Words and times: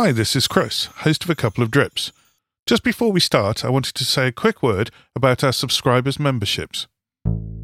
Hi, 0.00 0.12
this 0.12 0.36
is 0.36 0.46
Chris, 0.46 0.84
host 0.98 1.24
of 1.24 1.30
A 1.30 1.34
Couple 1.34 1.64
of 1.64 1.72
Drips. 1.72 2.12
Just 2.66 2.84
before 2.84 3.10
we 3.10 3.18
start, 3.18 3.64
I 3.64 3.68
wanted 3.68 3.96
to 3.96 4.04
say 4.04 4.28
a 4.28 4.32
quick 4.32 4.62
word 4.62 4.92
about 5.16 5.42
our 5.42 5.50
subscribers' 5.50 6.20
memberships. 6.20 6.86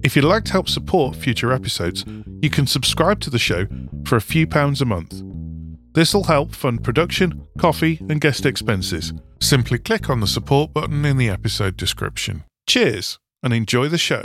If 0.02 0.16
you'd 0.16 0.24
like 0.24 0.42
to 0.46 0.52
help 0.52 0.68
support 0.68 1.14
future 1.14 1.52
episodes, 1.52 2.04
you 2.42 2.50
can 2.50 2.66
subscribe 2.66 3.20
to 3.20 3.30
the 3.30 3.38
show 3.38 3.68
for 4.04 4.16
a 4.16 4.20
few 4.20 4.48
pounds 4.48 4.82
a 4.82 4.84
month. 4.84 5.22
This 5.92 6.12
will 6.12 6.24
help 6.24 6.56
fund 6.56 6.82
production, 6.82 7.46
coffee, 7.56 8.00
and 8.08 8.20
guest 8.20 8.44
expenses. 8.44 9.12
Simply 9.40 9.78
click 9.78 10.10
on 10.10 10.18
the 10.18 10.26
support 10.26 10.72
button 10.72 11.04
in 11.04 11.18
the 11.18 11.28
episode 11.28 11.76
description. 11.76 12.42
Cheers 12.66 13.20
and 13.44 13.54
enjoy 13.54 13.86
the 13.86 13.96
show. 13.96 14.24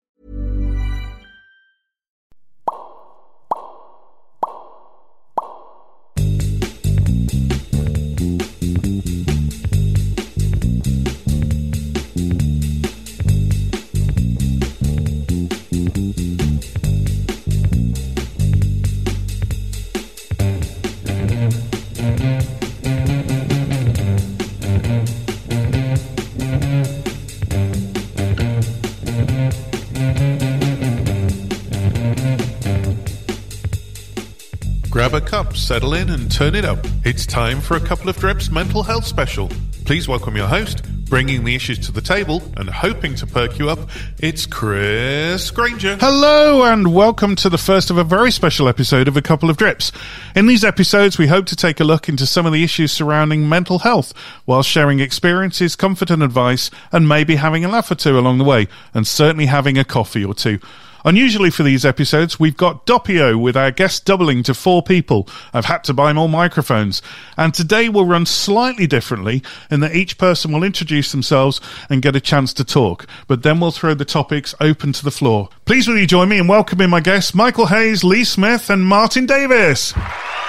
Grab 35.11 35.23
a 35.23 35.27
cup, 35.27 35.57
settle 35.57 35.93
in, 35.93 36.09
and 36.09 36.31
turn 36.31 36.55
it 36.55 36.63
up. 36.63 36.79
It's 37.03 37.25
time 37.25 37.59
for 37.59 37.75
a 37.75 37.81
couple 37.81 38.07
of 38.07 38.15
drips 38.15 38.49
mental 38.49 38.81
health 38.81 39.03
special. 39.03 39.49
Please 39.83 40.07
welcome 40.07 40.37
your 40.37 40.47
host, 40.47 40.85
bringing 41.09 41.43
the 41.43 41.53
issues 41.53 41.79
to 41.79 41.91
the 41.91 41.99
table 41.99 42.41
and 42.55 42.69
hoping 42.69 43.15
to 43.15 43.27
perk 43.27 43.59
you 43.59 43.69
up. 43.69 43.89
It's 44.19 44.45
Chris 44.45 45.51
Granger. 45.51 45.97
Hello, 45.99 46.63
and 46.63 46.93
welcome 46.93 47.35
to 47.35 47.49
the 47.49 47.57
first 47.57 47.89
of 47.89 47.97
a 47.97 48.05
very 48.05 48.31
special 48.31 48.69
episode 48.69 49.09
of 49.09 49.17
A 49.17 49.21
Couple 49.21 49.49
of 49.49 49.57
Drips. 49.57 49.91
In 50.33 50.47
these 50.47 50.63
episodes, 50.63 51.17
we 51.17 51.27
hope 51.27 51.45
to 51.47 51.57
take 51.57 51.81
a 51.81 51.83
look 51.83 52.07
into 52.07 52.25
some 52.25 52.45
of 52.45 52.53
the 52.53 52.63
issues 52.63 52.93
surrounding 52.93 53.49
mental 53.49 53.79
health 53.79 54.13
while 54.45 54.63
sharing 54.63 55.01
experiences, 55.01 55.75
comfort, 55.75 56.09
and 56.09 56.23
advice, 56.23 56.71
and 56.93 57.09
maybe 57.09 57.35
having 57.35 57.65
a 57.65 57.67
laugh 57.69 57.91
or 57.91 57.95
two 57.95 58.17
along 58.17 58.37
the 58.37 58.45
way, 58.45 58.69
and 58.93 59.05
certainly 59.05 59.47
having 59.47 59.77
a 59.77 59.83
coffee 59.83 60.23
or 60.23 60.33
two. 60.33 60.57
Unusually 61.03 61.49
for 61.49 61.63
these 61.63 61.85
episodes, 61.85 62.39
we've 62.39 62.57
got 62.57 62.85
Doppio 62.85 63.39
with 63.39 63.57
our 63.57 63.71
guest 63.71 64.05
doubling 64.05 64.43
to 64.43 64.53
four 64.53 64.83
people. 64.83 65.27
I've 65.53 65.65
had 65.65 65.83
to 65.85 65.93
buy 65.93 66.13
more 66.13 66.29
microphones. 66.29 67.01
And 67.37 67.53
today 67.53 67.89
we'll 67.89 68.05
run 68.05 68.25
slightly 68.25 68.87
differently 68.87 69.41
in 69.69 69.79
that 69.79 69.95
each 69.95 70.17
person 70.17 70.51
will 70.51 70.63
introduce 70.63 71.11
themselves 71.11 71.59
and 71.89 72.01
get 72.01 72.15
a 72.15 72.21
chance 72.21 72.53
to 72.53 72.63
talk. 72.63 73.07
But 73.27 73.43
then 73.43 73.59
we'll 73.59 73.71
throw 73.71 73.93
the 73.93 74.05
topics 74.05 74.53
open 74.59 74.93
to 74.93 75.03
the 75.03 75.11
floor. 75.11 75.49
Please 75.65 75.87
will 75.87 75.97
you 75.97 76.07
join 76.07 76.29
me 76.29 76.37
in 76.37 76.47
welcoming 76.47 76.89
my 76.89 76.99
guests, 76.99 77.33
Michael 77.33 77.67
Hayes, 77.67 78.03
Lee 78.03 78.23
Smith, 78.23 78.69
and 78.69 78.85
Martin 78.85 79.25
Davies. 79.25 79.93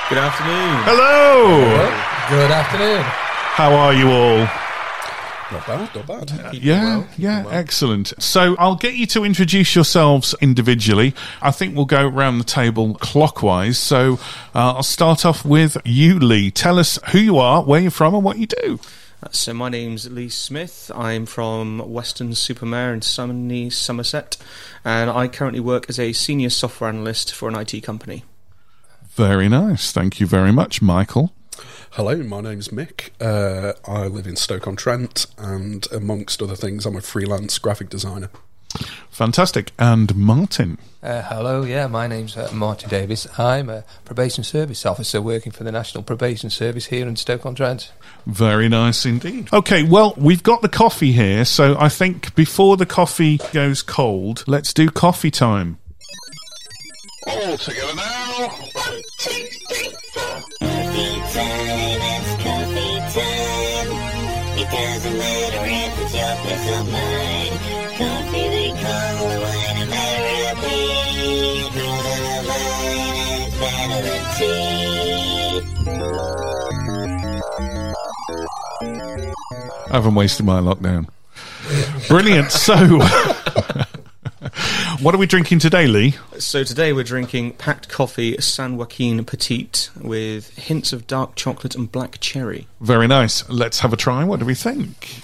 Good 0.09 0.19
afternoon. 0.19 0.83
Hello! 0.85 1.71
Good 2.29 2.51
afternoon. 2.51 3.03
How 3.03 3.75
are 3.75 3.95
you 3.95 4.11
all? 4.11 4.62
Not 5.53 5.67
bad, 5.67 5.95
not 5.95 6.07
bad. 6.07 6.55
Yeah, 6.55 6.99
well, 6.99 7.09
yeah, 7.19 7.45
excellent. 7.51 8.15
So 8.19 8.57
I'll 8.59 8.77
get 8.77 8.95
you 8.95 9.07
to 9.09 9.25
introduce 9.25 9.75
yourselves 9.75 10.35
individually. 10.41 11.15
I 11.43 11.51
think 11.51 11.77
we'll 11.77 11.85
go 11.85 12.09
around 12.09 12.39
the 12.39 12.45
table 12.45 12.95
clockwise. 12.95 13.77
So 13.77 14.15
uh, 14.55 14.75
I'll 14.75 14.83
start 14.83 15.27
off 15.27 15.45
with 15.45 15.77
you, 15.85 16.19
Lee. 16.19 16.51
Tell 16.51 16.79
us 16.79 16.99
who 17.11 17.19
you 17.19 17.39
are, 17.39 17.63
where 17.63 17.81
you're 17.81 17.91
from, 17.91 18.15
and 18.15 18.25
what 18.25 18.39
you 18.39 18.47
do. 18.47 18.81
So 19.31 19.53
my 19.55 19.69
name's 19.69 20.11
Lee 20.11 20.31
Smith. 20.31 20.91
I'm 20.95 21.27
from 21.27 21.79
Weston-super-Mare 21.93 22.95
in 22.95 23.01
Sumney, 23.01 23.71
Somerset, 23.71 24.37
and 24.85 25.11
I 25.11 25.29
currently 25.29 25.61
work 25.61 25.87
as 25.89 25.99
a 25.99 26.13
senior 26.13 26.51
software 26.51 26.89
analyst 26.91 27.33
for 27.33 27.49
an 27.49 27.55
IT 27.55 27.83
company. 27.83 28.25
Very 29.11 29.49
nice. 29.49 29.93
Thank 29.93 30.19
you 30.19 30.27
very 30.27 30.51
much, 30.51 30.81
Michael. 30.83 31.33
Hello, 31.97 32.17
my 32.17 32.41
name's 32.41 32.69
Mick. 32.69 33.11
Uh, 33.21 33.75
I 33.87 34.07
live 34.07 34.27
in 34.27 34.35
Stoke-on-Trent, 34.35 35.27
and 35.37 35.87
amongst 35.93 36.41
other 36.41 36.57
things, 36.57 36.87
I'm 36.87 36.97
a 36.97 37.03
freelance 37.03 37.59
graphic 37.59 37.91
designer. 37.91 38.31
Fantastic. 39.11 39.73
And 39.79 40.17
Martin. 40.17 40.79
Uh, 41.03 41.21
hello, 41.21 41.65
yeah, 41.65 41.87
my 41.89 42.07
name's 42.07 42.35
uh, 42.35 42.49
Martin 42.51 42.89
Davies. 42.89 43.27
I'm 43.39 43.69
a 43.69 43.85
probation 44.07 44.43
service 44.43 44.87
officer 44.87 45.21
working 45.21 45.53
for 45.53 45.65
the 45.65 45.73
National 45.73 46.03
Probation 46.03 46.49
Service 46.49 46.87
here 46.87 47.07
in 47.07 47.17
Stoke-on-Trent. 47.17 47.93
Very 48.25 48.71
nice 48.71 49.05
indeed. 49.05 49.53
Okay, 49.53 49.83
well, 49.83 50.15
we've 50.17 50.43
got 50.43 50.63
the 50.63 50.71
coffee 50.71 51.13
here, 51.13 51.45
so 51.45 51.77
I 51.79 51.91
think 51.91 52.35
before 52.35 52.79
the 52.79 52.87
coffee 52.87 53.39
goes 53.53 53.83
cold, 53.83 54.45
let's 54.47 54.73
do 54.73 54.89
coffee 54.89 55.31
time. 55.31 55.79
All 57.27 57.59
together 57.59 57.95
now. 57.95 58.49
One, 58.49 59.03
two, 59.19 59.31
three, 59.31 59.45
four. 59.45 59.61
Coffee 59.61 59.62
it's 61.45 62.33
coffee 62.43 62.99
time. 63.15 63.89
It 64.59 64.69
doesn't 64.71 65.17
matter 65.19 65.65
if 65.67 65.93
it's 66.03 66.15
your 66.15 66.35
place 66.43 66.67
or 66.71 66.85
mine. 66.85 67.55
Coffee 67.99 68.49
they 68.55 68.71
call 68.71 69.13
the 69.19 69.37
wine 69.43 69.79
of 69.83 69.89
America. 69.89 70.73
It 70.73 71.73
grows 71.73 72.07
on 72.13 72.21
the 72.29 72.39
vine 72.49 73.09
and 73.09 73.43
it's 73.43 73.57
better 73.61 74.01
than 74.07 74.23
tea. 74.37 74.73
I 79.91 79.93
haven't 79.97 80.15
wasted 80.15 80.47
my 80.47 80.61
lockdown. 80.61 81.07
Brilliant. 82.09 82.51
So, 82.51 82.75
what 85.01 85.15
are 85.15 85.19
we 85.19 85.27
drinking 85.27 85.59
today, 85.59 85.87
Lee? 85.87 86.15
So 86.39 86.65
today 86.65 86.93
we're 86.93 87.05
drinking 87.05 87.55
Pact 87.55 87.89
Coffee 87.89 88.37
San 88.41 88.77
Joaquin 88.77 89.25
Petite 89.25 89.91
with 90.01 90.57
hints 90.57 90.93
of 90.93 91.07
dark 91.07 91.35
chocolate 91.35 91.75
and 91.75 91.91
black 91.91 92.19
cherry. 92.21 92.67
Very 92.81 93.07
nice. 93.07 93.49
Let's 93.49 93.81
have 93.81 93.93
a 93.93 93.97
try. 93.97 94.25
What 94.25 94.41
do 94.41 94.47
we 94.47 94.55
think? 94.55 95.23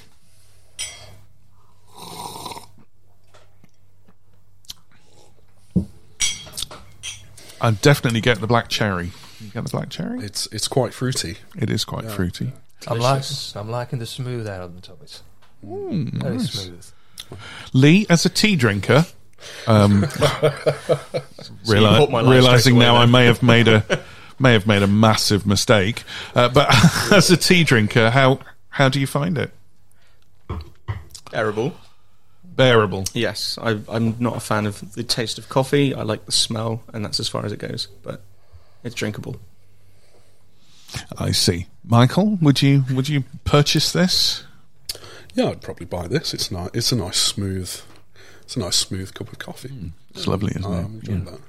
I 7.60 7.72
definitely 7.72 8.20
get 8.20 8.40
the 8.40 8.46
black 8.46 8.68
cherry. 8.68 9.10
You 9.40 9.50
get 9.50 9.64
the 9.64 9.70
black 9.70 9.90
cherry? 9.90 10.20
It's 10.20 10.46
it's 10.52 10.68
quite 10.68 10.94
fruity. 10.94 11.38
It 11.56 11.70
is 11.70 11.84
quite 11.84 12.10
fruity. 12.10 12.52
I'm 12.86 13.00
liking, 13.00 13.36
I'm 13.56 13.68
liking 13.68 13.98
the 13.98 14.06
smooth 14.06 14.46
out 14.46 14.62
on 14.62 14.76
the 14.76 14.80
top. 14.80 14.98
It's 15.02 15.22
hmm, 15.64 16.06
very 16.18 16.38
smooth. 16.38 16.86
Lee, 17.72 18.06
as 18.08 18.24
a 18.24 18.28
tea 18.28 18.56
drinker, 18.56 19.06
um, 19.66 20.02
reali- 21.64 21.98
caught 21.98 22.10
my 22.10 22.20
realizing 22.22 22.76
away 22.76 22.84
now 22.84 22.96
I 22.96 23.06
may 23.06 23.26
have 23.26 23.42
made 23.42 23.68
a 23.68 23.84
may 24.38 24.52
have 24.52 24.66
made 24.66 24.82
a 24.82 24.86
massive 24.86 25.46
mistake. 25.46 26.04
Uh, 26.34 26.48
but 26.48 26.68
as 27.12 27.30
a 27.30 27.36
tea 27.36 27.64
drinker, 27.64 28.10
how 28.10 28.40
how 28.70 28.88
do 28.88 29.00
you 29.00 29.06
find 29.06 29.38
it? 29.38 29.50
Terrible. 31.30 31.74
Bearable. 32.44 33.04
Yes, 33.12 33.56
I, 33.62 33.78
I'm 33.88 34.16
not 34.18 34.36
a 34.36 34.40
fan 34.40 34.66
of 34.66 34.94
the 34.94 35.04
taste 35.04 35.38
of 35.38 35.48
coffee. 35.48 35.94
I 35.94 36.02
like 36.02 36.26
the 36.26 36.32
smell, 36.32 36.82
and 36.92 37.04
that's 37.04 37.20
as 37.20 37.28
far 37.28 37.46
as 37.46 37.52
it 37.52 37.60
goes. 37.60 37.86
But 38.02 38.22
it's 38.82 38.94
drinkable. 38.96 39.36
I 41.18 41.32
see. 41.32 41.66
Michael, 41.84 42.38
would 42.40 42.62
you 42.62 42.84
would 42.90 43.08
you 43.08 43.24
purchase 43.44 43.92
this? 43.92 44.44
Yeah, 45.34 45.50
I'd 45.50 45.60
probably 45.60 45.86
buy 45.86 46.08
this. 46.08 46.34
It's 46.34 46.50
nice. 46.50 46.70
It's 46.74 46.90
a 46.90 46.96
nice 46.96 47.18
smooth. 47.18 47.80
It's 48.48 48.56
a 48.56 48.60
nice 48.60 48.76
smooth 48.76 49.12
cup 49.12 49.30
of 49.30 49.38
coffee. 49.38 49.92
It's 50.14 50.26
lovely, 50.26 50.52
isn't 50.56 50.64
I 50.64 50.78
it? 50.78 50.84
enjoying 50.86 51.24
Yeah. 51.26 51.32
that. 51.32 51.40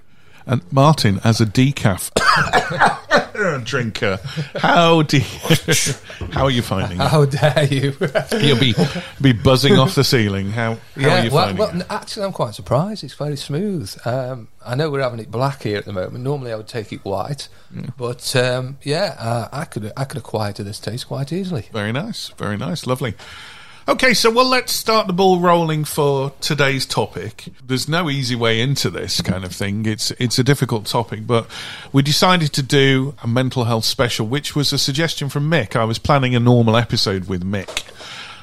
And 0.45 0.61
Martin, 0.73 1.21
as 1.23 1.39
a 1.39 1.45
decaf 1.45 2.11
drinker. 3.63 4.19
How 4.57 5.03
do 5.03 5.19
you, 5.19 5.23
how 6.33 6.43
are 6.43 6.51
you 6.51 6.61
finding 6.61 6.99
it? 6.99 7.07
How 7.07 7.23
dare 7.23 7.63
you? 7.63 7.95
You'll 8.41 8.59
be 8.59 8.75
be 9.21 9.31
buzzing 9.31 9.77
off 9.79 9.95
the 9.95 10.03
ceiling. 10.03 10.49
How 10.51 10.77
how 10.97 11.09
are 11.09 11.23
you 11.23 11.31
well, 11.31 11.45
finding 11.45 11.57
well, 11.57 11.79
it? 11.79 11.87
actually, 11.89 12.25
I'm 12.25 12.33
quite 12.33 12.53
surprised. 12.53 13.05
It's 13.05 13.13
very 13.13 13.37
smooth. 13.37 13.95
Um, 14.05 14.49
I 14.65 14.75
know 14.75 14.91
we're 14.91 15.01
having 15.01 15.19
it 15.19 15.31
black 15.31 15.63
here 15.63 15.77
at 15.77 15.85
the 15.85 15.93
moment. 15.93 16.21
Normally, 16.21 16.51
I 16.51 16.57
would 16.57 16.67
take 16.67 16.91
it 16.91 17.05
white, 17.05 17.47
but 17.97 18.35
um, 18.35 18.77
yeah, 18.83 19.15
uh, 19.17 19.47
I 19.53 19.63
could 19.63 19.93
I 19.95 20.03
could 20.03 20.17
acquire 20.17 20.51
to 20.51 20.65
this 20.65 20.81
taste 20.81 21.07
quite 21.07 21.31
easily. 21.31 21.69
Very 21.71 21.93
nice, 21.93 22.27
very 22.37 22.57
nice, 22.57 22.85
lovely. 22.85 23.13
Okay, 23.89 24.13
so 24.13 24.29
well, 24.29 24.45
let's 24.45 24.71
start 24.71 25.07
the 25.07 25.13
ball 25.13 25.39
rolling 25.39 25.83
for 25.83 26.31
today's 26.41 26.85
topic. 26.85 27.45
There's 27.65 27.89
no 27.89 28.07
easy 28.07 28.35
way 28.35 28.61
into 28.61 28.91
this 28.91 29.19
kind 29.19 29.43
of 29.43 29.51
thing. 29.51 29.87
It's 29.87 30.11
it's 30.11 30.37
a 30.37 30.43
difficult 30.43 30.85
topic, 30.85 31.25
but 31.25 31.47
we 31.91 32.03
decided 32.03 32.53
to 32.53 32.61
do 32.61 33.15
a 33.23 33.27
mental 33.27 33.63
health 33.63 33.85
special, 33.85 34.27
which 34.27 34.55
was 34.55 34.71
a 34.71 34.77
suggestion 34.77 35.27
from 35.27 35.49
Mick. 35.49 35.75
I 35.75 35.85
was 35.85 35.97
planning 35.97 36.35
a 36.35 36.39
normal 36.39 36.77
episode 36.77 37.27
with 37.27 37.43
Mick. 37.43 37.83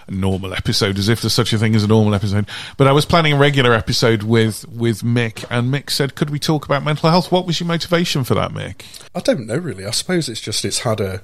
Normal 0.09 0.55
episode, 0.55 0.99
as 0.99 1.09
if 1.09 1.21
there's 1.21 1.33
such 1.33 1.53
a 1.53 1.59
thing 1.59 1.75
as 1.75 1.83
a 1.83 1.89
normal 1.89 2.15
episode. 2.15 2.47
But 2.77 2.87
I 2.87 2.93
was 2.93 3.05
planning 3.05 3.33
a 3.33 3.37
regular 3.37 3.73
episode 3.75 4.23
with 4.23 4.67
with 4.69 5.03
Mick, 5.03 5.45
and 5.51 5.73
Mick 5.73 5.91
said, 5.91 6.15
"Could 6.15 6.31
we 6.31 6.39
talk 6.39 6.65
about 6.65 6.85
mental 6.85 7.11
health?" 7.11 7.33
What 7.33 7.47
was 7.47 7.59
your 7.59 7.67
motivation 7.67 8.23
for 8.23 8.35
that, 8.35 8.53
Mick? 8.53 8.83
I 9.15 9.21
don't 9.21 9.47
know 9.47 9.57
really. 9.57 9.85
I 9.85 9.91
suppose 9.91 10.29
it's 10.29 10.41
just 10.41 10.65
it's 10.65 10.81
had 10.81 11.01
a 11.01 11.23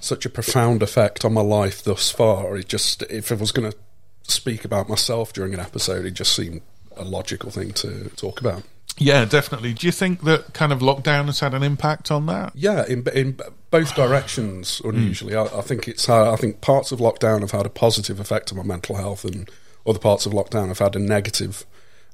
such 0.00 0.26
a 0.26 0.30
profound 0.30 0.82
effect 0.82 1.24
on 1.24 1.32
my 1.32 1.40
life 1.40 1.82
thus 1.82 2.10
far. 2.10 2.56
It 2.56 2.68
just 2.68 3.02
if 3.04 3.32
I 3.32 3.36
was 3.36 3.52
going 3.52 3.70
to 3.70 3.76
speak 4.24 4.64
about 4.64 4.88
myself 4.88 5.32
during 5.32 5.54
an 5.54 5.60
episode, 5.60 6.04
it 6.04 6.12
just 6.12 6.34
seemed 6.34 6.60
a 6.96 7.04
logical 7.04 7.50
thing 7.50 7.72
to 7.72 8.10
talk 8.16 8.40
about. 8.40 8.62
Yeah, 8.98 9.24
definitely. 9.24 9.72
Do 9.72 9.86
you 9.86 9.92
think 9.92 10.22
that 10.24 10.52
kind 10.52 10.72
of 10.72 10.80
lockdown 10.80 11.26
has 11.26 11.40
had 11.40 11.54
an 11.54 11.62
impact 11.62 12.10
on 12.10 12.26
that? 12.26 12.52
Yeah, 12.54 12.84
in 12.86 13.06
in 13.14 13.38
both 13.70 13.94
directions. 13.94 14.80
Mm. 14.82 14.88
Unusually, 14.90 15.34
I, 15.34 15.44
I 15.44 15.62
think 15.62 15.88
it's 15.88 16.06
had, 16.06 16.26
I 16.26 16.36
think 16.36 16.60
parts 16.60 16.92
of 16.92 16.98
lockdown 16.98 17.40
have 17.40 17.52
had 17.52 17.66
a 17.66 17.70
positive 17.70 18.20
effect 18.20 18.52
on 18.52 18.58
my 18.58 18.64
mental 18.64 18.96
health, 18.96 19.24
and 19.24 19.50
other 19.86 19.98
parts 19.98 20.26
of 20.26 20.32
lockdown 20.32 20.68
have 20.68 20.78
had 20.80 20.94
a 20.96 20.98
negative 20.98 21.64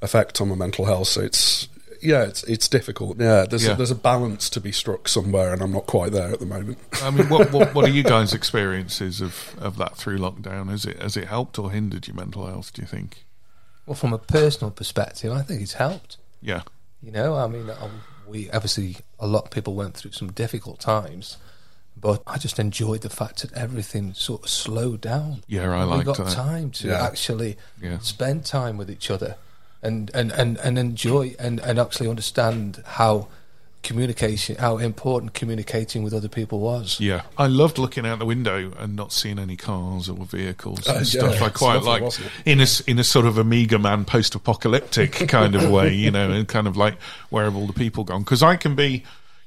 effect 0.03 0.41
on 0.41 0.49
my 0.49 0.55
mental 0.55 0.85
health. 0.85 1.09
So 1.09 1.23
it's 1.23 1.69
yeah, 2.03 2.23
it's 2.25 2.45
it's 2.45 2.69
difficult. 2.69 3.19
Yeah, 3.21 3.45
there's 3.49 3.65
Yeah. 3.65 3.73
A, 3.73 3.77
there's 3.77 3.91
a 3.91 3.97
balance 3.97 4.49
to 4.51 4.61
be 4.61 4.73
struck 4.73 5.09
somewhere, 5.09 5.53
and 5.53 5.63
I'm 5.63 5.73
not 5.73 5.87
quite 5.87 6.13
there 6.13 6.31
at 6.33 6.41
the 6.41 6.47
moment. 6.47 6.79
I 7.03 7.11
mean, 7.11 7.29
what, 7.29 7.53
what 7.53 7.75
what 7.75 7.85
are 7.85 7.91
you 7.91 8.03
guys' 8.15 8.33
experiences 8.33 9.21
of, 9.21 9.55
of 9.59 9.77
that 9.79 9.97
through 9.97 10.19
lockdown? 10.19 10.69
Has 10.71 10.85
it 10.85 11.01
has 11.01 11.17
it 11.17 11.29
helped 11.29 11.59
or 11.59 11.71
hindered 11.71 12.07
your 12.07 12.17
mental 12.17 12.47
health? 12.47 12.73
Do 12.73 12.83
you 12.83 12.89
think? 12.89 13.25
Well, 13.87 13.97
from 13.97 14.13
a 14.13 14.19
personal 14.19 14.71
perspective, 14.71 15.33
I 15.33 15.43
think 15.43 15.63
it's 15.63 15.75
helped. 15.75 16.19
Yeah, 16.41 16.63
You 17.03 17.13
know, 17.13 17.37
I 17.37 17.47
mean, 17.47 17.69
um, 17.71 18.03
we 18.27 18.51
obviously 18.51 18.97
a 19.19 19.27
lot 19.27 19.45
of 19.45 19.51
people 19.51 19.75
went 19.75 19.95
through 19.97 20.13
some 20.13 20.31
difficult 20.33 20.81
times, 20.81 21.37
but 22.01 22.23
I 22.27 22.39
just 22.39 22.59
enjoyed 22.59 23.01
the 23.01 23.11
fact 23.11 23.43
that 23.43 23.53
everything 23.55 24.15
sort 24.15 24.45
of 24.45 24.51
slowed 24.51 25.01
down. 25.01 25.43
Yeah, 25.49 25.71
I 25.71 25.83
And 25.83 25.99
we 25.99 26.05
got 26.05 26.17
time 26.29 26.71
to 26.73 26.89
Yeah. 26.89 27.03
actually 27.03 27.57
Yeah. 27.81 27.99
spend 27.99 28.45
time 28.45 28.77
with 28.77 28.91
each 28.91 29.11
other 29.11 29.37
and 29.83 30.11
and 30.15 30.31
and, 30.33 30.59
and 30.59 30.79
enjoy 30.79 31.35
and, 31.39 31.61
and 31.61 31.79
actually 31.79 32.09
understand 32.09 32.83
how 32.85 33.29
communication, 33.83 34.57
how 34.57 34.77
important 34.79 35.35
communicating 35.35 36.03
with 36.03 36.13
other 36.13 36.29
people 36.29 36.61
was. 36.61 36.99
yeah. 37.01 37.23
I 37.39 37.47
loved 37.47 37.79
looking 37.79 38.05
out 38.05 38.19
the 38.19 38.27
window 38.27 38.73
and 38.79 38.95
not 38.97 39.13
seeing 39.13 39.39
any 39.39 39.57
cars 39.57 40.09
or 40.09 40.25
vehicles 40.27 40.87
and 40.87 40.99
Uh, 40.99 41.05
stuff. 41.05 41.35
yeah, 41.41 41.47
I 41.47 41.49
quite 41.49 41.83
like 41.83 42.03
in 42.45 42.61
a 42.61 42.65
s- 42.65 42.81
in 42.81 42.99
a 42.99 43.05
sort 43.05 43.25
of 43.27 43.39
Omega 43.39 43.79
Man 43.79 44.05
post-apocalyptic 44.05 45.13
kind 45.29 45.55
of 45.55 45.71
way, 45.71 45.95
you 45.95 46.11
know, 46.11 46.31
and 46.31 46.47
kind 46.49 46.67
of 46.67 46.77
like 46.77 47.01
where 47.31 47.45
have 47.45 47.57
all 47.57 47.67
the 47.67 47.73
people 47.73 48.05
gone? 48.05 48.23
Because 48.23 48.43
I 48.43 48.57
can 48.57 48.75
be, 48.75 49.05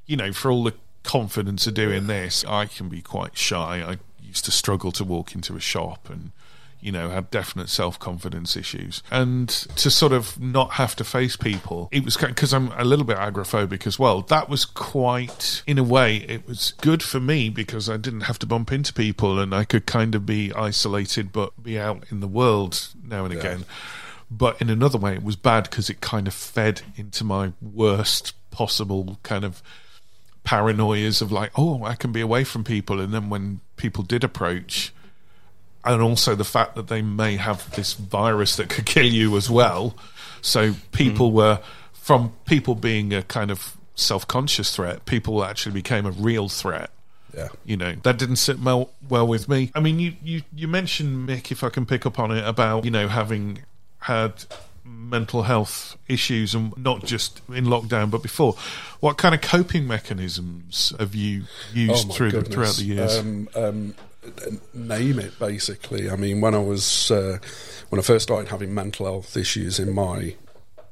you 0.07 0.15
know, 0.17 0.31
for 0.33 0.49
all 0.51 0.63
the 0.63 0.73
confidence 1.03 1.67
of 1.67 1.73
doing 1.73 2.07
this, 2.07 2.45
I 2.47 2.65
can 2.65 2.87
be 2.89 3.01
quite 3.01 3.37
shy. 3.37 3.83
I 3.85 3.97
used 4.25 4.45
to 4.45 4.51
struggle 4.51 4.91
to 4.93 5.03
walk 5.03 5.35
into 5.35 5.55
a 5.55 5.59
shop 5.59 6.09
and 6.09 6.31
you 6.81 6.91
know, 6.91 7.09
had 7.09 7.29
definite 7.29 7.69
self 7.69 7.99
confidence 7.99 8.57
issues. 8.57 9.03
And 9.11 9.47
to 9.49 9.91
sort 9.91 10.11
of 10.11 10.39
not 10.39 10.73
have 10.73 10.95
to 10.97 11.03
face 11.03 11.35
people, 11.35 11.87
it 11.91 12.03
was 12.03 12.17
because 12.17 12.53
I'm 12.53 12.71
a 12.73 12.83
little 12.83 13.05
bit 13.05 13.17
agoraphobic 13.17 13.85
as 13.87 13.99
well. 13.99 14.21
That 14.23 14.49
was 14.49 14.65
quite, 14.65 15.63
in 15.67 15.77
a 15.77 15.83
way, 15.83 16.17
it 16.17 16.47
was 16.47 16.73
good 16.81 17.03
for 17.03 17.19
me 17.19 17.49
because 17.49 17.89
I 17.89 17.97
didn't 17.97 18.21
have 18.21 18.39
to 18.39 18.45
bump 18.45 18.71
into 18.71 18.93
people 18.93 19.39
and 19.39 19.53
I 19.53 19.63
could 19.63 19.85
kind 19.85 20.15
of 20.15 20.25
be 20.25 20.51
isolated 20.53 21.31
but 21.31 21.61
be 21.61 21.79
out 21.79 22.03
in 22.09 22.19
the 22.19 22.27
world 22.27 22.89
now 23.03 23.25
and 23.25 23.33
again. 23.33 23.65
But 24.29 24.61
in 24.61 24.69
another 24.69 24.97
way, 24.97 25.13
it 25.13 25.23
was 25.23 25.35
bad 25.35 25.69
because 25.69 25.89
it 25.89 25.99
kind 25.99 26.27
of 26.27 26.33
fed 26.33 26.81
into 26.95 27.23
my 27.23 27.51
worst 27.61 28.33
possible 28.49 29.19
kind 29.23 29.43
of 29.43 29.61
paranoias 30.45 31.21
of 31.21 31.31
like, 31.31 31.51
oh, 31.57 31.83
I 31.83 31.95
can 31.95 32.11
be 32.11 32.21
away 32.21 32.45
from 32.45 32.63
people. 32.63 32.99
And 32.99 33.13
then 33.13 33.29
when 33.29 33.59
people 33.75 34.03
did 34.03 34.23
approach, 34.23 34.93
and 35.83 36.01
also 36.01 36.35
the 36.35 36.43
fact 36.43 36.75
that 36.75 36.87
they 36.87 37.01
may 37.01 37.37
have 37.37 37.69
this 37.75 37.93
virus 37.93 38.55
that 38.55 38.69
could 38.69 38.85
kill 38.85 39.05
you 39.05 39.35
as 39.37 39.49
well. 39.49 39.95
So 40.41 40.75
people 40.91 41.31
were 41.31 41.59
from 41.93 42.33
people 42.45 42.75
being 42.75 43.13
a 43.13 43.23
kind 43.23 43.51
of 43.51 43.77
self-conscious 43.95 44.75
threat, 44.75 45.05
people 45.05 45.43
actually 45.43 45.73
became 45.73 46.05
a 46.05 46.11
real 46.11 46.49
threat. 46.49 46.89
Yeah. 47.35 47.47
You 47.63 47.77
know 47.77 47.95
that 48.03 48.17
didn't 48.17 48.35
sit 48.37 48.59
well, 48.59 48.89
well 49.07 49.25
with 49.25 49.47
me. 49.47 49.71
I 49.73 49.79
mean, 49.79 49.99
you, 49.99 50.13
you 50.21 50.41
you 50.53 50.67
mentioned 50.67 51.29
Mick, 51.29 51.51
if 51.51 51.63
I 51.63 51.69
can 51.69 51.85
pick 51.85 52.05
up 52.05 52.19
on 52.19 52.31
it, 52.31 52.45
about 52.45 52.83
you 52.83 52.91
know 52.91 53.07
having 53.07 53.59
had 53.99 54.45
mental 54.83 55.43
health 55.43 55.97
issues 56.07 56.53
and 56.55 56.75
not 56.75 57.05
just 57.05 57.41
in 57.49 57.65
lockdown 57.65 58.11
but 58.11 58.21
before. 58.21 58.55
What 58.99 59.17
kind 59.17 59.33
of 59.33 59.41
coping 59.41 59.87
mechanisms 59.87 60.91
have 60.99 61.15
you 61.15 61.43
used 61.73 62.09
Oh 62.09 62.13
through 62.13 62.31
the, 62.31 62.41
throughout 62.41 62.75
the 62.75 62.83
years? 62.83 63.17
Um, 63.17 63.47
um, 63.55 63.95
name 64.73 65.19
it, 65.19 65.37
basically. 65.39 66.09
I 66.09 66.15
mean, 66.15 66.41
when 66.41 66.53
I 66.55 66.59
was 66.59 67.11
uh, 67.11 67.39
when 67.89 67.99
I 67.99 68.03
first 68.03 68.23
started 68.23 68.49
having 68.49 68.73
mental 68.73 69.05
health 69.05 69.35
issues 69.35 69.79
in 69.79 69.93
my 69.93 70.35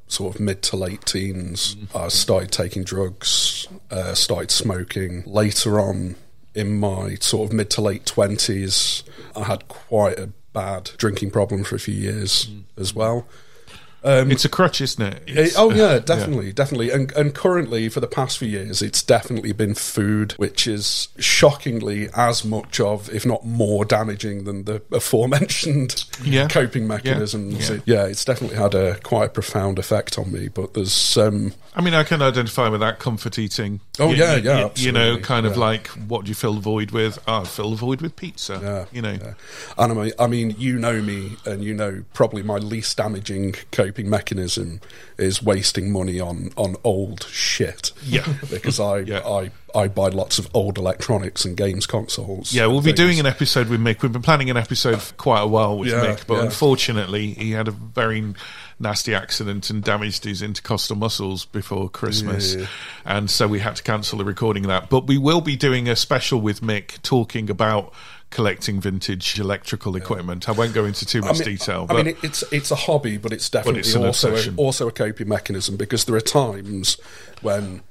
sort 0.08 0.36
of 0.36 0.42
mid 0.42 0.62
to 0.64 0.76
late 0.76 1.06
teens, 1.06 1.76
I 1.94 2.08
started 2.08 2.52
taking 2.52 2.84
drugs, 2.84 3.68
uh, 3.92 4.14
started 4.16 4.52
smoking. 4.52 5.24
Later 5.26 5.80
on, 5.80 6.16
in 6.56 6.80
my 6.80 7.16
sort 7.16 7.50
of 7.50 7.56
mid 7.56 7.70
to 7.72 7.82
late 7.82 8.06
twenties, 8.06 9.04
I 9.36 9.44
had 9.44 9.68
quite 9.68 10.20
a 10.20 10.30
bad 10.52 10.92
drinking 10.98 11.32
problem 11.32 11.64
for 11.64 11.76
a 11.76 11.80
few 11.80 11.94
years 11.94 12.50
as 12.78 12.96
well. 12.96 13.28
Um, 14.04 14.32
it's 14.32 14.46
a 14.46 14.50
crutch, 14.50 14.80
isn't 14.82 15.02
it? 15.02 15.24
It's- 15.28 15.56
oh 15.58 15.72
uh, 15.72 15.76
yeah, 15.76 16.00
definitely, 16.00 16.54
definitely. 16.54 16.90
And 16.92 17.12
and 17.14 17.34
currently, 17.36 17.90
for 17.90 18.00
the 18.00 18.08
past 18.08 18.38
few 18.38 18.48
years, 18.48 18.82
it's 18.82 19.04
definitely 19.04 19.52
been 19.52 19.74
food, 19.76 20.34
which 20.38 20.68
is 20.68 21.10
shockingly 21.20 22.10
as 22.16 22.46
much 22.46 22.80
of, 22.80 23.10
if 23.14 23.26
not 23.26 23.46
more, 23.46 23.84
damaging 23.84 24.46
than 24.46 24.64
the 24.66 24.82
aforementioned 24.92 26.06
Yeah. 26.24 26.48
coping 26.48 26.88
mechanisms. 26.88 27.70
Yeah. 27.70 27.76
It- 27.76 27.82
yeah, 27.86 28.06
it's 28.06 28.24
definitely 28.24 28.58
had 28.58 28.74
a 28.74 28.96
quite 29.00 29.26
a 29.26 29.30
profound 29.30 29.80
effect 29.80 30.18
on 30.18 30.32
me. 30.32 30.48
But 30.48 30.74
there's 30.76 31.18
um, 31.18 31.54
I 31.76 31.82
mean, 31.82 31.94
I 31.94 32.04
can 32.04 32.22
identify 32.22 32.70
with 32.70 32.80
that 32.82 33.00
comfort 33.00 33.38
eating. 33.38 33.82
Oh, 34.00 34.12
You- 34.12 34.16
yeah, 34.18 34.36
you- 34.38 34.44
yeah, 34.44 34.62
you- 34.76 34.86
You 34.86 34.92
know, 34.94 35.18
kind 35.20 35.46
of 35.46 35.58
like, 35.58 35.88
what 35.88 36.26
do 36.26 36.30
you 36.30 36.36
fill 36.36 36.54
the 36.54 36.62
void 36.62 36.92
with? 36.92 37.20
Oh, 37.28 37.42
I 37.42 37.44
fill 37.44 37.72
the 37.72 37.76
void 37.76 38.02
with 38.02 38.16
pizza. 38.16 38.60
Yeah, 38.62 38.86
you 38.92 39.02
know. 39.02 39.12
yeah. 39.22 39.34
And 39.78 39.92
I 39.92 39.96
mean, 39.96 40.12
I 40.20 40.28
mean, 40.28 40.56
you 40.58 40.80
know 40.80 41.02
me, 41.02 41.36
and 41.46 41.64
you 41.64 41.74
know 41.74 42.04
probably 42.14 42.44
my 42.44 42.58
least 42.58 42.96
damaging 42.98 43.56
coping 43.72 43.89
mechanism 43.98 44.80
is 45.18 45.42
wasting 45.42 45.92
money 45.92 46.20
on 46.20 46.52
on 46.56 46.76
old 46.84 47.24
shit. 47.26 47.92
Yeah. 48.04 48.26
because 48.50 48.80
I 48.80 49.00
Yeah. 49.00 49.20
I 49.28 49.52
I 49.76 49.88
buy 49.88 50.08
lots 50.10 50.40
of 50.40 50.48
old 50.54 50.78
electronics 50.78 51.46
and 51.46 51.56
games 51.56 51.86
consoles. 51.86 52.52
Yeah, 52.54 52.66
we'll 52.66 52.82
be 52.82 52.86
things. 52.92 52.98
doing 53.00 53.20
an 53.20 53.26
episode 53.28 53.70
with 53.70 53.80
Mick. 53.80 54.02
We've 54.02 54.12
been 54.12 54.22
planning 54.24 54.50
an 54.50 54.58
episode 54.58 55.00
for 55.02 55.14
quite 55.16 55.42
a 55.42 55.48
while 55.48 55.78
with 55.78 55.90
Yeah, 55.90 56.06
Mick, 56.06 56.26
but 56.26 56.36
yeah. 56.38 56.44
unfortunately, 56.46 57.34
he 57.34 57.52
had 57.52 57.68
a 57.68 57.72
very 57.72 58.34
nasty 58.80 59.14
accident 59.14 59.70
and 59.70 59.84
damaged 59.84 60.24
his 60.24 60.42
intercostal 60.42 60.96
muscles 60.96 61.46
before 61.46 61.88
Christmas, 61.90 62.56
Yeah. 62.56 62.66
and 63.06 63.30
so 63.30 63.48
we 63.48 63.60
had 63.60 63.76
to 63.76 63.84
cancel 63.84 64.18
the 64.18 64.26
recording 64.26 64.64
of 64.66 64.70
that. 64.70 64.90
But 64.90 65.06
we 65.06 65.18
will 65.20 65.42
be 65.42 65.56
doing 65.56 65.88
a 65.88 65.96
special 65.96 66.40
with 66.42 66.62
Mick 66.62 67.00
talking 67.04 67.50
about 67.52 67.94
collecting 68.30 68.80
vintage 68.80 69.40
electrical 69.40 69.96
equipment. 69.96 70.48
I 70.48 70.52
won't 70.52 70.74
go 70.74 70.86
into 70.86 71.06
too 71.06 71.22
much 71.22 71.36
I 71.36 71.40
mean, 71.40 71.44
detail, 71.44 71.88
I 71.90 71.94
but 71.94 72.06
mean, 72.06 72.18
it's 72.24 72.44
it's 72.52 72.72
a 72.72 72.76
hobby, 72.76 73.18
but 73.18 73.34
it's 73.34 73.50
definitely 73.50 73.82
it's 73.82 73.96
also 73.96 74.36
a, 74.36 74.56
also 74.56 74.88
a 74.88 74.92
coping 74.92 75.28
mechanism 75.28 75.78
because 75.78 76.06
there 76.06 76.16
are 76.16 76.22
times 76.22 76.98
when 77.42 77.82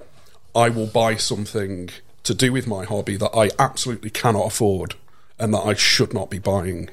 I 0.55 0.69
will 0.69 0.87
buy 0.87 1.17
something 1.17 1.91
to 2.25 2.35
do 2.35 2.53
with 2.53 2.67
my 2.67 2.85
hobby 2.85 3.17
that 3.17 3.35
I 3.37 3.51
absolutely 3.59 4.11
cannot 4.11 4.47
afford 4.47 4.95
and 5.39 5.55
that 5.55 5.61
I 5.61 5.75
should 5.75 6.13
not 6.13 6.31
be 6.31 6.39
buying. 6.39 6.91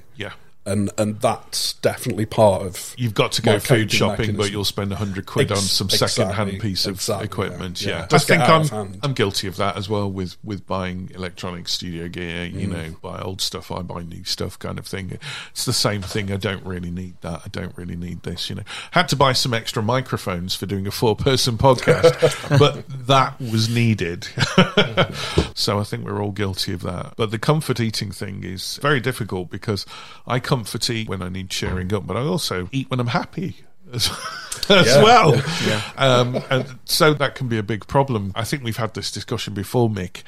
And 0.67 0.89
and 0.97 1.21
that's 1.21 1.73
definitely 1.73 2.25
part 2.25 2.63
of 2.63 2.95
You've 2.97 3.13
got 3.13 3.33
to 3.33 3.43
go 3.43 3.59
food 3.59 3.91
shopping, 3.91 4.35
but 4.35 4.51
you'll 4.51 4.65
spend 4.65 4.91
a 4.91 4.95
hundred 4.95 5.27
quid 5.27 5.51
on 5.51 5.57
some 5.57 5.85
exactly, 5.85 6.25
second-hand 6.25 6.59
piece 6.59 6.87
of 6.87 6.95
exactly, 6.95 7.25
equipment. 7.25 7.81
yeah, 7.83 7.89
Yeah, 7.89 7.97
yeah. 7.99 8.07
I 8.11 8.17
think 8.17 8.41
I'm. 8.41 8.99
I'm 9.03 9.13
guilty 9.13 9.47
of 9.47 9.57
that 9.57 9.77
as 9.77 9.87
well 9.87 10.11
with 10.11 10.37
with 10.43 10.65
buying 10.65 11.11
electronic 11.13 11.67
studio 11.67 12.07
gear. 12.07 12.47
Mm. 12.47 12.59
You 12.59 12.67
know, 12.67 12.95
buy 13.03 13.19
old 13.19 13.41
stuff, 13.41 13.71
I 13.71 13.83
buy 13.83 14.01
new 14.01 14.23
stuff, 14.23 14.57
kind 14.57 14.79
of 14.79 14.87
thing. 14.87 15.19
It's 15.51 15.65
the 15.65 15.73
same 15.73 16.01
thing. 16.01 16.31
I 16.31 16.37
don't 16.37 16.65
really 16.65 16.89
need 16.89 17.21
that. 17.21 17.41
I 17.45 17.49
don't 17.49 17.77
really 17.77 17.95
need 17.95 18.23
this. 18.23 18.49
You 18.49 18.55
know, 18.55 18.63
had 18.89 19.07
to 19.09 19.15
buy 19.15 19.33
some 19.33 19.53
extra 19.53 19.83
microphones 19.83 20.55
for 20.55 20.65
doing 20.65 20.87
a 20.87 20.91
four-person 20.91 21.59
podcast, 21.59 22.57
but 22.59 22.85
that 23.05 23.39
was 23.39 23.69
needed. 23.69 24.23
so 25.53 25.79
I 25.79 25.83
think 25.83 26.05
we're 26.05 26.23
all 26.23 26.31
guilty 26.31 26.73
of 26.73 26.81
that. 26.81 27.13
But 27.17 27.29
the 27.29 27.37
comfort 27.39 27.79
eating 27.79 28.11
thing 28.11 28.43
is 28.43 28.79
very 28.81 28.99
difficult 28.99 29.51
because 29.51 29.85
I 30.25 30.39
comfort 30.39 30.54
eat 30.89 31.09
when 31.09 31.21
I 31.21 31.29
need 31.29 31.49
cheering 31.49 31.93
up, 31.93 32.05
but 32.07 32.15
I 32.17 32.21
also 32.21 32.69
eat 32.71 32.89
when 32.89 32.99
I'm 32.99 33.07
happy. 33.07 33.57
As, 33.93 34.09
as 34.69 34.87
Yeah. 34.87 35.03
well, 35.03 35.41
um, 35.97 36.41
and 36.49 36.79
so 36.85 37.13
that 37.13 37.35
can 37.35 37.47
be 37.47 37.57
a 37.57 37.63
big 37.63 37.87
problem. 37.87 38.31
I 38.35 38.43
think 38.43 38.63
we've 38.63 38.77
had 38.77 38.93
this 38.95 39.11
discussion 39.11 39.53
before, 39.53 39.89
Mick, 39.89 40.23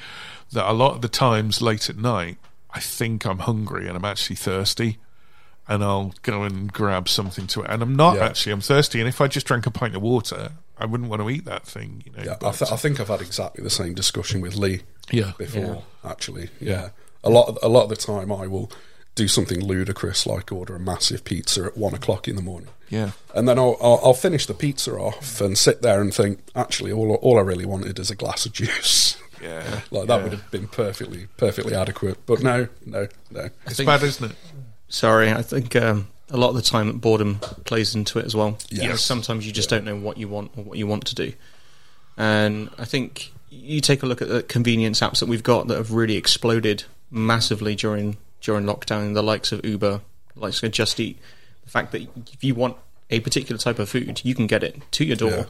that 0.52 0.70
a 0.70 0.72
lot 0.72 0.94
of 0.94 1.00
the 1.02 1.08
times 1.08 1.60
late 1.60 1.90
at 1.90 1.96
night, 1.96 2.38
I 2.70 2.80
think 2.80 3.26
I'm 3.26 3.40
hungry 3.40 3.88
and 3.88 3.96
I'm 3.96 4.04
actually 4.04 4.36
thirsty, 4.36 4.98
and 5.66 5.82
I'll 5.82 6.14
go 6.22 6.44
and 6.44 6.72
grab 6.72 7.08
something 7.08 7.46
to 7.48 7.62
it, 7.62 7.70
and 7.70 7.82
I'm 7.82 7.96
not 7.96 8.16
Yeah. 8.16 8.26
actually. 8.26 8.52
I'm 8.52 8.60
thirsty, 8.60 9.00
and 9.00 9.08
if 9.08 9.20
I 9.20 9.26
just 9.26 9.46
drank 9.46 9.66
a 9.66 9.70
pint 9.72 9.96
of 9.96 10.02
water, 10.02 10.52
I 10.78 10.86
wouldn't 10.86 11.10
want 11.10 11.20
to 11.20 11.28
eat 11.28 11.44
that 11.46 11.66
thing. 11.66 12.02
You 12.06 12.12
know, 12.12 12.22
Yeah, 12.24 12.48
I, 12.48 12.52
th- 12.52 12.70
I 12.70 12.76
think 12.76 13.00
I've 13.00 13.08
had 13.08 13.20
exactly 13.20 13.64
the 13.64 13.70
same 13.70 13.92
discussion 13.94 14.40
with 14.40 14.54
Lee. 14.56 14.82
Yeah. 15.10 15.32
before 15.38 15.82
actually. 16.04 16.50
Yeah. 16.60 16.90
a 17.24 17.30
lot 17.30 17.48
of, 17.48 17.58
a 17.62 17.68
lot 17.68 17.84
of 17.84 17.88
the 17.88 17.96
time 17.96 18.30
I 18.30 18.46
will 18.46 18.70
do 19.18 19.28
something 19.28 19.60
ludicrous 19.60 20.26
like 20.26 20.52
order 20.52 20.76
a 20.76 20.80
massive 20.80 21.24
pizza 21.24 21.64
at 21.64 21.76
one 21.76 21.92
o'clock 21.92 22.28
in 22.28 22.36
the 22.36 22.42
morning. 22.42 22.70
Yeah. 22.88 23.10
and 23.34 23.46
then 23.46 23.58
I'll, 23.58 23.76
I'll, 23.82 24.00
I'll 24.02 24.14
finish 24.14 24.46
the 24.46 24.54
pizza 24.54 24.92
off 24.92 25.42
and 25.42 25.58
sit 25.58 25.82
there 25.82 26.00
and 26.00 26.14
think, 26.14 26.40
actually, 26.54 26.90
all 26.90 27.12
all 27.16 27.36
I 27.36 27.42
really 27.42 27.66
wanted 27.66 27.98
is 27.98 28.10
a 28.10 28.14
glass 28.14 28.46
of 28.46 28.52
juice. 28.52 29.16
Yeah, 29.40 29.82
like 29.92 30.08
that 30.08 30.16
yeah. 30.16 30.22
would 30.24 30.32
have 30.32 30.50
been 30.50 30.66
perfectly 30.66 31.28
perfectly 31.36 31.72
adequate. 31.72 32.26
But 32.26 32.42
no, 32.42 32.66
no, 32.84 33.06
no. 33.30 33.50
it's 33.66 33.80
bad, 33.80 34.02
isn't 34.02 34.32
it? 34.32 34.36
Sorry, 34.88 35.30
I 35.30 35.42
think 35.42 35.76
um, 35.76 36.08
a 36.28 36.36
lot 36.36 36.48
of 36.48 36.56
the 36.56 36.62
time 36.62 36.98
boredom 36.98 37.38
plays 37.64 37.94
into 37.94 38.18
it 38.18 38.24
as 38.24 38.34
well. 38.34 38.58
Yes. 38.68 38.82
Because 38.82 39.04
Sometimes 39.04 39.46
you 39.46 39.52
just 39.52 39.70
don't 39.70 39.84
know 39.84 39.94
what 39.94 40.18
you 40.18 40.26
want 40.26 40.50
or 40.56 40.64
what 40.64 40.76
you 40.76 40.88
want 40.88 41.06
to 41.06 41.14
do. 41.14 41.32
And 42.16 42.68
I 42.78 42.84
think 42.84 43.32
you 43.48 43.80
take 43.80 44.02
a 44.02 44.06
look 44.06 44.20
at 44.20 44.28
the 44.28 44.42
convenience 44.42 44.98
apps 44.98 45.20
that 45.20 45.28
we've 45.28 45.44
got 45.44 45.68
that 45.68 45.76
have 45.76 45.92
really 45.92 46.16
exploded 46.16 46.82
massively 47.08 47.76
during 47.76 48.16
during 48.40 48.64
lockdown, 48.64 49.14
the 49.14 49.22
likes 49.22 49.52
of 49.52 49.64
Uber, 49.64 50.00
the 50.34 50.40
likes 50.40 50.62
of 50.62 50.70
Just 50.72 50.98
Eat. 51.00 51.18
The 51.64 51.70
fact 51.70 51.92
that 51.92 52.02
if 52.32 52.42
you 52.42 52.54
want 52.54 52.76
a 53.10 53.20
particular 53.20 53.58
type 53.58 53.78
of 53.78 53.88
food, 53.88 54.20
you 54.24 54.34
can 54.34 54.46
get 54.46 54.62
it 54.62 54.80
to 54.92 55.04
your 55.04 55.16
door, 55.16 55.30
Yeah. 55.30 55.44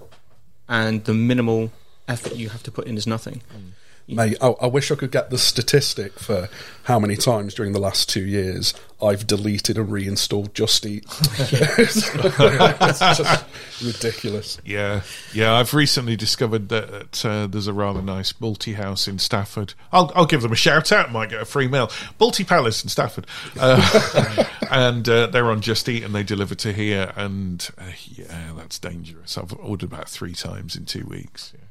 and 0.68 1.04
the 1.04 1.14
minimal 1.14 1.70
effort 2.06 2.36
you 2.36 2.48
have 2.50 2.62
to 2.64 2.70
put 2.70 2.86
in 2.86 2.96
is 2.96 3.06
nothing. 3.06 3.42
Mm. 3.54 3.72
Mate, 4.08 4.38
I, 4.40 4.48
I 4.62 4.66
wish 4.66 4.90
I 4.90 4.94
could 4.94 5.10
get 5.10 5.28
the 5.28 5.36
statistic 5.36 6.18
for 6.18 6.48
how 6.84 6.98
many 6.98 7.14
times 7.14 7.52
during 7.52 7.72
the 7.72 7.78
last 7.78 8.08
two 8.08 8.24
years 8.24 8.72
I've 9.02 9.26
deleted 9.26 9.76
and 9.76 9.92
reinstalled 9.92 10.54
Just 10.54 10.84
Eat. 10.86 11.04
it's 11.38 12.98
just 12.98 13.44
ridiculous. 13.84 14.58
Yeah, 14.64 15.02
yeah. 15.34 15.54
I've 15.54 15.74
recently 15.74 16.16
discovered 16.16 16.70
that 16.70 17.24
uh, 17.24 17.46
there's 17.46 17.66
a 17.66 17.72
rather 17.74 18.00
nice 18.00 18.32
multi 18.40 18.72
house 18.72 19.06
in 19.06 19.18
Stafford. 19.18 19.74
I'll, 19.92 20.10
I'll 20.16 20.26
give 20.26 20.40
them 20.40 20.52
a 20.52 20.56
shout 20.56 20.90
out. 20.90 21.12
Might 21.12 21.28
get 21.28 21.42
a 21.42 21.44
free 21.44 21.68
meal. 21.68 21.90
Multi 22.18 22.44
Palace 22.44 22.82
in 22.82 22.88
Stafford, 22.88 23.26
uh, 23.60 24.44
and 24.70 25.06
uh, 25.08 25.26
they're 25.26 25.50
on 25.50 25.60
Just 25.60 25.88
Eat 25.88 26.02
and 26.02 26.14
they 26.14 26.22
deliver 26.22 26.54
to 26.56 26.72
here. 26.72 27.12
And 27.14 27.68
uh, 27.78 27.92
yeah, 28.06 28.52
that's 28.56 28.78
dangerous. 28.78 29.36
I've 29.36 29.52
ordered 29.52 29.92
about 29.92 30.08
three 30.08 30.34
times 30.34 30.74
in 30.74 30.86
two 30.86 31.04
weeks. 31.04 31.52
Yeah. 31.54 31.67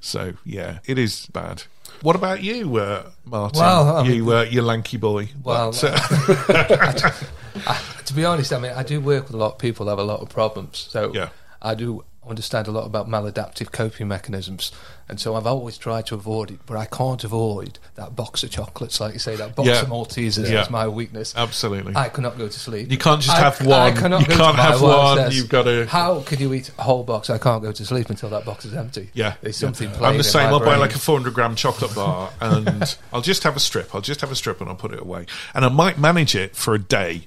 So 0.00 0.34
yeah, 0.44 0.78
it 0.84 0.98
is 0.98 1.26
bad. 1.26 1.64
What 2.02 2.14
about 2.16 2.42
you, 2.42 2.76
uh, 2.76 3.10
Martin? 3.24 3.58
Well, 3.60 3.96
I 3.96 4.02
mean- 4.04 4.14
you, 4.14 4.32
uh, 4.32 4.42
you 4.42 4.62
lanky 4.62 4.96
boy. 4.98 5.30
Well, 5.42 5.72
What, 5.72 5.84
uh, 5.84 7.12
to 8.04 8.14
be 8.14 8.24
honest, 8.24 8.52
I 8.52 8.58
mean, 8.60 8.72
I 8.72 8.82
do 8.84 9.00
work 9.00 9.24
with 9.26 9.34
a 9.34 9.36
lot 9.36 9.52
of 9.54 9.58
people 9.58 9.86
who 9.86 9.90
have 9.90 9.98
a 9.98 10.04
lot 10.04 10.20
of 10.20 10.28
problems. 10.28 10.78
So 10.90 11.12
Yeah. 11.14 11.30
I 11.60 11.74
do 11.74 12.04
understand 12.26 12.66
a 12.68 12.70
lot 12.70 12.84
about 12.84 13.08
maladaptive 13.08 13.72
coping 13.72 14.06
mechanisms. 14.08 14.70
And 15.08 15.18
so 15.18 15.34
I've 15.34 15.46
always 15.46 15.78
tried 15.78 16.04
to 16.08 16.14
avoid 16.14 16.50
it, 16.50 16.58
but 16.66 16.76
I 16.76 16.84
can't 16.84 17.24
avoid 17.24 17.78
that 17.94 18.14
box 18.14 18.42
of 18.42 18.50
chocolates, 18.50 19.00
like 19.00 19.14
you 19.14 19.18
say, 19.18 19.34
that 19.36 19.56
box 19.56 19.66
Yeah. 19.66 19.80
of 19.80 19.88
Maltesers 19.88 20.50
Yeah. 20.50 20.60
is 20.60 20.68
my 20.68 20.86
weakness. 20.88 21.32
Absolutely. 21.34 21.96
I 21.96 22.10
cannot 22.10 22.36
go 22.36 22.46
to 22.46 22.58
sleep. 22.60 22.90
You 22.90 22.98
can't 22.98 23.22
just 23.22 23.34
I- 23.34 23.40
have 23.40 23.62
I 23.62 23.64
one. 23.88 23.96
cannot 23.96 24.20
You 24.20 24.26
go 24.26 24.34
to- 24.34 24.40
can't 24.42 24.56
have 24.58 24.82
one. 24.82 25.16
says, 25.16 25.36
You've 25.36 25.48
gotta- 25.48 25.86
How 25.88 26.20
can 26.20 26.38
you 26.40 26.52
eat 26.52 26.70
a 26.78 26.82
whole 26.82 27.04
box? 27.04 27.30
I 27.30 27.38
can't 27.38 27.62
go 27.62 27.72
to 27.72 27.86
sleep 27.86 28.10
until 28.10 28.28
that 28.28 28.44
box 28.44 28.66
is 28.66 28.74
empty. 28.74 29.08
Yeah, 29.14 29.34
There's 29.40 29.56
something 29.56 29.90
yeah. 29.90 30.06
I'm 30.08 30.18
the 30.18 30.24
same. 30.24 30.48
I'll 30.48 30.60
buy 30.60 30.76
like 30.76 30.94
a 30.94 30.98
400 30.98 31.32
gram 31.32 31.54
chocolate 31.54 31.94
bar, 31.94 32.28
and 32.42 32.96
I'll 33.10 33.22
just 33.22 33.42
have 33.44 33.56
a 33.56 33.60
strip. 33.60 33.94
I'll 33.94 34.02
just 34.02 34.20
have 34.20 34.30
a 34.30 34.36
strip, 34.36 34.60
and 34.60 34.68
I'll 34.68 34.76
put 34.76 34.92
it 34.92 35.00
away. 35.00 35.24
And 35.54 35.64
I 35.64 35.68
might 35.70 35.98
manage 35.98 36.34
it 36.34 36.54
for 36.54 36.74
a 36.74 36.78
day, 36.78 37.22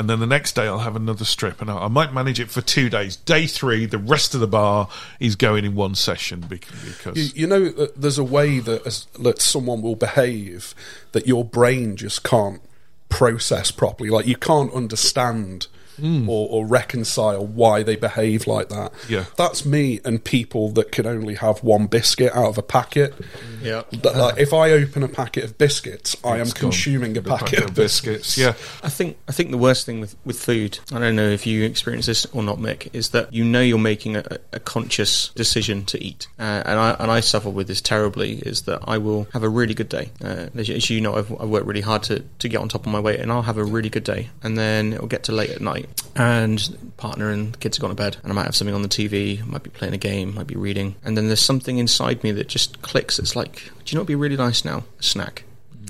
and 0.00 0.08
then 0.08 0.18
the 0.18 0.26
next 0.26 0.54
day 0.54 0.66
I'll 0.66 0.78
have 0.78 0.96
another 0.96 1.26
strip, 1.26 1.60
and 1.60 1.70
I, 1.70 1.84
I 1.84 1.88
might 1.88 2.14
manage 2.14 2.40
it 2.40 2.50
for 2.50 2.62
two 2.62 2.88
days. 2.88 3.16
Day 3.16 3.46
three, 3.46 3.84
the 3.84 3.98
rest 3.98 4.32
of 4.34 4.40
the 4.40 4.46
bar 4.46 4.88
is 5.20 5.36
going 5.36 5.66
in 5.66 5.74
one 5.74 5.94
session 5.94 6.40
bec- 6.40 6.64
because 6.86 7.34
You, 7.34 7.42
you 7.42 7.46
know, 7.46 7.68
that 7.68 8.00
there's 8.00 8.16
a 8.16 8.24
way 8.24 8.60
that, 8.60 9.04
that 9.20 9.42
someone 9.42 9.82
will 9.82 9.96
behave 9.96 10.74
that 11.12 11.26
your 11.26 11.44
brain 11.44 11.96
just 11.96 12.22
can't 12.24 12.62
process 13.10 13.70
properly. 13.70 14.08
Like 14.08 14.26
you 14.26 14.36
can't 14.36 14.72
understand 14.72 15.66
or, 16.02 16.48
or 16.48 16.66
reconcile 16.66 17.44
why 17.46 17.82
they 17.82 17.96
behave 17.96 18.46
like 18.46 18.68
that. 18.68 18.92
Yeah. 19.08 19.24
that's 19.36 19.64
me 19.64 20.00
and 20.04 20.22
people 20.22 20.70
that 20.70 20.92
can 20.92 21.06
only 21.06 21.34
have 21.34 21.62
one 21.62 21.86
biscuit 21.86 22.34
out 22.34 22.46
of 22.46 22.58
a 22.58 22.62
packet. 22.62 23.14
Yeah. 23.62 23.82
That, 24.02 24.16
like, 24.16 24.38
if 24.38 24.52
I 24.52 24.70
open 24.70 25.02
a 25.02 25.08
packet 25.08 25.44
of 25.44 25.58
biscuits, 25.58 26.16
I 26.24 26.38
am 26.38 26.50
consuming 26.50 27.16
a 27.16 27.20
The 27.20 27.36
packet, 27.36 27.64
of 27.64 27.74
biscuits. 27.74 28.38
Yeah, 28.38 28.54
I 28.82 28.88
think 28.88 29.18
I 29.28 29.32
think 29.32 29.50
the 29.50 29.58
worst 29.58 29.84
thing 29.86 30.00
with, 30.00 30.16
with 30.24 30.40
food, 30.40 30.78
I 30.92 30.98
don't 30.98 31.16
know 31.16 31.28
if 31.28 31.46
you 31.46 31.64
experience 31.64 32.06
this 32.06 32.26
or 32.26 32.42
not, 32.42 32.58
Mick, 32.58 32.88
is 32.94 33.10
that 33.10 33.32
you 33.32 33.44
know 33.44 33.60
you're 33.60 33.78
making 33.78 34.16
a, 34.16 34.24
a 34.52 34.60
conscious 34.60 35.28
decision 35.30 35.84
to 35.86 36.02
eat, 36.02 36.28
uh, 36.38 36.62
and 36.64 36.78
I 36.78 36.96
and 36.98 37.10
I 37.10 37.20
suffer 37.20 37.50
with 37.50 37.68
this 37.68 37.80
terribly. 37.82 38.38
Is 38.38 38.62
that 38.62 38.80
I 38.88 38.96
will 38.98 39.26
have 39.32 39.42
a 39.42 39.48
really 39.48 39.74
good 39.74 39.88
day. 39.88 40.10
Uh, 40.24 40.46
as, 40.54 40.68
you, 40.68 40.76
as 40.76 40.88
you 40.88 41.00
know, 41.00 41.16
I've, 41.16 41.30
I've 41.32 41.48
worked 41.48 41.66
really 41.66 41.82
hard 41.82 42.02
to, 42.04 42.20
to 42.20 42.48
get 42.48 42.60
on 42.60 42.68
top 42.68 42.86
of 42.86 42.92
my 42.92 43.00
weight, 43.00 43.20
and 43.20 43.30
I'll 43.30 43.42
have 43.42 43.58
a 43.58 43.64
really 43.64 43.90
good 43.90 44.04
day, 44.04 44.30
and 44.42 44.56
then 44.56 44.94
it'll 44.94 45.06
get 45.06 45.24
to 45.24 45.32
late 45.32 45.50
at 45.50 45.60
night, 45.60 45.88
and 46.16 46.92
partner 46.96 47.30
and 47.30 47.58
kids 47.60 47.76
have 47.76 47.82
gone 47.82 47.90
to 47.90 47.96
bed, 47.96 48.16
and 48.22 48.32
I 48.32 48.34
might 48.34 48.44
have 48.44 48.56
something 48.56 48.74
on 48.74 48.82
the 48.82 48.88
TV, 48.88 49.44
might 49.46 49.62
be 49.62 49.70
playing 49.70 49.94
a 49.94 49.98
game, 49.98 50.34
might 50.34 50.46
be 50.46 50.56
reading, 50.56 50.96
and 51.04 51.16
then 51.16 51.26
there's 51.28 51.40
something 51.40 51.78
inside 51.78 52.22
me 52.24 52.32
that 52.32 52.48
just 52.48 52.82
clicks. 52.82 53.18
It's 53.18 53.36
like, 53.36 53.54
do 53.56 53.70
you 53.86 53.96
know 53.96 54.00
what'd 54.00 54.06
be 54.08 54.14
really 54.16 54.36
nice 54.36 54.64
now? 54.64 54.84
A 54.98 55.02
snack. 55.02 55.44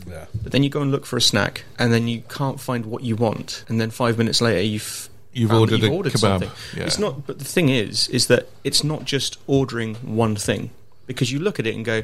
Yeah. 0.09 0.27
But 0.43 0.53
then 0.53 0.63
you 0.63 0.71
go 0.71 0.83
and 0.83 0.91
look 0.91 1.07
for 1.07 1.17
a 1.17 1.21
snack, 1.23 1.65
and 1.79 1.93
then 1.93 2.09
you 2.09 2.23
can't 2.29 2.61
find 2.61 2.87
what 2.87 3.03
you 3.03 3.17
want, 3.17 3.65
and 3.69 3.81
then 3.81 3.91
five 3.91 4.19
minutes 4.19 4.41
later 4.41 4.61
you've 4.63 5.09
You've 5.33 5.53
ordered 5.53 5.85
a 5.85 5.89
ordered 5.89 6.13
kebab, 6.15 6.19
Something. 6.19 6.51
yeah. 6.77 6.85
It's 6.87 6.99
not. 6.99 7.25
But 7.25 7.39
the 7.39 7.45
thing 7.45 7.69
is, 7.69 8.09
is 8.09 8.27
that 8.27 8.49
it's 8.65 8.83
not 8.83 9.05
just 9.05 9.39
ordering 9.47 9.95
one 9.97 10.35
thing 10.35 10.71
because 11.07 11.31
you 11.31 11.39
look 11.39 11.61
at 11.61 11.69
it 11.69 11.77
and 11.77 11.85
go, 11.85 12.03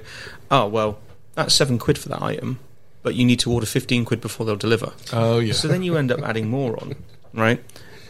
oh 0.48 0.68
well, 0.68 1.00
that's 1.34 1.52
seven 1.52 1.76
quid 1.76 1.98
for 1.98 2.08
that 2.10 2.22
item, 2.22 2.60
but 3.02 3.16
you 3.16 3.24
need 3.24 3.40
to 3.40 3.50
order 3.50 3.66
fifteen 3.66 4.04
quid 4.04 4.20
before 4.20 4.46
they'll 4.46 4.54
deliver. 4.54 4.92
Oh, 5.12 5.40
yeah. 5.40 5.54
So 5.54 5.66
then 5.66 5.82
you 5.82 5.96
end 5.96 6.12
up 6.12 6.20
adding 6.22 6.48
more 6.48 6.80
on, 6.80 6.94
right? 7.34 7.60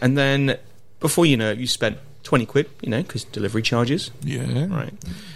And 0.01 0.17
then 0.17 0.57
before 0.99 1.25
you 1.25 1.37
know 1.37 1.51
it, 1.51 1.57
you 1.57 1.67
spent 1.67 1.97
twenty 2.23 2.45
quid, 2.45 2.69
you 2.81 2.89
know, 2.89 3.01
because 3.01 3.23
delivery 3.23 3.61
charges. 3.61 4.11
yeah, 4.21 4.67
Right. 4.69 4.93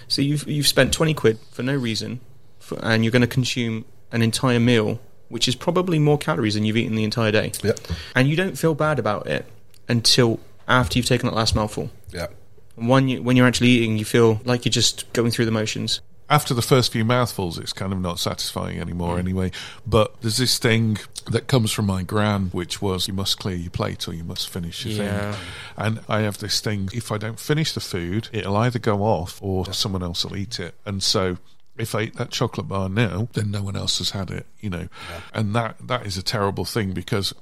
So 0.07 0.21
you've 0.21 0.47
you've 0.47 0.67
spent 0.67 0.93
twenty 0.93 1.13
quid 1.13 1.39
for 1.51 1.63
no 1.63 1.75
reason, 1.75 2.19
for, 2.59 2.77
and 2.83 3.03
you're 3.03 3.11
going 3.11 3.21
to 3.21 3.27
consume 3.27 3.85
an 4.11 4.21
entire 4.21 4.59
meal, 4.59 4.99
which 5.29 5.47
is 5.47 5.55
probably 5.55 5.99
more 5.99 6.17
calories 6.17 6.55
than 6.55 6.65
you've 6.65 6.77
eaten 6.77 6.95
the 6.95 7.03
entire 7.03 7.31
day. 7.31 7.51
Yep. 7.63 7.79
And 8.15 8.27
you 8.27 8.35
don't 8.35 8.57
feel 8.57 8.75
bad 8.75 8.99
about 8.99 9.27
it 9.27 9.45
until 9.87 10.39
after 10.67 10.99
you've 10.99 11.05
taken 11.05 11.27
that 11.29 11.35
last 11.35 11.55
mouthful. 11.55 11.89
Yeah. 12.11 12.27
And 12.77 12.89
when 12.89 13.07
you 13.07 13.23
when 13.23 13.37
you're 13.37 13.47
actually 13.47 13.69
eating, 13.69 13.97
you 13.97 14.05
feel 14.05 14.41
like 14.43 14.65
you're 14.65 14.71
just 14.71 15.11
going 15.13 15.31
through 15.31 15.45
the 15.45 15.51
motions. 15.51 16.01
After 16.31 16.53
the 16.53 16.61
first 16.61 16.93
few 16.93 17.03
mouthfuls, 17.03 17.59
it's 17.59 17.73
kind 17.73 17.91
of 17.91 17.99
not 17.99 18.17
satisfying 18.17 18.79
anymore 18.79 19.17
mm. 19.17 19.19
anyway. 19.19 19.51
But 19.85 20.21
there's 20.21 20.37
this 20.37 20.57
thing 20.57 20.97
that 21.29 21.47
comes 21.47 21.71
from 21.73 21.85
my 21.85 22.03
gran, 22.03 22.45
which 22.53 22.81
was 22.81 23.09
you 23.09 23.13
must 23.13 23.37
clear 23.37 23.55
your 23.55 23.69
plate 23.69 24.07
or 24.07 24.13
you 24.13 24.23
must 24.23 24.49
finish 24.49 24.85
your 24.85 25.03
Yeah. 25.05 25.33
thing. 25.33 25.41
And 25.75 25.99
I 26.07 26.21
have 26.21 26.37
this 26.37 26.61
thing, 26.61 26.89
if 26.93 27.11
I 27.11 27.17
don't 27.17 27.37
finish 27.37 27.73
the 27.73 27.81
food, 27.81 28.29
it'll 28.31 28.55
either 28.55 28.79
go 28.79 29.03
off 29.03 29.39
or 29.43 29.71
someone 29.73 30.01
else 30.01 30.23
will 30.23 30.37
eat 30.37 30.57
it. 30.57 30.73
And 30.85 31.03
so 31.03 31.37
if 31.77 31.93
I 31.93 32.03
eat 32.03 32.15
that 32.15 32.31
chocolate 32.31 32.69
bar 32.69 32.87
now, 32.87 33.27
then 33.33 33.51
no 33.51 33.61
one 33.61 33.75
else 33.75 33.97
has 33.97 34.11
had 34.11 34.31
it, 34.31 34.45
you 34.61 34.69
know. 34.69 34.87
And 35.33 35.53
that 35.53 35.85
that 35.85 36.05
is 36.05 36.17
a 36.17 36.23
terrible 36.23 36.63
thing 36.63 36.93
because 36.93 37.33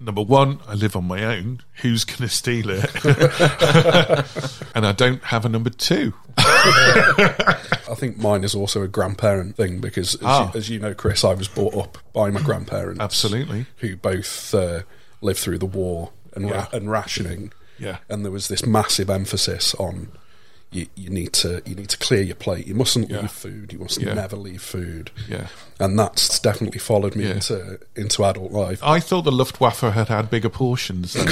number 0.00 0.22
one, 0.22 0.60
I 0.66 0.74
live 0.74 0.96
on 0.96 1.04
my 1.06 1.24
own. 1.24 1.62
Who's 1.82 2.04
going 2.04 2.18
to 2.18 2.28
steal 2.28 2.66
it? 2.70 2.84
and 4.74 4.86
I 4.86 4.92
don't 4.92 5.22
have 5.24 5.44
a 5.44 5.48
number 5.48 5.70
two. 5.70 6.12
I 6.38 7.94
think 7.96 8.18
mine 8.18 8.44
is 8.44 8.54
also 8.54 8.82
a 8.82 8.88
grandparent 8.88 9.56
thing 9.56 9.80
because, 9.80 10.14
as, 10.16 10.20
Ah. 10.24 10.50
you, 10.52 10.58
as 10.58 10.68
you 10.70 10.78
know, 10.78 10.94
Chris, 10.94 11.24
I 11.24 11.34
was 11.34 11.48
brought 11.48 11.74
up 11.76 11.98
by 12.12 12.30
my 12.30 12.40
grandparents. 12.40 13.00
Absolutely. 13.00 13.66
Who 13.78 13.96
both 13.96 14.54
uh, 14.54 14.82
lived 15.20 15.38
through 15.38 15.58
the 15.58 15.66
war 15.66 16.12
and, 16.34 16.50
ra- 16.50 16.68
and 16.72 16.90
rationing. 16.90 17.52
Yeah. 17.78 17.98
And 18.08 18.24
there 18.24 18.32
was 18.32 18.48
this 18.48 18.64
massive 18.66 19.08
emphasis 19.10 19.74
on 19.76 20.08
you, 20.72 20.86
you 20.94 21.08
need 21.10 21.32
to 21.34 21.62
you 21.64 21.74
need 21.74 21.88
to 21.90 21.98
clear 21.98 22.22
your 22.22 22.34
plate. 22.36 22.66
You 22.66 22.74
mustn't 22.74 23.08
Yeah. 23.10 23.20
leave 23.22 23.30
food. 23.30 23.72
You 23.72 23.78
must 23.78 24.00
Yeah. 24.00 24.14
never 24.14 24.36
leave 24.36 24.62
food. 24.62 25.10
Yeah. 25.28 25.46
And 25.78 25.98
that's 25.98 26.38
definitely 26.38 26.78
followed 26.80 27.14
me 27.16 27.24
Yeah. 27.24 27.34
into 27.34 27.78
into 27.94 28.24
adult 28.24 28.52
life. 28.52 28.80
I 28.82 29.00
thought 29.00 29.22
the 29.22 29.32
Luftwaffe 29.32 29.80
had 29.80 30.08
had 30.08 30.30
bigger 30.30 30.48
portions. 30.50 31.16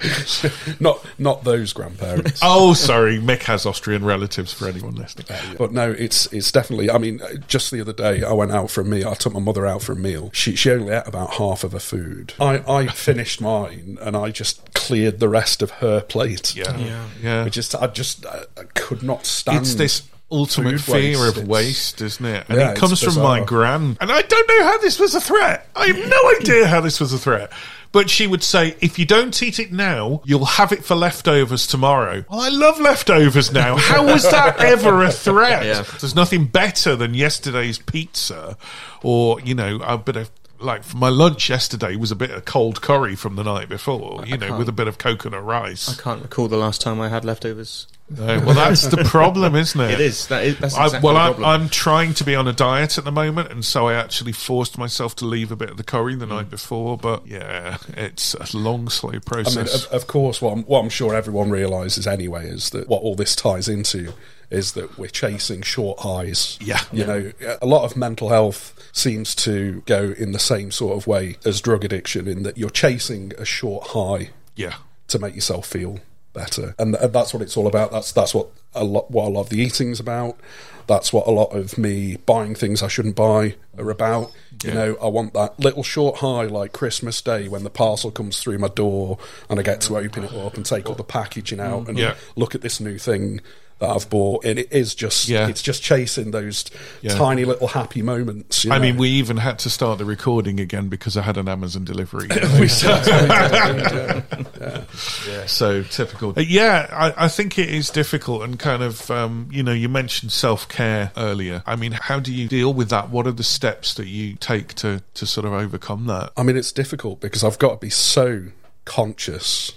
not 0.80 1.04
not 1.18 1.44
those 1.44 1.72
grandparents. 1.72 2.40
Oh, 2.48 2.74
sorry. 2.74 3.18
Mick 3.18 3.42
has 3.44 3.66
Austrian 3.66 4.04
relatives 4.04 4.52
for 4.52 4.68
anyone 4.68 4.94
listening. 4.94 5.26
Uh, 5.30 5.54
but 5.58 5.72
no, 5.72 5.90
it's 5.90 6.26
it's 6.32 6.52
definitely. 6.52 6.90
I 6.90 6.98
mean, 6.98 7.20
uh, 7.22 7.34
just 7.48 7.70
the 7.70 7.80
other 7.80 7.92
day, 7.92 8.22
I 8.22 8.32
went 8.32 8.52
out 8.52 8.70
for 8.70 8.80
a 8.80 8.84
meal. 8.84 9.08
I 9.08 9.14
took 9.14 9.32
my 9.32 9.40
mother 9.40 9.66
out 9.66 9.82
for 9.82 9.92
a 9.92 9.96
meal. 9.96 10.30
She 10.32 10.54
she 10.56 10.70
only 10.70 10.92
ate 10.92 11.06
about 11.06 11.34
half 11.34 11.64
of 11.64 11.72
her 11.72 11.78
food. 11.78 12.34
I 12.40 12.62
I 12.68 12.86
finished 13.06 13.40
mine 13.40 13.98
and 14.00 14.16
I 14.16 14.30
just 14.30 14.74
cleared 14.74 15.18
the 15.20 15.28
rest 15.28 15.62
of 15.62 15.70
her 15.72 16.00
plate. 16.02 16.54
Yeah. 16.54 17.06
Yeah. 17.22 17.44
I 17.44 17.48
just 17.48 17.74
I 17.74 17.86
just 17.88 18.24
I, 18.26 18.42
I 18.56 18.64
could 18.74 19.02
not 19.02 19.26
stand. 19.26 19.58
It's 19.58 19.74
this 19.74 20.02
ultimate 20.30 20.80
food 20.80 20.94
fear 20.94 21.18
waste. 21.18 21.28
of 21.28 21.28
It's- 21.38 21.46
waste, 21.46 22.02
isn't 22.02 22.24
it? 22.26 22.46
And 22.48 22.58
Yeah, 22.58 22.72
it 22.72 22.76
comes 22.76 23.00
from 23.02 23.14
my 23.22 23.40
bizarre. 23.40 23.44
gran. 23.46 23.96
And 24.00 24.10
I 24.10 24.22
don't 24.22 24.48
know 24.48 24.64
how 24.64 24.78
this 24.78 24.98
was 24.98 25.14
a 25.14 25.20
threat. 25.20 25.68
I 25.76 25.86
have 25.86 26.08
no 26.08 26.30
idea 26.40 26.66
how 26.66 26.80
this 26.80 26.98
was 27.00 27.12
a 27.12 27.18
threat. 27.18 27.52
But 27.92 28.10
she 28.10 28.26
would 28.26 28.42
say, 28.42 28.76
if 28.80 28.98
you 28.98 29.06
don't 29.06 29.42
eat 29.42 29.58
it 29.58 29.72
now, 29.72 30.20
you'll 30.24 30.44
have 30.44 30.72
it 30.72 30.84
for 30.84 30.94
leftovers 30.94 31.66
tomorrow. 31.66 32.24
Well, 32.30 32.40
I 32.40 32.48
love 32.48 32.78
leftovers 32.80 33.52
now. 33.52 33.76
How 33.78 34.04
was 34.04 34.22
that 34.30 34.58
ever 34.60 35.02
a 35.02 35.10
threat? 35.10 35.64
Yeah. 35.64 35.82
There's 36.00 36.14
nothing 36.14 36.46
better 36.46 36.96
than 36.96 37.14
yesterday's 37.14 37.78
pizza 37.78 38.56
or, 39.02 39.40
you 39.40 39.54
know, 39.54 39.76
a 39.82 39.98
bit 39.98 40.16
of. 40.16 40.30
Like 40.58 40.84
for 40.84 40.96
my 40.96 41.10
lunch 41.10 41.50
yesterday 41.50 41.96
was 41.96 42.10
a 42.10 42.16
bit 42.16 42.30
of 42.30 42.46
cold 42.46 42.80
curry 42.80 43.14
from 43.14 43.36
the 43.36 43.42
night 43.44 43.68
before, 43.68 44.24
you 44.26 44.38
know, 44.38 44.56
with 44.56 44.70
a 44.70 44.72
bit 44.72 44.88
of 44.88 44.96
coconut 44.96 45.44
rice. 45.44 45.86
I 45.86 46.02
can't 46.02 46.22
recall 46.22 46.48
the 46.48 46.56
last 46.56 46.80
time 46.80 46.98
I 46.98 47.10
had 47.10 47.26
leftovers. 47.26 47.86
No, 48.08 48.24
well, 48.40 48.54
that's 48.54 48.86
the 48.86 48.98
problem, 48.98 49.56
isn't 49.56 49.80
it? 49.80 49.90
It 49.92 50.00
is. 50.00 50.28
That 50.28 50.44
is 50.44 50.58
that's 50.58 50.76
I, 50.76 50.84
exactly 50.84 51.06
well, 51.06 51.14
the 51.14 51.20
I'm, 51.20 51.34
problem. 51.34 51.62
I'm 51.62 51.68
trying 51.68 52.14
to 52.14 52.24
be 52.24 52.36
on 52.36 52.46
a 52.46 52.52
diet 52.52 52.98
at 52.98 53.04
the 53.04 53.10
moment, 53.10 53.50
and 53.50 53.64
so 53.64 53.88
I 53.88 53.94
actually 53.94 54.30
forced 54.30 54.78
myself 54.78 55.16
to 55.16 55.24
leave 55.24 55.50
a 55.50 55.56
bit 55.56 55.70
of 55.70 55.76
the 55.76 55.82
curry 55.82 56.14
the 56.14 56.24
Mm. 56.26 56.28
night 56.28 56.50
before. 56.50 56.96
But 56.96 57.26
yeah, 57.26 57.78
it's 57.96 58.34
a 58.34 58.56
long, 58.56 58.88
slow 58.90 59.10
I 59.10 59.12
mean, 59.14 59.20
process. 59.22 59.86
of, 59.86 59.92
of 59.92 60.06
course, 60.06 60.40
what 60.40 60.52
I'm, 60.52 60.62
what 60.64 60.80
I'm 60.82 60.88
sure 60.88 61.16
everyone 61.16 61.50
realizes 61.50 62.06
anyway 62.06 62.48
is 62.48 62.70
that 62.70 62.88
what 62.88 63.02
all 63.02 63.16
this 63.16 63.34
ties 63.34 63.68
into 63.68 64.12
is 64.50 64.72
that 64.72 64.96
we're 64.96 65.08
chasing 65.08 65.62
short 65.62 65.98
highs. 66.00 66.56
Yeah. 66.60 66.80
You 66.92 67.04
know, 67.06 67.32
a 67.60 67.66
lot 67.66 67.84
of 67.84 67.96
mental 67.96 68.28
health 68.28 68.72
seems 68.92 69.34
to 69.34 69.82
go 69.86 70.14
in 70.16 70.30
the 70.30 70.38
same 70.38 70.70
sort 70.70 70.96
of 70.96 71.08
way 71.08 71.38
as 71.44 71.60
drug 71.60 71.84
addiction, 71.84 72.28
in 72.28 72.44
that 72.44 72.56
you're 72.56 72.70
chasing 72.70 73.32
a 73.36 73.44
short 73.44 73.88
high 73.88 74.30
yeah, 74.54 74.74
to 75.08 75.18
make 75.18 75.34
yourself 75.34 75.66
feel 75.66 75.98
better, 76.36 76.74
and 76.78 76.94
th- 76.96 77.10
that's 77.10 77.34
what 77.34 77.42
it's 77.42 77.56
all 77.56 77.66
about. 77.66 77.90
That's 77.90 78.12
that's 78.12 78.32
what 78.34 78.48
a 78.74 78.84
lot 78.84 79.10
what 79.10 79.24
a 79.26 79.30
lot 79.30 79.40
of 79.42 79.48
the 79.48 79.58
eating's 79.58 79.98
about. 79.98 80.38
That's 80.86 81.12
what 81.12 81.26
a 81.26 81.32
lot 81.32 81.46
of 81.52 81.76
me 81.78 82.16
buying 82.26 82.54
things 82.54 82.80
I 82.80 82.86
shouldn't 82.86 83.16
buy 83.16 83.56
are 83.76 83.90
about. 83.90 84.30
You 84.62 84.68
Yeah. 84.70 84.74
know, 84.74 84.96
I 85.02 85.08
want 85.08 85.34
that 85.34 85.58
little 85.58 85.82
short 85.82 86.18
high 86.18 86.44
like 86.44 86.72
Christmas 86.72 87.20
Day 87.20 87.48
when 87.48 87.64
the 87.64 87.70
parcel 87.70 88.12
comes 88.12 88.38
through 88.38 88.58
my 88.58 88.68
door 88.68 89.18
and 89.50 89.58
I 89.58 89.64
get 89.64 89.80
to 89.82 89.96
open 89.98 90.22
it 90.22 90.32
up 90.32 90.56
and 90.56 90.64
take 90.64 90.88
all 90.88 90.94
the 90.94 91.02
packaging 91.02 91.58
out 91.58 91.84
mm. 91.86 91.88
and 91.88 91.98
Yeah. 91.98 92.14
look 92.36 92.54
at 92.54 92.60
this 92.62 92.78
new 92.80 92.98
thing 92.98 93.40
that 93.78 93.90
I've 93.90 94.08
bought. 94.08 94.44
And 94.44 94.58
it 94.58 94.68
is 94.72 94.94
just 94.94 95.28
Yeah. 95.28 95.48
it's 95.48 95.60
just 95.62 95.82
chasing 95.82 96.30
those 96.30 96.64
Yeah. 97.02 97.14
tiny 97.14 97.44
little 97.44 97.68
happy 97.68 98.00
moments. 98.02 98.64
you 98.64 98.72
I 98.72 98.78
know. 98.78 98.82
mean, 98.82 98.96
we 98.96 99.10
even 99.10 99.36
had 99.36 99.58
to 99.60 99.70
start 99.70 99.98
the 99.98 100.04
recording 100.06 100.58
again 100.60 100.88
because 100.88 101.16
I 101.16 101.22
had 101.22 101.36
an 101.36 101.48
Amazon 101.48 101.84
delivery. 101.84 102.28
We 102.60 102.68
certainly 102.68 103.28
do, 104.30 104.82
yeah. 105.30 105.46
so 105.46 105.82
typical. 105.82 106.30
Uh, 106.36 106.40
yeah, 106.40 106.86
I, 106.90 107.24
I 107.26 107.28
think 107.28 107.58
it 107.58 107.68
is 107.68 107.90
difficult 107.90 108.42
and 108.42 108.58
kind 108.58 108.82
of, 108.82 109.10
um, 109.10 109.48
you 109.52 109.62
know, 109.62 109.72
you 109.72 109.88
mentioned 109.88 110.32
self 110.32 110.68
care 110.68 111.12
earlier. 111.16 111.62
I 111.66 111.76
mean, 111.76 111.92
how 111.92 112.18
do 112.20 112.32
you 112.32 112.48
deal 112.48 112.72
with 112.72 112.88
that? 112.90 113.10
What 113.10 113.26
are 113.26 113.32
the 113.32 113.44
steps 113.44 113.94
that 113.94 114.06
you 114.06 114.36
take 114.36 114.74
to, 114.76 115.02
to 115.14 115.26
sort 115.26 115.44
of 115.44 115.52
overcome 115.52 116.06
that? 116.06 116.32
I 116.36 116.42
mean, 116.42 116.56
it's 116.56 116.72
difficult 116.72 117.20
because 117.20 117.44
I've 117.44 117.58
got 117.58 117.70
to 117.72 117.76
be 117.86 117.90
so 117.90 118.44
conscious 118.84 119.72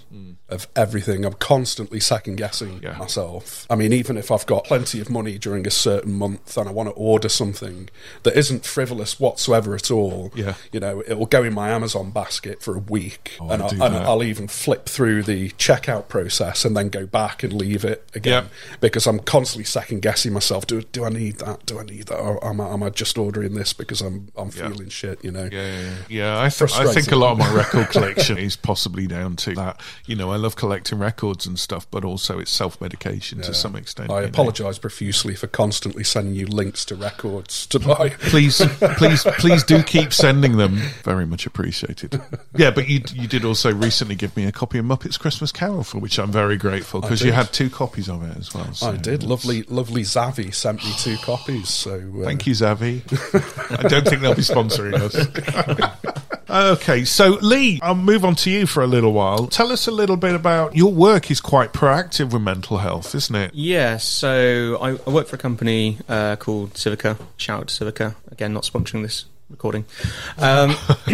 of 0.52 0.66
everything. 0.76 1.24
I'm 1.24 1.34
constantly 1.34 2.00
second 2.00 2.36
guessing 2.36 2.80
Yeah. 2.82 2.96
myself. 2.98 3.66
I 3.70 3.76
mean, 3.76 3.92
even 3.92 4.16
if 4.16 4.30
I've 4.30 4.46
got 4.46 4.64
plenty 4.64 5.00
of 5.00 5.10
money 5.10 5.38
during 5.38 5.66
a 5.66 5.70
certain 5.70 6.14
month 6.14 6.56
and 6.56 6.68
I 6.68 6.72
want 6.72 6.88
to 6.88 6.94
order 6.94 7.28
something 7.28 7.88
that 8.22 8.36
isn't 8.36 8.64
frivolous 8.66 9.18
whatsoever 9.20 9.74
at 9.74 9.90
all, 9.90 10.32
Yeah. 10.34 10.54
you 10.72 10.80
know, 10.80 11.00
it 11.06 11.14
will 11.18 11.26
go 11.26 11.42
in 11.44 11.54
my 11.54 11.70
Amazon 11.70 12.10
basket 12.10 12.62
for 12.62 12.74
a 12.76 12.78
week, 12.80 13.32
Oh, 13.40 13.48
and, 13.50 13.62
I 13.62 13.68
and 13.68 13.96
I'll 13.96 14.22
even 14.22 14.48
flip 14.48 14.88
through 14.88 15.22
the 15.24 15.50
checkout 15.52 16.08
process 16.08 16.64
and 16.64 16.76
then 16.76 16.88
go 16.88 17.06
back 17.06 17.42
and 17.42 17.52
leave 17.52 17.84
it 17.84 18.08
again 18.14 18.44
Yeah. 18.44 18.76
because 18.80 19.06
I'm 19.06 19.20
constantly 19.20 19.64
second 19.64 20.02
guessing 20.02 20.32
myself. 20.32 20.66
Do 20.66 20.82
do 20.82 21.04
I 21.04 21.08
need 21.10 21.38
that? 21.38 21.66
Do 21.66 21.78
I 21.78 21.84
need 21.84 22.06
that? 22.06 22.16
Or 22.16 22.44
am 22.44 22.60
I, 22.60 22.72
am 22.72 22.82
I 22.82 22.90
just 22.90 23.16
ordering 23.18 23.54
this 23.54 23.72
because 23.72 24.00
I'm 24.00 24.28
I'm 24.36 24.50
feeling 24.50 24.88
shit? 24.88 25.22
You 25.24 25.30
know. 25.30 25.48
Yeah, 25.50 25.66
yeah, 25.66 25.80
yeah. 25.82 25.94
yeah 26.08 26.40
I, 26.40 26.48
th- 26.48 26.72
I 26.72 26.92
think 26.92 27.12
a 27.12 27.16
lot 27.16 27.32
of 27.32 27.38
my 27.38 27.52
record 27.54 27.88
collection 27.90 28.38
is 28.38 28.56
possibly 28.56 29.06
down 29.06 29.36
to 29.36 29.54
that. 29.54 29.80
You 30.06 30.16
know, 30.16 30.30
I 30.30 30.36
love 30.40 30.56
collecting 30.56 30.98
records 30.98 31.46
and 31.46 31.58
stuff, 31.58 31.86
but 31.90 32.04
also 32.04 32.38
it's 32.38 32.50
self 32.50 32.80
medication 32.80 33.40
to 33.42 33.54
some 33.54 33.76
extent. 33.76 34.10
I 34.10 34.22
apologise 34.22 34.78
profusely 34.78 35.34
for 35.34 35.46
constantly 35.46 36.04
sending 36.04 36.34
you 36.34 36.46
links 36.46 36.84
to 36.86 36.94
records 36.96 37.66
to 37.68 37.78
buy. 37.78 38.08
Please, 38.30 38.60
please, 38.96 39.24
please 39.38 39.64
do 39.64 39.82
keep 39.82 40.12
sending 40.12 40.56
them. 40.56 40.76
Very 41.04 41.26
much 41.26 41.46
appreciated. 41.46 42.20
Yeah, 42.56 42.70
but 42.70 42.88
you 42.88 43.00
you 43.14 43.26
did 43.28 43.44
also 43.44 43.72
recently 43.72 44.14
give 44.14 44.36
me 44.36 44.44
a 44.46 44.52
copy 44.52 44.78
of 44.78 44.84
Muppets 44.84 45.18
Christmas 45.18 45.52
Carol, 45.52 45.84
for 45.84 45.98
which 45.98 46.18
I'm 46.18 46.30
very 46.32 46.56
grateful 46.56 47.00
because 47.00 47.22
you 47.22 47.32
had 47.32 47.52
two 47.52 47.70
copies 47.70 48.08
of 48.08 48.22
it 48.22 48.36
as 48.36 48.52
well. 48.54 48.72
so 48.72 48.90
I 48.90 48.96
did. 48.96 49.22
Lovely, 49.22 49.62
lovely 49.64 50.02
Zavi 50.02 50.52
sent 50.54 50.84
me 50.84 50.92
two 50.98 51.16
copies. 51.18 51.68
So 51.68 51.94
uh, 52.20 52.24
Thank 52.24 52.46
you, 52.46 52.54
Zavi. 52.54 53.02
I 53.78 53.88
don't 53.88 54.06
think 54.06 54.22
they'll 54.22 54.34
be 54.34 54.42
sponsoring 54.42 54.94
us. 54.94 55.14
okay, 56.50 57.04
so 57.04 57.38
Lee, 57.42 57.78
I'll 57.82 57.94
move 57.94 58.24
on 58.24 58.34
to 58.36 58.50
you 58.50 58.66
for 58.66 58.82
a 58.82 58.86
little 58.86 59.12
while. 59.12 59.46
Tell 59.46 59.72
us 59.72 59.86
a 59.86 59.90
little 59.90 60.16
bit 60.16 60.29
about 60.34 60.76
your 60.76 60.92
work. 60.92 61.30
Is 61.30 61.40
quite 61.40 61.72
proactive 61.72 62.32
with 62.32 62.42
mental 62.42 62.78
health, 62.78 63.14
isn't 63.14 63.34
it? 63.34 63.54
Yeah, 63.54 63.96
so 63.98 64.78
I, 64.80 64.90
I 65.06 65.10
work 65.10 65.26
for 65.26 65.36
a 65.36 65.38
company 65.38 65.98
uh, 66.08 66.36
called 66.36 66.74
Civica. 66.74 67.18
Shout 67.36 67.60
out 67.60 67.68
to 67.68 67.84
Civica. 67.84 68.14
Again, 68.30 68.52
not 68.52 68.64
sponsoring 68.64 69.02
this 69.02 69.26
recording. 69.50 69.84
Um, 70.38 70.76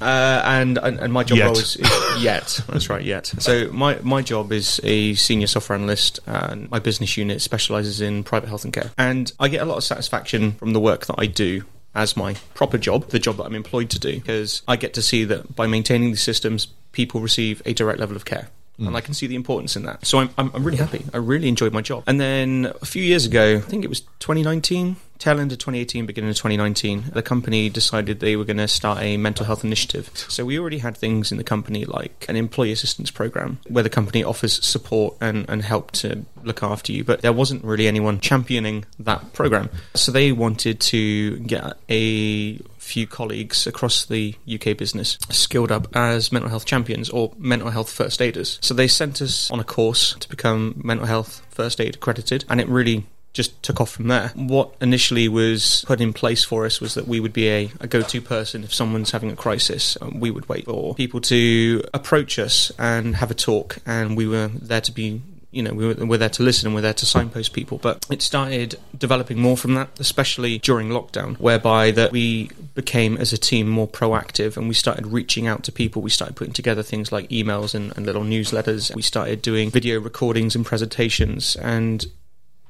uh, 0.00 0.42
and, 0.44 0.78
and 0.78 0.98
and 1.00 1.12
my 1.12 1.24
job 1.24 1.38
Yet. 1.38 1.44
role 1.46 1.58
is, 1.58 1.76
is 1.76 2.22
yet. 2.22 2.60
That's 2.68 2.88
right, 2.88 3.02
yet. 3.02 3.26
So 3.26 3.70
my 3.72 3.98
my 4.02 4.22
job 4.22 4.52
is 4.52 4.80
a 4.84 5.14
senior 5.14 5.46
software 5.46 5.78
analyst, 5.78 6.20
and 6.26 6.70
my 6.70 6.78
business 6.78 7.16
unit 7.16 7.42
specialises 7.42 8.00
in 8.00 8.22
private 8.22 8.48
health 8.48 8.64
and 8.64 8.72
care. 8.72 8.90
And 8.96 9.32
I 9.40 9.48
get 9.48 9.62
a 9.62 9.64
lot 9.64 9.78
of 9.78 9.84
satisfaction 9.84 10.52
from 10.52 10.72
the 10.72 10.80
work 10.80 11.06
that 11.06 11.16
I 11.18 11.26
do. 11.26 11.64
As 11.94 12.16
my 12.16 12.34
proper 12.54 12.78
job, 12.78 13.08
the 13.08 13.18
job 13.18 13.38
that 13.38 13.44
I'm 13.44 13.56
employed 13.56 13.90
to 13.90 13.98
do, 13.98 14.14
because 14.14 14.62
I 14.68 14.76
get 14.76 14.94
to 14.94 15.02
see 15.02 15.24
that 15.24 15.56
by 15.56 15.66
maintaining 15.66 16.10
these 16.10 16.22
systems, 16.22 16.68
people 16.92 17.20
receive 17.20 17.60
a 17.64 17.72
direct 17.72 17.98
level 17.98 18.14
of 18.14 18.24
care 18.24 18.50
and 18.78 18.96
I 18.96 19.00
hmm. 19.00 19.06
can 19.06 19.14
see 19.14 19.26
the 19.26 19.34
importance 19.34 19.76
in 19.76 19.82
that. 19.84 20.06
So 20.06 20.18
I'm, 20.18 20.30
I'm, 20.38 20.50
I'm 20.54 20.64
really 20.64 20.78
happy. 20.78 21.04
I 21.12 21.18
really 21.18 21.48
enjoyed 21.48 21.72
my 21.72 21.82
job. 21.82 22.04
And 22.06 22.20
then 22.20 22.72
a 22.80 22.86
few 22.86 23.02
years 23.02 23.26
ago, 23.26 23.56
I 23.56 23.60
think 23.60 23.84
it 23.84 23.88
was 23.88 24.00
2019, 24.20 24.96
tail 25.18 25.40
end 25.40 25.52
of 25.52 25.58
2018, 25.58 26.06
beginning 26.06 26.30
of 26.30 26.36
2019, 26.36 27.10
the 27.12 27.22
company 27.22 27.68
decided 27.68 28.20
they 28.20 28.36
were 28.36 28.44
going 28.44 28.58
to 28.58 28.68
start 28.68 29.02
a 29.02 29.16
mental 29.16 29.44
health 29.46 29.64
initiative. 29.64 30.10
So 30.14 30.44
we 30.44 30.58
already 30.58 30.78
had 30.78 30.96
things 30.96 31.32
in 31.32 31.38
the 31.38 31.44
company 31.44 31.84
like 31.84 32.24
an 32.28 32.36
employee 32.36 32.72
assistance 32.72 33.10
program 33.10 33.58
where 33.68 33.82
the 33.82 33.90
company 33.90 34.22
offers 34.22 34.64
support 34.64 35.16
and, 35.20 35.48
and 35.48 35.62
help 35.62 35.90
to 35.92 36.24
look 36.44 36.62
after 36.62 36.92
you, 36.92 37.04
but 37.04 37.22
there 37.22 37.32
wasn't 37.32 37.64
really 37.64 37.88
anyone 37.88 38.20
championing 38.20 38.84
that 39.00 39.32
program. 39.32 39.70
So 39.94 40.12
they 40.12 40.32
wanted 40.32 40.80
to 40.80 41.38
get 41.40 41.76
a 41.88 42.58
few 42.88 43.06
colleagues 43.06 43.66
across 43.66 44.06
the 44.06 44.34
UK 44.52 44.76
business 44.76 45.18
skilled 45.30 45.70
up 45.70 45.94
as 45.94 46.32
mental 46.32 46.48
health 46.48 46.64
champions 46.64 47.10
or 47.10 47.32
mental 47.36 47.70
health 47.70 47.90
first 47.90 48.20
aiders. 48.22 48.58
So 48.62 48.74
they 48.74 48.88
sent 48.88 49.20
us 49.20 49.50
on 49.50 49.60
a 49.60 49.64
course 49.64 50.16
to 50.20 50.28
become 50.28 50.80
mental 50.82 51.06
health 51.06 51.46
first 51.50 51.80
aid 51.80 51.96
accredited, 51.96 52.44
and 52.48 52.60
it 52.60 52.68
really 52.68 53.06
just 53.34 53.62
took 53.62 53.80
off 53.80 53.90
from 53.90 54.08
there. 54.08 54.32
What 54.34 54.74
initially 54.80 55.28
was 55.28 55.84
put 55.86 56.00
in 56.00 56.12
place 56.12 56.44
for 56.44 56.64
us 56.66 56.80
was 56.80 56.94
that 56.94 57.06
we 57.06 57.20
would 57.20 57.32
be 57.32 57.48
a, 57.48 57.70
a 57.80 57.86
go 57.86 58.00
to 58.02 58.20
person 58.20 58.64
if 58.64 58.74
someone's 58.74 59.10
having 59.10 59.30
a 59.30 59.36
crisis. 59.36 59.96
Um, 60.00 60.18
we 60.18 60.30
would 60.30 60.48
wait 60.48 60.64
for 60.64 60.94
people 60.94 61.20
to 61.22 61.84
approach 61.94 62.38
us 62.38 62.72
and 62.78 63.16
have 63.16 63.30
a 63.30 63.34
talk, 63.34 63.78
and 63.86 64.16
we 64.16 64.26
were 64.26 64.48
there 64.48 64.80
to 64.80 64.92
be 64.92 65.22
you 65.50 65.62
know, 65.62 65.72
we 65.72 65.86
were, 65.86 65.94
we're 66.06 66.18
there 66.18 66.28
to 66.28 66.42
listen 66.42 66.66
and 66.66 66.74
we're 66.74 66.82
there 66.82 66.94
to 66.94 67.06
signpost 67.06 67.52
people. 67.52 67.78
But 67.78 68.04
it 68.10 68.20
started 68.20 68.78
developing 68.96 69.38
more 69.38 69.56
from 69.56 69.74
that, 69.74 69.88
especially 69.98 70.58
during 70.58 70.88
lockdown, 70.88 71.38
whereby 71.38 71.90
that 71.92 72.12
we 72.12 72.50
became 72.74 73.16
as 73.16 73.32
a 73.32 73.38
team 73.38 73.68
more 73.68 73.88
proactive 73.88 74.56
and 74.56 74.68
we 74.68 74.74
started 74.74 75.06
reaching 75.06 75.46
out 75.46 75.64
to 75.64 75.72
people. 75.72 76.02
We 76.02 76.10
started 76.10 76.36
putting 76.36 76.52
together 76.52 76.82
things 76.82 77.10
like 77.12 77.28
emails 77.30 77.74
and, 77.74 77.96
and 77.96 78.04
little 78.04 78.22
newsletters. 78.22 78.94
We 78.94 79.02
started 79.02 79.40
doing 79.40 79.70
video 79.70 80.00
recordings 80.00 80.54
and 80.54 80.66
presentations 80.66 81.56
and 81.56 82.06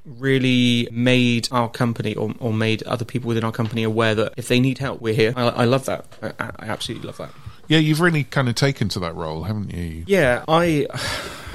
really 0.04 0.88
made 0.90 1.48
our 1.50 1.68
company 1.68 2.14
or, 2.14 2.32
or 2.38 2.52
made 2.52 2.82
other 2.84 3.04
people 3.04 3.28
within 3.28 3.44
our 3.44 3.52
company 3.52 3.82
aware 3.82 4.14
that 4.14 4.34
if 4.36 4.48
they 4.48 4.60
need 4.60 4.78
help, 4.78 5.00
we're 5.00 5.14
here. 5.14 5.32
I, 5.36 5.48
I 5.48 5.64
love 5.64 5.84
that. 5.86 6.06
I, 6.22 6.32
I 6.38 6.66
absolutely 6.68 7.06
love 7.06 7.18
that. 7.18 7.30
Yeah, 7.66 7.78
you've 7.78 8.00
really 8.00 8.24
kind 8.24 8.48
of 8.48 8.54
taken 8.54 8.88
to 8.90 9.00
that 9.00 9.14
role, 9.14 9.42
haven't 9.42 9.74
you? 9.74 10.04
Yeah, 10.06 10.44
I 10.48 10.86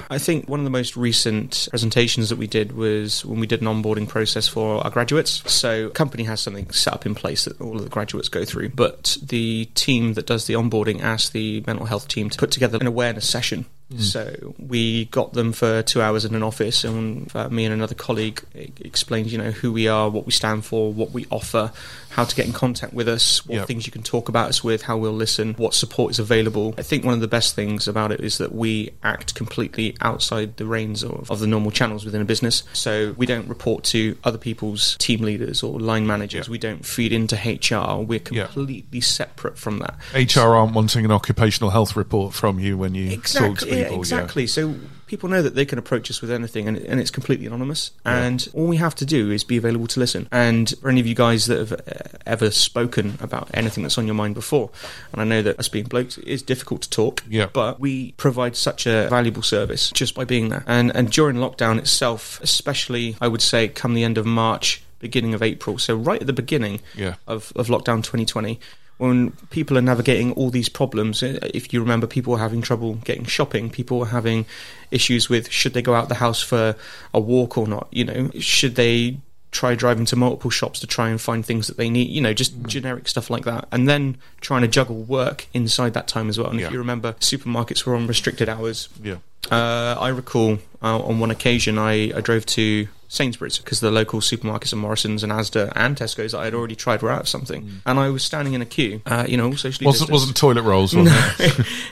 I 0.10 0.18
think 0.18 0.48
one 0.48 0.60
of 0.60 0.64
the 0.64 0.70
most 0.70 0.96
recent 0.96 1.68
presentations 1.70 2.30
that 2.30 2.38
we 2.38 2.48
did 2.48 2.74
was 2.74 3.26
when 3.26 3.40
we 3.40 3.48
did 3.48 3.62
an 3.62 3.68
onboarding 3.68 4.08
process 4.08 4.48
for 4.48 4.84
our 4.84 4.90
graduates. 4.90 5.50
So, 5.52 5.90
company 5.90 6.24
has 6.24 6.42
something 6.42 6.70
set 6.72 6.94
up 6.94 7.06
in 7.06 7.16
place 7.16 7.46
that 7.46 7.60
all 7.62 7.78
of 7.78 7.84
the 7.84 7.90
graduates 7.90 8.30
go 8.30 8.46
through, 8.46 8.70
but 8.70 9.18
the 9.22 9.66
team 9.76 10.14
that 10.14 10.26
does 10.26 10.48
the 10.48 10.54
onboarding 10.54 11.02
asked 11.02 11.34
the 11.34 11.64
mental 11.66 11.86
health 11.86 12.08
team 12.08 12.30
to 12.30 12.38
put 12.38 12.52
together 12.52 12.78
an 12.80 12.88
awareness 12.88 13.28
session 13.28 13.66
So 14.00 14.56
we 14.60 15.06
got 15.06 15.34
them 15.34 15.54
for 15.54 15.82
two 15.84 16.02
hours 16.02 16.26
in 16.26 16.36
an 16.36 16.44
office, 16.44 16.84
and 16.84 17.34
uh, 17.36 17.50
me 17.50 17.66
and 17.66 17.74
another 17.74 17.96
colleague 17.96 18.42
explained, 18.80 19.32
you 19.32 19.38
know, 19.38 19.52
who 19.52 19.72
we 19.72 19.88
are, 19.88 20.10
what 20.10 20.26
we 20.26 20.32
stand 20.32 20.66
for, 20.66 20.92
what 20.92 21.12
we 21.12 21.26
offer, 21.30 21.72
how 22.10 22.24
to 22.24 22.36
get 22.36 22.46
in 22.46 22.54
contact 22.54 22.94
with 22.94 23.08
us, 23.08 23.46
what 23.46 23.56
Yep. 23.56 23.68
things 23.68 23.86
you 23.88 23.92
can 23.92 24.04
talk 24.04 24.30
about 24.30 24.50
us 24.50 24.64
with, 24.64 24.84
how 24.84 24.98
we'll 24.98 25.12
listen, 25.14 25.54
what 25.56 25.74
support 25.74 26.12
is 26.12 26.20
available. 26.20 26.76
I 26.78 26.84
think 26.84 27.04
one 27.06 27.14
of 27.16 27.22
the 27.22 27.28
best 27.28 27.56
things 27.56 27.88
about 27.88 28.12
it 28.12 28.20
is 28.20 28.38
that 28.38 28.54
we 28.54 28.92
act 29.04 29.34
completely 29.36 29.96
outside 30.02 30.58
the 30.58 30.66
reins 30.66 31.04
of, 31.04 31.30
of 31.32 31.40
the 31.40 31.48
normal 31.48 31.72
channels 31.72 32.06
within 32.06 32.22
a 32.22 32.26
business. 32.26 32.64
So 32.74 33.14
we 33.18 33.26
don't 33.26 33.48
report 33.48 33.84
to 33.86 34.16
other 34.24 34.38
people's 34.38 34.96
team 34.98 35.22
leaders 35.22 35.64
or 35.64 35.80
line 35.80 36.06
managers. 36.06 36.48
Yeah. 36.48 36.52
We 36.52 36.58
don't 36.60 36.86
feed 36.86 37.12
into 37.14 37.36
HR. 37.36 38.02
We're 38.02 38.20
completely 38.20 39.02
separate 39.02 39.58
from 39.58 39.80
that. 39.80 39.96
HR 40.14 40.54
aren't 40.56 40.74
wanting 40.74 41.06
an 41.06 41.12
occupational 41.12 41.72
health 41.72 41.96
report 41.96 42.34
from 42.34 42.60
you 42.60 42.78
when 42.78 42.94
you 42.94 43.18
talk 43.18 43.58
to 43.60 43.66
people. 43.66 43.83
Yeah, 43.92 43.98
exactly. 43.98 44.48
So 44.48 44.76
people 45.08 45.30
know 45.30 45.42
that 45.42 45.56
they 45.56 45.66
can 45.66 45.78
approach 45.78 46.10
us 46.10 46.22
with 46.22 46.32
anything, 46.32 46.68
and, 46.68 46.78
and 46.78 47.00
it's 47.00 47.12
completely 47.12 47.46
anonymous. 47.46 47.92
And 48.06 48.48
all 48.54 48.68
we 48.68 48.78
have 48.78 48.96
to 48.96 49.06
do 49.06 49.32
is 49.32 49.44
be 49.44 49.58
available 49.58 49.88
to 49.88 50.00
listen. 50.00 50.28
And 50.32 50.74
for 50.82 50.90
any 50.90 51.00
of 51.00 51.08
you 51.08 51.16
guys 51.16 51.46
that 51.48 51.58
have 51.60 51.72
uh, 51.74 52.18
ever 52.26 52.52
spoken 52.52 53.18
about 53.22 53.50
anything 53.54 53.84
that's 53.84 53.98
on 53.98 54.06
your 54.06 54.16
mind 54.16 54.36
before, 54.36 54.70
and 55.12 55.22
I 55.22 55.26
know 55.26 55.42
that 55.42 55.60
us 55.60 55.70
being 55.70 55.86
blokes 55.86 56.18
it 56.18 56.28
is 56.28 56.42
difficult 56.42 56.82
to 56.84 56.90
talk, 56.90 57.24
Yeah. 57.30 57.48
but 57.54 57.80
we 57.80 58.12
provide 58.14 58.56
such 58.56 58.86
a 58.86 59.08
valuable 59.10 59.42
service 59.44 59.90
just 59.92 60.16
by 60.16 60.26
being 60.26 60.50
there. 60.50 60.64
And 60.68 60.96
and 60.96 61.12
during 61.12 61.38
lockdown 61.38 61.78
itself, 61.80 62.40
especially, 62.42 63.16
I 63.22 63.28
would 63.28 63.42
say, 63.42 63.68
come 63.68 63.94
the 63.94 64.04
end 64.04 64.18
of 64.18 64.26
March, 64.26 64.83
beginning 65.04 65.34
of 65.36 65.44
April, 65.44 65.78
so 65.78 65.96
right 65.96 66.20
at 66.22 66.28
the 66.28 66.34
beginning 66.34 66.80
Yeah. 66.96 67.16
of, 67.28 67.54
of 67.56 67.68
lockdown 67.68 67.98
2020 68.04 68.60
when 68.98 69.32
people 69.50 69.76
are 69.78 69.82
navigating 69.82 70.32
all 70.34 70.50
these 70.52 70.70
problems 70.70 71.24
uh, 71.24 71.40
if 71.54 71.74
you 71.74 71.80
remember 71.82 72.06
people 72.08 72.32
were 72.34 72.40
having 72.40 72.62
trouble 72.62 72.94
getting 73.04 73.26
shopping 73.26 73.70
people 73.72 73.98
were 73.98 74.06
having 74.20 74.46
issues 74.92 75.28
with 75.30 75.50
should 75.52 75.74
they 75.74 75.82
go 75.82 75.96
out 75.96 76.10
the 76.10 76.16
house 76.26 76.42
for 76.42 76.76
a 77.14 77.20
walk 77.20 77.58
or 77.58 77.68
not 77.68 77.88
you 77.92 78.06
know 78.06 78.30
should 78.40 78.76
they 78.76 79.18
try 79.52 79.74
driving 79.74 80.06
to 80.06 80.16
multiple 80.16 80.52
shops 80.52 80.80
to 80.80 80.86
try 80.88 81.10
and 81.10 81.20
find 81.20 81.44
things 81.44 81.66
that 81.68 81.76
they 81.78 81.90
need 81.90 82.08
you 82.08 82.22
know 82.22 82.34
just 82.34 82.54
generic 82.68 83.08
stuff 83.08 83.32
like 83.32 83.46
that 83.46 83.68
and 83.72 83.90
then 83.90 84.16
trying 84.42 84.62
to 84.62 84.68
juggle 84.68 85.02
work 85.04 85.48
inside 85.56 85.94
that 85.96 86.08
time 86.08 86.30
as 86.30 86.38
well 86.38 86.50
and 86.52 86.60
Yeah. 86.60 86.68
if 86.68 86.72
you 86.72 86.78
remember 86.78 87.14
supermarkets 87.14 87.86
were 87.86 87.96
on 87.96 88.06
restricted 88.06 88.48
hours 88.48 88.90
Yeah. 89.04 89.18
uh, 89.52 89.96
I 90.00 90.10
recall 90.10 90.60
uh, 90.84 91.00
on 91.00 91.20
one 91.20 91.32
occasion 91.32 91.80
I, 91.80 92.16
I 92.16 92.22
drove 92.22 92.46
to 92.58 92.88
Sainsbury's 93.14 93.60
because 93.60 93.80
the 93.80 93.92
local 93.92 94.22
supermarkets 94.22 94.74
and 94.74 94.82
Morrison's 94.82 95.22
and 95.24 95.32
Asda 95.32 95.72
and 95.76 95.96
Tesco's 95.96 96.32
that 96.32 96.40
I 96.40 96.46
had 96.46 96.56
already 96.56 96.76
tried 96.76 97.04
were 97.04 97.12
out 97.12 97.22
of 97.22 97.28
something, 97.30 97.82
and 97.86 98.00
I 98.00 98.10
was 98.10 98.24
standing 98.24 98.54
in 98.56 98.62
a 98.62 98.66
queue. 98.66 99.02
Uh, 99.06 99.26
you 99.28 99.38
know, 99.38 99.46
all 99.46 99.56
socially 99.56 99.86
Wasn't 99.86 100.10
distanced. 100.10 100.12
wasn't 100.12 100.38
toilet 100.38 100.64
rolls, 100.64 100.96
was 100.96 101.08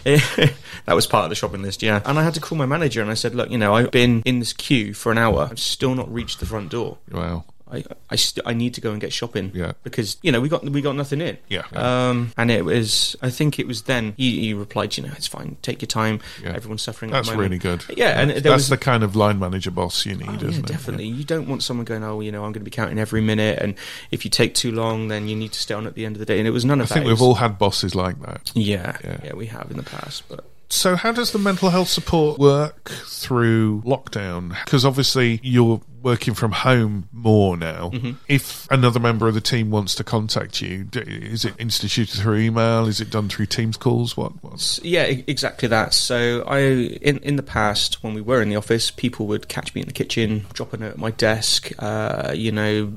it? 0.06 0.54
that 0.86 0.94
was 0.94 1.06
part 1.06 1.26
of 1.26 1.30
the 1.30 1.36
shopping 1.36 1.62
list, 1.62 1.84
yeah. 1.84 2.02
And 2.06 2.18
I 2.18 2.24
had 2.24 2.34
to 2.34 2.40
call 2.42 2.58
my 2.58 2.66
manager 2.66 3.02
and 3.02 3.12
I 3.12 3.14
said, 3.14 3.36
look, 3.36 3.52
you 3.52 3.58
know, 3.60 3.76
I've 3.76 3.92
been 3.92 4.24
in 4.26 4.40
this 4.40 4.52
queue 4.54 4.94
for 4.96 5.12
an 5.12 5.18
hour. 5.20 5.48
I've 5.52 5.60
still 5.60 5.94
not 5.94 6.12
reached 6.12 6.40
the 6.40 6.46
front 6.48 6.70
door. 6.72 6.98
Wow. 7.12 7.46
I 7.72 7.84
I, 8.10 8.16
st- 8.16 8.46
I 8.46 8.54
need 8.54 8.74
to 8.76 8.82
go 8.82 8.92
and 8.92 9.00
get 9.00 9.14
shopping. 9.14 9.52
Yeah. 9.54 9.72
Because 9.84 10.18
you 10.22 10.32
know 10.32 10.42
we 10.42 10.50
got 10.50 10.64
we 10.64 10.82
got 10.82 10.96
nothing 10.96 11.22
in. 11.22 11.38
Yeah. 11.50 11.64
Um. 11.74 12.34
And 12.38 12.52
it 12.52 12.66
was 12.66 13.16
I 13.22 13.30
think 13.30 13.60
it 13.60 13.68
was 13.68 13.84
then 13.84 14.14
he, 14.18 14.40
he 14.42 14.54
replied, 14.54 14.98
you 14.98 15.04
know, 15.04 15.12
it's 15.16 15.28
fine. 15.28 15.58
Take 15.62 15.82
your 15.82 15.88
time. 15.88 16.20
Yeah. 16.44 16.54
Everyone's 16.54 16.82
suffering. 16.82 17.12
That's 17.12 17.32
really 17.32 17.58
good. 17.58 17.84
Yeah. 17.96 18.20
And 18.22 18.32
that's, 18.32 18.46
was 18.46 18.70
the 18.70 18.78
kind 18.78 19.04
of 19.04 19.16
line 19.16 19.40
manager 19.40 19.72
boss 19.72 20.06
you 20.06 20.16
need, 20.16 20.28
Oh, 20.30 20.34
isn't 20.48 20.52
yeah, 20.52 20.60
it? 20.60 20.66
definitely. 20.66 21.08
You 21.08 21.24
don't 21.24 21.48
want 21.48 21.64
someone 21.64 21.86
going, 21.86 22.04
oh, 22.04 22.20
you 22.22 22.32
know, 22.32 22.40
I'm 22.46 22.52
going 22.52 22.62
to 22.62 22.66
be 22.66 22.72
counting 22.72 23.00
every 23.00 23.22
minute, 23.22 23.60
and 23.60 23.76
if 24.12 24.26
you 24.26 24.32
take 24.32 24.54
too 24.56 24.72
long, 24.72 25.08
then 25.08 25.28
you 25.28 25.36
need 25.36 25.52
to 25.54 25.60
stay 25.60 25.74
on 25.74 25.88
at 25.88 25.96
the 25.96 26.06
end 26.06 26.16
of 26.16 26.20
the 26.20 26.26
day. 26.26 26.40
And 26.40 26.48
it 26.48 26.52
was 26.52 26.66
none 26.66 26.80
I 26.80 26.84
of 26.84 26.90
that. 26.90 26.96
I 26.96 26.98
think 27.00 27.06
we've 27.08 27.14
was- 27.14 27.22
all 27.22 27.36
had 27.36 27.58
bosses 27.58 27.96
like 27.96 28.20
that. 28.22 28.52
yeah, 28.56 28.98
Yeah. 29.04 29.18
yeah, 29.24 29.34
we 29.34 29.46
have 29.48 29.70
in 29.72 29.78
the 29.78 29.84
past, 29.84 30.24
but 30.30 30.44
So, 30.72 30.96
how 30.96 31.12
does 31.12 31.32
the 31.32 31.38
mental 31.38 31.70
health 31.70 31.90
support 31.90 32.40
work 32.40 32.90
through 33.06 33.82
lockdown? 33.82 34.58
Because 34.64 34.86
obviously 34.86 35.42
you're 35.44 35.82
working 36.02 36.34
from 36.34 36.54
home 36.54 37.10
more 37.12 37.58
now. 37.58 37.90
Mm-hmm. 37.90 38.12
If 38.30 38.72
another 38.72 39.00
member 39.00 39.28
of 39.28 39.34
the 39.34 39.42
team 39.42 39.70
wants 39.70 39.96
to 39.96 40.06
contact 40.06 40.62
you, 40.62 40.88
is 40.94 41.44
it 41.44 41.54
instituted 41.60 42.18
through 42.18 42.38
email? 42.38 42.88
Is 42.88 43.02
it 43.02 43.10
done 43.10 43.28
through 43.28 43.48
Teams 43.48 43.76
calls? 43.76 44.16
What? 44.16 44.42
what? 44.42 44.80
Yeah, 44.82 45.04
exactly 45.04 45.68
that. 45.68 45.94
So 45.94 46.44
I, 46.48 46.60
in 46.60 47.18
in 47.20 47.36
the 47.36 47.44
past, 47.44 48.02
when 48.02 48.14
we 48.14 48.22
were 48.22 48.42
in 48.42 48.48
the 48.48 48.56
office, 48.56 48.92
people 48.92 49.28
would 49.28 49.50
catch 49.50 49.76
me 49.76 49.82
in 49.82 49.88
the 49.88 49.94
kitchen, 49.94 50.46
drop 50.54 50.72
a 50.72 50.78
note 50.78 50.94
at 50.94 50.98
my 50.98 51.12
desk, 51.12 51.72
uh, 51.80 52.32
you 52.34 52.54
know, 52.54 52.94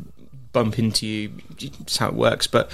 bump 0.53 0.79
into 0.79 1.07
you. 1.07 1.33
It's 1.59 1.97
how 1.97 2.09
it 2.09 2.15
works, 2.15 2.47
but. 2.47 2.71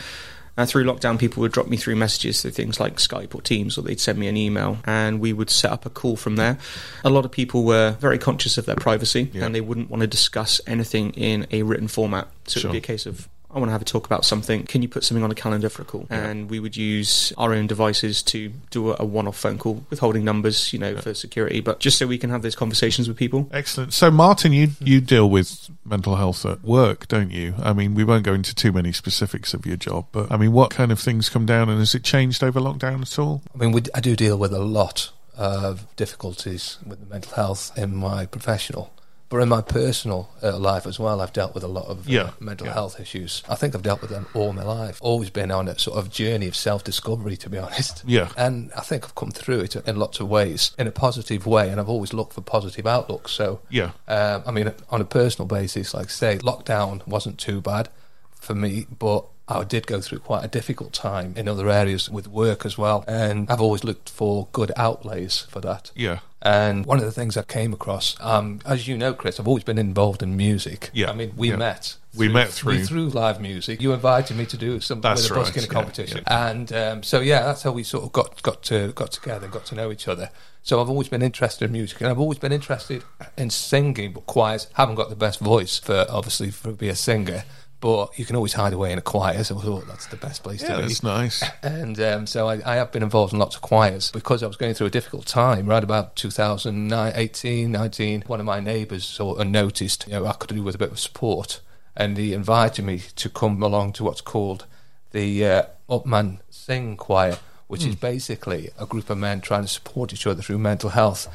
Uh, 0.58 0.66
through 0.66 0.84
lockdown, 0.84 1.18
people 1.18 1.40
would 1.40 1.52
drop 1.52 1.68
me 1.68 1.76
through 1.78 1.96
messages 1.96 2.42
through 2.42 2.50
things 2.50 2.78
like 2.78 2.96
Skype 2.96 3.34
or 3.34 3.40
Teams, 3.40 3.78
or 3.78 3.82
they'd 3.82 4.00
send 4.00 4.18
me 4.18 4.28
an 4.28 4.36
email, 4.36 4.78
and 4.84 5.18
we 5.18 5.32
would 5.32 5.48
set 5.48 5.70
up 5.72 5.86
a 5.86 5.90
call 5.90 6.16
from 6.16 6.36
there. 6.36 6.58
A 7.04 7.08
lot 7.08 7.24
of 7.24 7.30
people 7.30 7.64
were 7.64 7.96
very 8.00 8.18
conscious 8.18 8.58
of 8.58 8.66
their 8.66 8.76
privacy, 8.76 9.30
Yeah. 9.32 9.46
and 9.46 9.54
they 9.54 9.62
wouldn't 9.62 9.88
want 9.88 10.02
to 10.02 10.06
discuss 10.06 10.60
anything 10.66 11.12
in 11.12 11.46
a 11.50 11.62
written 11.62 11.88
format. 11.88 12.28
So 12.46 12.60
Sure. 12.60 12.68
it'd 12.70 12.82
be 12.82 12.84
a 12.84 12.94
case 12.94 13.06
of 13.06 13.28
I 13.52 13.58
want 13.58 13.68
to 13.68 13.72
have 13.72 13.82
a 13.82 13.84
talk 13.84 14.06
about 14.06 14.24
something. 14.24 14.64
Can 14.64 14.82
you 14.82 14.88
put 14.88 15.04
something 15.04 15.24
on 15.24 15.30
a 15.30 15.34
calendar 15.34 15.68
for 15.68 15.82
a 15.82 15.84
call? 15.84 16.06
And 16.08 16.48
we 16.48 16.60
would 16.60 16.76
use 16.76 17.32
our 17.36 17.52
own 17.52 17.66
devices 17.66 18.22
to 18.24 18.52
do 18.70 18.90
a, 18.90 18.96
a 19.00 19.04
one-off 19.04 19.36
phone 19.36 19.58
call, 19.58 19.84
withholding 19.90 20.24
numbers, 20.24 20.72
you 20.72 20.78
know, 20.78 20.96
for 20.96 21.14
security, 21.14 21.60
but 21.60 21.80
just 21.80 21.98
so 21.98 22.06
we 22.06 22.18
can 22.18 22.30
have 22.30 22.42
those 22.42 22.54
conversations 22.54 23.08
with 23.08 23.16
people. 23.16 23.48
Excellent. 23.52 23.92
So, 23.92 24.10
Martin, 24.10 24.52
you 24.52 24.70
you 24.80 25.00
deal 25.00 25.28
with 25.28 25.68
mental 25.84 26.16
health 26.16 26.46
at 26.46 26.62
work, 26.62 27.08
don't 27.08 27.30
you? 27.30 27.54
I 27.62 27.72
mean, 27.72 27.94
we 27.94 28.04
won't 28.04 28.24
go 28.24 28.34
into 28.34 28.54
too 28.54 28.72
many 28.72 28.92
specifics 28.92 29.54
of 29.54 29.66
your 29.66 29.76
job, 29.76 30.06
but 30.12 30.30
I 30.30 30.36
mean, 30.36 30.52
what 30.52 30.70
kind 30.70 30.92
of 30.92 31.00
things 31.00 31.28
come 31.28 31.46
down, 31.46 31.68
and 31.68 31.78
has 31.78 31.94
it 31.94 32.04
changed 32.04 32.42
over 32.44 32.60
lockdown 32.60 33.02
at 33.02 33.18
all? 33.18 33.42
I 33.54 33.58
mean, 33.58 33.72
we, 33.72 33.82
I 33.94 34.00
do 34.00 34.14
deal 34.16 34.36
with 34.36 34.52
a 34.52 34.60
lot 34.60 35.10
of 35.36 35.86
difficulties 35.96 36.78
with 36.86 37.00
the 37.00 37.06
mental 37.06 37.34
health 37.34 37.76
in 37.76 37.96
my 37.96 38.26
professional, 38.26 38.92
but 39.30 39.38
in 39.38 39.48
my 39.48 39.62
personal 39.62 40.28
uh, 40.42 40.58
life 40.58 40.86
as 40.86 40.98
well, 40.98 41.20
I've 41.22 41.32
dealt 41.32 41.54
with 41.54 41.62
a 41.64 41.68
lot 41.68 41.86
of 41.86 42.00
uh, 42.00 42.10
Yeah, 42.10 42.30
mental 42.40 42.66
yeah. 42.66 42.74
health 42.74 43.00
issues. 43.00 43.42
I 43.48 43.54
think 43.54 43.74
I've 43.74 43.82
dealt 43.82 44.02
with 44.02 44.10
them 44.10 44.26
all 44.34 44.52
my 44.52 44.64
life. 44.64 44.98
Always 45.00 45.30
been 45.30 45.50
on 45.50 45.68
a 45.68 45.78
sort 45.78 45.96
of 45.98 46.10
journey 46.10 46.46
of 46.48 46.54
self-discovery, 46.56 47.36
to 47.38 47.48
be 47.48 47.56
honest. 47.58 48.02
Yeah. 48.06 48.28
and 48.36 48.70
I 48.76 48.80
think 48.82 49.04
I've 49.04 49.14
come 49.14 49.30
through 49.30 49.60
it 49.60 49.76
in 49.76 49.96
lots 49.96 50.20
of 50.20 50.28
ways 50.28 50.72
in 50.78 50.86
a 50.86 50.92
positive 50.92 51.46
way, 51.46 51.70
and 51.70 51.80
I've 51.80 51.88
always 51.88 52.12
looked 52.12 52.32
for 52.34 52.40
positive 52.42 52.86
outlooks. 52.86 53.30
So, 53.32 53.60
Yeah. 53.70 53.92
um, 54.08 54.42
I 54.46 54.50
mean, 54.50 54.72
on 54.90 55.00
a 55.00 55.04
personal 55.04 55.46
basis, 55.46 55.94
like 55.94 56.06
I 56.06 56.10
say, 56.10 56.38
lockdown 56.38 57.06
wasn't 57.06 57.38
too 57.38 57.60
bad 57.60 57.88
for 58.34 58.54
me, 58.54 58.86
but 58.98 59.24
I 59.58 59.64
did 59.64 59.86
go 59.86 60.00
through 60.00 60.20
quite 60.20 60.44
a 60.44 60.48
difficult 60.48 60.92
time 60.92 61.34
in 61.36 61.48
other 61.48 61.68
areas 61.68 62.08
with 62.08 62.28
work 62.28 62.64
as 62.64 62.78
well. 62.78 63.04
And 63.06 63.50
I've 63.50 63.60
always 63.60 63.84
looked 63.84 64.08
for 64.08 64.48
good 64.52 64.72
outlays 64.76 65.46
for 65.50 65.60
that. 65.60 65.90
Yeah. 65.94 66.20
And 66.42 66.86
one 66.86 66.98
of 66.98 67.04
the 67.04 67.12
things 67.12 67.36
I 67.36 67.42
came 67.42 67.74
across, 67.74 68.16
um, 68.20 68.60
as 68.64 68.88
you 68.88 68.96
know, 68.96 69.12
Chris, 69.12 69.38
I've 69.38 69.46
always 69.46 69.64
been 69.64 69.76
involved 69.76 70.22
in 70.22 70.38
music. 70.38 70.88
Yeah, 70.94 71.10
I 71.10 71.14
mean, 71.14 71.34
we 71.36 71.50
yeah. 71.50 71.56
met. 71.56 71.96
We 72.16 72.28
met 72.28 72.48
through- 72.48 72.86
through 72.86 73.10
live 73.10 73.40
music. 73.42 73.82
You 73.82 73.92
invited 73.92 74.36
me 74.36 74.46
to 74.46 74.56
do 74.56 74.80
some 74.80 75.02
That's 75.02 75.22
with 75.22 75.30
a 75.30 75.34
right, 75.34 75.40
busking 75.44 75.62
yeah, 75.64 75.68
competition, 75.68 76.24
and 76.26 76.72
um, 76.72 77.02
so 77.02 77.20
yeah, 77.20 77.42
that's 77.42 77.62
how 77.62 77.70
we 77.72 77.84
sort 77.84 78.04
of 78.04 78.12
got 78.12 78.42
got 78.42 78.62
to 78.64 78.92
got 78.92 79.12
together, 79.12 79.46
got 79.46 79.66
to 79.66 79.74
know 79.74 79.92
each 79.92 80.08
other. 80.08 80.30
So 80.62 80.80
I've 80.80 80.88
always 80.88 81.08
been 81.08 81.22
interested 81.22 81.66
in 81.66 81.72
music, 81.72 82.00
and 82.00 82.10
I've 82.10 82.18
always 82.18 82.38
been 82.38 82.52
interested 82.52 83.04
in 83.36 83.50
singing. 83.50 84.12
But 84.12 84.26
choirs 84.26 84.66
haven't 84.74 84.96
got 84.96 85.10
the 85.10 85.16
best 85.16 85.40
voice 85.40 85.78
for 85.78 86.06
obviously 86.08 86.50
for 86.50 86.72
be 86.72 86.88
a 86.88 86.96
singer. 86.96 87.44
But 87.80 88.18
you 88.18 88.26
can 88.26 88.36
always 88.36 88.52
hide 88.52 88.74
away 88.74 88.92
in 88.92 88.98
a 88.98 89.02
choir, 89.02 89.42
so 89.42 89.56
I 89.58 89.62
thought 89.62 89.86
that's 89.86 90.06
the 90.08 90.16
best 90.16 90.42
place 90.42 90.60
Yeah, 90.62 90.76
to 90.76 90.76
be. 90.76 90.82
that's 90.82 91.02
nice. 91.02 91.42
And 91.62 91.98
um, 92.00 92.26
so 92.26 92.46
I, 92.46 92.60
I 92.70 92.74
have 92.76 92.92
been 92.92 93.02
involved 93.02 93.32
in 93.32 93.38
lots 93.38 93.56
of 93.56 93.62
choirs 93.62 94.10
because 94.12 94.42
I 94.42 94.46
was 94.46 94.56
going 94.56 94.74
through 94.74 94.88
a 94.88 94.90
difficult 94.90 95.24
time. 95.26 95.66
Right 95.66 95.82
about 95.82 96.14
2018, 96.16 97.70
19, 97.72 98.24
one 98.26 98.40
of 98.40 98.46
my 98.46 98.60
neighbours 98.60 99.04
sort 99.04 99.40
of 99.40 99.46
noticed, 99.48 100.06
you 100.06 100.12
know, 100.14 100.26
I 100.26 100.32
could 100.34 100.54
do 100.54 100.62
with 100.62 100.74
a 100.74 100.78
bit 100.78 100.90
of 100.90 100.98
support. 100.98 101.60
And 101.96 102.16
he 102.16 102.32
invited 102.34 102.84
me 102.84 103.00
to 103.16 103.28
come 103.28 103.62
along 103.62 103.94
to 103.94 104.04
what's 104.04 104.20
called 104.20 104.66
the 105.12 105.44
uh, 105.44 105.62
Upman 105.88 106.40
Sing 106.50 106.96
Choir, 106.96 107.38
which 107.66 107.84
is 107.84 107.96
basically 107.96 108.70
a 108.78 108.86
group 108.86 109.10
of 109.10 109.18
men 109.18 109.40
trying 109.40 109.62
to 109.62 109.68
support 109.68 110.12
each 110.12 110.26
other 110.26 110.42
through 110.42 110.58
mental 110.58 110.90
health. 110.90 111.28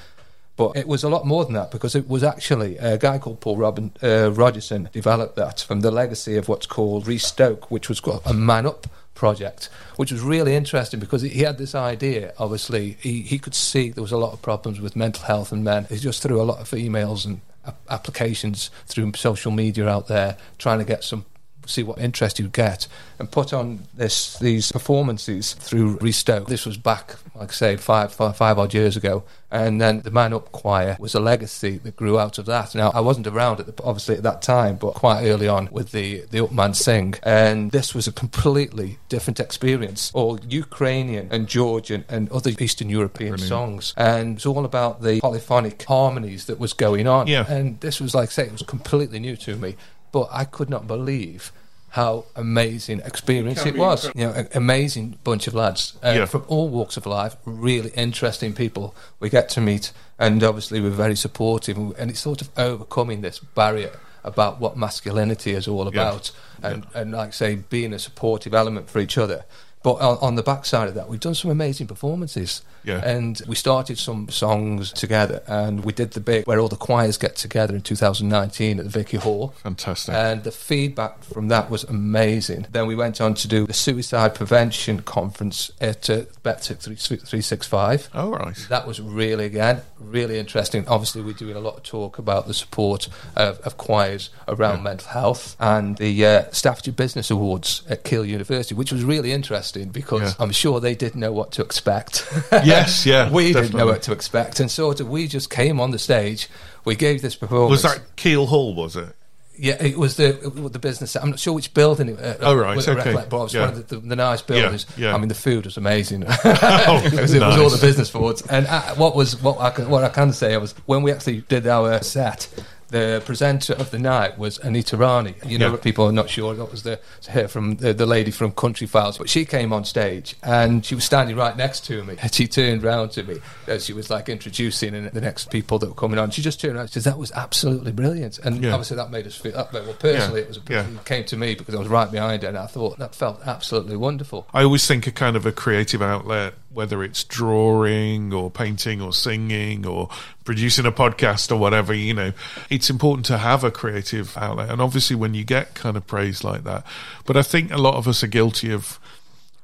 But 0.58 0.78
it 0.78 0.88
was 0.88 1.04
a 1.04 1.10
lot 1.10 1.26
more 1.26 1.44
than 1.44 1.54
that 1.56 1.72
because 1.72 1.96
it 1.96 2.08
was 2.08 2.24
actually 2.24 2.78
a 2.78 2.98
guy 2.98 3.18
called 3.18 3.42
Paul 3.42 3.58
Robin, 3.58 3.92
uh, 4.02 4.32
Rogerson 4.32 4.90
developed 4.94 5.36
that 5.36 5.60
from 5.60 5.82
the 5.82 5.92
legacy 5.92 6.38
of 6.38 6.48
what's 6.48 6.66
called 6.66 7.08
Restoke, 7.08 7.70
which 7.70 7.90
was 7.90 8.02
a 8.26 8.34
Man 8.34 8.66
Up 8.66 8.88
project, 9.16 9.70
which 9.96 10.12
was 10.12 10.22
really 10.22 10.56
interesting 10.56 11.00
because 11.00 11.22
he 11.24 11.42
had 11.42 11.58
this 11.58 11.76
idea. 11.76 12.34
Obviously, 12.38 12.98
he, 13.00 13.22
he 13.22 13.40
could 13.40 13.56
see 13.56 13.90
there 13.90 14.02
was 14.02 14.12
a 14.12 14.18
lot 14.18 14.34
of 14.34 14.42
problems 14.42 14.80
with 14.80 14.96
mental 14.96 15.26
health 15.26 15.52
in 15.52 15.64
men. 15.64 15.86
He 15.86 15.98
just 15.98 16.22
threw 16.22 16.42
a 16.42 16.44
lot 16.44 16.60
of 16.60 16.70
emails 16.72 17.26
and 17.26 17.42
applications 17.90 18.70
through 18.86 19.12
social 19.16 19.52
media 19.52 19.88
out 19.88 20.08
there 20.08 20.38
trying 20.58 20.80
to 20.80 20.86
get 20.86 21.04
some 21.04 21.26
see 21.68 21.84
what 21.84 21.98
interest 22.00 22.40
you 22.40 22.48
get, 22.48 22.88
and 23.20 23.30
put 23.30 23.54
on 23.54 23.80
this 23.94 24.38
these 24.40 24.72
performances 24.72 25.54
through 25.54 25.98
Restoke. 26.02 26.48
This 26.48 26.66
was 26.66 26.78
back, 26.78 27.16
like 27.36 27.50
I 27.50 27.54
say, 27.54 27.76
five, 27.78 28.14
five, 28.14 28.36
five 28.38 28.60
odd 28.60 28.74
years 28.74 28.98
ago, 28.98 29.24
and 29.52 29.80
then 29.80 30.02
the 30.02 30.12
Man 30.12 30.34
Up 30.34 30.52
Choir 30.52 30.98
was 31.00 31.16
a 31.16 31.20
legacy 31.20 31.78
that 31.78 31.96
grew 31.96 32.20
out 32.20 32.38
of 32.38 32.46
that. 32.46 32.76
Now 32.76 32.92
I 32.94 33.00
wasn't 33.00 33.28
around 33.28 33.60
at 33.60 33.68
the, 33.68 33.84
obviously 33.84 34.16
at 34.16 34.24
that 34.24 34.42
time, 34.42 34.76
but 34.76 34.94
quite 34.94 35.24
early 35.26 35.48
on 35.48 35.70
with 35.72 35.92
the 35.92 36.22
the 36.32 36.40
Upman 36.40 36.76
Sing, 36.76 37.16
and 37.24 37.72
this 37.72 37.94
was 37.94 38.08
a 38.08 38.12
completely 38.12 38.98
different 39.10 39.40
experience, 39.40 40.12
all 40.14 40.40
Ukrainian 40.48 41.30
and 41.32 41.48
Georgian 41.48 42.06
and 42.10 42.30
other 42.32 42.52
Eastern 42.60 42.90
European 42.90 43.38
songs, 43.38 43.94
and 43.98 44.38
it's 44.38 44.46
all 44.46 44.66
about 44.66 45.02
the 45.02 45.20
polyphonic 45.20 45.84
harmonies 45.84 46.46
that 46.46 46.60
was 46.60 46.74
going 46.74 47.08
on. 47.08 47.28
Yeah. 47.28 47.46
and 47.50 47.80
this 47.80 48.00
was 48.02 48.14
like 48.14 48.30
I 48.30 48.32
say, 48.32 48.46
it 48.46 48.52
was 48.52 48.62
completely 48.64 49.20
new 49.20 49.36
to 49.38 49.56
me, 49.56 49.76
but 50.16 50.30
I 50.32 50.46
could 50.46 50.70
not 50.70 50.88
believe. 50.88 51.52
How 51.90 52.24
amazing 52.36 53.00
experience 53.02 53.66
it 53.66 53.76
was! 53.78 54.00
You 54.16 54.26
know, 54.28 54.32
an 54.32 54.48
amazing 54.54 55.18
bunch 55.24 55.48
of 55.48 55.54
lads 55.54 55.98
uh, 56.04 56.14
Yeah. 56.18 56.26
from 56.26 56.44
all 56.48 56.68
walks 56.70 56.96
of 56.98 57.06
life, 57.06 57.36
really 57.46 57.92
interesting 57.96 58.54
people 58.54 58.96
we 59.20 59.30
get 59.30 59.48
to 59.56 59.62
meet, 59.62 59.92
and 60.18 60.42
obviously 60.44 60.80
we're 60.82 60.90
very 61.08 61.16
supportive, 61.16 61.78
and 62.00 62.10
it's 62.12 62.20
sort 62.22 62.42
of 62.42 62.50
overcoming 62.58 63.22
this 63.22 63.40
barrier 63.40 63.92
about 64.24 64.60
what 64.60 64.78
masculinity 64.78 65.52
is 65.52 65.68
all 65.68 65.88
about, 65.88 66.32
and 66.64 66.86
and 66.94 67.12
like 67.12 67.30
I 67.30 67.32
say, 67.32 67.56
being 67.56 67.94
a 67.94 68.00
supportive 68.00 68.54
element 68.54 68.90
for 68.90 69.00
each 69.00 69.18
other. 69.18 69.44
But 69.86 70.02
on, 70.02 70.18
on 70.20 70.34
the 70.34 70.42
backside 70.42 70.88
of 70.88 70.96
that, 70.96 71.10
we've 71.10 71.20
done 71.20 71.36
some 71.36 71.52
amazing 71.52 71.86
performances. 71.86 72.64
Yeah. 72.84 73.06
And 73.06 73.40
we 73.48 73.54
started 73.54 74.00
some 74.00 74.30
songs 74.30 74.92
together, 74.92 75.44
and 75.46 75.86
we 75.86 75.94
did 75.94 76.12
the 76.12 76.20
big 76.20 76.48
where 76.48 76.60
all 76.60 76.68
the 76.68 76.76
choirs 76.76 77.18
get 77.18 77.36
together 77.36 77.76
in 77.76 77.82
2019 77.82 78.80
at 78.80 78.86
the 78.86 78.90
Vicky 78.90 79.18
Hall. 79.18 79.50
Fantastic. 79.62 80.16
And 80.16 80.44
the 80.44 80.52
feedback 80.52 81.24
from 81.24 81.50
that 81.50 81.70
was 81.70 81.84
amazing. 81.84 82.66
Then 82.72 82.88
we 82.88 82.96
went 82.96 83.22
on 83.22 83.36
to 83.36 83.48
do 83.48 83.68
the 83.68 83.74
suicide 83.74 84.34
prevention 84.34 85.04
conference 85.04 85.72
at 85.80 86.10
uh, 86.10 86.24
Bettic 86.44 86.80
365. 86.80 88.10
All 88.16 88.32
right. 88.32 88.66
That 88.70 88.88
was 88.88 89.00
really, 89.00 89.46
again, 89.46 89.84
really 90.00 90.40
interesting. 90.40 90.88
Obviously, 90.88 91.22
we're 91.22 91.34
doing 91.34 91.56
a 91.56 91.60
lot 91.60 91.78
of 91.78 91.84
talk 91.84 92.18
about 92.18 92.48
the 92.48 92.56
support 92.56 93.08
of, 93.36 93.60
of 93.60 93.78
choirs 93.78 94.32
around 94.48 94.82
mental 94.82 95.10
health 95.10 95.56
and 95.60 95.98
the 95.98 96.26
uh, 96.26 96.44
Staffordshire 96.52 96.94
Business 96.94 97.30
Awards 97.30 97.84
at 97.88 98.04
Keele 98.04 98.26
University, 98.26 98.74
which 98.74 98.92
was 98.92 99.04
really 99.04 99.32
interesting 99.32 99.75
because 99.84 100.22
Yeah. 100.22 100.34
I'm 100.40 100.52
sure 100.52 100.80
they 100.80 100.96
didn't 100.96 101.20
know 101.20 101.34
what 101.34 101.52
to 101.54 101.62
expect. 101.62 102.28
Yes, 102.64 103.06
yeah, 103.06 103.30
we 103.40 103.52
didn't 103.54 103.74
know 103.76 103.86
what 103.88 104.02
to 104.04 104.12
expect. 104.14 104.60
And 104.60 104.72
sort 104.72 105.00
of, 105.02 105.10
we 105.10 105.28
just 105.28 105.50
came 105.50 105.80
on 105.80 105.92
the 105.92 106.00
stage, 106.00 106.48
we 106.86 106.96
gave 106.96 107.22
this 107.22 107.36
performance. 107.36 107.72
Was 107.72 107.82
that 107.84 108.16
Keele 108.16 108.46
Hall? 108.46 108.74
Was 108.74 108.96
it? 108.96 109.16
Yeah, 109.58 109.82
it 109.82 109.98
was 109.98 110.18
the 110.18 110.34
the 110.70 110.80
business. 110.80 111.16
I'm 111.16 111.30
not 111.30 111.40
sure 111.40 111.54
which 111.54 111.74
building. 111.74 112.10
It, 112.10 112.20
uh, 112.20 112.36
Oh, 112.42 112.56
right, 112.56 112.78
I 112.78 112.82
okay. 112.82 112.94
recollect, 112.94 113.30
but 113.30 113.38
it 113.38 113.44
was 113.44 113.54
Yeah. 113.54 113.62
one 113.62 113.70
of 113.70 113.88
the, 113.88 113.96
the, 113.96 114.08
the 114.10 114.16
nice 114.18 114.42
buildings. 114.42 114.86
yeah. 114.98 115.08
yeah. 115.10 115.16
I 115.16 115.18
mean, 115.18 115.30
the 115.30 115.34
food 115.36 115.64
was 115.66 115.78
amazing. 115.78 116.26
Oh, 116.44 117.02
it, 117.06 117.14
was, 117.14 117.34
it 117.34 117.42
was 117.42 117.58
all 117.58 117.70
the 117.70 117.78
business 117.80 118.10
boards. 118.12 118.42
And 118.48 118.68
uh, 118.68 118.96
what 118.96 119.16
was 119.16 119.42
what 119.42 119.60
I 119.62 119.70
can, 119.70 119.90
what 119.90 120.04
I 120.04 120.10
can 120.10 120.34
say 120.34 120.58
was 120.58 120.74
when 120.88 121.04
we 121.04 121.12
actually 121.14 121.42
did 121.48 121.68
our 121.68 122.02
set. 122.04 122.48
The 122.90 123.22
presenter 123.26 123.74
of 123.74 123.90
the 123.92 123.98
night 123.98 124.38
was 124.38 124.60
Anita 124.60 124.96
Rani. 124.96 125.34
You 125.46 125.58
know, 125.58 125.72
Yeah. 125.72 125.78
people 125.78 126.06
are 126.06 126.12
not 126.12 126.30
sure 126.30 126.54
that 126.54 126.72
was 126.72 126.84
the 126.84 127.00
her 127.30 127.48
from 127.48 127.78
the, 127.78 127.94
the 127.94 128.06
lady 128.06 128.30
from 128.32 128.52
Country 128.52 128.86
Files, 128.86 129.18
but 129.18 129.28
she 129.28 129.44
came 129.44 129.74
on 129.74 129.86
stage 129.86 130.36
and 130.44 130.86
she 130.86 130.94
was 130.94 131.04
standing 131.04 131.36
right 131.36 131.58
next 131.58 131.86
to 131.88 132.04
me. 132.04 132.16
And 132.22 132.34
she 132.34 132.48
turned 132.48 132.84
round 132.84 133.12
to 133.14 133.24
me 133.24 133.38
as 133.68 133.86
she 133.86 133.94
was 133.94 134.10
like 134.12 134.30
introducing 134.30 134.94
and 134.94 135.10
the 135.10 135.22
next 135.22 135.50
people 135.50 135.80
that 135.80 135.88
were 135.90 135.96
coming 135.96 136.20
on. 136.20 136.30
She 136.30 136.42
just 136.44 136.62
turned 136.62 136.76
around 136.76 136.84
and 136.84 136.92
says, 136.92 137.06
"That 137.06 137.18
was 137.18 137.32
absolutely 137.32 137.92
brilliant." 137.92 138.38
And 138.40 138.64
Yeah. 138.64 138.72
obviously 138.74 138.98
that 138.98 139.10
made 139.10 139.26
us 139.26 139.36
feel 139.36 139.54
that 139.54 139.74
way. 139.74 139.82
Well, 139.82 139.94
personally, 139.94 140.42
Yeah. 140.42 140.46
it 140.46 140.48
was 140.50 140.58
it 140.96 141.06
came 141.06 141.24
to 141.26 141.38
me 141.38 141.56
because 141.56 141.74
I 141.74 141.80
was 141.80 141.88
right 141.88 142.12
behind 142.12 142.44
her, 142.44 142.50
and 142.50 142.58
I 142.58 142.68
thought 142.68 143.00
that 143.00 143.16
felt 143.16 143.42
absolutely 143.46 143.96
wonderful. 143.98 144.48
I 144.54 144.64
always 144.64 144.86
think 144.86 145.08
a 145.08 145.12
kind 145.12 145.36
of 145.36 145.46
a 145.48 145.52
creative 145.52 146.02
outlet, 146.04 146.54
whether 146.76 147.04
it's 147.04 147.24
drawing 147.24 148.34
or 148.34 148.52
painting 148.52 149.02
or 149.02 149.14
singing 149.14 149.86
or 149.86 150.10
producing 150.44 150.86
a 150.86 150.92
podcast 150.92 151.52
or 151.52 151.56
whatever, 151.56 151.94
you 151.94 152.14
know, 152.14 152.34
it's 152.70 152.90
important 152.90 153.26
to 153.28 153.38
have 153.40 153.64
a 153.64 153.72
creative 153.72 154.38
outlet. 154.38 154.70
And 154.70 154.82
obviously, 154.82 155.16
when 155.16 155.34
you 155.34 155.44
get 155.44 155.74
kind 155.74 155.98
of 155.98 156.06
praise 156.06 156.44
like 156.44 156.64
that, 156.66 156.86
but 157.26 157.36
I 157.38 157.42
think 157.42 157.72
a 157.72 157.78
lot 157.78 157.96
of 157.96 158.08
us 158.08 158.24
are 158.24 158.28
guilty 158.28 158.72
of 158.72 159.00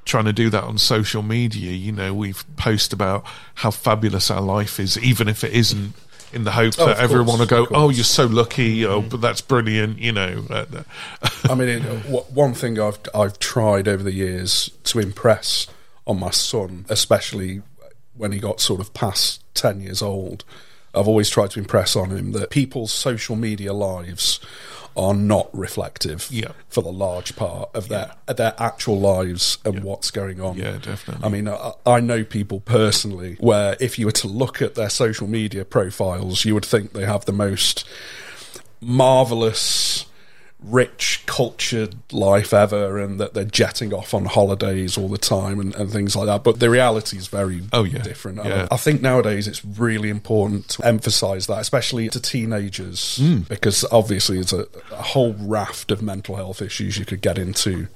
trying 0.06 0.26
to 0.26 0.34
do 0.34 0.50
that 0.50 0.64
on 0.64 0.78
social 0.80 1.22
media. 1.22 1.72
You 1.74 1.92
know, 1.92 2.14
we 2.14 2.34
post 2.58 2.92
about 2.94 3.24
how 3.56 3.70
fabulous 3.72 4.32
our 4.32 4.42
life 4.42 4.80
is, 4.80 4.98
even 4.98 5.28
if 5.28 5.44
it 5.44 5.54
isn't. 5.54 5.94
In 6.34 6.46
the 6.46 6.52
hope 6.52 6.76
Oh, 6.80 6.86
that 6.86 6.98
everyone 6.98 7.40
course, 7.40 7.52
will 7.52 7.66
go, 7.66 7.76
oh, 7.76 7.90
you're 7.90 8.06
so 8.06 8.26
lucky, 8.26 8.86
oh, 8.86 9.02
but 9.02 9.20
that's 9.20 9.42
brilliant, 9.42 10.00
you 10.00 10.14
know. 10.14 10.46
uh, 10.50 10.64
I 11.50 11.56
mean, 11.56 11.68
it, 11.68 11.82
w- 12.04 12.24
one 12.34 12.54
thing 12.54 12.80
I've 12.80 13.00
I've 13.14 13.38
tried 13.38 13.90
over 13.90 14.02
the 14.02 14.14
years 14.14 14.72
to 14.86 15.00
impress 15.00 15.68
on 16.08 16.20
my 16.20 16.32
son, 16.32 16.86
especially 16.90 17.62
when 18.16 18.32
he 18.32 18.40
got 18.40 18.60
sort 18.60 18.82
of 18.82 18.94
past 18.94 19.44
ten 19.54 19.82
years 19.82 20.02
old, 20.02 20.44
I've 20.94 21.08
always 21.08 21.30
tried 21.30 21.52
to 21.52 21.60
impress 21.60 21.96
on 21.96 22.10
him 22.12 22.32
that 22.34 22.50
people's 22.50 22.92
social 22.92 23.36
media 23.36 23.72
lives 23.74 24.40
are 24.98 25.14
not 25.14 25.48
reflective 25.58 26.28
Yeah. 26.30 26.52
for 26.68 26.82
the 26.84 26.92
large 26.92 27.38
part 27.38 27.70
of 27.74 27.88
their 27.88 28.12
their 28.28 28.54
actual 28.58 29.00
lives 29.00 29.58
and 29.64 29.86
what's 29.86 30.12
going 30.12 30.42
on. 30.42 30.58
Yeah, 30.58 30.80
definitely. 30.82 31.24
I 31.24 31.30
mean, 31.30 31.48
I, 31.48 31.72
I 31.86 32.00
know 32.02 32.26
people 32.26 32.60
personally 32.60 33.38
where 33.40 33.78
if 33.80 33.98
you 33.98 34.06
were 34.08 34.12
to 34.12 34.28
look 34.28 34.62
at 34.62 34.76
their 34.76 34.90
social 34.90 35.28
media 35.28 35.64
profiles, 35.64 36.44
you 36.44 36.54
would 36.56 36.66
think 36.66 36.92
they 36.92 37.06
have 37.06 37.24
the 37.24 37.32
most 37.32 37.88
marvelous, 38.82 40.06
rich, 40.64 41.24
cultured 41.26 41.96
life 42.12 42.54
ever, 42.54 43.00
and 43.00 43.20
that 43.20 43.34
they're 43.34 43.44
jetting 43.46 43.94
off 43.94 44.14
on 44.14 44.26
holidays 44.26 44.98
all 44.98 45.08
the 45.08 45.18
time 45.18 45.60
and, 45.60 45.74
and 45.76 45.92
things 45.92 46.16
like 46.16 46.28
that. 46.28 46.44
But 46.44 46.60
the 46.60 46.70
reality 46.70 47.18
is 47.18 47.28
very 47.28 47.64
Oh, 47.74 47.84
yeah. 47.84 48.02
different. 48.04 48.40
I- 48.40 48.48
Yeah. 48.48 48.68
I, 48.70 48.78
think 48.78 49.02
nowadays 49.02 49.48
it's 49.48 49.64
really 49.66 50.10
important 50.10 50.70
to 50.70 50.86
emphasise 50.86 51.48
that, 51.48 51.60
especially 51.60 52.10
to 52.10 52.20
teenagers, 52.20 53.18
Hmm. 53.18 53.40
because 53.50 53.86
obviously 53.92 54.38
there's 54.38 54.54
a, 54.54 54.68
a 54.92 55.02
whole 55.02 55.34
raft 55.40 55.92
of 55.92 56.02
mental 56.02 56.36
health 56.36 56.62
issues 56.62 56.98
you 56.98 57.06
could 57.06 57.22
get 57.22 57.38
into. 57.38 57.88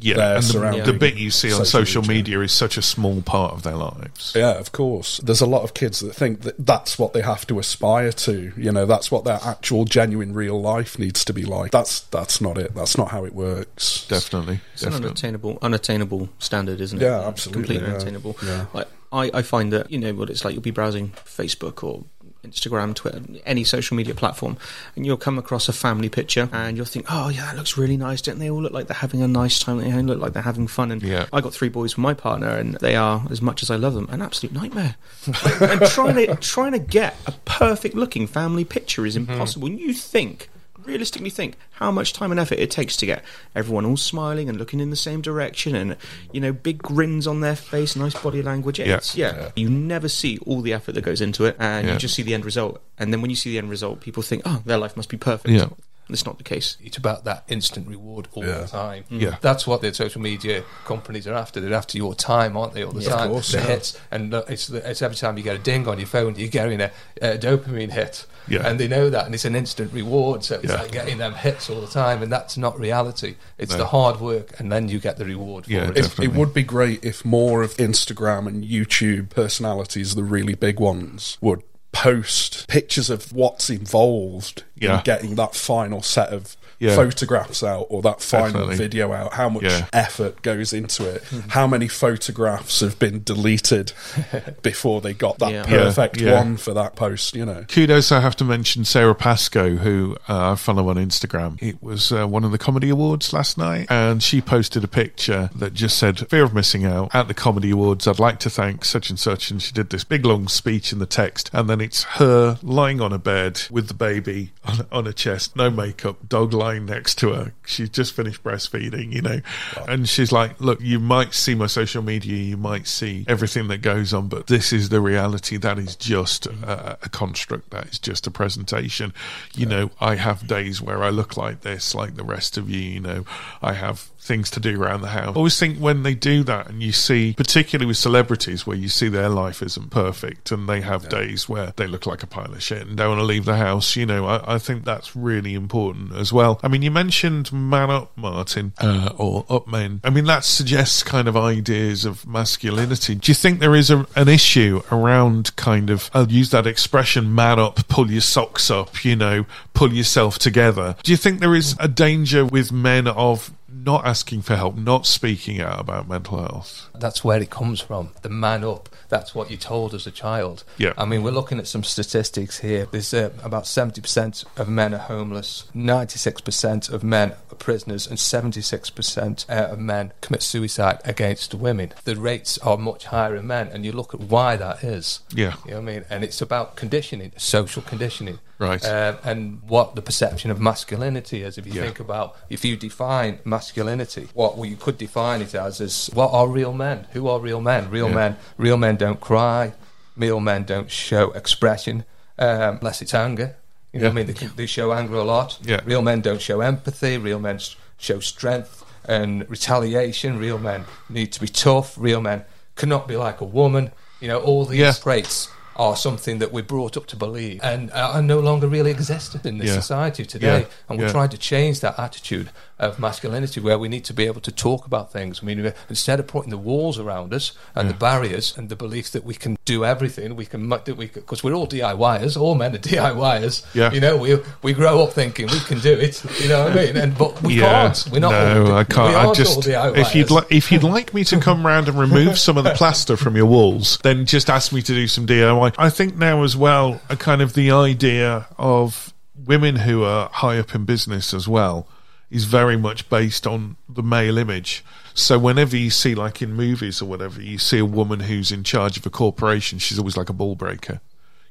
Yeah, 0.00 0.16
there 0.16 0.34
and 0.36 0.42
the, 0.42 0.46
surrounding 0.46 0.84
the 0.84 0.92
bit 0.92 1.16
you 1.16 1.30
see 1.30 1.52
on 1.52 1.64
social 1.64 2.02
media. 2.02 2.16
media 2.16 2.40
is 2.40 2.52
such 2.52 2.76
a 2.76 2.82
small 2.82 3.22
part 3.22 3.52
of 3.52 3.62
their 3.62 3.76
lives. 3.76 4.32
Yeah, 4.34 4.58
of 4.58 4.72
course. 4.72 5.18
There's 5.18 5.40
a 5.40 5.46
lot 5.46 5.62
of 5.62 5.74
kids 5.74 6.00
that 6.00 6.14
think 6.14 6.42
that 6.42 6.54
that's 6.58 6.98
what 6.98 7.12
they 7.12 7.22
have 7.22 7.46
to 7.48 7.58
aspire 7.58 8.12
to. 8.12 8.52
You 8.56 8.72
know, 8.72 8.86
that's 8.86 9.10
what 9.10 9.24
their 9.24 9.40
actual, 9.44 9.84
genuine, 9.84 10.32
real 10.34 10.60
life 10.60 10.98
needs 10.98 11.24
to 11.26 11.32
be 11.32 11.44
like. 11.44 11.70
That's 11.70 12.00
that's 12.00 12.40
not 12.40 12.58
it. 12.58 12.74
That's 12.74 12.96
not 12.96 13.10
how 13.10 13.24
it 13.24 13.34
works. 13.34 14.06
Definitely, 14.08 14.60
It's 14.74 14.82
an 14.82 14.94
unattainable, 14.94 15.58
unattainable 15.62 16.28
standard, 16.38 16.80
isn't 16.80 17.00
it? 17.00 17.04
Yeah, 17.04 17.20
absolutely, 17.20 17.62
Completely 17.62 17.86
yeah. 17.88 17.94
unattainable. 17.94 18.36
Yeah. 18.44 18.66
Like, 18.72 18.88
I, 19.12 19.30
I 19.34 19.42
find 19.42 19.72
that 19.72 19.90
you 19.90 19.98
know 19.98 20.14
what 20.14 20.30
it's 20.30 20.44
like. 20.44 20.54
You'll 20.54 20.62
be 20.62 20.70
browsing 20.70 21.10
Facebook 21.24 21.82
or 21.82 22.04
Instagram, 22.44 22.94
Twitter, 22.94 23.22
any 23.44 23.64
social 23.64 23.96
media 23.96 24.14
platform, 24.14 24.56
and 24.96 25.04
you'll 25.04 25.16
come 25.16 25.38
across 25.38 25.68
a 25.68 25.72
family 25.72 26.08
picture, 26.08 26.48
and 26.52 26.76
you'll 26.76 26.86
think, 26.86 27.06
"Oh, 27.08 27.28
yeah, 27.28 27.46
that 27.46 27.56
looks 27.56 27.76
really 27.76 27.96
nice." 27.96 28.22
Don't 28.22 28.38
they 28.38 28.50
all 28.50 28.62
look 28.62 28.72
like 28.72 28.86
they're 28.86 28.96
having 28.96 29.22
a 29.22 29.28
nice 29.28 29.58
time? 29.58 29.78
They 29.78 29.92
all 29.92 30.02
look 30.02 30.20
like 30.20 30.32
they're 30.32 30.42
having 30.42 30.66
fun. 30.66 30.90
And 30.90 31.02
Yeah. 31.02 31.26
I 31.32 31.40
got 31.40 31.52
three 31.52 31.68
boys 31.68 31.96
with 31.96 32.02
my 32.02 32.14
partner, 32.14 32.48
and 32.48 32.74
they 32.76 32.96
are, 32.96 33.26
as 33.30 33.42
much 33.42 33.62
as 33.62 33.70
I 33.70 33.76
love 33.76 33.94
them, 33.94 34.08
an 34.10 34.22
absolute 34.22 34.54
nightmare. 34.54 34.96
and 35.60 35.82
trying 35.86 36.14
to 36.14 36.34
trying 36.36 36.72
to 36.72 36.78
get 36.78 37.16
a 37.26 37.32
perfect 37.44 37.94
looking 37.94 38.26
family 38.26 38.64
picture 38.64 39.06
is 39.06 39.16
mm-hmm. 39.16 39.30
impossible. 39.32 39.68
And 39.68 39.78
you 39.78 39.92
think 39.92 40.48
realistically 40.84 41.30
think 41.30 41.56
how 41.72 41.90
much 41.90 42.12
time 42.12 42.30
and 42.30 42.38
effort 42.40 42.58
it 42.58 42.70
takes 42.70 42.96
to 42.98 43.06
get 43.06 43.24
everyone 43.54 43.84
all 43.86 43.96
smiling 43.96 44.48
and 44.48 44.58
looking 44.58 44.80
in 44.80 44.90
the 44.90 44.96
same 44.96 45.20
direction 45.20 45.74
and 45.74 45.96
you 46.32 46.40
know 46.40 46.52
big 46.52 46.78
grins 46.82 47.26
on 47.26 47.40
their 47.40 47.56
face 47.56 47.96
nice 47.96 48.14
body 48.22 48.42
language 48.42 48.78
Yeah. 48.78 48.86
It's- 48.86 49.16
yeah. 49.16 49.50
you 49.56 49.68
never 49.68 50.08
see 50.08 50.38
all 50.46 50.60
the 50.60 50.72
effort 50.72 50.92
that 50.96 51.02
goes 51.02 51.20
into 51.20 51.44
it 51.44 51.56
and 51.58 51.86
Yeah. 51.86 51.92
you 51.94 51.98
just 51.98 52.14
see 52.14 52.22
the 52.22 52.34
end 52.34 52.44
result 52.44 52.80
and 52.98 53.12
then 53.12 53.20
when 53.22 53.30
you 53.30 53.36
see 53.36 53.50
the 53.50 53.58
end 53.58 53.70
result 53.70 54.00
people 54.00 54.22
think 54.22 54.42
oh 54.44 54.62
their 54.64 54.78
life 54.78 54.96
must 54.96 55.08
be 55.08 55.16
perfect 55.16 55.50
Yeah. 55.50 55.68
It's 56.12 56.26
not 56.26 56.38
the 56.38 56.44
case 56.44 56.76
It's 56.82 56.96
about 56.96 57.24
that 57.24 57.44
instant 57.48 57.88
reward 57.88 58.28
all 58.32 58.44
Yeah. 58.44 58.60
the 58.60 58.66
time. 58.66 59.04
Yeah. 59.08 59.30
Mm. 59.30 59.40
That's 59.40 59.66
what 59.66 59.80
the 59.82 59.92
social 59.94 60.20
media 60.20 60.64
companies 60.84 61.26
are 61.26 61.34
after. 61.34 61.60
They're 61.60 61.74
after 61.74 61.96
your 61.98 62.14
time, 62.14 62.56
aren't 62.56 62.74
they, 62.74 62.82
all 62.84 62.92
the 62.92 63.02
Yeah, 63.02 63.10
of 63.12 63.18
time? 63.18 63.30
course, 63.30 63.52
the 63.52 63.58
yeah. 63.58 63.66
hits. 63.66 63.98
And 64.10 64.32
it's, 64.48 64.68
it's 64.70 65.02
every 65.02 65.16
time 65.16 65.36
you 65.36 65.42
get 65.42 65.56
a 65.56 65.58
ding 65.58 65.86
on 65.88 65.98
your 65.98 66.06
phone, 66.06 66.34
you're 66.36 66.48
getting 66.48 66.80
a, 66.80 66.90
a 67.22 67.38
dopamine 67.38 67.90
hit. 67.90 68.26
Yeah. 68.48 68.66
And 68.66 68.80
they 68.80 68.88
know 68.88 69.10
that, 69.10 69.26
and 69.26 69.34
it's 69.34 69.44
an 69.44 69.54
instant 69.54 69.92
reward. 69.92 70.42
So 70.44 70.56
it's 70.56 70.64
Yeah. 70.72 70.82
like 70.82 70.92
getting 70.92 71.18
them 71.18 71.34
hits 71.34 71.70
all 71.70 71.80
the 71.80 71.86
time, 71.86 72.22
and 72.22 72.32
that's 72.32 72.56
not 72.56 72.78
reality. 72.80 73.36
It's 73.58 73.72
No. 73.72 73.78
the 73.78 73.86
hard 73.86 74.20
work, 74.20 74.58
and 74.58 74.72
then 74.72 74.88
you 74.88 74.98
get 74.98 75.18
the 75.18 75.24
reward 75.24 75.66
for 75.66 75.70
Yeah, 75.72 75.84
it. 75.84 75.90
It, 75.90 75.94
definitely. 76.02 76.26
it 76.26 76.32
would 76.34 76.52
be 76.54 76.62
great 76.64 77.04
if 77.04 77.24
more 77.24 77.62
of 77.62 77.76
Instagram 77.76 78.48
and 78.48 78.64
YouTube 78.64 79.28
personalities, 79.30 80.14
the 80.14 80.24
really 80.24 80.54
big 80.54 80.80
ones, 80.80 81.36
would 81.40 81.62
post 81.92 82.66
pictures 82.68 83.10
of 83.10 83.32
what's 83.32 83.68
involved 83.70 84.64
Yeah. 84.76 84.98
in 84.98 85.04
getting 85.04 85.34
that 85.36 85.54
final 85.54 86.02
set 86.02 86.28
of 86.28 86.56
Yeah. 86.80 86.96
photographs 86.96 87.62
out 87.62 87.86
or 87.90 88.02
that 88.02 88.20
final 88.22 88.46
Definitely. 88.52 88.76
video 88.76 89.12
out, 89.12 89.34
how 89.34 89.48
much 89.50 89.62
Yeah. 89.64 89.86
effort 89.92 90.42
goes 90.42 90.72
into 90.72 91.08
it, 91.08 91.22
how 91.48 91.66
many 91.66 91.86
photographs 91.88 92.80
have 92.80 92.98
been 92.98 93.22
deleted 93.22 93.92
before 94.62 95.00
they 95.00 95.12
got 95.12 95.38
that 95.38 95.52
Yeah. 95.52 95.64
perfect 95.64 96.20
Yeah, 96.20 96.30
yeah. 96.30 96.38
one 96.38 96.56
for 96.56 96.72
that 96.74 96.96
post, 96.96 97.34
you 97.36 97.44
know. 97.44 97.64
Kudos, 97.68 98.10
I 98.12 98.20
have 98.20 98.34
to 98.36 98.44
mention 98.44 98.84
Sara 98.84 99.14
Pascoe, 99.14 99.76
who 99.76 100.16
uh, 100.28 100.52
I 100.52 100.54
follow 100.54 100.88
on 100.88 100.96
Instagram. 100.96 101.58
It 101.62 101.82
was 101.82 102.12
uh, 102.12 102.26
one 102.26 102.44
of 102.44 102.50
the 102.50 102.58
comedy 102.58 102.88
awards 102.88 103.32
last 103.32 103.58
night, 103.58 103.86
and 103.90 104.22
she 104.22 104.40
posted 104.40 104.82
a 104.82 104.88
picture 104.88 105.50
that 105.54 105.74
just 105.74 105.98
said, 105.98 106.28
Fear 106.30 106.44
of 106.44 106.54
missing 106.54 106.84
out 106.84 107.14
at 107.14 107.28
the 107.28 107.34
comedy 107.34 107.70
awards. 107.70 108.06
I'd 108.08 108.18
like 108.18 108.38
to 108.40 108.50
thank 108.50 108.84
such 108.84 109.10
and 109.10 109.18
such. 109.18 109.50
And 109.50 109.60
she 109.60 109.72
did 109.72 109.90
this 109.90 110.04
big 110.04 110.24
long 110.24 110.48
speech 110.48 110.92
in 110.92 110.98
the 110.98 111.06
text, 111.06 111.50
and 111.52 111.68
then 111.68 111.80
it's 111.80 112.04
her 112.04 112.58
lying 112.62 113.00
on 113.00 113.12
a 113.12 113.18
bed 113.18 113.60
with 113.70 113.88
the 113.88 113.94
baby 113.94 114.52
on, 114.64 114.86
on 114.90 115.04
her 115.06 115.12
chest, 115.12 115.56
no 115.56 115.68
makeup, 115.70 116.28
dog 116.28 116.54
lying 116.54 116.69
next 116.78 117.16
to 117.18 117.32
her. 117.32 117.52
She's 117.66 117.90
just 117.90 118.12
finished 118.12 118.42
breastfeeding, 118.42 119.12
you 119.12 119.22
know, 119.22 119.40
and 119.88 120.08
she's 120.08 120.32
like, 120.32 120.60
Look, 120.60 120.80
you 120.80 120.98
might 121.00 121.34
see 121.34 121.54
my 121.54 121.66
social 121.66 122.02
media, 122.02 122.36
you 122.36 122.56
might 122.56 122.86
see 122.86 123.24
everything 123.28 123.68
that 123.68 123.78
goes 123.78 124.12
on, 124.12 124.28
but 124.28 124.46
this 124.46 124.72
is 124.72 124.88
the 124.88 125.00
reality. 125.00 125.56
That 125.56 125.78
is 125.78 125.96
just 125.96 126.46
a, 126.46 126.98
a 127.02 127.08
construct. 127.08 127.70
That 127.70 127.88
is 127.88 127.98
just 127.98 128.26
a 128.26 128.30
presentation. 128.30 129.12
You 129.54 129.66
know, 129.66 129.90
I 130.00 130.16
have 130.16 130.46
days 130.46 130.80
where 130.80 131.02
I 131.02 131.10
look 131.10 131.36
like 131.36 131.62
this, 131.62 131.94
like 131.94 132.16
the 132.16 132.24
rest 132.24 132.56
of 132.56 132.68
you. 132.70 132.80
You 132.80 133.00
know, 133.00 133.24
I 133.62 133.72
have 133.72 134.10
things 134.20 134.50
to 134.50 134.60
do 134.60 134.80
around 134.80 135.00
the 135.00 135.08
house. 135.08 135.34
I 135.34 135.38
always 135.38 135.58
think 135.58 135.78
when 135.78 136.02
they 136.02 136.14
do 136.14 136.44
that, 136.44 136.68
and 136.68 136.82
you 136.82 136.92
see, 136.92 137.32
particularly 137.32 137.86
with 137.86 137.96
celebrities, 137.96 138.66
where 138.66 138.76
you 138.76 138.88
see 138.88 139.08
their 139.08 139.28
life 139.28 139.62
isn't 139.62 139.90
perfect, 139.90 140.52
and 140.52 140.68
they 140.68 140.82
have 140.82 141.08
days 141.08 141.48
where 141.48 141.72
they 141.76 141.86
look 141.86 142.06
like 142.06 142.22
a 142.22 142.26
pile 142.26 142.52
of 142.52 142.62
shit 142.62 142.86
and 142.86 142.96
don't 142.96 143.08
want 143.08 143.20
to 143.20 143.24
leave 143.24 143.46
the 143.46 143.56
house. 143.56 143.96
You 143.96 144.06
know, 144.06 144.26
I, 144.26 144.54
I 144.54 144.58
think 144.58 144.84
that's 144.84 145.16
really 145.16 145.54
important 145.54 146.12
as 146.12 146.32
well. 146.32 146.59
I 146.62 146.68
mean, 146.68 146.82
you 146.82 146.90
mentioned 146.90 147.52
man 147.52 147.90
up, 147.90 148.16
Martin, 148.16 148.72
uh, 148.78 149.12
or 149.16 149.44
up 149.48 149.66
men. 149.66 150.00
I 150.04 150.10
mean, 150.10 150.24
that 150.24 150.44
suggests 150.44 151.02
kind 151.02 151.28
of 151.28 151.36
ideas 151.36 152.04
of 152.04 152.26
masculinity. 152.26 153.14
Do 153.14 153.30
you 153.30 153.34
think 153.34 153.60
there 153.60 153.74
is 153.74 153.90
a, 153.90 154.06
an 154.16 154.28
issue 154.28 154.82
around 154.90 155.54
kind 155.56 155.90
of, 155.90 156.10
I'll 156.12 156.30
use 156.30 156.50
that 156.50 156.66
expression, 156.66 157.34
man 157.34 157.58
up, 157.58 157.88
pull 157.88 158.10
your 158.10 158.20
socks 158.20 158.70
up, 158.70 159.04
you 159.04 159.16
know, 159.16 159.46
pull 159.74 159.92
yourself 159.92 160.38
together? 160.38 160.96
Do 161.02 161.12
you 161.12 161.16
think 161.16 161.40
there 161.40 161.54
is 161.54 161.76
a 161.78 161.88
danger 161.88 162.44
with 162.44 162.72
men 162.72 163.06
of 163.06 163.52
not 163.84 164.06
asking 164.06 164.42
for 164.42 164.56
help, 164.56 164.76
not 164.76 165.06
speaking 165.06 165.60
out 165.60 165.80
about 165.80 166.08
mental 166.08 166.38
health? 166.38 166.88
That's 166.94 167.24
where 167.24 167.40
it 167.40 167.50
comes 167.50 167.80
from. 167.80 168.10
The 168.22 168.28
man 168.28 168.64
up. 168.64 168.88
That's 169.08 169.34
what 169.34 169.50
you 169.50 169.56
told 169.56 169.94
as 169.94 170.06
a 170.06 170.10
child. 170.10 170.64
Yeah. 170.78 170.92
I 170.96 171.04
mean, 171.04 171.22
we're 171.22 171.30
looking 171.30 171.58
at 171.58 171.66
some 171.66 171.82
statistics 171.82 172.58
here. 172.58 172.86
There's 172.90 173.12
uh, 173.12 173.30
about 173.42 173.64
70% 173.64 174.44
of 174.56 174.68
men 174.68 174.94
are 174.94 174.98
homeless, 174.98 175.64
96% 175.74 176.92
of 176.92 177.02
men 177.02 177.32
are 177.50 177.56
prisoners, 177.56 178.06
and 178.06 178.18
76% 178.18 179.50
uh, 179.50 179.52
of 179.52 179.78
men 179.78 180.12
commit 180.20 180.42
suicide 180.42 181.00
against 181.04 181.54
women. 181.54 181.92
The 182.04 182.16
rates 182.16 182.58
are 182.58 182.76
much 182.76 183.06
higher 183.06 183.34
in 183.34 183.46
men, 183.46 183.68
and 183.68 183.84
you 183.84 183.92
look 183.92 184.14
at 184.14 184.20
why 184.20 184.56
that 184.56 184.84
is. 184.84 185.20
Yeah. 185.34 185.54
You 185.64 185.72
know 185.72 185.80
what 185.80 185.82
I 185.82 185.92
mean? 185.92 186.04
And 186.08 186.24
it's 186.24 186.40
about 186.40 186.76
conditioning, 186.76 187.32
social 187.36 187.82
conditioning. 187.82 188.38
Right. 188.60 188.84
Um, 188.84 189.16
and 189.24 189.62
what 189.66 189.94
the 189.94 190.02
perception 190.02 190.50
of 190.50 190.60
masculinity 190.60 191.42
is. 191.42 191.56
If 191.56 191.66
you 191.66 191.72
Yeah. 191.72 191.82
think 191.84 191.98
about, 191.98 192.36
if 192.50 192.62
you 192.62 192.76
define 192.76 193.38
masculinity, 193.44 194.28
what 194.34 194.58
you 194.68 194.76
could 194.76 194.98
define 194.98 195.40
it 195.40 195.54
as 195.54 195.80
is 195.80 196.10
what 196.12 196.30
are 196.32 196.46
real 196.46 196.74
men? 196.74 197.06
Who 197.14 197.26
are 197.26 197.40
real 197.40 197.62
men? 197.62 197.88
Real 197.90 198.08
Yeah. 198.10 198.14
men. 198.14 198.36
Real 198.58 198.76
men 198.76 198.96
don't 198.96 199.18
cry. 199.20 199.72
Real 200.14 200.40
men 200.40 200.64
don't 200.64 200.90
show 200.90 201.30
expression 201.30 202.04
um, 202.38 202.76
unless 202.80 203.00
it's 203.00 203.14
anger. 203.14 203.56
You 203.94 204.00
know 204.00 204.06
what 204.08 204.12
I 204.12 204.14
mean? 204.24 204.26
They, 204.26 204.46
they 204.56 204.66
show 204.66 204.92
anger 204.92 205.14
a 205.16 205.24
lot. 205.24 205.58
Yeah. 205.62 205.80
Real 205.86 206.02
men 206.02 206.20
don't 206.20 206.40
show 206.42 206.60
empathy. 206.60 207.16
Real 207.16 207.38
men 207.38 207.58
show 207.96 208.20
strength 208.20 208.84
and 209.08 209.48
retaliation. 209.48 210.38
Real 210.38 210.58
men 210.58 210.84
need 211.08 211.32
to 211.32 211.40
be 211.40 211.48
tough. 211.48 211.94
Real 211.98 212.20
men 212.20 212.44
cannot 212.76 213.08
be 213.08 213.16
like 213.16 213.40
a 213.40 213.44
woman. 213.46 213.90
You 214.20 214.28
know, 214.28 214.38
all 214.38 214.66
these 214.66 214.80
Yeah. 214.80 214.92
traits 214.92 215.48
are 215.80 215.96
something 215.96 216.38
that 216.40 216.52
we're 216.52 216.62
brought 216.62 216.94
up 216.94 217.06
to 217.06 217.16
believe 217.16 217.58
and 217.62 217.90
are 217.92 218.20
no 218.20 218.38
longer 218.38 218.68
really 218.68 218.90
existent 218.90 219.46
in 219.46 219.56
this 219.56 219.68
Yeah. 219.68 219.74
society 219.80 220.26
today. 220.26 220.60
Yeah. 220.60 220.66
And 220.90 220.98
we're 220.98 221.06
Yeah. 221.06 221.12
trying 221.12 221.30
to 221.30 221.38
change 221.38 221.80
that 221.80 221.98
attitude 221.98 222.50
of 222.78 222.98
masculinity 222.98 223.60
where 223.60 223.78
we 223.78 223.88
need 223.88 224.04
to 224.04 224.12
be 224.14 224.26
able 224.26 224.40
to 224.42 224.50
talk 224.52 224.86
about 224.86 225.10
things. 225.12 225.40
I 225.42 225.46
mean, 225.46 225.72
instead 225.88 226.18
of 226.20 226.26
putting 226.26 226.50
the 226.50 226.56
walls 226.58 226.98
around 226.98 227.32
us 227.34 227.52
and 227.74 227.88
the 227.90 227.94
barriers 227.94 228.54
and 228.56 228.68
the 228.68 228.76
belief 228.76 229.10
that 229.12 229.24
we 229.24 229.34
can 229.34 229.56
do 229.66 229.84
everything, 229.84 230.34
we 230.36 230.46
can, 230.46 230.68
that 230.68 230.96
we 230.96 231.06
because 231.06 231.42
we're 231.42 231.52
all 231.54 231.66
DIYers, 231.66 232.36
all 232.38 232.54
men 232.54 232.74
are 232.74 232.78
DIYers. 232.92 233.62
Yeah. 233.74 233.90
You 233.92 234.00
know, 234.00 234.16
we, 234.18 234.38
we 234.62 234.72
grow 234.74 235.02
up 235.02 235.12
thinking 235.14 235.46
we 235.46 235.60
can 235.60 235.78
do 235.80 235.92
it, 235.92 236.22
you 236.40 236.48
know 236.48 236.64
what 236.64 236.72
I 236.72 236.84
mean? 236.84 236.96
And, 236.96 237.16
but 237.16 237.42
we 237.42 237.58
can't. 237.58 238.06
We're 238.12 238.20
not 238.20 238.32
no, 238.32 238.66
all, 238.66 238.74
I 238.74 238.84
can't. 238.84 239.16
I 239.16 239.32
just 239.32 239.66
if 239.66 240.14
you'd 240.14 240.30
like 240.30 240.46
if 240.50 240.70
you'd 240.72 240.82
like 240.82 241.12
me 241.14 241.24
to 241.24 241.38
come 241.40 241.66
round 241.66 241.88
and 241.88 241.98
remove 241.98 242.38
some 242.38 242.58
of 242.58 242.64
the 242.64 242.70
plaster 242.80 243.16
from 243.16 243.34
your 243.36 243.46
walls, 243.46 243.98
then 244.02 244.26
just 244.26 244.48
ask 244.50 244.72
me 244.72 244.82
to 244.82 244.92
do 244.92 245.06
some 245.06 245.26
DIY. 245.26 245.69
I 245.78 245.90
think 245.90 246.16
now 246.16 246.42
as 246.42 246.56
well, 246.56 247.00
a 247.08 247.16
kind 247.16 247.42
of 247.42 247.54
the 247.54 247.70
idea 247.70 248.46
of 248.58 249.12
women 249.34 249.76
who 249.76 250.04
are 250.04 250.28
high 250.30 250.58
up 250.58 250.74
in 250.74 250.84
business 250.84 251.34
as 251.34 251.48
well 251.48 251.86
is 252.30 252.44
very 252.44 252.76
much 252.76 253.08
based 253.10 253.46
on 253.46 253.76
the 253.88 254.02
male 254.02 254.38
image. 254.38 254.84
So 255.14 255.38
whenever 255.38 255.76
you 255.76 255.90
see, 255.90 256.14
like 256.14 256.40
in 256.40 256.54
movies 256.54 257.02
or 257.02 257.06
whatever, 257.06 257.42
you 257.42 257.58
see 257.58 257.78
a 257.78 257.84
woman 257.84 258.20
who's 258.20 258.52
in 258.52 258.62
charge 258.62 258.96
of 258.96 259.04
a 259.04 259.10
corporation, 259.10 259.78
she's 259.78 259.98
always 259.98 260.16
like 260.16 260.28
a 260.28 260.34
ball 260.34 260.54
breaker. 260.54 261.00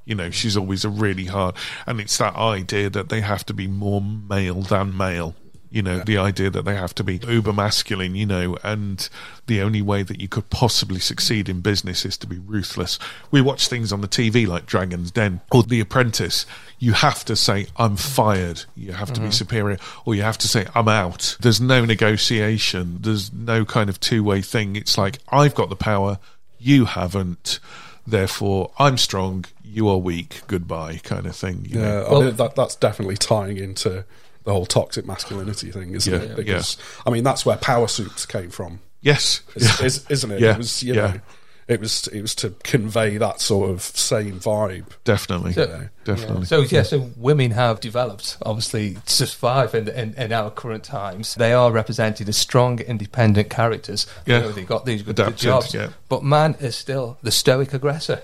You 0.05 0.15
know, 0.15 0.31
she's 0.31 0.57
always 0.57 0.85
a 0.85 0.89
really 0.89 1.25
hard, 1.25 1.55
and 1.85 1.99
it's 1.99 2.17
that 2.17 2.35
idea 2.35 2.89
that 2.89 3.09
they 3.09 3.21
have 3.21 3.45
to 3.45 3.53
be 3.53 3.67
more 3.67 4.01
male 4.01 4.61
than 4.61 4.97
male. 4.97 5.35
You 5.71 5.83
know, 5.83 5.99
the 5.99 6.17
idea 6.17 6.49
that 6.49 6.65
they 6.65 6.75
have 6.75 6.95
to 6.95 7.03
be 7.03 7.19
uber 7.27 7.53
masculine, 7.53 8.15
you 8.15 8.25
know, 8.25 8.57
and 8.63 9.07
the 9.45 9.61
only 9.61 9.83
way 9.83 10.01
that 10.01 10.19
you 10.19 10.27
could 10.27 10.49
possibly 10.49 10.99
succeed 10.99 11.47
in 11.47 11.61
business 11.61 12.05
is 12.05 12.17
to 12.17 12.27
be 12.27 12.39
ruthless. 12.39 12.97
We 13.29 13.41
watch 13.41 13.67
things 13.67 13.93
on 13.93 14.01
the 14.01 14.07
TV 14.07 14.47
like 14.47 14.65
Dragon's 14.65 15.11
Den 15.11 15.41
or 15.51 15.61
The 15.61 15.79
Apprentice. 15.79 16.47
You 16.79 16.93
have 16.93 17.23
to 17.25 17.35
say, 17.35 17.67
I'm 17.77 17.97
fired. 17.97 18.63
You 18.75 18.93
have 18.93 19.09
to 19.13 19.19
be 19.19 19.27
mm-hmm. 19.27 19.31
superior, 19.31 19.77
or 20.05 20.15
you 20.15 20.23
have 20.23 20.39
to 20.39 20.47
say, 20.47 20.65
I'm 20.73 20.87
out. 20.87 21.37
There's 21.39 21.61
no 21.61 21.85
negotiation. 21.85 22.97
There's 23.01 23.31
no 23.31 23.63
kind 23.63 23.91
of 23.91 23.99
two 23.99 24.23
way 24.23 24.41
thing. 24.41 24.75
It's 24.75 24.97
like, 24.97 25.19
I've 25.29 25.53
got 25.53 25.69
the 25.69 25.75
power, 25.75 26.17
you 26.57 26.85
haven't. 26.85 27.59
Therefore, 28.07 28.71
I'm 28.79 28.97
strong, 28.97 29.45
you 29.63 29.87
are 29.87 29.97
weak. 29.97 30.41
Goodbye, 30.47 30.99
kind 31.03 31.27
of 31.27 31.35
thing. 31.35 31.67
You 31.69 31.79
know? 31.79 32.01
Yeah, 32.01 32.07
I 32.07 32.11
Well- 32.11 32.31
that, 32.31 32.55
that's 32.55 32.75
definitely 32.75 33.17
tying 33.17 33.57
into 33.57 34.05
the 34.43 34.51
whole 34.53 34.65
toxic 34.65 35.05
masculinity 35.05 35.71
thing, 35.71 35.93
isn't 35.95 36.11
Yeah, 36.13 36.19
it? 36.31 36.35
Because 36.35 36.77
I 37.05 37.09
mean, 37.09 37.23
that's 37.23 37.45
where 37.45 37.57
power 37.57 37.87
suits 37.87 38.25
came 38.25 38.49
from, 38.49 38.79
Yes. 39.01 39.41
is, 39.55 39.79
is, 39.81 40.05
isn't 40.09 40.31
it? 40.31 40.39
Yeah, 40.39 40.51
It 40.53 40.57
was, 40.57 40.83
you 40.83 40.93
yeah. 40.93 41.01
know, 41.07 41.19
it 41.67 41.79
was 41.79 42.07
it 42.07 42.21
was 42.21 42.33
to 42.35 42.49
convey 42.63 43.17
that 43.17 43.39
sort 43.41 43.69
of 43.69 43.83
same 43.83 44.39
vibe. 44.39 44.85
Definitely. 45.03 45.53
So- 45.53 45.87
Definitely. 46.03 46.45
So 46.47 46.61
yeah, 46.61 46.81
so 46.81 47.11
women 47.15 47.51
have 47.51 47.79
developed 47.79 48.37
obviously 48.43 48.95
to 49.05 49.27
survive 49.27 49.75
in, 49.75 49.87
in, 49.89 50.15
in 50.15 50.33
our 50.33 50.49
current 50.49 50.83
times. 50.83 51.35
They 51.35 51.53
are 51.53 51.71
represented 51.71 52.27
as 52.27 52.37
strong, 52.37 52.79
independent 52.79 53.51
characters. 53.51 54.07
You 54.25 54.33
Yeah. 54.33 54.39
know, 54.39 54.51
they've 54.51 54.65
got 54.65 54.85
these 54.85 55.03
good, 55.03 55.17
good 55.17 55.25
Adapted, 55.27 55.43
jobs. 55.43 55.73
yeah. 55.75 55.89
But 56.07 56.23
man 56.23 56.55
is 56.59 56.75
still 56.75 57.19
the 57.21 57.29
stoic 57.31 57.71
aggressor, 57.75 58.23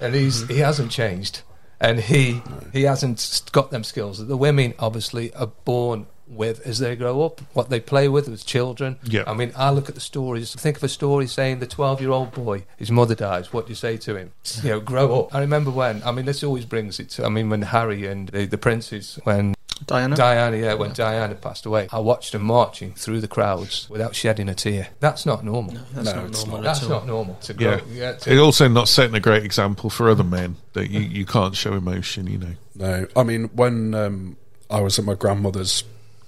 and 0.00 0.16
he's 0.16 0.42
Mm-hmm. 0.42 0.52
he 0.54 0.58
hasn't 0.58 0.90
changed, 0.90 1.42
and 1.82 2.00
he 2.00 2.40
he 2.72 2.84
hasn't 2.84 3.42
got 3.52 3.70
them 3.70 3.84
skills 3.84 4.18
that 4.18 4.24
the 4.24 4.36
women 4.36 4.72
obviously 4.78 5.34
are 5.34 5.48
born 5.64 6.06
with 6.26 6.66
as 6.66 6.78
they 6.78 6.96
grow 6.96 7.22
up. 7.22 7.42
What 7.52 7.68
they 7.68 7.80
play 7.80 8.08
with 8.08 8.26
as 8.28 8.42
children. 8.42 8.96
Yeah. 9.02 9.24
I 9.26 9.34
mean, 9.34 9.52
I 9.54 9.70
look 9.70 9.90
at 9.90 9.94
the 9.94 10.00
stories. 10.00 10.54
Think 10.54 10.78
of 10.78 10.84
a 10.84 10.88
story 10.88 11.26
saying 11.26 11.58
the 11.58 11.66
twelve-year-old 11.66 12.32
boy, 12.32 12.64
his 12.78 12.90
mother 12.90 13.14
dies. 13.14 13.52
What 13.52 13.66
do 13.66 13.70
you 13.70 13.76
say 13.76 13.98
to 13.98 14.16
him? 14.16 14.32
You 14.62 14.70
know, 14.70 14.80
grow 14.80 15.20
up. 15.20 15.34
I 15.34 15.40
remember 15.40 15.70
when. 15.70 16.02
I 16.04 16.12
mean, 16.12 16.24
this 16.24 16.42
always 16.42 16.64
brings 16.64 16.98
it. 16.98 17.10
to... 17.10 17.26
I 17.26 17.28
mean, 17.28 17.50
when 17.50 17.62
Harry 17.62 18.06
and 18.06 18.28
the, 18.28 18.46
the 18.46 18.56
princes, 18.56 19.18
when 19.24 19.54
Diana? 19.86 20.16
Diana, 20.16 20.56
yeah, 20.56 20.74
when 20.74 20.92
Diana 20.92 21.34
passed 21.34 21.66
away, 21.66 21.88
I 21.92 21.98
watched 22.00 22.32
them 22.32 22.42
marching 22.42 22.92
through 22.94 23.20
the 23.20 23.28
crowds 23.28 23.88
without 23.90 24.14
shedding 24.14 24.48
a 24.48 24.54
tear. 24.54 24.88
That's 25.00 25.26
not 25.26 25.44
normal. 25.44 25.74
That's 25.92 26.06
No, 26.06 26.14
not 26.16 26.26
it's 26.26 26.46
normal 26.46 26.62
That's 26.62 26.78
at 26.80 26.84
all. 26.84 26.90
not 26.90 27.06
normal 27.06 27.34
to 27.42 27.54
grow. 27.54 27.70
Yeah. 27.70 27.80
Yeah, 27.92 28.12
to- 28.14 28.30
It's 28.32 28.40
also 28.40 28.68
not 28.68 28.88
setting 28.88 29.14
a 29.14 29.20
great 29.20 29.44
example 29.44 29.90
for 29.90 30.08
other 30.08 30.24
men 30.24 30.56
that 30.74 30.90
you, 30.90 31.00
you 31.00 31.24
can't 31.26 31.56
show 31.56 31.74
emotion, 31.74 32.26
you 32.26 32.38
know. 32.38 32.54
No, 32.74 33.06
I 33.16 33.22
mean 33.22 33.44
when 33.54 33.94
um, 33.94 34.36
I 34.70 34.80
was 34.80 34.98
at 34.98 35.04
my 35.04 35.14
grandmother's 35.14 35.84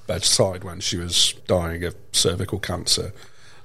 bedside 0.06 0.64
when 0.64 0.80
she 0.80 0.96
was 0.98 1.32
dying 1.46 1.82
of 1.84 1.94
cervical 2.12 2.58
cancer, 2.58 3.12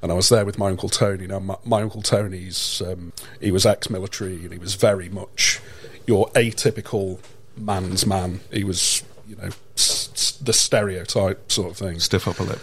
and 0.02 0.12
I 0.12 0.16
was 0.16 0.30
there 0.30 0.46
with 0.46 0.58
my 0.58 0.68
uncle 0.70 0.88
Tony. 0.88 1.28
Now 1.28 1.40
my, 1.40 1.56
my 1.66 1.82
uncle 1.82 2.02
Tony's 2.02 2.82
um, 2.86 3.12
he 3.42 3.52
was 3.52 3.66
ex-military 3.66 4.36
and 4.44 4.54
he 4.54 4.60
was 4.60 4.76
very 4.76 5.10
much 5.10 5.60
your 6.08 6.30
atypical 6.30 7.20
man's 7.58 8.06
man. 8.06 8.40
He 8.52 8.64
was 8.64 9.04
you 9.30 9.36
know 9.36 9.50
the 9.76 10.54
stereotype 10.54 11.52
sort 11.52 11.72
of 11.72 11.78
thing. 11.78 12.00
Stiff 12.00 12.28
upper 12.28 12.44
lip. 12.44 12.60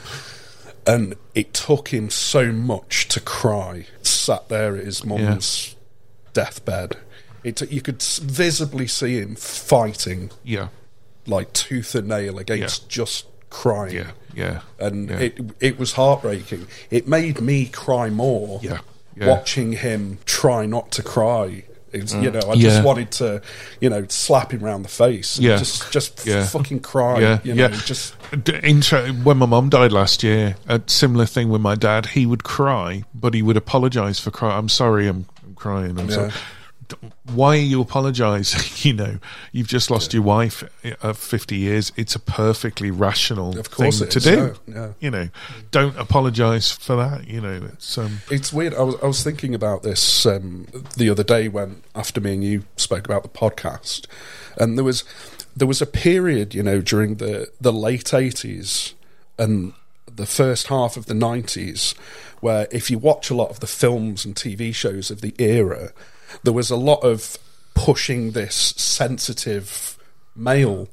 and 0.86 1.14
it 1.34 1.52
took 1.54 1.88
him 1.88 2.10
so 2.10 2.52
much 2.52 3.08
to 3.08 3.20
cry. 3.20 3.86
Sat 4.02 4.48
there 4.48 4.76
at 4.76 4.84
his 4.84 5.04
mum's 5.04 5.74
deathbed 6.32 6.96
It, 7.44 7.70
you 7.70 7.80
could 7.80 7.96
s- 8.02 8.18
visibly 8.18 8.86
see 8.86 9.18
him 9.18 9.36
fighting 9.36 10.30
Yeah. 10.44 10.68
like 11.26 11.52
tooth 11.52 11.94
and 11.94 12.08
nail 12.08 12.38
against 12.38 12.82
Yeah. 12.82 12.88
just 12.88 13.26
crying. 13.50 13.94
Yeah. 13.94 14.10
Yeah. 14.34 14.60
and 14.78 15.08
yeah. 15.08 15.18
it 15.18 15.38
it 15.60 15.78
was 15.78 15.92
heartbreaking. 15.92 16.66
It 16.90 17.06
made 17.08 17.40
me 17.40 17.66
cry 17.66 18.10
more. 18.10 18.60
Yeah, 18.62 18.80
yeah. 19.16 19.28
watching 19.28 19.72
him 19.72 20.18
try 20.26 20.66
not 20.66 20.90
to 20.92 21.02
cry. 21.02 21.64
It's, 22.00 22.12
You 22.14 22.30
mm. 22.30 22.34
know, 22.34 22.50
I 22.50 22.54
Yeah. 22.54 22.62
just 22.70 22.82
wanted 22.84 23.10
to, 23.12 23.42
you 23.80 23.90
know, 23.90 24.04
slap 24.08 24.52
him 24.52 24.60
round 24.60 24.84
the 24.84 24.88
face. 24.88 25.38
Yeah. 25.38 25.56
just 25.56 25.90
just 25.92 26.20
f- 26.20 26.26
Yeah. 26.26 26.44
fucking 26.46 26.80
cry. 26.80 27.20
yeah, 27.20 27.38
you 27.44 27.54
know, 27.54 27.68
yeah. 27.68 27.80
just 27.84 28.14
Intro, 28.62 29.08
when 29.12 29.36
my 29.38 29.46
mum 29.46 29.68
died 29.68 29.92
last 29.92 30.22
year, 30.22 30.56
a 30.68 30.80
similar 30.86 31.26
thing 31.26 31.48
with 31.48 31.60
my 31.60 31.74
dad. 31.74 32.06
He 32.06 32.26
would 32.26 32.44
cry, 32.44 33.04
but 33.14 33.34
he 33.34 33.42
would 33.42 33.56
apologise 33.56 34.18
for 34.20 34.30
crying. 34.30 34.56
I'm 34.58 34.68
sorry, 34.68 35.06
I'm, 35.08 35.26
I'm 35.46 35.54
crying. 35.54 35.98
I'm 35.98 36.10
sorry. 36.10 36.28
Yeah. 36.28 36.32
D- 36.34 36.40
Why 37.32 37.56
are 37.56 37.60
you 37.60 37.80
apologising? 37.80 38.60
you 38.88 38.94
know, 38.96 39.18
you've 39.52 39.66
just 39.68 39.90
lost 39.90 40.12
your 40.14 40.22
wife 40.22 40.62
of 41.02 41.18
50 41.18 41.56
years. 41.56 41.92
It's 41.96 42.14
a 42.14 42.18
perfectly 42.20 42.90
rational 42.90 43.58
Of 43.58 43.70
course 43.70 44.00
thing 44.00 44.08
to 44.10 44.18
is, 44.18 44.24
do. 44.24 44.54
yeah, 44.66 44.74
yeah. 44.74 44.92
You 45.00 45.10
know, 45.10 45.28
don't 45.70 45.96
apologise 45.98 46.72
for 46.72 46.96
that. 46.96 47.26
You 47.26 47.40
know, 47.40 47.68
it's 47.72 47.98
um, 47.98 48.20
It's 48.30 48.52
weird. 48.52 48.74
I 48.74 48.82
was 48.82 48.94
I 49.02 49.06
was 49.06 49.22
thinking 49.22 49.54
about 49.54 49.82
this 49.82 50.26
um, 50.26 50.66
the 50.96 51.10
other 51.10 51.24
day 51.24 51.48
when 51.48 51.82
after 51.94 52.20
me 52.20 52.34
and 52.34 52.44
you 52.44 52.64
spoke 52.76 53.04
about 53.04 53.22
the 53.22 53.28
podcast, 53.28 54.06
and 54.56 54.76
there 54.76 54.84
was 54.84 55.04
there 55.56 55.68
was 55.68 55.80
a 55.80 55.86
period, 55.86 56.54
you 56.54 56.62
know, 56.62 56.80
during 56.80 57.16
the 57.16 57.50
the 57.60 57.72
late 57.72 58.12
eighties 58.12 58.94
and 59.38 59.72
the 60.14 60.26
first 60.26 60.68
half 60.68 60.96
of 60.96 61.06
the 61.06 61.14
nineties, 61.14 61.94
where 62.40 62.66
if 62.70 62.90
you 62.90 62.98
watch 62.98 63.30
a 63.30 63.34
lot 63.34 63.50
of 63.50 63.60
the 63.60 63.66
films 63.66 64.24
and 64.24 64.34
TV 64.34 64.74
shows 64.74 65.10
of 65.10 65.20
the 65.20 65.34
era, 65.38 65.92
there 66.42 66.52
was 66.52 66.70
a 66.70 66.76
lot 66.76 67.00
of 67.04 67.36
pushing 67.74 68.32
this 68.32 68.54
sensitive 68.76 69.98
male 70.34 70.88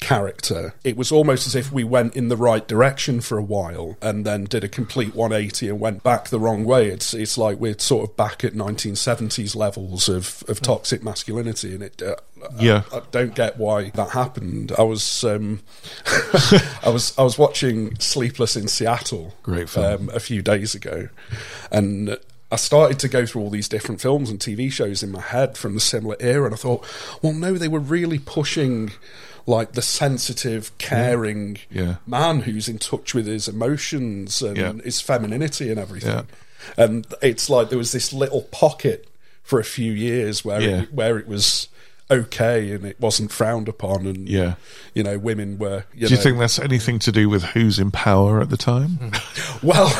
character. 0.00 0.74
It 0.82 0.96
was 0.96 1.12
almost 1.12 1.46
as 1.46 1.54
if 1.54 1.70
we 1.72 1.84
went 1.84 2.16
in 2.16 2.28
the 2.28 2.36
right 2.36 2.66
direction 2.66 3.20
for 3.20 3.38
a 3.38 3.42
while 3.42 3.96
and 4.02 4.26
then 4.26 4.44
did 4.44 4.64
a 4.64 4.68
complete 4.68 5.14
180 5.14 5.68
and 5.68 5.80
went 5.80 6.02
back 6.02 6.28
the 6.28 6.40
wrong 6.40 6.64
way. 6.64 6.88
It's 6.88 7.14
it's 7.14 7.38
like 7.38 7.58
we're 7.58 7.78
sort 7.78 8.10
of 8.10 8.16
back 8.16 8.44
at 8.44 8.52
1970s 8.54 9.54
levels 9.54 10.08
of, 10.08 10.42
of 10.48 10.60
toxic 10.60 11.02
masculinity, 11.02 11.74
and 11.74 11.82
it. 11.84 12.02
Uh, 12.02 12.16
Yeah. 12.60 12.82
I, 12.92 12.98
I 12.98 13.02
don't 13.12 13.34
get 13.34 13.56
why 13.56 13.90
that 13.90 14.10
happened. 14.10 14.72
I 14.76 14.82
was 14.82 15.24
um, 15.24 15.60
I 16.82 16.90
was 16.90 17.16
I 17.16 17.22
was 17.22 17.38
watching 17.38 17.98
Sleepless 17.98 18.56
in 18.56 18.68
Seattle, 18.68 19.34
Great 19.42 19.70
film. 19.70 20.08
um, 20.08 20.14
a 20.14 20.20
few 20.20 20.42
days 20.42 20.74
ago, 20.74 21.08
and 21.70 22.18
I 22.54 22.56
started 22.56 23.00
to 23.00 23.08
go 23.08 23.26
through 23.26 23.42
all 23.42 23.50
these 23.50 23.68
different 23.68 24.00
films 24.00 24.30
and 24.30 24.38
TV 24.38 24.70
shows 24.70 25.02
in 25.02 25.10
my 25.10 25.20
head 25.20 25.58
from 25.58 25.74
the 25.74 25.80
similar 25.80 26.14
era, 26.20 26.44
and 26.44 26.54
I 26.54 26.56
thought, 26.56 26.86
well, 27.20 27.32
no, 27.32 27.54
they 27.54 27.66
were 27.66 27.80
really 27.80 28.20
pushing 28.20 28.92
like 29.44 29.72
the 29.72 29.82
sensitive, 29.82 30.66
mm-hmm. 30.66 30.76
caring 30.78 31.58
Yeah. 31.68 31.96
man 32.06 32.40
who's 32.42 32.68
in 32.68 32.78
touch 32.78 33.12
with 33.12 33.26
his 33.26 33.48
emotions 33.48 34.40
and 34.40 34.56
Yeah. 34.56 34.72
his 34.84 35.00
femininity 35.00 35.68
and 35.68 35.80
everything. 35.80 36.10
Yeah. 36.10 36.22
And 36.76 37.06
it's 37.20 37.50
like 37.50 37.70
there 37.70 37.76
was 37.78 37.90
this 37.90 38.12
little 38.12 38.42
pocket 38.42 39.08
for 39.42 39.58
a 39.58 39.64
few 39.64 39.92
years 39.92 40.44
where 40.44 40.60
Yeah. 40.60 40.82
it, 40.82 40.94
where 40.94 41.18
it 41.18 41.26
was 41.26 41.66
okay 42.10 42.72
and 42.72 42.84
it 42.84 43.00
wasn't 43.00 43.30
frowned 43.32 43.68
upon, 43.68 44.06
and 44.06 44.28
Yeah. 44.28 44.54
you 44.94 45.02
know, 45.02 45.18
women 45.18 45.58
were. 45.58 45.84
You 45.94 46.06
do 46.08 46.12
you 46.14 46.16
know, 46.18 46.22
think 46.22 46.38
that's 46.38 46.58
anything 46.58 46.98
to 47.00 47.12
do 47.12 47.28
with 47.28 47.42
who's 47.42 47.78
in 47.78 47.90
power 47.90 48.40
at 48.40 48.50
the 48.50 48.56
time? 48.56 48.90
Hmm. 48.90 49.08
Well, 49.66 49.90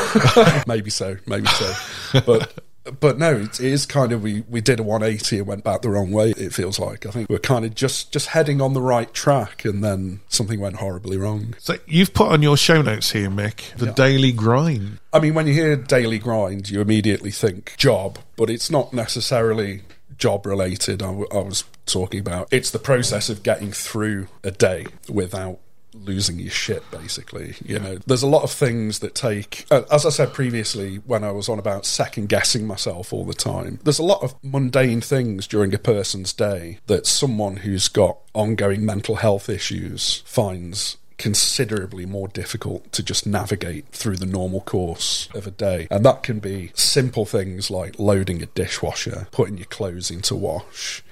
maybe 0.67 0.91
so, 0.91 1.17
maybe 1.27 1.47
so, 1.47 2.21
but 2.27 2.53
but 3.01 3.19
no, 3.19 3.35
it 3.37 3.61
is 3.61 3.87
kind 3.87 4.13
of 4.13 4.23
we 4.23 4.43
we 4.51 4.61
did 4.61 4.79
a 4.79 4.83
180 4.83 5.39
and 5.39 5.47
went 5.47 5.65
back 5.65 5.81
the 5.81 5.89
wrong 5.89 6.11
way. 6.11 6.33
It 6.37 6.53
feels 6.53 6.79
like 6.79 7.07
I 7.07 7.11
think 7.11 7.31
we're 7.31 7.39
kind 7.39 7.65
of 7.65 7.75
just 7.75 8.13
just 8.13 8.27
heading 8.29 8.61
on 8.61 8.75
the 8.75 8.83
right 8.83 9.13
track, 9.15 9.65
and 9.65 9.83
then 9.83 10.21
something 10.29 10.61
went 10.61 10.77
horribly 10.77 11.17
wrong. 11.17 11.55
So 11.59 11.77
you've 11.87 12.13
put 12.13 12.29
on 12.29 12.43
your 12.43 12.59
show 12.59 12.83
notes 12.83 13.13
here, 13.13 13.31
Mick, 13.31 13.75
the 13.77 13.91
daily 13.93 14.33
grind. 14.33 14.99
I 15.15 15.21
mean, 15.21 15.33
when 15.33 15.47
you 15.47 15.55
hear 15.55 15.77
daily 15.77 16.19
grind, 16.19 16.69
you 16.69 16.83
immediately 16.83 17.31
think 17.31 17.75
job, 17.79 18.19
but 18.37 18.51
it's 18.51 18.71
not 18.71 18.93
necessarily 18.93 19.83
job 20.19 20.45
related. 20.45 21.03
I, 21.03 21.07
w- 21.07 21.29
I 21.33 21.39
was 21.39 21.65
talking 21.87 22.21
about 22.21 22.49
it's 22.51 22.71
the 22.71 22.79
process 22.79 23.29
of 23.29 23.43
getting 23.43 23.73
through 23.73 24.27
a 24.43 24.51
day 24.51 24.87
without 25.09 25.59
losing 25.93 26.41
your 26.41 26.51
shit 26.51 26.83
basically 26.91 27.55
you 27.65 27.79
know 27.79 27.99
there's 28.07 28.23
a 28.23 28.27
lot 28.27 28.43
of 28.43 28.51
things 28.51 28.99
that 28.99 29.15
take 29.15 29.65
uh, 29.71 29.83
as 29.93 30.05
i 30.05 30.09
said 30.09 30.33
previously 30.33 30.97
when 31.07 31.23
i 31.23 31.31
was 31.31 31.49
on 31.49 31.59
about 31.59 31.87
second 31.87 32.29
guessing 32.29 32.67
myself 32.67 33.13
all 33.13 33.25
the 33.25 33.33
time 33.33 33.79
there's 33.85 34.01
a 34.01 34.05
lot 34.05 34.21
of 34.23 34.35
mundane 34.43 35.01
things 35.01 35.47
during 35.47 35.73
a 35.73 35.79
person's 35.79 36.33
day 36.33 36.79
that 36.87 37.07
someone 37.07 37.59
who's 37.59 37.87
got 37.89 38.19
ongoing 38.33 38.85
mental 38.85 39.17
health 39.17 39.49
issues 39.49 40.23
finds 40.27 40.97
considerably 41.17 42.07
more 42.07 42.29
difficult 42.29 42.91
to 42.93 43.03
just 43.03 43.27
navigate 43.27 43.87
through 43.89 44.17
the 44.17 44.27
normal 44.27 44.61
course 44.61 45.29
of 45.35 45.47
a 45.47 45.51
day. 45.51 45.87
And 45.91 46.05
that 46.05 46.23
can 46.23 46.41
be 46.41 46.73
simple 46.75 47.25
things 47.25 47.71
like 47.71 47.99
loading 47.99 48.43
a 48.43 48.47
dishwasher, 48.47 49.29
putting 49.31 49.57
your 49.57 49.67
clothes 49.67 50.11
into 50.11 50.35
wash, 50.35 51.03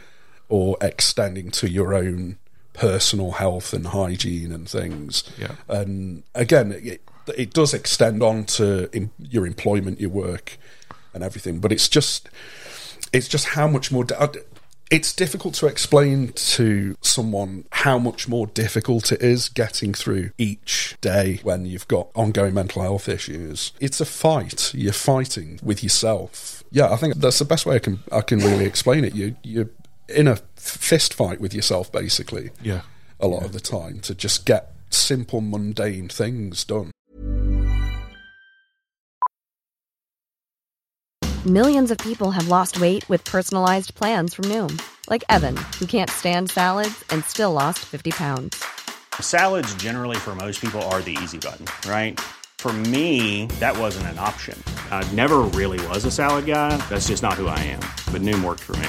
or 0.53 0.77
extending 0.83 1.51
to 1.51 1.67
your 1.67 1.95
own 1.95 2.37
personal 2.75 3.31
health 3.31 3.73
and 3.73 3.87
hygiene 3.87 4.53
and 4.53 4.69
things. 4.69 5.25
Yeah. 5.39 5.53
And 5.67 6.25
again, 6.35 6.73
it, 6.73 7.01
it 7.35 7.55
does 7.55 7.73
extend 7.73 8.23
on 8.23 8.45
to 8.45 8.95
in, 8.95 9.11
your 9.19 9.47
employment, 9.47 9.99
your 9.99 10.11
work, 10.11 10.59
and 11.15 11.25
everything. 11.25 11.59
But 11.59 11.73
it's 11.73 11.89
just, 11.89 12.29
it's 13.15 13.29
just 13.29 13.47
how 13.47 13.67
much 13.67 13.91
more. 13.91 14.05
it's 14.91 15.15
difficult 15.15 15.55
to 15.55 15.69
explain 15.69 16.33
to 16.33 16.99
someone 17.01 17.65
how 17.71 17.99
much 17.99 18.29
more 18.29 18.47
difficult 18.47 19.11
it 19.11 19.23
is 19.23 19.49
getting 19.49 19.95
through 19.95 20.33
each 20.37 20.99
day 21.01 21.41
when 21.43 21.65
you've 21.65 21.89
got 21.89 22.09
ongoing 22.15 22.53
mental 22.53 22.83
health 22.83 23.09
issues. 23.09 23.73
It's 23.81 24.03
a 24.03 24.05
fight. 24.05 24.75
You're 24.75 24.93
fighting 24.93 25.61
with 25.63 25.83
yourself. 25.83 26.63
Yeah, 26.71 26.93
I 26.93 26.97
think 26.97 27.15
that's 27.15 27.39
the 27.39 27.47
best 27.47 27.65
way 27.65 27.77
I 27.77 27.79
can 27.79 28.01
I 28.13 28.21
can 28.21 28.41
really 28.41 28.67
explain 28.67 29.03
it. 29.05 29.15
You 29.15 29.37
you're 29.43 29.71
in 30.13 30.29
a 30.29 30.37
fist 30.57 31.15
fight 31.15 31.41
with 31.41 31.55
yourself 31.55 31.91
basically. 31.91 32.51
Yeah. 32.63 32.83
A 33.21 33.27
lot 33.27 33.45
of 33.45 33.53
the 33.53 33.61
time 33.61 34.01
to 34.01 34.15
just 34.15 34.47
get 34.47 34.73
simple 34.91 35.41
mundane 35.41 36.09
things 36.09 36.65
done. 36.65 36.91
Millions 41.47 41.91
of 41.91 41.99
people 41.99 42.31
have 42.31 42.47
lost 42.47 42.81
weight 42.81 43.09
with 43.09 43.25
personalized 43.25 43.97
plans 43.97 44.33
from 44.33 44.45
Noom, 44.45 44.81
like 45.11 45.25
Evan, 45.29 45.57
who 45.81 45.87
can't 45.87 46.09
stand 46.09 46.49
salads 46.51 47.05
and 47.11 47.25
still 47.25 47.53
lost 47.53 47.81
50 47.81 48.13
pounds. 48.13 48.65
Salads, 49.21 49.75
generally, 49.75 50.17
for 50.17 50.37
most 50.37 50.61
people, 50.61 50.81
are 50.83 51.03
the 51.03 51.19
easy 51.21 51.39
button, 51.39 51.67
right? 51.91 52.21
For 52.59 52.73
me, 52.73 53.47
that 53.59 53.77
wasn't 53.77 54.07
an 54.07 54.21
option. 54.21 54.57
I 54.93 55.03
never 55.15 55.39
really 55.41 55.85
was 55.89 56.05
a 56.05 56.13
salad 56.13 56.47
guy. 56.47 56.77
That's 56.89 57.09
just 57.09 57.25
not 57.25 57.33
who 57.35 57.49
I 57.49 57.59
am. 57.59 57.81
But 58.13 58.23
Noom 58.23 58.45
worked 58.45 58.61
for 58.61 58.77
me. 58.77 58.89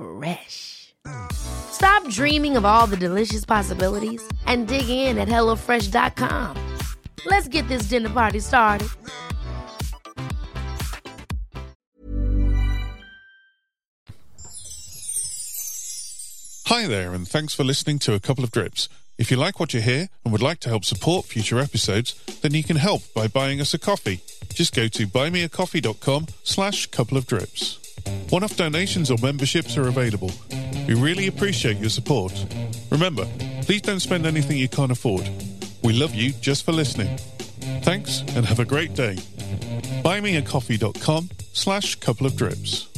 Fresh. 0.00 0.94
Stop 1.32 2.08
dreaming 2.08 2.56
of 2.56 2.64
all 2.64 2.86
the 2.86 2.96
delicious 2.96 3.44
possibilities 3.44 4.26
and 4.46 4.66
dig 4.66 4.88
in 4.88 5.18
at 5.18 5.28
HelloFresh.com. 5.28 6.56
Let's 7.26 7.48
get 7.48 7.68
this 7.68 7.82
dinner 7.82 8.08
party 8.08 8.40
started. 8.40 8.88
Hi 16.66 16.86
there, 16.86 17.12
and 17.12 17.26
thanks 17.26 17.52
for 17.52 17.64
listening 17.64 17.98
to 17.98 18.14
a 18.14 18.20
couple 18.20 18.44
of 18.44 18.52
drips. 18.52 18.88
If 19.18 19.30
you 19.30 19.36
like 19.36 19.60
what 19.60 19.74
you 19.74 19.82
hear 19.82 20.08
and 20.24 20.32
would 20.32 20.40
like 20.40 20.60
to 20.60 20.70
help 20.70 20.84
support 20.84 21.26
future 21.26 21.58
episodes, 21.58 22.14
then 22.40 22.54
you 22.54 22.62
can 22.62 22.76
help 22.76 23.02
by 23.12 23.26
buying 23.26 23.60
us 23.60 23.74
a 23.74 23.78
coffee. 23.78 24.20
Just 24.54 24.74
go 24.74 24.88
to 24.88 25.06
buymeacoffee.com 25.06 26.28
slash 26.42 26.86
couple 26.86 27.18
of 27.18 27.26
drips. 27.26 27.79
One-off 28.30 28.56
donations 28.56 29.10
or 29.10 29.18
memberships 29.22 29.76
are 29.76 29.88
available. 29.88 30.30
We 30.86 30.94
really 30.94 31.26
appreciate 31.28 31.78
your 31.78 31.90
support. 31.90 32.32
Remember, 32.90 33.26
please 33.62 33.82
don't 33.82 34.00
spend 34.00 34.26
anything 34.26 34.56
you 34.56 34.68
can't 34.68 34.92
afford. 34.92 35.28
We 35.82 35.92
love 35.92 36.14
you 36.14 36.32
just 36.32 36.64
for 36.64 36.72
listening. 36.72 37.16
Thanks 37.82 38.20
and 38.34 38.44
have 38.44 38.60
a 38.60 38.64
great 38.64 38.94
day. 38.94 39.16
Buymeacoffee.com 40.04 41.30
slash 41.52 41.94
couple 41.96 42.26
of 42.26 42.36
drips. 42.36 42.89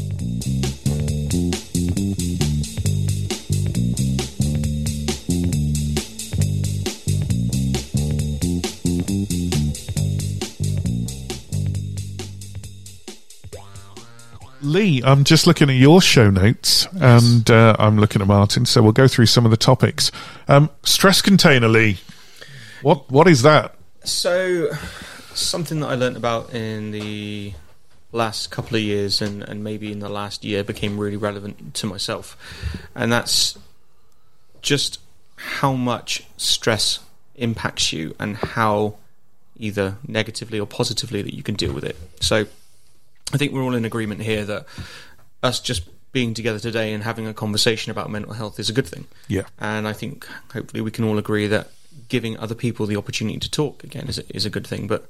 Lee, 14.73 15.03
I'm 15.05 15.25
just 15.25 15.47
looking 15.47 15.68
at 15.68 15.77
your 15.77 16.01
show 16.01 16.31
notes, 16.31 16.87
and 17.01 17.51
uh, 17.51 17.77
I'm 17.79 17.99
looking 17.99 18.23
at 18.23 18.29
Martin. 18.29 18.64
So 18.64 18.83
we'll 18.83 18.93
go 18.93 19.07
through 19.07 19.27
some 19.27 19.45
of 19.45 19.51
the 19.51 19.57
topics. 19.57 20.11
Um, 20.49 20.70
stress 20.83 21.20
container, 21.20 21.68
Lee. 21.68 21.99
What 22.81 23.11
what 23.11 23.29
is 23.29 23.43
that? 23.43 23.75
So, 24.05 24.70
something 25.35 25.81
that 25.81 25.89
I 25.89 25.95
learnt 25.95 26.16
about 26.16 26.55
in 26.55 26.91
the 26.91 27.53
last 28.11 28.51
couple 28.51 28.77
of 28.77 28.83
years 28.83 29.23
and, 29.23 29.43
and 29.43 29.62
maybe 29.62 29.93
in 29.93 30.01
the 30.01 30.09
last 30.09 30.45
year 30.45 30.64
became 30.64 30.99
really 30.99 31.16
relevant 31.16 31.75
to 31.75 31.87
myself. 31.87 32.37
And 32.95 33.12
that's 33.12 33.59
just 34.61 34.99
how 35.37 35.73
much 35.73 36.25
stress 36.37 36.99
impacts 37.37 37.93
you 37.93 38.14
and 38.18 38.37
how 38.37 38.97
either 39.57 39.97
negatively 40.07 40.59
or 40.59 40.66
positively 40.66 41.23
that 41.23 41.35
you 41.35 41.43
can 41.43 41.55
deal 41.55 41.73
with 41.73 41.85
it. 41.85 41.97
So, 42.20 42.47
I 43.33 43.39
think 43.39 43.53
we're 43.53 43.62
all 43.62 43.74
in 43.74 43.85
agreement 43.85 44.22
here 44.22 44.45
that 44.45 44.66
us 45.43 45.61
just 45.61 45.89
being 46.12 46.35
together 46.35 46.59
today 46.59 46.93
and 46.93 47.03
having 47.03 47.26
a 47.26 47.35
conversation 47.35 47.91
about 47.91 48.11
mental 48.11 48.35
health 48.35 48.61
is 48.61 48.68
a 48.68 48.72
good 48.72 48.87
thing. 48.87 49.07
Yeah. 49.28 49.43
And 49.59 49.89
I 49.89 49.93
think 49.93 50.26
hopefully 50.53 50.83
we 50.83 50.91
can 50.91 51.05
all 51.05 51.18
agree 51.18 51.47
that 51.47 51.70
giving 52.09 52.37
other 52.39 52.55
people 52.55 52.87
the 52.87 52.97
opportunity 52.97 53.39
to 53.39 53.51
talk 53.51 53.83
again 53.83 54.07
is 54.09 54.18
a, 54.18 54.37
is 54.37 54.45
a 54.45 54.51
good 54.51 54.66
thing. 54.66 54.87
But 54.87 55.09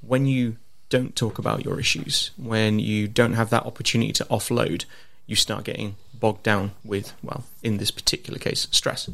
when 0.00 0.26
you 0.26 0.56
don't 0.88 1.14
talk 1.14 1.38
about 1.38 1.64
your 1.64 1.78
issues, 1.78 2.32
when 2.36 2.80
you 2.80 3.06
don't 3.06 3.34
have 3.34 3.50
that 3.50 3.64
opportunity 3.64 4.12
to 4.14 4.24
offload, 4.24 4.84
you 5.26 5.36
start 5.36 5.64
getting 5.64 5.94
bogged 6.12 6.42
down 6.42 6.72
with, 6.84 7.12
well, 7.22 7.44
in 7.62 7.78
this 7.78 7.90
particular 7.90 8.38
case, 8.38 8.66
stress. 8.72 9.08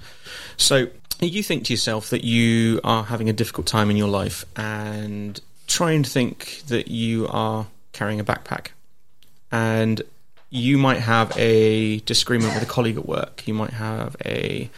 So 0.56 0.88
you 1.20 1.42
think 1.42 1.64
to 1.66 1.72
yourself 1.72 2.10
that 2.10 2.24
you 2.24 2.80
are 2.84 3.04
having 3.04 3.28
a 3.28 3.32
difficult 3.32 3.66
time 3.66 3.90
in 3.90 3.96
your 3.96 4.08
life 4.08 4.44
and 4.56 5.40
try 5.66 5.92
and 5.92 6.06
think 6.06 6.62
that 6.68 6.88
you 6.88 7.28
are 7.28 7.66
carrying 7.98 8.20
a 8.20 8.24
backpack 8.24 8.68
and 9.50 10.02
you 10.50 10.78
might 10.78 10.98
have 11.00 11.32
a 11.36 11.98
disagreement 12.00 12.54
with 12.54 12.62
a 12.62 12.66
colleague 12.66 12.96
at 12.96 13.06
work. 13.06 13.46
You 13.46 13.54
might 13.54 13.72
have 13.72 14.16
a 14.24 14.70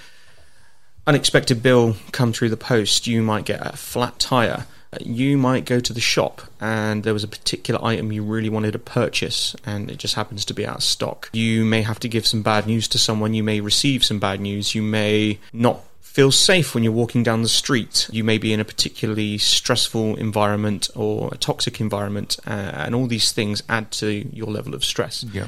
unexpected 1.07 1.63
bill 1.63 1.97
come 2.13 2.33
through 2.33 2.49
the 2.49 2.57
post. 2.57 3.07
You 3.07 3.23
might 3.23 3.45
get 3.45 3.65
a 3.65 3.77
flat 3.77 4.19
tire. 4.19 4.67
You 5.01 5.39
might 5.39 5.67
go 5.67 5.79
to 5.79 5.93
the 5.93 6.01
shop 6.01 6.43
and 6.61 7.05
there 7.05 7.13
was 7.13 7.23
a 7.23 7.29
particular 7.29 7.83
item 7.85 8.11
you 8.11 8.25
really 8.25 8.49
wanted 8.49 8.73
to 8.73 8.81
purchase 8.81 9.55
and 9.65 9.89
it 9.89 9.99
just 9.99 10.17
happens 10.17 10.45
to 10.47 10.55
be 10.55 10.67
out 10.67 10.79
of 10.79 10.83
stock. 10.83 11.31
You 11.33 11.65
may 11.65 11.83
have 11.83 12.01
to 12.01 12.09
give 12.09 12.27
some 12.27 12.43
bad 12.43 12.67
news 12.67 12.89
to 12.89 12.99
someone. 12.99 13.33
You 13.33 13.45
may 13.45 13.61
receive 13.61 14.05
some 14.05 14.19
bad 14.19 14.41
news. 14.41 14.75
You 14.75 14.83
may 14.83 15.39
not 15.53 15.85
feel 16.11 16.33
safe 16.33 16.75
when 16.75 16.83
you're 16.83 16.93
walking 16.93 17.23
down 17.23 17.43
the 17.43 17.49
street. 17.49 18.09
You 18.11 18.25
may 18.25 18.37
be 18.37 18.53
in 18.53 18.59
a 18.59 18.65
particularly 18.65 19.39
stressful 19.39 20.17
environment 20.17 20.91
or 20.97 21.33
a 21.33 21.37
toxic 21.37 21.81
environment, 21.81 22.37
uh, 22.45 22.51
and 22.51 22.97
all 22.97 23.07
these 23.07 23.31
things 23.31 23.63
add 23.69 23.93
to 23.93 24.29
your 24.35 24.49
level 24.49 24.75
of 24.75 24.85
stress. 24.85 25.25
Yeah. 25.33 25.47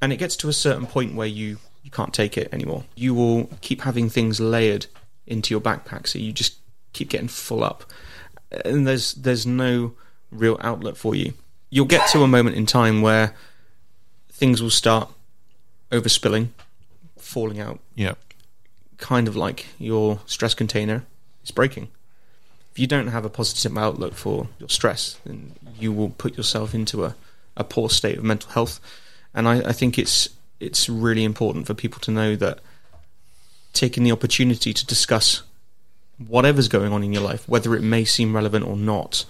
And 0.00 0.14
it 0.14 0.16
gets 0.16 0.34
to 0.36 0.48
a 0.48 0.52
certain 0.54 0.86
point 0.86 1.14
where 1.14 1.26
you, 1.26 1.58
you 1.82 1.90
can't 1.90 2.14
take 2.14 2.38
it 2.38 2.48
anymore. 2.54 2.84
You 2.94 3.12
will 3.12 3.50
keep 3.60 3.82
having 3.82 4.08
things 4.08 4.40
layered 4.40 4.86
into 5.26 5.52
your 5.52 5.60
backpack, 5.60 6.06
so 6.06 6.18
you 6.18 6.32
just 6.32 6.56
keep 6.94 7.10
getting 7.10 7.28
full 7.28 7.62
up, 7.62 7.84
and 8.64 8.86
there's 8.86 9.12
there's 9.12 9.44
no 9.44 9.92
real 10.30 10.56
outlet 10.62 10.96
for 10.96 11.14
you. 11.14 11.34
You'll 11.68 11.84
get 11.84 12.08
to 12.12 12.22
a 12.22 12.28
moment 12.28 12.56
in 12.56 12.64
time 12.64 13.02
where 13.02 13.34
things 14.32 14.62
will 14.62 14.70
start 14.70 15.10
overspilling, 15.92 16.48
falling 17.18 17.60
out, 17.60 17.78
Yeah. 17.94 18.14
Kind 18.98 19.28
of 19.28 19.36
like 19.36 19.66
your 19.78 20.20
stress 20.26 20.54
container 20.54 21.04
is 21.44 21.50
breaking. 21.50 21.88
If 22.72 22.78
you 22.78 22.86
don't 22.86 23.08
have 23.08 23.24
a 23.24 23.30
positive 23.30 23.76
outlook 23.76 24.14
for 24.14 24.48
your 24.58 24.68
stress, 24.68 25.18
then 25.24 25.54
you 25.78 25.92
will 25.92 26.10
put 26.10 26.36
yourself 26.36 26.74
into 26.74 27.04
a, 27.04 27.14
a 27.56 27.64
poor 27.64 27.88
state 27.88 28.18
of 28.18 28.24
mental 28.24 28.50
health. 28.50 28.80
And 29.34 29.48
I, 29.48 29.68
I 29.68 29.72
think 29.72 29.98
it's 29.98 30.28
it's 30.60 30.88
really 30.88 31.24
important 31.24 31.66
for 31.66 31.74
people 31.74 32.00
to 32.00 32.10
know 32.10 32.36
that 32.36 32.60
taking 33.72 34.04
the 34.04 34.12
opportunity 34.12 34.72
to 34.72 34.86
discuss 34.86 35.42
whatever's 36.26 36.68
going 36.68 36.92
on 36.92 37.02
in 37.02 37.12
your 37.12 37.22
life, 37.22 37.46
whether 37.48 37.74
it 37.74 37.82
may 37.82 38.04
seem 38.04 38.34
relevant 38.34 38.66
or 38.66 38.76
not, 38.76 39.26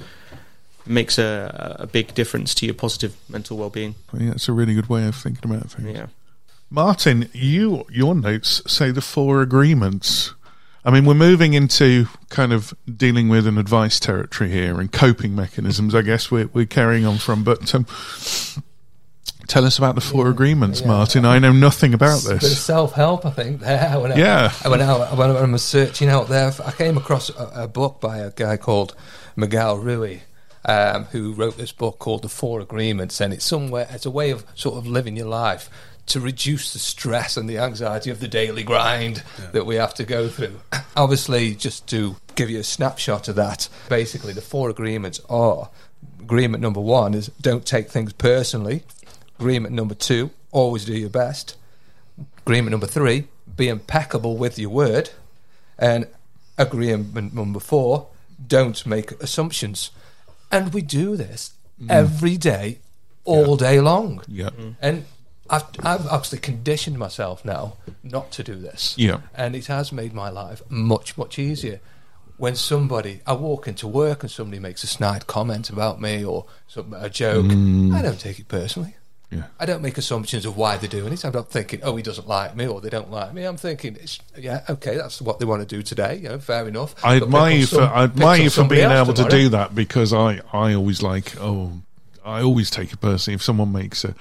makes 0.87 1.19
a, 1.19 1.77
a 1.81 1.87
big 1.87 2.15
difference 2.15 2.55
to 2.55 2.67
your 2.67 2.75
positive 2.75 3.17
mental 3.29 3.57
well-being. 3.57 3.97
Yeah, 4.13 4.31
that's 4.31 4.49
a 4.49 4.53
really 4.53 4.75
good 4.75 4.89
way 4.89 5.07
of 5.07 5.17
thinking 5.17 5.51
about 5.51 5.71
things. 5.71 5.97
Yeah. 5.97 6.07
Martin, 6.71 7.29
you 7.33 7.85
your 7.91 8.15
notes 8.15 8.63
say 8.67 8.91
the 8.91 9.01
four 9.01 9.41
agreements. 9.41 10.35
I 10.85 10.91
mean, 10.91 11.05
we're 11.05 11.15
moving 11.15 11.55
into 11.55 12.07
kind 12.29 12.53
of 12.53 12.73
dealing 12.93 13.29
with 13.29 13.47
an 13.47 13.59
advice 13.59 13.99
territory 13.99 14.51
here 14.51 14.81
and 14.81 14.91
coping 14.91 15.35
mechanisms. 15.35 15.95
I 15.95 16.03
guess 16.03 16.31
we're 16.31 16.49
we're 16.53 16.67
carrying 16.67 17.05
on 17.07 17.19
from. 17.19 17.45
But 17.45 17.75
um, 17.75 17.87
tell 19.47 19.65
us 19.65 19.79
about 19.79 19.95
the 19.95 20.01
four 20.01 20.29
agreements, 20.29 20.81
yeah. 20.81 20.89
Martin. 20.89 21.25
I 21.25 21.39
know 21.39 21.53
nothing 21.53 21.95
about 21.95 22.23
this. 22.23 22.61
self 22.61 22.93
help, 22.93 23.25
I 23.25 23.31
think. 23.31 23.61
There, 23.61 24.01
when 24.01 24.13
I, 24.13 24.17
Yeah. 24.17 24.53
I 24.65 24.69
went 24.69 24.83
out 24.83 25.17
when 25.17 25.31
I 25.31 25.45
was 25.45 25.63
searching 25.63 26.09
out 26.09 26.29
there. 26.29 26.53
I 26.65 26.73
came 26.73 26.97
across 26.97 27.31
a, 27.31 27.63
a 27.63 27.69
book 27.69 28.01
by 28.01 28.19
a 28.19 28.31
guy 28.31 28.57
called 28.57 28.95
Miguel 29.37 29.79
Ruiz, 29.79 30.21
um, 30.65 31.05
who 31.07 31.33
wrote 31.33 31.57
this 31.57 31.73
book 31.73 31.99
called 31.99 32.23
The 32.23 32.29
Four 32.29 32.61
Agreements, 32.61 33.21
and 33.21 33.33
it's 33.33 33.45
somewhere 33.45 33.87
it's 33.91 34.07
a 34.07 34.11
way 34.11 34.31
of 34.31 34.45
sort 34.55 34.77
of 34.77 34.87
living 34.87 35.17
your 35.17 35.29
life 35.29 35.71
to 36.07 36.21
reduce 36.21 36.73
the 36.73 36.79
stress 36.79 37.37
and 37.37 37.49
the 37.49 37.59
anxiety 37.59 38.11
of 38.11 38.21
the 38.21 38.29
daily 38.29 38.63
grind 38.63 39.23
that 39.53 39.67
we 39.67 39.75
have 39.75 39.95
to 39.95 40.05
go 40.05 40.29
through. 40.29 40.61
Obviously, 40.97 41.55
just 41.55 41.87
to 41.89 42.17
give 42.37 42.49
you 42.49 42.61
a 42.61 42.65
snapshot 42.65 43.29
of 43.29 43.37
that, 43.37 43.69
basically 43.89 44.33
the 44.33 44.41
four 44.41 44.71
agreements 44.71 45.21
are 45.29 45.69
agreement 46.27 46.61
number 46.61 46.81
one 46.81 47.15
is 47.15 47.29
don't 47.41 47.65
take 47.65 47.89
things 47.89 48.13
personally. 48.13 48.83
Agreement 49.39 49.75
number 49.75 49.95
two, 49.95 50.31
always 50.51 50.85
do 50.85 50.93
your 50.93 51.11
best. 51.11 51.57
Agreement 52.39 52.73
number 52.73 52.87
three, 52.87 53.29
be 53.57 53.69
impeccable 53.69 54.37
with 54.37 54.59
your 54.59 54.71
word. 54.71 55.11
And 55.79 56.09
agreement 56.59 57.33
number 57.33 57.61
four, 57.61 58.09
don't 58.45 58.85
make 58.87 59.13
assumptions. 59.23 59.91
And 60.51 60.75
we 60.75 60.83
do 60.83 61.17
this 61.17 61.53
mm. 61.81 61.87
every 61.91 62.37
day, 62.37 62.79
all 63.25 63.57
day 63.57 63.81
long. 63.81 64.23
Yeah. 64.27 64.51
And 64.81 65.05
I've, 65.49 65.65
I've 65.81 66.07
obviously 66.07 66.39
conditioned 66.39 66.99
myself 66.99 67.45
now 67.45 67.77
not 68.03 68.31
to 68.33 68.43
do 68.43 68.55
this. 68.55 68.95
Yeah. 68.97 69.21
And 69.35 69.55
it 69.55 69.67
has 69.67 69.93
made 69.93 70.13
my 70.13 70.29
life 70.31 70.63
much, 70.69 71.17
much 71.17 71.39
easier. 71.39 71.81
When 72.37 72.55
somebody, 72.55 73.21
I 73.27 73.33
walk 73.33 73.67
into 73.67 73.87
work 73.89 74.23
and 74.23 74.31
somebody 74.31 74.61
makes 74.61 74.85
a 74.85 74.87
snide 74.87 75.27
comment 75.27 75.71
about 75.71 76.01
me 76.01 76.25
or 76.25 76.47
some, 76.69 76.93
a 76.93 77.09
joke, 77.09 77.47
mm. 77.47 77.95
I 77.95 78.03
don't 78.03 78.21
take 78.21 78.39
it 78.39 78.49
personally. 78.49 78.97
Yeah. 79.31 79.45
I 79.59 79.67
don't 79.67 79.83
make 79.83 79.99
assumptions 79.99 80.45
of 80.47 80.57
why 80.57 80.77
they're 80.77 80.89
doing 80.89 81.13
it. 81.13 81.25
I'm 81.25 81.33
not 81.33 81.51
thinking, 81.51 81.81
oh, 81.83 81.97
he 81.97 82.03
doesn't 82.03 82.29
like 82.29 82.55
me 82.55 82.67
or 82.69 82.81
they 82.81 82.91
don't 82.91 83.11
like 83.11 83.35
me. 83.35 83.45
I'm 83.45 83.57
thinking, 83.57 83.97
it's, 83.97 84.21
yeah, 84.37 84.63
okay, 84.69 84.97
that's 84.97 85.21
what 85.21 85.41
they 85.41 85.45
want 85.45 85.69
to 85.69 85.77
do 85.77 85.83
today. 85.83 86.17
You 86.17 86.29
know, 86.29 86.39
fair 86.39 86.69
enough. 86.69 86.95
I 87.05 87.17
admire 87.17 87.57
you 87.57 87.67
for 87.67 87.77
some- 87.77 87.93
I 87.93 88.05
admire 88.05 88.43
you 88.43 88.51
for 88.51 88.65
being 88.65 88.91
able 88.91 89.15
to 89.15 89.29
do 89.29 89.49
that 89.49 89.75
because 89.75 90.13
I 90.13 90.43
I 90.53 90.75
always 90.75 91.03
like 91.03 91.41
oh 91.41 91.73
I 92.25 92.43
always 92.43 92.71
take 92.71 92.93
it 92.93 93.01
personally 93.01 93.35
if 93.35 93.43
someone 93.43 93.73
makes 93.73 94.05
a 94.05 94.15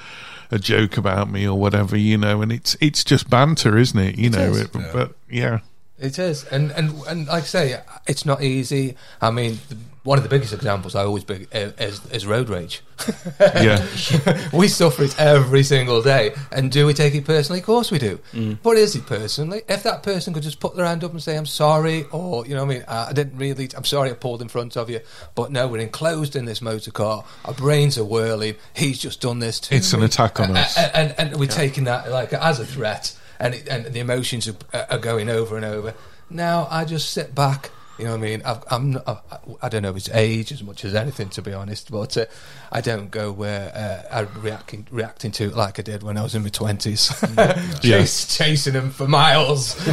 a 0.51 0.59
joke 0.59 0.97
about 0.97 1.29
me 1.29 1.47
or 1.47 1.57
whatever 1.57 1.97
you 1.97 2.17
know 2.17 2.41
and 2.41 2.51
it's 2.51 2.75
it's 2.79 3.03
just 3.03 3.29
banter 3.29 3.77
isn't 3.77 3.99
it 3.99 4.17
you 4.17 4.27
It 4.27 4.31
know 4.33 4.51
is. 4.51 4.61
it, 4.61 4.71
but 4.93 5.15
yeah 5.29 5.59
It 5.97 6.19
is, 6.19 6.43
and 6.51 6.71
and 6.71 6.91
and 7.07 7.27
like 7.27 7.43
I 7.43 7.45
say, 7.47 7.81
it's 8.05 8.25
not 8.25 8.43
easy. 8.43 8.97
I 9.21 9.31
mean, 9.31 9.59
the, 9.69 9.77
one 10.05 10.17
of 10.19 10.23
the 10.23 10.29
biggest 10.29 10.53
examples 10.53 10.95
I 10.95 11.03
always 11.03 11.23
big 11.23 11.47
eh, 11.51 11.71
is, 11.79 11.99
is 12.11 12.25
road 12.25 12.47
rage. 12.47 12.81
Yeah. 13.39 13.85
we 14.53 14.67
suffer 14.67 15.03
it 15.03 15.19
every 15.19 15.63
single 15.63 16.01
day, 16.01 16.33
and 16.51 16.71
do 16.71 16.85
we 16.85 16.93
take 16.93 17.15
it 17.15 17.25
personally? 17.25 17.59
Of 17.59 17.65
course 17.65 17.91
we 17.91 17.99
do. 17.99 18.19
Mm. 18.31 18.59
But 18.63 18.77
is 18.77 18.95
it 18.95 19.05
personally? 19.05 19.63
If 19.67 19.83
that 19.83 20.03
person 20.03 20.33
could 20.33 20.43
just 20.43 20.59
put 20.59 20.75
their 20.75 20.85
hand 20.85 21.03
up 21.03 21.11
and 21.11 21.21
say, 21.21 21.35
"I'm 21.35 21.45
sorry," 21.45 22.05
or 22.11 22.45
you 22.45 22.53
know, 22.55 22.63
what 22.65 22.71
I 22.71 22.75
mean, 22.75 22.85
I 22.87 23.13
didn't 23.13 23.37
really, 23.37 23.69
I'm 23.75 23.83
sorry, 23.83 24.11
I 24.11 24.13
pulled 24.13 24.41
in 24.41 24.47
front 24.47 24.77
of 24.77 24.89
you, 24.89 25.01
but 25.33 25.51
no, 25.51 25.67
we're 25.67 25.79
enclosed 25.81 26.35
in 26.35 26.45
this 26.45 26.61
motor 26.61 26.91
car. 26.91 27.25
Our 27.45 27.53
brains 27.53 27.97
are 27.97 28.05
whirling. 28.05 28.55
He's 28.73 28.99
just 28.99 29.21
done 29.21 29.39
this 29.39 29.59
to 29.61 29.75
It's 29.75 29.91
an 29.93 30.03
attack 30.03 30.39
on 30.39 30.55
A- 30.55 30.59
us. 30.59 30.77
a- 30.77 30.95
and, 30.95 31.15
and, 31.17 31.39
we're 31.39 31.47
taking 31.47 31.85
that 31.85 32.09
like 32.11 32.31
as 32.33 32.59
a 32.59 32.65
threat, 32.65 33.17
and 33.39 33.55
it, 33.55 33.67
and 33.67 33.85
the 33.85 33.99
emotions 33.99 34.47
are, 34.47 34.55
are 34.89 34.99
going 34.99 35.29
over 35.29 35.55
and 35.57 35.65
over. 35.65 35.93
Now 36.29 36.67
I 36.69 36.85
just 36.85 37.11
sit 37.11 37.33
back. 37.35 37.71
You 37.97 38.03
know 38.05 38.11
what 38.11 38.17
I 38.17 38.21
mean? 38.23 38.41
I've, 38.43 38.63
I'm 38.69 38.97
I, 39.07 39.17
I 39.61 39.69
don't 39.69 39.81
know 39.81 39.93
his 39.93 40.09
age 40.09 40.51
as 40.51 40.61
much 40.61 40.83
as 40.83 40.93
anything, 40.93 41.29
to 41.29 41.41
be 41.41 41.53
honest, 41.53 41.89
but 41.89 42.17
uh, 42.17 42.25
I 42.69 42.81
don't 42.81 43.09
go 43.09 43.31
where 43.31 43.71
uh, 43.73 44.17
I'm 44.19 44.41
reacting 44.41 44.85
reacting 44.91 45.31
to 45.31 45.45
it 45.45 45.55
like 45.55 45.79
I 45.79 45.81
did 45.81 46.03
when 46.03 46.17
I 46.17 46.21
was 46.23 46.35
in 46.35 46.43
my 46.43 46.49
twenties, 46.49 47.09
Yeah. 47.37 47.69
Chase, 47.81 48.35
chasing 48.37 48.73
them 48.73 48.91
for 48.91 49.07
miles, 49.07 49.75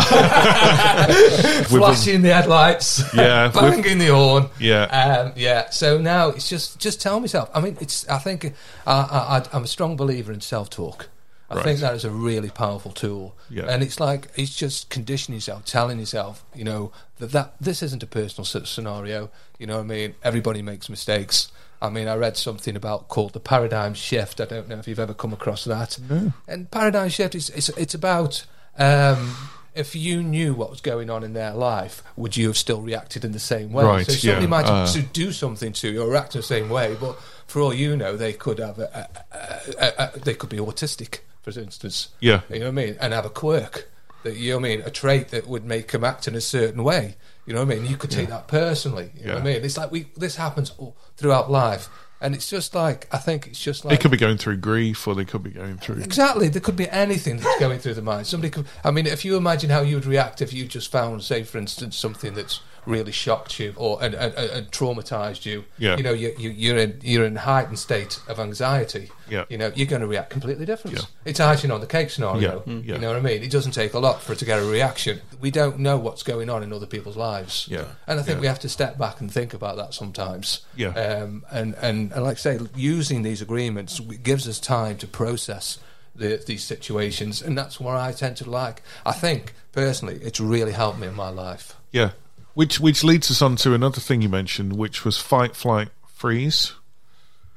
flashing 1.69 2.23
the 2.23 2.33
headlights, 2.35 3.03
Yeah, 3.15 3.49
banging 3.49 3.99
the 3.99 4.09
horn, 4.09 4.49
Yeah. 4.59 4.85
um, 5.27 5.33
yeah. 5.37 5.71
So 5.71 5.99
now 5.99 6.29
it's 6.31 6.49
just 6.49 6.79
just 6.79 7.01
tell 7.01 7.21
myself. 7.21 7.51
I 7.55 7.61
mean, 7.61 7.77
it's. 7.81 8.09
I 8.09 8.19
think 8.19 8.47
I, 8.87 8.93
I, 8.93 9.39
I- 9.39 9.47
I'm 9.53 9.65
a 9.65 9.69
strong 9.69 9.97
believer 9.97 10.33
in 10.33 10.41
self 10.41 10.71
talk. 10.71 11.09
I 11.53 11.57
Right. 11.57 11.65
think 11.65 11.81
that 11.81 11.95
is 11.95 12.05
a 12.05 12.11
really 12.11 12.51
powerful 12.51 12.91
tool. 12.93 13.35
Yeah. 13.51 13.65
And 13.69 13.83
it's 13.83 14.01
like 14.01 14.29
it's 14.37 14.55
just 14.57 14.91
conditioning 14.91 15.37
yourself, 15.37 15.65
telling 15.65 15.99
yourself, 15.99 16.45
you 16.55 16.65
know, 16.65 16.93
that, 17.19 17.33
that 17.33 17.55
this 17.61 17.83
isn't 17.83 18.03
a 18.03 18.07
personal 18.07 18.45
scenario. 18.45 19.31
You 19.59 19.67
know 19.67 19.77
what 19.77 19.85
I 19.85 19.87
mean? 19.87 20.15
Everybody 20.23 20.63
makes 20.63 20.89
mistakes. 20.89 21.53
I 21.81 21.91
mean, 21.91 22.07
I 22.09 22.15
read 22.15 22.37
something 22.37 22.77
about 22.77 23.09
called 23.09 23.33
the 23.33 23.41
paradigm 23.41 23.95
shift. 23.95 24.41
I 24.41 24.45
don't 24.45 24.69
know 24.69 24.79
if 24.79 24.87
you've 24.87 25.01
ever 25.01 25.15
come 25.15 25.33
across 25.33 25.65
that. 25.65 25.99
No. 26.09 26.33
And 26.47 26.71
paradigm 26.71 27.09
shift 27.09 27.35
is 27.35 27.51
it's, 27.51 27.69
it's 27.71 27.95
about 27.95 28.45
um, 28.79 29.35
if 29.75 29.95
you 29.97 30.23
knew 30.23 30.55
what 30.55 30.71
was 30.71 30.81
going 30.81 31.11
on 31.11 31.25
in 31.25 31.33
their 31.33 31.53
life, 31.53 32.03
would 32.17 32.37
you 32.37 32.47
have 32.49 32.57
still 32.57 32.81
reacted 32.83 33.25
in 33.25 33.33
the 33.33 33.39
same 33.41 33.73
way? 33.73 33.85
Right, 33.85 34.07
So 34.07 34.13
somebody 34.13 34.45
yeah, 34.45 34.49
might 34.51 34.67
uh. 34.67 34.87
to 34.93 35.03
do 35.03 35.33
something 35.33 35.73
to 35.75 35.91
you 35.91 36.03
or 36.03 36.11
react 36.11 36.35
in 36.35 36.41
the 36.41 36.47
same 36.47 36.69
way, 36.69 36.97
but 37.01 37.19
for 37.47 37.61
all 37.61 37.75
you 37.75 37.97
know, 37.97 38.17
they 38.17 38.33
could 38.33 38.59
have 38.59 38.79
a, 38.79 39.09
a, 39.33 39.39
a, 39.79 40.11
a, 40.15 40.19
they 40.21 40.35
could 40.35 40.51
be 40.51 40.59
autistic, 40.59 41.19
for 41.43 41.51
instance. 41.59 42.09
Yeah. 42.21 42.43
you 42.49 42.61
know 42.61 42.67
what 42.67 42.79
I 42.81 42.85
mean, 42.87 42.97
and 43.01 43.13
have 43.13 43.27
a 43.27 43.31
quirk 43.31 43.89
that 44.23 44.37
you 44.37 44.53
know 44.53 44.59
what 44.59 44.67
I 44.67 44.77
mean, 44.77 44.81
a 44.83 44.91
trait 44.91 45.29
that 45.29 45.47
would 45.47 45.65
make 45.65 45.91
them 45.91 46.05
act 46.05 46.29
in 46.29 46.35
a 46.35 46.41
certain 46.41 46.83
way. 46.85 47.17
You 47.47 47.55
know 47.55 47.65
what 47.65 47.73
I 47.73 47.77
mean? 47.77 47.87
You 47.91 47.97
could 47.97 48.11
take 48.11 48.29
that 48.29 48.47
personally. 48.47 49.11
You 49.17 49.27
know 49.27 49.35
what 49.35 49.43
I 49.43 49.45
mean? 49.45 49.65
It's 49.65 49.77
like 49.77 49.91
we 49.91 50.07
this 50.17 50.37
happens 50.37 50.73
all 50.79 50.97
throughout 51.17 51.51
life, 51.51 51.89
and 52.21 52.35
it's 52.35 52.49
just 52.49 52.75
like 52.75 53.09
I 53.13 53.19
think 53.19 53.49
it's 53.49 53.61
just 53.61 53.85
like 53.85 53.99
They 53.99 54.01
could 54.01 54.13
be 54.13 54.17
going 54.17 54.39
through 54.39 54.59
grief, 54.59 55.09
or 55.09 55.17
they 55.17 55.25
could 55.25 55.43
be 55.43 55.51
going 55.51 55.79
through. 55.79 55.97
Exactly. 55.97 56.49
There 56.49 56.61
could 56.61 56.77
be 56.77 56.89
anything 56.89 57.39
that's 57.39 57.59
going 57.59 57.81
through 57.81 57.95
the 57.95 58.03
mind. 58.03 58.29
Somebody 58.29 58.51
could. 58.51 58.67
I 58.85 58.93
mean, 58.93 59.07
if 59.07 59.25
you 59.25 59.37
imagine 59.37 59.71
how 59.71 59.81
you 59.81 59.97
would 59.97 60.07
react 60.07 60.41
if 60.41 60.53
you 60.53 60.67
just 60.67 60.91
found, 60.93 61.25
say, 61.25 61.43
for 61.43 61.59
instance, 61.59 61.97
something 61.97 62.35
that's 62.35 62.61
really 62.85 63.13
shocked 63.13 63.61
you 63.61 63.73
or 63.77 64.03
and, 64.03 64.15
and, 64.15 64.35
and 64.35 64.71
traumatized 64.73 65.45
you. 65.47 65.65
Yeah. 65.79 65.97
You 65.97 66.03
know, 66.03 66.13
you, 66.13 66.35
you, 66.39 66.51
you're 66.51 66.77
in 66.79 66.99
you're 67.03 67.25
in 67.25 67.37
heightened 67.37 67.79
state 67.79 68.21
of 68.29 68.41
anxiety. 68.41 69.11
Yeah. 69.29 69.45
You 69.49 69.59
know, 69.59 69.71
you're 69.75 69.87
going 69.87 70.03
to 70.03 70.09
react 70.09 70.31
completely 70.31 70.67
different. 70.67 70.97
Yeah. 70.97 71.05
It's 71.25 71.39
icing 71.41 71.71
on 71.71 71.81
the 71.81 71.87
cake 71.87 72.11
scenario. 72.11 72.63
Yeah. 72.67 72.73
Mm. 72.73 72.85
Yeah. 72.87 72.95
You 72.95 73.01
know 73.01 73.09
what 73.09 73.17
I 73.17 73.21
mean? 73.21 73.43
It 73.43 73.51
doesn't 73.51 73.73
take 73.73 73.95
a 73.95 73.99
lot 73.99 74.21
for 74.23 74.33
it 74.33 74.39
to 74.41 74.45
get 74.45 74.59
a 74.59 74.65
reaction. 74.65 75.21
We 75.41 75.51
don't 75.51 75.79
know 75.79 75.97
what's 75.97 76.23
going 76.23 76.51
on 76.51 76.63
in 76.63 76.73
other 76.73 76.87
people's 76.87 77.17
lives. 77.17 77.69
Yeah. 77.71 77.85
And 78.07 78.19
I 78.19 78.23
think 78.23 78.37
Yeah. 78.37 78.41
we 78.43 78.47
have 78.49 78.61
to 78.61 78.69
step 78.69 78.99
back 78.99 79.21
and 79.21 79.31
think 79.33 79.55
about 79.55 79.77
that 79.77 79.95
sometimes. 79.95 80.63
Yeah. 80.77 80.89
Um, 80.89 81.45
and, 81.51 81.75
and, 81.81 82.13
and 82.13 82.23
like 82.25 82.37
I 82.37 82.41
say, 82.41 82.59
using 82.75 83.23
these 83.23 83.41
agreements 83.41 84.01
gives 84.01 84.49
us 84.49 84.59
time 84.59 84.97
to 84.99 85.07
process 85.07 85.79
the, 86.15 86.43
these 86.47 86.63
situations, 86.63 87.41
and 87.41 87.57
that's 87.57 87.81
what 87.81 87.97
I 87.97 88.13
tend 88.13 88.37
to 88.39 88.51
like. 88.51 88.83
I 89.07 89.13
think 89.13 89.55
personally, 89.73 90.17
it's 90.23 90.41
really 90.41 90.73
helped 90.73 90.99
me 90.99 91.07
in 91.07 91.15
my 91.15 91.31
life. 91.31 91.75
Yeah, 91.91 92.11
which 92.55 92.81
which 92.81 93.03
leads 93.05 93.31
us 93.31 93.43
on 93.43 93.57
to 93.57 93.75
another 93.75 94.01
thing 94.01 94.23
you 94.23 94.29
mentioned, 94.29 94.77
which 94.77 95.05
was 95.05 95.19
fight, 95.19 95.55
flight, 95.57 95.89
freeze. 96.07 96.73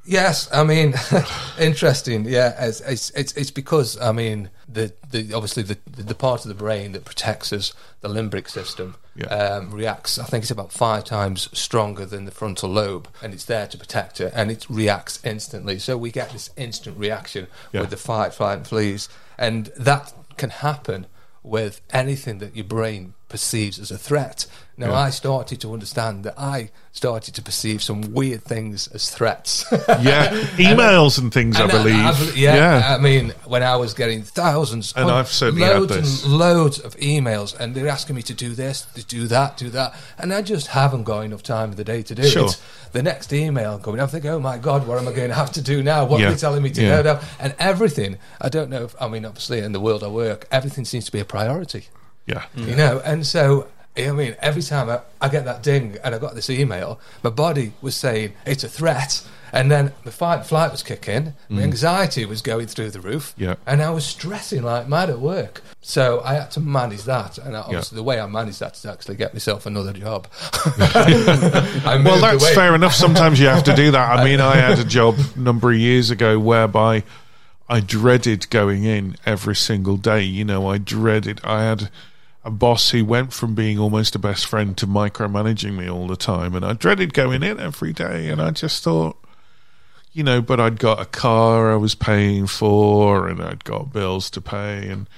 Yes, 0.08 0.48
I 0.54 0.64
mean, 0.64 0.94
interesting. 1.60 2.26
Yeah, 2.26 2.54
it's, 2.64 2.80
it's 2.82 3.10
it's 3.12 3.34
it's 3.34 3.50
because 3.52 4.00
I 4.00 4.12
mean 4.12 4.50
the 4.70 4.94
the 5.10 5.34
obviously 5.34 5.64
the 5.64 5.78
the 5.88 6.14
part 6.14 6.46
of 6.46 6.50
the 6.50 6.54
brain 6.56 6.92
that 6.92 7.06
protects 7.06 7.52
us, 7.52 7.74
the 8.02 8.08
limbic 8.08 8.48
system, 8.48 8.96
Yeah. 9.16 9.26
um, 9.28 9.72
reacts. 9.72 10.20
I 10.20 10.26
think 10.26 10.44
it's 10.44 10.52
about 10.52 10.72
five 10.72 11.06
times 11.06 11.50
stronger 11.58 12.06
than 12.06 12.26
the 12.26 12.32
frontal 12.32 12.70
lobe, 12.70 13.08
and 13.24 13.34
it's 13.34 13.46
there 13.46 13.66
to 13.66 13.78
protect 13.80 14.22
it, 14.22 14.32
and 14.36 14.52
it 14.52 14.68
reacts 14.70 15.20
instantly. 15.26 15.80
So 15.80 15.98
we 15.98 16.12
get 16.12 16.30
this 16.32 16.52
instant 16.56 17.00
reaction 17.00 17.48
Yeah. 17.74 17.82
with 17.82 17.90
the 17.90 17.98
fight, 17.98 18.34
flight, 18.36 18.58
and 18.60 18.68
freeze, 18.68 19.10
and 19.40 19.72
that 19.76 20.14
can 20.38 20.52
happen 20.52 21.08
with 21.42 21.82
anything 21.92 22.38
that 22.40 22.56
your 22.56 22.66
brain 22.66 23.14
perceives 23.30 23.80
as 23.80 23.92
a 23.92 23.98
threat. 23.98 24.46
Now, 24.78 24.90
Yeah. 24.92 25.00
I 25.00 25.10
started 25.10 25.62
to 25.62 25.74
understand 25.74 26.26
that 26.26 26.38
I 26.38 26.70
started 26.92 27.34
to 27.36 27.42
perceive 27.42 27.82
some 27.82 28.14
weird 28.14 28.44
things 28.44 28.88
as 28.90 29.10
threats. 29.10 29.64
Yeah, 29.72 30.30
emails 30.58 31.18
and 31.18 31.34
things, 31.34 31.56
I 31.58 31.64
And 31.64 31.72
believe. 31.72 31.96
bel- 31.96 32.36
yeah, 32.38 32.56
yeah. 32.56 32.96
I 32.96 32.98
mean, 33.00 33.34
when 33.46 33.64
I 33.64 33.78
was 33.78 33.94
getting 33.94 34.22
thousands, 34.24 34.94
And 34.96 35.10
I've 35.10 35.30
certainly 35.30 35.66
had 35.66 35.78
loads 35.80 35.96
this. 35.96 36.26
and 36.26 36.38
loads 36.38 36.80
of 36.80 36.96
emails, 36.98 37.58
and 37.58 37.74
they're 37.74 37.88
asking 37.88 38.16
me 38.18 38.22
to 38.24 38.34
do 38.34 38.54
this, 38.54 38.86
to 38.96 39.04
do 39.06 39.28
that, 39.28 39.56
do 39.58 39.70
that, 39.70 39.96
and 40.20 40.34
I 40.34 40.42
just 40.42 40.68
haven't 40.68 41.04
got 41.04 41.22
enough 41.22 41.42
time 41.44 41.72
in 41.72 41.78
the 41.78 41.84
day 41.86 42.02
to 42.04 42.14
do 42.16 42.24
Sure. 42.28 42.48
it. 42.48 42.58
The 42.92 43.02
next 43.02 43.32
email 43.34 43.80
coming, 43.80 44.02
I'm 44.02 44.08
thinking, 44.10 44.30
oh 44.32 44.40
my 44.40 44.58
god, 44.58 44.86
what 44.88 44.98
am 45.00 45.08
I 45.08 45.14
going 45.14 45.30
to 45.30 45.36
have 45.36 45.52
to 45.54 45.62
do 45.62 45.82
now? 45.84 46.06
What 46.06 46.20
Yeah. 46.20 46.28
are 46.28 46.32
they 46.32 46.38
telling 46.38 46.62
me 46.64 46.70
to 46.72 46.82
go 46.82 47.02
down? 47.04 47.20
And 47.40 47.56
everything, 47.60 48.18
I 48.42 48.50
don't 48.50 48.70
know. 48.70 48.84
if 48.86 48.96
I 49.02 49.08
mean, 49.08 49.26
obviously, 49.26 49.60
in 49.60 49.72
the 49.72 49.80
world 49.80 50.04
I 50.04 50.08
work, 50.08 50.48
everything 50.52 50.84
seems 50.86 51.06
to 51.06 51.12
be 51.12 51.20
a 51.22 51.26
priority 51.26 51.88
yeah, 52.28 52.44
you 52.56 52.76
know 52.76 53.02
and 53.06 53.26
so 53.26 53.68
you 53.96 54.06
know 54.08 54.14
I 54.14 54.16
mean, 54.16 54.36
every 54.42 54.62
time 54.62 54.90
I, 54.90 55.00
I 55.22 55.30
get 55.30 55.46
that 55.46 55.64
ding 55.64 55.98
and 56.04 56.14
I 56.14 56.18
got 56.18 56.36
this 56.36 56.50
email, 56.50 57.00
my 57.24 57.30
body 57.30 57.72
was 57.82 57.96
saying 57.96 58.34
it's 58.46 58.64
a 58.66 58.68
threat, 58.68 59.26
and 59.54 59.72
then 59.72 59.94
the 60.04 60.12
fight 60.12 60.46
flight 60.46 60.72
was 60.72 60.84
kicking, 60.84 61.34
my 61.50 61.62
anxiety 61.62 62.26
was 62.26 62.42
going 62.42 62.68
through 62.68 62.90
the 62.92 63.00
roof, 63.00 63.34
Mm. 63.38 63.42
Yeah. 63.46 63.56
and 63.66 63.82
I 63.82 63.92
was 63.92 64.06
stressing 64.06 64.64
like 64.64 64.90
mad 64.90 65.10
at 65.10 65.20
work. 65.20 65.62
So 65.82 66.22
I 66.26 66.34
had 66.34 66.52
to 66.52 66.60
manage 66.60 67.04
that, 67.04 67.38
and 67.38 67.56
obviously 67.56 67.96
the 67.96 68.04
way 68.04 68.20
I 68.20 68.26
managed 68.28 68.60
that 68.60 68.76
is 68.76 68.86
actually 68.86 69.16
get 69.16 69.34
myself 69.34 69.66
another 69.66 69.94
job. 69.94 70.28
Well, 71.86 72.20
that's 72.20 72.44
away. 72.44 72.54
fair 72.56 72.76
enough. 72.76 72.94
Sometimes 72.94 73.40
you 73.40 73.48
have 73.48 73.64
to 73.64 73.76
do 73.76 73.92
that. 73.92 74.20
I 74.20 74.24
mean, 74.28 74.42
I 74.42 74.56
had 74.58 74.80
a 74.80 74.84
job 74.84 75.16
a 75.36 75.40
number 75.40 75.72
of 75.72 75.78
years 75.78 76.10
ago 76.10 76.38
whereby 76.40 77.04
I 77.70 77.80
dreaded 77.80 78.50
going 78.50 78.84
in 78.84 79.16
every 79.26 79.56
single 79.56 79.98
day. 79.98 80.22
You 80.24 80.44
know, 80.46 80.68
I 80.70 80.78
dreaded. 80.80 81.40
I 81.44 81.64
had 81.64 81.90
a 82.46 82.52
boss 82.52 82.92
who 82.92 83.04
went 83.04 83.34
from 83.34 83.56
being 83.56 83.80
almost 83.80 84.16
a 84.16 84.20
best 84.20 84.46
friend 84.46 84.78
to 84.78 84.86
micromanaging 84.86 85.76
me 85.76 85.90
all 85.90 86.08
the 86.08 86.16
time, 86.16 86.56
and 86.56 86.64
I 86.64 86.74
dreaded 86.74 87.14
going 87.14 87.42
in 87.42 87.60
every 87.60 87.92
day. 87.92 88.30
And 88.30 88.40
I 88.40 88.52
just 88.52 88.84
thought, 88.84 89.18
you 90.14 90.24
know, 90.24 90.42
but 90.42 90.60
I'd 90.60 90.80
got 90.80 91.02
a 91.02 91.06
car 91.06 91.74
I 91.74 91.76
was 91.76 91.96
paying 91.96 92.46
for, 92.46 93.28
and 93.28 93.42
I'd 93.42 93.64
got 93.64 93.92
bills 93.92 94.30
to 94.30 94.42
pay, 94.42 94.88
and 94.88 95.10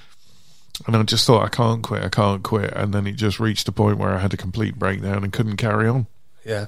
and 0.86 0.96
I 0.96 1.02
just 1.02 1.26
thought 1.26 1.44
I 1.44 1.48
can't 1.48 1.82
quit, 1.82 2.02
I 2.02 2.08
can't 2.08 2.42
quit. 2.42 2.72
And 2.74 2.94
then 2.94 3.06
it 3.06 3.12
just 3.12 3.38
reached 3.38 3.68
a 3.68 3.72
point 3.72 3.98
where 3.98 4.14
I 4.14 4.18
had 4.18 4.32
a 4.32 4.38
complete 4.38 4.78
breakdown 4.78 5.24
and 5.24 5.32
couldn't 5.32 5.56
carry 5.56 5.88
on 5.88 6.06
Yeah, 6.44 6.66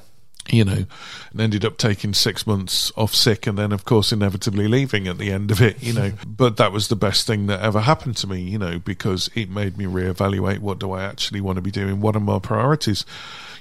you 0.53 0.65
know, 0.65 0.85
and 1.31 1.41
ended 1.41 1.65
up 1.65 1.77
taking 1.77 2.15
six 2.15 2.47
months 2.47 2.93
off 2.97 3.15
sick 3.15 3.47
and 3.47 3.59
then, 3.59 3.73
of 3.73 3.85
course, 3.85 4.13
inevitably 4.13 4.69
leaving 4.69 5.09
at 5.09 5.19
the 5.19 5.31
end 5.31 5.51
of 5.51 5.61
it, 5.61 5.83
you 5.83 5.93
know. 5.93 6.13
but 6.27 6.57
that 6.57 6.73
was 6.73 6.89
the 6.89 6.97
best 6.97 7.27
thing 7.27 7.47
that 7.47 7.61
ever 7.61 7.81
happened 7.81 8.17
to 8.19 8.27
me, 8.27 8.41
you 8.41 8.59
know, 8.59 8.79
because 8.79 9.31
it 9.35 9.51
made 9.51 9.77
me 9.77 9.85
reevaluate 9.85 10.59
what 10.59 10.79
do 10.79 10.93
I 10.93 11.05
actually 11.05 11.41
want 11.41 11.57
to 11.57 11.63
be 11.63 11.71
doing? 11.71 12.01
What 12.01 12.17
are 12.17 12.21
my 12.21 12.39
priorities? 12.39 13.05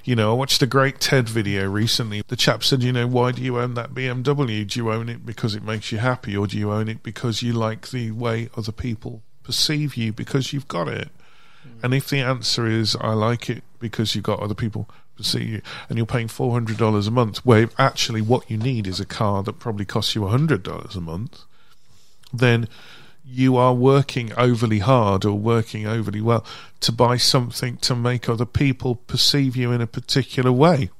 You 0.04 0.16
know, 0.16 0.30
I 0.30 0.34
watched 0.34 0.62
a 0.62 0.66
great 0.66 0.98
TED 0.98 1.28
video 1.28 1.68
recently. 1.68 2.22
The 2.26 2.36
chap 2.36 2.64
said, 2.64 2.82
you 2.82 2.92
know, 2.92 3.06
why 3.06 3.32
do 3.32 3.42
you 3.42 3.58
own 3.58 3.74
that 3.74 3.92
BMW? 3.92 4.66
Do 4.66 4.80
you 4.80 4.90
own 4.90 5.08
it 5.08 5.26
because 5.26 5.54
it 5.54 5.62
makes 5.62 5.92
you 5.92 5.98
happy, 5.98 6.36
or 6.36 6.46
do 6.46 6.58
you 6.58 6.72
own 6.72 6.88
it 6.88 7.02
because 7.02 7.42
you 7.42 7.52
like 7.52 7.90
the 7.90 8.10
way 8.12 8.48
other 8.56 8.72
people 8.72 9.22
perceive 9.42 9.96
you 9.96 10.12
because 10.12 10.52
you've 10.52 10.68
got 10.68 10.88
it? 10.88 11.10
Hmm. 11.62 11.68
And 11.82 11.94
if 11.94 12.08
the 12.08 12.20
answer 12.20 12.66
is 12.66 12.96
I 13.00 13.12
like 13.12 13.50
it 13.50 13.62
because 13.78 14.14
you've 14.14 14.24
got 14.24 14.40
other 14.40 14.54
people 14.54 14.88
see 15.24 15.44
you 15.44 15.62
and 15.88 15.96
you're 15.98 16.06
paying 16.06 16.28
four 16.28 16.52
hundred 16.52 16.76
dollars 16.78 17.06
a 17.06 17.10
month, 17.10 17.38
where 17.44 17.68
actually 17.78 18.20
what 18.22 18.50
you 18.50 18.56
need 18.56 18.86
is 18.86 19.00
a 19.00 19.04
car 19.06 19.42
that 19.42 19.58
probably 19.58 19.84
costs 19.84 20.14
you 20.14 20.26
hundred 20.26 20.62
dollars 20.62 20.96
a 20.96 21.00
month, 21.00 21.42
then 22.32 22.68
you 23.24 23.56
are 23.56 23.74
working 23.74 24.32
overly 24.36 24.80
hard 24.80 25.24
or 25.24 25.34
working 25.38 25.86
overly 25.86 26.20
well 26.20 26.44
to 26.80 26.90
buy 26.90 27.16
something 27.16 27.76
to 27.76 27.94
make 27.94 28.28
other 28.28 28.44
people 28.46 28.96
perceive 28.96 29.54
you 29.56 29.70
in 29.70 29.80
a 29.80 29.86
particular 29.86 30.50
way. 30.50 30.90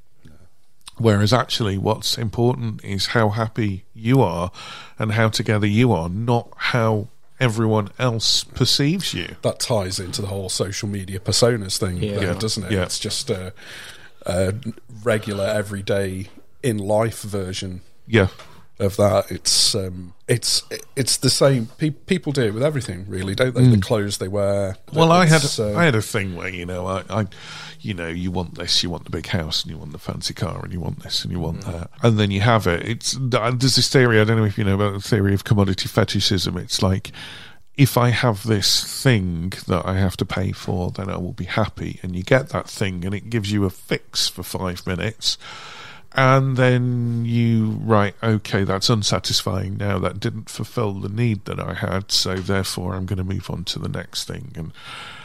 Whereas 0.96 1.32
actually, 1.32 1.78
what's 1.78 2.18
important 2.18 2.84
is 2.84 3.06
how 3.08 3.30
happy 3.30 3.84
you 3.94 4.20
are 4.20 4.52
and 4.98 5.12
how 5.12 5.30
together 5.30 5.66
you 5.66 5.92
are, 5.92 6.08
not 6.10 6.52
how 6.56 7.08
everyone 7.40 7.88
else 7.98 8.44
perceives 8.44 9.14
you. 9.14 9.34
that 9.40 9.58
ties 9.58 9.98
into 9.98 10.20
the 10.20 10.28
whole 10.28 10.50
social 10.50 10.86
media 10.90 11.18
personas 11.18 11.78
thing, 11.78 11.96
Yeah. 11.96 12.16
there, 12.16 12.32
Yeah. 12.34 12.38
doesn't 12.38 12.64
it? 12.64 12.72
Yeah. 12.72 12.82
It's 12.82 12.98
just 12.98 13.30
a, 13.30 13.54
a 14.26 14.54
regular, 15.02 15.44
everyday, 15.46 16.28
in 16.62 16.78
life 16.78 17.22
version 17.22 17.80
Yeah. 18.06 18.28
of 18.78 18.96
that. 18.96 19.30
It's 19.30 19.74
um, 19.74 20.14
it's 20.28 20.62
it's 20.96 21.16
the 21.18 21.30
same. 21.30 21.66
Pe- 21.78 21.90
people 21.90 22.32
do 22.32 22.42
it 22.42 22.54
with 22.54 22.62
everything, 22.62 23.04
really, 23.08 23.34
don't 23.34 23.54
they? 23.54 23.66
The 23.66 23.78
clothes 23.80 24.18
they 24.18 24.28
wear. 24.28 24.76
Mm. 24.88 24.94
Well, 24.94 25.12
I 25.12 25.26
had 25.26 25.44
uh, 25.58 25.76
I 25.76 25.84
had 25.84 25.94
a 25.94 26.02
thing 26.02 26.36
where 26.36 26.48
you 26.48 26.64
know 26.66 26.86
I, 26.86 27.02
I, 27.10 27.26
you 27.80 27.94
know, 27.94 28.08
you 28.08 28.30
want 28.30 28.56
this, 28.56 28.82
you 28.82 28.90
want 28.90 29.04
the 29.04 29.10
big 29.10 29.26
house, 29.26 29.62
and 29.62 29.70
you 29.70 29.78
want 29.78 29.92
the 29.92 29.98
fancy 29.98 30.34
car, 30.34 30.60
and 30.62 30.72
you 30.72 30.80
want 30.80 31.02
this, 31.02 31.24
and 31.24 31.32
you 31.32 31.40
want 31.40 31.60
Mm. 31.62 31.72
that, 31.72 31.90
and 32.02 32.18
then 32.18 32.30
you 32.30 32.40
have 32.40 32.66
it. 32.66 32.86
It's 32.86 33.16
there's 33.20 33.76
this 33.76 33.88
theory. 33.88 34.20
I 34.20 34.24
don't 34.24 34.36
know 34.38 34.44
if 34.44 34.56
you 34.58 34.64
know 34.64 34.74
about 34.76 34.92
the 34.94 35.00
theory 35.08 35.34
of 35.34 35.44
commodity 35.44 35.88
fetishism. 35.88 36.56
It's 36.56 36.82
like 36.82 37.10
if 37.80 37.96
I 37.96 38.10
have 38.10 38.46
this 38.46 39.02
thing 39.02 39.54
that 39.66 39.86
I 39.86 39.96
have 39.96 40.14
to 40.18 40.26
pay 40.26 40.52
for, 40.52 40.90
then 40.90 41.08
I 41.08 41.16
will 41.16 41.32
be 41.32 41.46
happy, 41.46 41.98
and 42.02 42.14
you 42.14 42.22
get 42.22 42.50
that 42.50 42.68
thing, 42.68 43.06
and 43.06 43.14
it 43.14 43.30
gives 43.30 43.50
you 43.50 43.64
a 43.64 43.70
fix 43.70 44.28
for 44.28 44.42
five 44.42 44.86
minutes. 44.86 45.38
And 46.12 46.58
then 46.58 47.24
you 47.24 47.80
write, 47.82 48.16
okay, 48.22 48.64
that's 48.64 48.90
unsatisfying 48.90 49.78
now. 49.78 49.98
That 49.98 50.20
didn't 50.20 50.50
fulfill 50.50 50.92
the 50.92 51.08
need 51.08 51.46
that 51.46 51.58
I 51.58 51.72
had, 51.72 52.12
so 52.12 52.34
therefore 52.34 52.94
I'm 52.94 53.06
going 53.06 53.16
to 53.16 53.24
move 53.24 53.48
on 53.48 53.64
to 53.64 53.78
the 53.78 53.88
next 53.88 54.24
thing. 54.24 54.52
And 54.56 54.72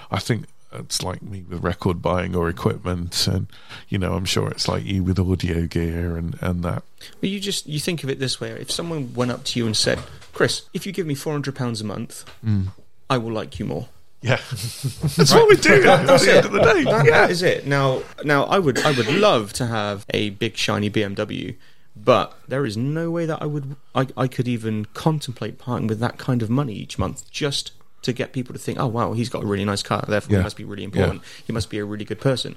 I 0.09 0.19
think 0.19 0.45
it's 0.79 1.01
like 1.03 1.21
me 1.21 1.43
with 1.47 1.63
record 1.63 2.01
buying 2.01 2.35
or 2.35 2.49
equipment, 2.49 3.27
and 3.27 3.47
you 3.89 3.97
know, 3.97 4.13
I'm 4.13 4.25
sure 4.25 4.49
it's 4.49 4.67
like 4.67 4.83
you 4.85 5.03
with 5.03 5.19
audio 5.19 5.65
gear 5.67 6.17
and 6.17 6.37
and 6.41 6.63
that. 6.63 6.83
But 7.21 7.29
you 7.29 7.39
just 7.39 7.67
you 7.67 7.79
think 7.79 8.03
of 8.03 8.09
it 8.09 8.19
this 8.19 8.39
way: 8.39 8.51
if 8.51 8.71
someone 8.71 9.13
went 9.13 9.31
up 9.31 9.43
to 9.45 9.59
you 9.59 9.65
and 9.65 9.75
said, 9.75 9.99
"Chris, 10.33 10.63
if 10.73 10.85
you 10.85 10.91
give 10.91 11.05
me 11.07 11.15
four 11.15 11.33
hundred 11.33 11.55
pounds 11.55 11.81
a 11.81 11.85
month, 11.85 12.25
Mm. 12.45 12.67
I 13.09 13.17
will 13.17 13.31
like 13.31 13.59
you 13.59 13.65
more." 13.65 13.87
Yeah, 14.21 14.37
that's 14.51 15.33
what 15.33 15.47
we 15.47 15.55
do 15.57 15.87
at 15.87 16.07
That's 16.07 16.25
the 16.25 16.31
it. 16.31 16.37
end 16.37 16.45
of 16.47 16.51
the 16.53 16.59
day. 16.59 16.83
That- 16.83 17.05
yeah. 17.05 17.11
that 17.11 17.31
is 17.31 17.43
it. 17.43 17.67
Now, 17.67 18.01
now 18.23 18.45
I 18.45 18.57
would 18.57 18.79
I 18.79 18.91
would 18.91 19.07
love 19.07 19.53
to 19.53 19.67
have 19.67 20.03
a 20.09 20.31
big 20.31 20.57
shiny 20.57 20.89
BMW, 20.89 21.55
but 21.95 22.35
there 22.47 22.65
is 22.65 22.75
no 22.75 23.11
way 23.11 23.27
that 23.27 23.39
I 23.41 23.45
would 23.45 23.75
I, 23.93 24.07
I 24.17 24.27
could 24.27 24.47
even 24.47 24.85
contemplate 24.95 25.59
parting 25.59 25.85
with 25.85 25.99
that 25.99 26.17
kind 26.17 26.41
of 26.41 26.49
money 26.49 26.73
each 26.73 26.97
month 26.97 27.29
just 27.29 27.71
to 28.05 28.13
get 28.13 28.33
people 28.33 28.53
to 28.53 28.59
think, 28.59 28.79
oh 28.79 28.87
wow, 28.87 29.13
he's 29.13 29.29
got 29.29 29.43
a 29.43 29.45
really 29.45 29.65
nice 29.65 29.83
car, 29.83 30.03
therefore 30.07 30.31
Yeah. 30.33 30.39
he 30.39 30.43
must 30.43 30.57
be 30.57 30.63
really 30.63 30.83
important. 30.83 31.21
He 31.45 31.53
must 31.53 31.69
be 31.69 31.77
a 31.79 31.85
really 31.85 32.05
good 32.05 32.19
person. 32.21 32.55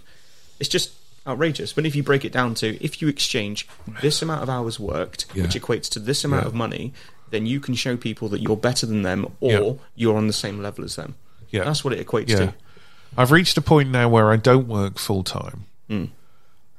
It's 0.60 0.68
just 0.68 0.92
outrageous. 1.26 1.72
But 1.74 1.84
if 1.84 1.94
you 1.94 2.02
break 2.02 2.24
it 2.24 2.32
down 2.32 2.54
to 2.56 2.82
if 2.82 3.02
you 3.02 3.08
exchange 3.08 3.66
this 4.00 4.22
amount 4.22 4.42
of 4.42 4.48
hours 4.48 4.78
worked, 4.80 5.22
which 5.34 5.54
equates 5.54 5.88
to 5.90 5.98
this 5.98 6.24
amount 6.24 6.44
Yeah. 6.44 6.48
of 6.48 6.54
money, 6.54 6.92
then 7.30 7.44
you 7.44 7.60
can 7.60 7.74
show 7.74 7.96
people 7.96 8.28
that 8.30 8.40
you're 8.40 8.56
better 8.56 8.86
than 8.86 9.02
them 9.02 9.26
or 9.40 9.52
Yeah. 9.52 9.72
you're 9.96 10.16
on 10.16 10.26
the 10.26 10.32
same 10.32 10.62
level 10.62 10.84
as 10.84 10.96
them. 10.96 11.14
Yeah. 11.50 11.64
That's 11.64 11.84
what 11.84 11.92
it 11.92 12.06
equates 12.06 12.28
Yeah. 12.30 12.36
to. 12.38 12.54
I've 13.16 13.30
reached 13.32 13.56
a 13.58 13.62
point 13.62 13.90
now 13.90 14.08
where 14.08 14.30
I 14.30 14.36
don't 14.36 14.68
work 14.68 14.98
full 14.98 15.22
time. 15.24 15.64
Mm. 15.90 16.08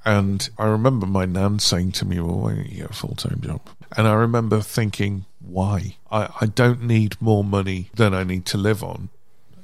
And 0.05 0.49
I 0.57 0.65
remember 0.65 1.05
my 1.05 1.25
nan 1.25 1.59
saying 1.59 1.91
to 1.93 2.05
me, 2.05 2.19
Well, 2.19 2.39
why 2.39 2.53
don't 2.55 2.69
you 2.69 2.77
get 2.81 2.91
a 2.91 2.93
full 2.93 3.15
time 3.15 3.41
job? 3.43 3.61
And 3.97 4.07
I 4.07 4.13
remember 4.13 4.61
thinking, 4.61 5.25
Why? 5.39 5.95
I, 6.11 6.29
I 6.41 6.45
don't 6.47 6.83
need 6.83 7.21
more 7.21 7.43
money 7.43 7.89
than 7.95 8.13
I 8.13 8.23
need 8.23 8.45
to 8.47 8.57
live 8.57 8.83
on 8.83 9.09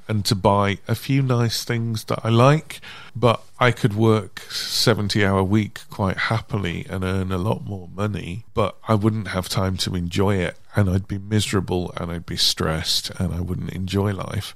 and 0.08 0.24
to 0.24 0.34
buy 0.34 0.78
a 0.86 0.94
few 0.94 1.22
nice 1.22 1.64
things 1.64 2.04
that 2.04 2.20
I 2.24 2.28
like, 2.28 2.80
but 3.14 3.42
I 3.58 3.72
could 3.72 3.94
work 3.94 4.40
70 4.50 5.24
hour 5.24 5.42
week 5.42 5.80
quite 5.90 6.16
happily 6.16 6.86
and 6.88 7.02
earn 7.02 7.32
a 7.32 7.38
lot 7.38 7.64
more 7.64 7.88
money, 7.94 8.44
but 8.54 8.76
I 8.86 8.94
wouldn't 8.94 9.28
have 9.28 9.48
time 9.48 9.76
to 9.78 9.96
enjoy 9.96 10.36
it 10.36 10.58
and 10.74 10.88
I'd 10.88 11.08
be 11.08 11.18
miserable 11.18 11.92
and 11.96 12.10
I'd 12.10 12.26
be 12.26 12.36
stressed 12.36 13.10
and 13.18 13.34
I 13.34 13.40
wouldn't 13.40 13.72
enjoy 13.72 14.12
life. 14.12 14.54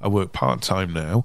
I 0.00 0.08
work 0.08 0.32
part 0.32 0.62
time 0.62 0.92
now. 0.92 1.24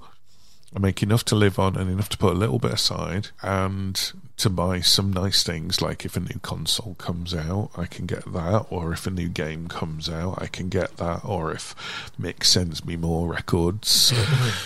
I 0.74 0.78
make 0.78 1.02
enough 1.02 1.24
to 1.26 1.36
live 1.36 1.58
on 1.58 1.76
and 1.76 1.90
enough 1.90 2.08
to 2.10 2.18
put 2.18 2.32
a 2.32 2.38
little 2.38 2.58
bit 2.58 2.72
aside 2.72 3.28
and 3.42 4.12
to 4.36 4.50
buy 4.50 4.80
some 4.80 5.12
nice 5.12 5.42
things 5.42 5.80
like 5.80 6.04
if 6.04 6.16
a 6.16 6.20
new 6.20 6.38
console 6.42 6.94
comes 6.94 7.34
out, 7.34 7.70
I 7.76 7.86
can 7.86 8.06
get 8.06 8.30
that, 8.32 8.66
or 8.70 8.92
if 8.92 9.06
a 9.06 9.10
new 9.10 9.28
game 9.28 9.68
comes 9.68 10.08
out, 10.08 10.42
I 10.42 10.46
can 10.46 10.68
get 10.68 10.96
that, 10.96 11.24
or 11.24 11.52
if 11.52 11.74
Mick 12.20 12.44
sends 12.44 12.84
me 12.84 12.96
more 12.96 13.28
records 13.28 14.12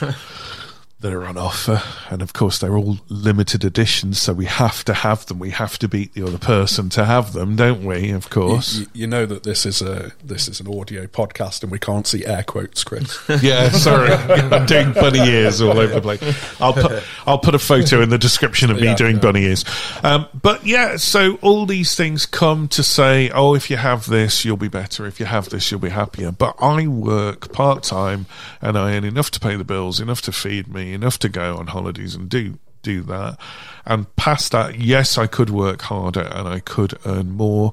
that 1.01 1.13
are 1.13 1.25
on 1.25 1.37
offer. 1.39 1.81
And 2.11 2.23
of 2.23 2.33
course, 2.33 2.59
they're 2.59 2.77
all 2.77 2.99
limited 3.09 3.65
editions, 3.65 4.21
so 4.21 4.33
we 4.33 4.47
have 4.47 4.85
to 4.85 4.95
have 4.95 5.27
them. 5.27 5.39
We 5.39 5.51
have 5.51 5.79
to 5.79 5.87
beat 5.89 6.15
the 6.15 6.25
other 6.27 6.39
person 6.39 6.89
to 6.91 7.05
have 7.05 7.33
them, 7.35 7.55
don't 7.55 7.85
we? 7.85 8.11
Of 8.11 8.31
course. 8.31 8.79
You, 8.79 8.87
you 8.95 9.07
know 9.07 9.25
that 9.27 9.45
this 9.45 9.65
is 9.65 9.81
a 9.81 10.11
this 10.25 10.49
is 10.49 10.59
an 10.61 10.67
audio 10.67 11.07
podcast 11.07 11.63
and 11.63 11.71
we 11.71 11.79
can't 11.79 12.07
see 12.07 12.27
air 12.27 12.43
quotes, 12.43 12.83
Chris. 12.85 13.17
Yeah, 13.43 13.71
sorry, 13.71 14.11
I'm 14.13 14.67
doing 14.67 14.93
bunny 14.93 15.21
ears 15.21 15.61
all 15.61 15.79
over 15.79 15.95
the 15.95 16.01
place. 16.01 16.61
I'll 16.61 16.73
put 16.73 17.05
I'll 17.27 17.39
put 17.39 17.55
a 17.55 17.59
photo 17.61 18.01
in 18.03 18.09
the 18.09 18.19
description 18.19 18.71
of 18.71 18.79
me 18.79 18.87
Yeah, 18.87 18.97
doing 18.97 19.17
yeah. 19.17 19.23
bunny 19.23 19.43
ears. 19.45 19.65
Um, 20.03 20.27
but 20.43 20.67
yeah, 20.67 20.97
so 20.97 21.37
all 21.37 21.65
these 21.67 21.95
things 21.95 22.27
come 22.27 22.67
to 22.69 22.83
say, 22.83 23.31
oh, 23.31 23.55
if 23.55 23.71
you 23.71 23.77
have 23.77 24.07
this, 24.07 24.45
you'll 24.45 24.57
be 24.57 24.67
better. 24.69 25.07
If 25.07 25.21
you 25.21 25.27
have 25.27 25.51
this, 25.51 25.71
you'll 25.71 25.79
be 25.81 25.91
happier. 25.91 26.33
But 26.33 26.57
I 26.61 26.89
work 26.89 27.53
part 27.53 27.85
time, 27.85 28.27
and 28.61 28.77
I 28.77 28.97
earn 28.97 29.05
enough 29.05 29.31
to 29.33 29.41
pay 29.41 29.55
the 29.55 29.65
bills, 29.65 30.01
enough 30.01 30.23
to 30.23 30.33
feed 30.33 30.67
me, 30.67 30.88
enough 30.93 31.19
to 31.21 31.29
go 31.29 31.57
on 31.57 31.69
holidays 31.69 32.15
and 32.15 32.29
do 32.29 32.59
do 32.83 33.03
that. 33.03 33.39
And 33.85 34.15
past 34.17 34.53
that, 34.53 34.79
yes, 34.79 35.19
I 35.19 35.27
could 35.27 35.51
work 35.51 35.83
harder 35.83 36.23
and 36.23 36.49
I 36.49 36.61
could 36.61 36.99
earn 37.05 37.31
more, 37.33 37.73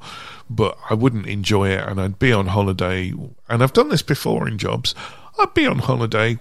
but 0.49 0.77
I 0.89 0.93
wouldn't 0.93 1.27
enjoy 1.27 1.69
it. 1.69 1.87
And 1.87 1.99
I'd 1.99 2.19
be 2.19 2.31
on 2.31 2.47
holiday, 2.47 3.13
and 3.49 3.63
I've 3.63 3.73
done 3.73 3.89
this 3.89 4.01
before 4.01 4.47
in 4.47 4.57
jobs. 4.57 4.95
I'd 5.37 5.53
be 5.53 5.67
on 5.67 5.79
holiday, 5.79 6.37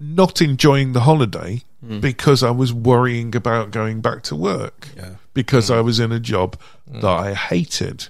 not 0.00 0.40
enjoying 0.40 0.92
the 0.92 1.00
holiday 1.00 1.62
hmm. 1.84 2.00
because 2.00 2.42
I 2.42 2.50
was 2.50 2.72
worrying 2.72 3.34
about 3.34 3.70
going 3.70 4.00
back 4.00 4.22
to 4.24 4.36
work. 4.36 4.88
Yeah. 4.96 5.14
Because 5.34 5.68
hmm. 5.68 5.74
I 5.74 5.80
was 5.80 6.00
in 6.00 6.12
a 6.12 6.20
job 6.20 6.58
that 6.86 7.04
I 7.04 7.34
hated, 7.34 8.08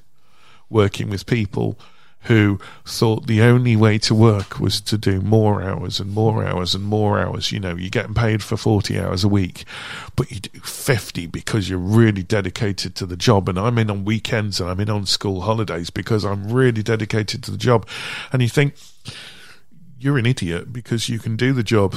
working 0.71 1.11
with 1.11 1.27
people 1.27 1.79
who 2.23 2.59
thought 2.85 3.27
the 3.27 3.41
only 3.41 3.77
way 3.77 3.97
to 3.99 4.15
work 4.15 4.59
was 4.59 4.81
to 4.83 4.99
do 4.99 5.21
more 5.21 5.63
hours 5.63 6.01
and 6.01 6.13
more 6.13 6.45
hours 6.45 6.75
and 6.75 6.85
more 6.85 7.19
hours. 7.19 7.53
You 7.53 7.61
know, 7.61 7.75
you're 7.75 7.91
getting 7.91 8.15
paid 8.15 8.43
for 8.43 8.57
40 8.57 8.99
hours 8.99 9.25
a 9.25 9.29
week, 9.29 9.65
but 10.17 10.31
you 10.31 10.41
do 10.41 10.61
50 10.61 11.27
because 11.27 11.71
you're 11.71 11.79
really 11.79 12.23
dedicated 12.23 12.95
to 12.97 13.07
the 13.07 13.17
job. 13.17 13.49
And 13.49 13.59
I'm 13.59 13.79
in 13.79 13.91
on 13.91 14.05
weekends 14.05 14.61
and 14.61 14.69
I'm 14.69 14.81
in 14.81 14.91
on 14.91 15.07
school 15.07 15.43
holidays 15.43 15.91
because 15.91 16.25
I'm 16.25 16.53
really 16.53 16.83
dedicated 16.83 17.43
to 17.45 17.51
the 17.51 17.57
job. 17.57 17.87
And 18.33 18.43
you 18.43 18.49
think, 18.49 18.75
you're 19.99 20.19
an 20.19 20.27
idiot 20.27 20.73
because 20.73 21.09
you 21.09 21.19
can 21.19 21.37
do 21.37 21.53
the 21.53 21.63
job 21.63 21.97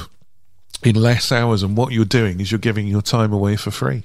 in 0.82 0.96
less 0.96 1.30
hours, 1.30 1.62
and 1.62 1.76
what 1.76 1.92
you're 1.92 2.04
doing 2.04 2.40
is 2.40 2.50
you're 2.50 2.58
giving 2.58 2.86
your 2.86 3.02
time 3.02 3.32
away 3.32 3.56
for 3.56 3.70
free. 3.70 4.02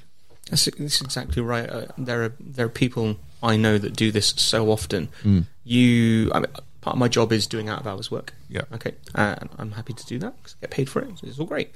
That's, 0.49 0.65
that's 0.65 1.01
exactly 1.01 1.41
right. 1.41 1.69
Uh, 1.69 1.85
there 1.97 2.23
are 2.23 2.33
there 2.39 2.67
are 2.67 2.69
people 2.69 3.17
I 3.41 3.57
know 3.57 3.77
that 3.77 3.95
do 3.95 4.11
this 4.11 4.27
so 4.37 4.71
often. 4.71 5.09
Mm. 5.23 5.45
You, 5.67 6.31
I 6.33 6.39
mean, 6.39 6.51
part 6.81 6.95
of 6.95 6.99
my 6.99 7.07
job 7.07 7.31
is 7.33 7.45
doing 7.47 7.67
out 7.69 7.79
of 7.81 7.87
hours 7.87 8.09
work. 8.09 8.33
Yeah. 8.49 8.61
Okay, 8.73 8.93
and 9.15 9.49
I'm 9.57 9.71
happy 9.73 9.93
to 9.93 10.05
do 10.05 10.17
that 10.19 10.35
because 10.37 10.55
I 10.57 10.61
get 10.61 10.71
paid 10.71 10.89
for 10.89 11.01
it. 11.01 11.19
So 11.19 11.27
it's 11.27 11.39
all 11.39 11.45
great. 11.45 11.71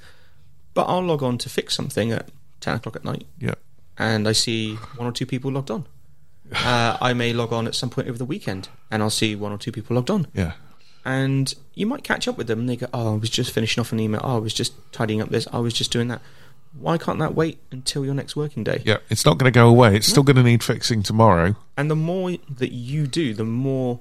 But 0.74 0.84
I'll 0.84 1.02
log 1.02 1.22
on 1.22 1.36
to 1.38 1.48
fix 1.50 1.74
something 1.74 2.10
at 2.12 2.28
ten 2.60 2.76
o'clock 2.76 2.96
at 2.96 3.04
night, 3.04 3.26
Yeah. 3.38 3.54
and 3.98 4.26
I 4.26 4.32
see 4.32 4.76
one 4.96 5.06
or 5.06 5.12
two 5.12 5.26
people 5.26 5.50
logged 5.52 5.70
on. 5.70 5.86
Uh, 6.54 6.98
I 7.00 7.14
may 7.14 7.32
log 7.32 7.50
on 7.50 7.66
at 7.66 7.74
some 7.74 7.88
point 7.88 8.08
over 8.08 8.18
the 8.18 8.26
weekend, 8.26 8.68
and 8.90 9.02
I'll 9.02 9.08
see 9.08 9.34
one 9.34 9.52
or 9.52 9.58
two 9.58 9.72
people 9.72 9.96
logged 9.96 10.10
on. 10.10 10.26
Yeah. 10.34 10.52
And 11.02 11.54
you 11.74 11.86
might 11.86 12.04
catch 12.04 12.28
up 12.28 12.36
with 12.36 12.46
them, 12.46 12.60
and 12.60 12.68
they 12.68 12.76
go, 12.76 12.88
"Oh, 12.92 13.14
I 13.14 13.16
was 13.16 13.30
just 13.30 13.52
finishing 13.52 13.80
off 13.80 13.90
an 13.92 13.98
email. 14.00 14.20
Oh, 14.22 14.36
I 14.36 14.38
was 14.38 14.52
just 14.52 14.72
tidying 14.92 15.22
up 15.22 15.30
this. 15.30 15.48
I 15.50 15.58
was 15.60 15.72
just 15.72 15.90
doing 15.90 16.08
that." 16.08 16.20
Why 16.78 16.98
can't 16.98 17.18
that 17.18 17.34
wait 17.34 17.58
until 17.70 18.04
your 18.04 18.14
next 18.14 18.34
working 18.34 18.64
day? 18.64 18.82
Yeah. 18.84 18.98
It's 19.10 19.24
not 19.26 19.38
going 19.38 19.52
to 19.52 19.54
go 19.56 19.68
away. 19.68 19.94
It's 19.96 20.06
still 20.06 20.22
going 20.22 20.36
to 20.36 20.42
need 20.42 20.62
fixing 20.64 21.02
tomorrow. 21.02 21.54
And 21.76 21.90
the 21.90 21.96
more 21.96 22.32
that 22.48 22.72
you 22.72 23.06
do, 23.06 23.34
the 23.34 23.44
more 23.44 24.00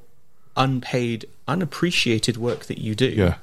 unpaid, 0.57 1.25
unappreciated 1.47 2.37
work 2.37 2.65
that 2.65 2.77
you 2.79 2.95
do. 2.95 3.07
Yeah. 3.09 3.35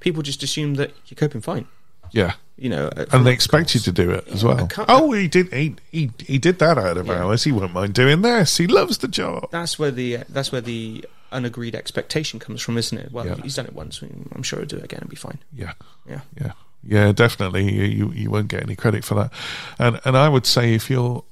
People 0.00 0.22
just 0.22 0.42
assume 0.42 0.74
that 0.74 0.92
you're 1.06 1.16
coping 1.16 1.40
fine. 1.40 1.66
Yeah. 2.12 2.34
You 2.58 2.70
know, 2.70 2.90
And 3.12 3.26
they 3.26 3.32
expect 3.32 3.74
you 3.74 3.80
to 3.80 3.92
do 3.92 4.10
it 4.10 4.26
as 4.28 4.42
well. 4.44 4.68
Oh, 4.88 5.12
he 5.12 5.28
did. 5.28 5.52
He 5.52 5.76
he, 5.90 6.10
he 6.18 6.38
did 6.38 6.58
that 6.60 6.78
out 6.78 6.96
of 6.96 7.10
hours. 7.10 7.44
He 7.44 7.52
won't 7.52 7.74
mind 7.74 7.92
doing 7.92 8.22
this. 8.22 8.56
He 8.56 8.66
loves 8.66 8.98
the 8.98 9.08
job. 9.08 9.50
that's 9.50 9.78
where 9.78 9.90
the 9.90 10.18
uh, 10.18 10.24
that's 10.30 10.52
where 10.52 10.62
the 10.62 11.04
unagreed 11.32 11.74
expectation 11.74 12.38
comes 12.40 12.62
from, 12.62 12.78
isn't 12.78 12.96
it? 12.96 13.12
Well, 13.12 13.26
Yeah. 13.26 13.34
he's 13.42 13.56
done 13.56 13.66
it 13.66 13.74
once. 13.74 14.00
I'm 14.34 14.42
sure 14.42 14.60
he'll 14.60 14.68
do 14.68 14.76
it 14.78 14.84
again 14.84 15.00
and 15.02 15.10
be 15.10 15.16
fine. 15.16 15.38
Yeah. 15.54 15.72
Yeah. 16.08 16.20
Yeah, 16.40 16.52
yeah, 16.86 17.12
definitely. 17.12 17.72
You, 17.72 17.84
you 17.84 18.12
you 18.12 18.30
won't 18.30 18.48
get 18.48 18.62
any 18.62 18.76
credit 18.76 19.04
for 19.04 19.14
that. 19.14 19.32
And 19.78 20.00
and 20.04 20.16
I 20.16 20.28
would 20.28 20.46
say 20.46 20.74
if 20.74 20.88
you're 20.90 21.24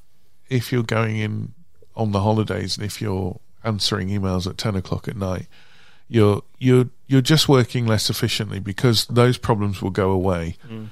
if 0.49 0.73
you're 0.73 0.83
going 0.83 1.17
in 1.17 1.55
on 1.97 2.13
the 2.13 2.21
holidays 2.21 2.77
and 2.77 2.85
if 2.85 3.01
you're 3.01 3.39
answering 3.63 4.09
emails 4.09 4.47
at 4.47 4.59
ten 4.59 4.75
o'clock 4.75 5.09
at 5.09 5.17
night, 5.17 5.47
you're 6.09 6.43
you're 6.59 6.89
you're 7.07 7.21
just 7.21 7.49
working 7.49 7.87
less 7.87 8.11
efficiently 8.11 8.59
because 8.59 9.07
those 9.07 9.39
problems 9.39 9.81
will 9.81 9.91
go 9.91 10.11
away. 10.11 10.57
Mm. 10.69 10.89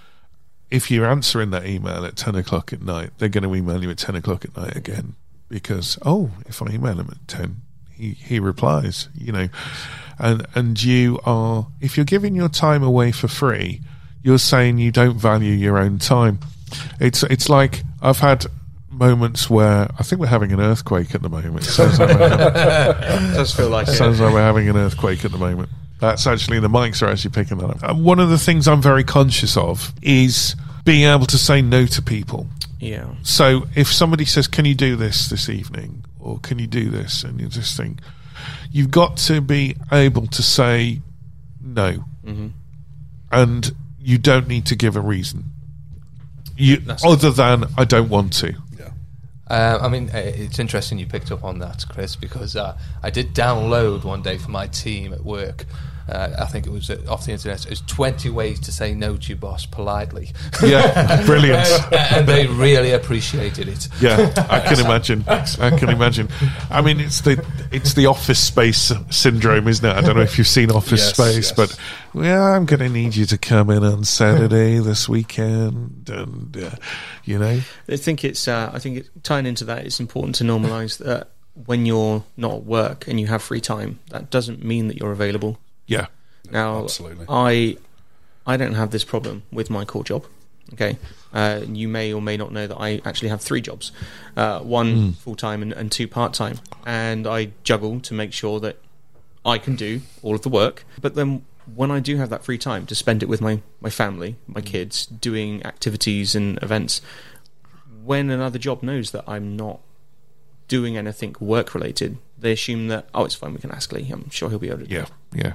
If 0.71 0.91
you're 0.91 1.07
answering 1.07 1.51
that 1.51 1.67
email 1.67 2.05
at 2.05 2.17
ten 2.17 2.35
o'clock 2.35 2.73
at 2.73 2.83
night, 2.83 3.11
they're 3.19 3.29
going 3.29 3.45
to 3.45 3.55
email 3.55 3.83
you 3.83 3.91
at 3.91 3.99
ten 3.99 4.15
o'clock 4.15 4.45
at 4.45 4.57
night 4.57 4.77
again 4.77 5.17
because 5.49 5.99
oh, 6.05 6.31
if 6.47 6.63
I 6.63 6.69
email 6.69 6.99
him 6.99 7.09
at 7.11 7.29
ten, 7.29 7.63
he 7.91 8.11
he 8.11 8.41
replies. 8.41 9.09
You 9.15 9.33
know, 9.33 9.49
and 10.19 10.47
and 10.55 10.83
you 10.83 11.21
are 11.25 11.67
if 11.81 11.97
you're 11.97 12.07
giving 12.07 12.35
your 12.35 12.49
time 12.49 12.83
away 12.83 13.13
for 13.13 13.29
free, 13.29 13.83
you're 14.23 14.39
saying 14.39 14.79
you 14.79 14.91
don't 14.93 15.16
value 15.16 15.53
your 15.53 15.79
own 15.79 15.99
time. 15.99 16.39
It's 17.01 17.23
it's 17.25 17.49
like 17.49 17.83
I've 18.01 18.18
had 18.20 18.47
moments 18.91 19.49
where 19.51 19.89
I 19.99 20.03
think 20.03 20.20
we're 20.20 20.27
having 20.29 20.53
an 20.53 20.61
earthquake 20.61 21.14
at 21.14 21.23
the 21.23 21.29
moment. 21.29 21.64
Sounds 21.64 21.99
like 21.99 22.11
having, 22.11 23.33
does 23.35 23.55
feel 23.55 23.68
like 23.70 23.89
it. 23.89 23.93
sounds 23.93 24.20
like 24.20 24.33
we're 24.33 24.41
having 24.43 24.68
an 24.68 24.77
earthquake 24.77 25.25
at 25.25 25.33
the 25.33 25.39
moment. 25.39 25.68
That's 25.99 26.27
actually 26.27 26.59
the 26.61 26.68
mics 26.68 27.01
are 27.03 27.07
actually 27.07 27.31
picking 27.31 27.59
that 27.59 27.70
up. 27.70 27.83
And 27.83 28.05
one 28.05 28.18
of 28.20 28.29
the 28.31 28.39
things 28.39 28.66
I'm 28.68 28.83
very 28.83 29.05
conscious 29.05 29.57
of 29.57 29.93
is 30.03 30.57
being 30.85 31.05
able 31.09 31.27
to 31.27 31.39
say 31.39 31.62
no 31.62 31.87
to 31.87 32.03
people. 32.03 32.49
Yeah. 32.81 33.07
So 33.23 33.66
if 33.77 33.87
somebody 33.93 34.25
says, 34.25 34.49
"Can 34.49 34.64
you 34.64 34.75
do 34.75 34.97
this 34.97 35.29
this 35.29 35.49
evening?" 35.49 36.05
or 36.18 36.39
"Can 36.41 36.59
you 36.59 36.66
do 36.66 36.91
this?" 36.91 37.23
and 37.25 37.41
you 37.41 37.47
just 37.49 37.77
think 37.77 38.01
you've 38.73 38.91
got 38.91 39.16
to 39.18 39.41
be 39.41 39.77
able 39.93 40.27
to 40.27 40.43
say 40.43 41.01
no, 41.61 42.05
Mm-hmm. 42.27 42.49
and 43.31 43.73
you 44.03 44.18
don't 44.18 44.48
need 44.48 44.66
to 44.66 44.76
give 44.76 44.96
a 44.96 45.00
reason. 45.00 45.44
You 46.57 46.78
That's- 46.78 47.05
other 47.05 47.30
than 47.30 47.64
I 47.76 47.84
don't 47.84 48.09
want 48.09 48.32
to. 48.34 48.55
Uh, 49.48 49.78
I 49.82 49.88
mean, 49.88 50.09
uh, 50.14 50.16
it's 50.16 50.59
interesting 50.59 50.98
you 50.98 51.07
picked 51.07 51.30
up 51.30 51.44
on 51.44 51.59
that, 51.59 51.84
Chris, 51.90 52.16
because 52.16 52.57
uh, 52.57 52.78
I 53.03 53.11
did 53.11 53.34
download 53.34 54.03
one 54.03 54.22
day 54.22 54.38
for 54.38 54.50
my 54.50 54.66
team 54.66 55.12
at 55.12 55.22
work 55.22 55.66
Uh, 56.13 56.37
I 56.39 56.45
think 56.45 56.67
it 56.67 56.71
was 56.71 56.91
uh, 56.91 57.01
off 57.09 57.25
the 57.25 57.33
internet. 57.33 57.65
It 57.65 57.71
was 57.71 57.81
20 57.83 58.29
ways 58.29 58.61
to 58.61 58.73
say 58.73 58.93
no 58.95 59.17
to 59.17 59.29
your 59.29 59.39
boss 59.39 59.65
politely. 59.65 60.31
Yeah, 60.63 61.23
brilliant. 61.27 61.67
and, 61.67 61.95
and 61.95 62.29
they 62.29 62.47
really 62.47 62.93
appreciated 62.93 63.69
it. 63.69 63.89
Yeah, 64.01 64.31
I 64.51 64.61
can 64.61 64.79
imagine. 64.85 65.25
I 65.27 65.71
can 65.79 65.89
imagine. 65.89 66.29
I 66.71 66.83
mean, 66.83 67.01
it's 67.01 67.23
the 67.23 67.45
it's 67.71 67.95
the 67.95 68.07
office 68.07 68.39
space 68.39 68.93
syndrome, 69.11 69.69
isn't 69.69 69.85
it? 69.85 69.97
I 69.97 70.03
don't 70.03 70.17
know 70.17 70.23
if 70.23 70.37
you've 70.37 70.47
seen 70.47 70.71
Office 70.71 71.01
Yes, 71.01 71.15
Space, 71.15 71.49
yes. 71.49 71.53
but 71.53 71.79
yeah, 72.15 72.43
I'm 72.43 72.67
going 72.67 72.81
to 72.81 72.89
need 72.91 73.17
you 73.17 73.25
to 73.27 73.39
come 73.39 73.71
in 73.71 73.83
on 73.83 74.05
Saturday 74.05 74.79
this 74.79 75.09
weekend, 75.09 76.11
and 76.11 76.55
uh, 76.57 76.71
you 77.25 77.39
know, 77.39 77.61
I 77.89 77.97
think 77.97 78.23
it's. 78.25 78.47
Uh, 78.47 78.71
I 78.73 78.79
think 78.79 78.99
it, 78.99 79.11
tying 79.23 79.47
into 79.47 79.65
that, 79.65 79.87
it's 79.87 79.99
important 80.01 80.35
to 80.37 80.45
normalise 80.45 80.99
that 80.99 81.31
when 81.67 81.87
you're 81.87 82.25
not 82.37 82.53
at 82.55 82.65
work 82.65 83.07
and 83.09 83.21
you 83.21 83.27
have 83.27 83.43
free 83.43 83.61
time, 83.61 83.99
that 84.11 84.31
doesn't 84.31 84.65
mean 84.65 84.89
that 84.89 84.99
you're 84.99 85.13
available. 85.13 85.59
Yeah, 85.87 86.07
Now, 86.51 86.85
absolutely. 86.85 87.26
I 87.28 87.76
I 88.47 88.57
don't 88.57 88.74
have 88.74 88.91
this 88.91 89.05
problem 89.05 89.43
with 89.53 89.70
my 89.70 89.85
core 89.85 90.05
job. 90.05 90.24
Okay, 90.72 90.97
uh, 91.33 91.61
you 91.68 91.89
may 91.89 92.12
or 92.12 92.22
may 92.22 92.37
not 92.37 92.53
know 92.53 92.66
that 92.66 92.76
I 92.78 93.01
actually 93.05 93.28
have 93.28 93.41
three 93.41 93.61
jobs, 93.61 93.93
uh, 94.37 94.61
one 94.61 95.12
full 95.14 95.37
time 95.37 95.61
and, 95.62 95.72
and 95.72 95.93
two 95.93 96.09
part 96.09 96.33
time, 96.35 96.61
and 96.87 97.26
I 97.26 97.51
juggle 97.62 98.01
to 98.01 98.14
make 98.14 98.33
sure 98.33 98.59
that 98.61 98.78
I 99.45 99.59
can 99.59 99.76
do 99.76 100.01
all 100.22 100.35
of 100.35 100.43
the 100.43 100.49
work. 100.49 100.85
But 101.01 101.14
then 101.14 101.45
when 101.74 101.91
I 101.91 102.01
do 102.01 102.16
have 102.16 102.30
that 102.30 102.45
free 102.45 102.59
time 102.59 102.87
to 102.87 102.95
spend 102.95 103.22
it 103.22 103.28
with 103.28 103.41
my 103.41 103.61
my 103.80 103.91
family, 103.91 104.37
my 104.47 104.61
kids, 104.61 105.07
doing 105.07 105.64
activities 105.64 106.35
and 106.35 106.62
events, 106.62 107.01
when 108.05 108.30
another 108.30 108.59
job 108.59 108.83
knows 108.83 109.11
that 109.11 109.24
I'm 109.26 109.57
not 109.57 109.80
doing 110.68 110.97
anything 110.97 111.37
work 111.39 111.74
related, 111.74 112.18
they 112.39 112.53
assume 112.53 112.89
that 112.89 113.09
oh, 113.14 113.24
it's 113.24 113.35
fine. 113.35 113.53
We 113.53 113.61
can 113.61 113.70
ask 113.70 113.93
Lee. 113.93 114.11
I'm 114.11 114.30
sure 114.30 114.49
he'll 114.49 114.59
be 114.59 114.68
able 114.68 114.80
to. 114.80 114.87
do 114.87 114.95
yeah, 114.95 115.07
yeah. 115.33 115.53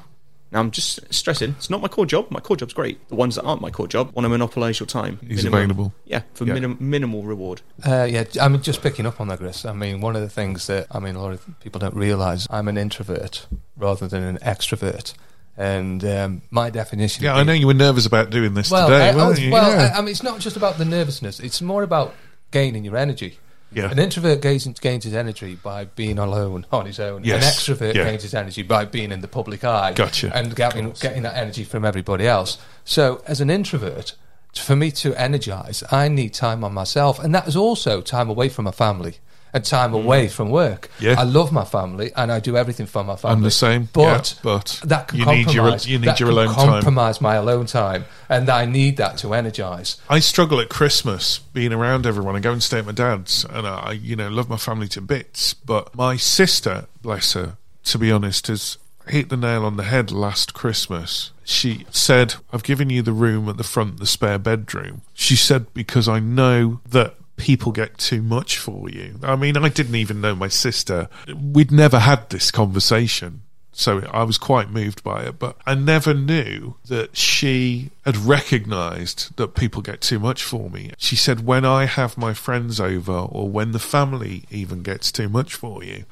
Now 0.52 0.60
I'm 0.62 0.72
just 0.72 1.14
stressing. 1.14 1.52
It's 1.58 1.70
not 1.70 1.82
my 1.82 1.90
core 1.90 2.06
job. 2.06 2.28
My 2.32 2.40
core 2.40 2.56
job's 2.56 2.74
great. 2.74 3.06
The 3.10 3.16
ones 3.16 3.36
that 3.36 3.44
aren't 3.44 3.62
my 3.62 3.70
core 3.70 3.88
job 3.88 4.14
want 4.14 4.24
to 4.26 4.30
monopolise 4.30 4.80
your 4.80 4.88
time. 4.88 5.20
He's 5.28 5.44
available. 5.44 5.94
Yeah, 6.06 6.22
for 6.36 6.46
Yeah. 6.46 6.54
minim- 6.54 6.78
minimal 6.80 7.24
reward. 7.24 7.62
Uh, 7.86 8.08
yeah, 8.10 8.24
I 8.42 8.48
mean, 8.48 8.62
just 8.62 8.82
picking 8.82 9.06
up 9.06 9.20
on 9.20 9.28
that, 9.28 9.40
Chris. 9.40 9.66
I 9.66 9.74
mean, 9.74 10.00
one 10.00 10.16
of 10.16 10.22
the 10.22 10.30
things 10.30 10.68
that 10.68 10.88
I 10.90 11.00
mean, 11.00 11.16
a 11.16 11.22
lot 11.22 11.34
of 11.34 11.46
people 11.60 11.80
don't 11.80 11.96
realise, 11.96 12.48
I'm 12.50 12.68
an 12.70 12.78
introvert 12.78 13.46
rather 13.76 14.08
than 14.08 14.24
an 14.24 14.38
extrovert, 14.38 15.14
and 15.58 16.04
um, 16.06 16.42
my 16.50 16.70
definition. 16.70 17.26
Yeah, 17.26 17.36
I 17.36 17.44
know 17.44 17.54
you 17.54 17.68
were 17.68 17.74
nervous 17.74 18.06
about 18.06 18.30
doing 18.30 18.54
this 18.54 18.72
Well, 18.72 18.88
today, 18.88 19.10
I, 19.10 19.14
I 19.20 19.28
was- 19.28 19.40
you? 19.40 19.52
well, 19.52 19.70
yeah. 19.70 19.92
I, 19.94 19.98
I 19.98 20.02
mean, 20.02 20.10
it's 20.12 20.24
not 20.24 20.40
just 20.40 20.56
about 20.56 20.78
the 20.78 20.86
nervousness; 20.86 21.40
it's 21.42 21.62
more 21.62 21.84
about 21.84 22.16
gaining 22.52 22.86
your 22.86 22.96
energy. 22.96 23.38
Yeah. 23.72 23.92
An 23.92 24.00
introvert 24.00 24.42
gains, 24.42 24.66
gains 24.80 25.04
his 25.04 25.14
energy 25.14 25.56
by 25.56 25.86
being 25.86 26.18
alone 26.18 26.66
on 26.72 26.86
his 26.86 27.00
own. 27.00 27.24
Yes. 27.24 27.44
An 27.44 27.76
extrovert 27.76 27.94
Yeah. 27.96 28.06
gains 28.06 28.24
his 28.24 28.34
energy 28.34 28.64
by 28.64 28.86
being 28.86 29.12
in 29.12 29.22
the 29.22 29.28
public 29.28 29.64
eye. 29.64 29.94
Gotcha. 29.94 30.32
And 30.36 30.56
getting, 30.56 30.92
getting 30.92 31.24
that 31.24 31.36
energy 31.36 31.64
from 31.64 31.84
everybody 31.84 32.26
else. 32.28 32.58
So, 32.86 33.22
as 33.28 33.42
an 33.42 33.50
introvert, 33.50 34.14
for 34.56 34.76
me 34.76 34.90
to 34.92 35.14
energize, 35.16 35.84
I 35.92 36.08
need 36.08 36.34
time 36.34 36.64
on 36.64 36.74
myself. 36.74 37.20
And 37.20 37.36
that 37.36 37.48
is 37.48 37.56
also 37.56 38.02
time 38.02 38.30
away 38.30 38.50
from 38.50 38.66
my 38.66 38.72
family 38.72 39.18
and 39.54 39.64
time 39.64 39.94
away 39.94 40.28
from 40.28 40.50
work. 40.50 40.90
Mm. 40.98 41.02
Yeah. 41.02 41.16
I 41.20 41.24
love 41.24 41.52
my 41.52 41.64
family 41.66 42.12
and 42.16 42.32
I 42.32 42.40
do 42.40 42.58
everything 42.58 42.86
for 42.86 43.04
my 43.04 43.16
family. 43.16 43.36
I'm 43.38 43.42
the 43.44 43.52
same, 43.52 43.90
But, 43.94 44.34
yeah, 44.36 44.40
but 44.44 44.82
that 44.86 45.08
can 45.10 45.20
you 45.20 45.26
need 45.26 45.54
your- 45.54 45.64
compromise. 45.64 45.88
you 45.88 46.00
need 46.00 46.08
that 46.08 46.20
your 46.20 46.30
alone 46.30 46.54
time. 46.54 46.68
compromise 46.68 47.22
my 47.22 47.36
alone 47.36 47.66
time. 47.66 48.06
And 48.30 48.50
I 48.50 48.66
need 48.66 48.98
that 48.98 49.18
to 49.20 49.34
energize. 49.34 49.98
I 50.10 50.20
struggle 50.20 50.60
at 50.60 50.70
Christmas 50.70 51.40
being 51.54 51.72
around 51.74 52.06
everyone. 52.06 52.36
I 52.36 52.40
go 52.40 52.52
and 52.52 52.62
stay 52.62 52.80
at 52.80 52.86
my 52.86 52.92
dad's, 52.92 53.46
and 53.46 53.66
I, 53.66 53.94
you 53.94 54.16
know, 54.16 54.30
love 54.30 54.50
my 54.50 54.58
family 54.58 54.88
to 54.90 55.02
bits. 55.02 55.54
But 55.54 55.96
my 55.96 56.18
sister, 56.18 56.88
bless 57.02 57.34
her, 57.34 57.58
to 57.86 57.98
be 57.98 58.12
honest, 58.12 58.48
has 58.48 58.78
hit 59.08 59.30
the 59.30 59.38
nail 59.38 59.64
on 59.64 59.78
the 59.78 59.84
head 59.84 60.12
last 60.12 60.54
Christmas. 60.54 61.32
She 61.46 61.86
said, 61.92 62.36
"I've 62.52 62.64
given 62.64 62.90
you 62.90 63.02
the 63.02 63.14
room 63.14 63.48
at 63.48 63.56
the 63.56 63.64
front, 63.64 64.00
the 64.00 64.06
spare 64.06 64.38
bedroom." 64.38 65.02
She 65.14 65.38
said 65.38 65.74
because 65.74 66.10
I 66.10 66.20
know 66.20 66.82
that. 66.90 67.16
People 67.38 67.72
get 67.72 67.98
too 67.98 68.22
much 68.22 68.58
for 68.58 68.90
you. 68.90 69.20
I 69.24 69.36
mean, 69.36 69.56
I 69.58 69.70
didn't 69.70 69.96
even 69.96 70.22
know 70.22 70.36
my 70.36 70.50
sister. 70.50 71.08
We'd 71.34 71.72
never 71.72 72.00
had 72.00 72.30
this 72.30 72.52
conversation. 72.52 73.44
So 73.72 74.02
I 74.12 74.24
was 74.24 74.40
quite 74.40 74.72
moved 74.72 75.04
by 75.04 75.26
it, 75.26 75.38
but 75.38 75.56
I 75.68 75.76
never 75.76 76.16
knew 76.16 76.78
that 76.88 77.16
she 77.16 77.92
had 78.06 78.18
recognized 78.18 79.38
that 79.38 79.54
people 79.54 79.84
get 79.84 80.02
too 80.02 80.18
much 80.18 80.44
for 80.44 80.72
me. 80.72 80.94
She 80.98 81.16
said, 81.16 81.46
when 81.46 81.64
I 81.64 81.86
have 81.86 82.18
my 82.18 82.34
friends 82.34 82.80
over 82.80 83.14
or 83.14 83.48
when 83.48 83.74
the 83.74 83.80
family 83.80 84.46
even 84.50 84.82
gets 84.82 85.12
too 85.12 85.30
much 85.30 85.54
for 85.54 85.84
you, 85.84 86.06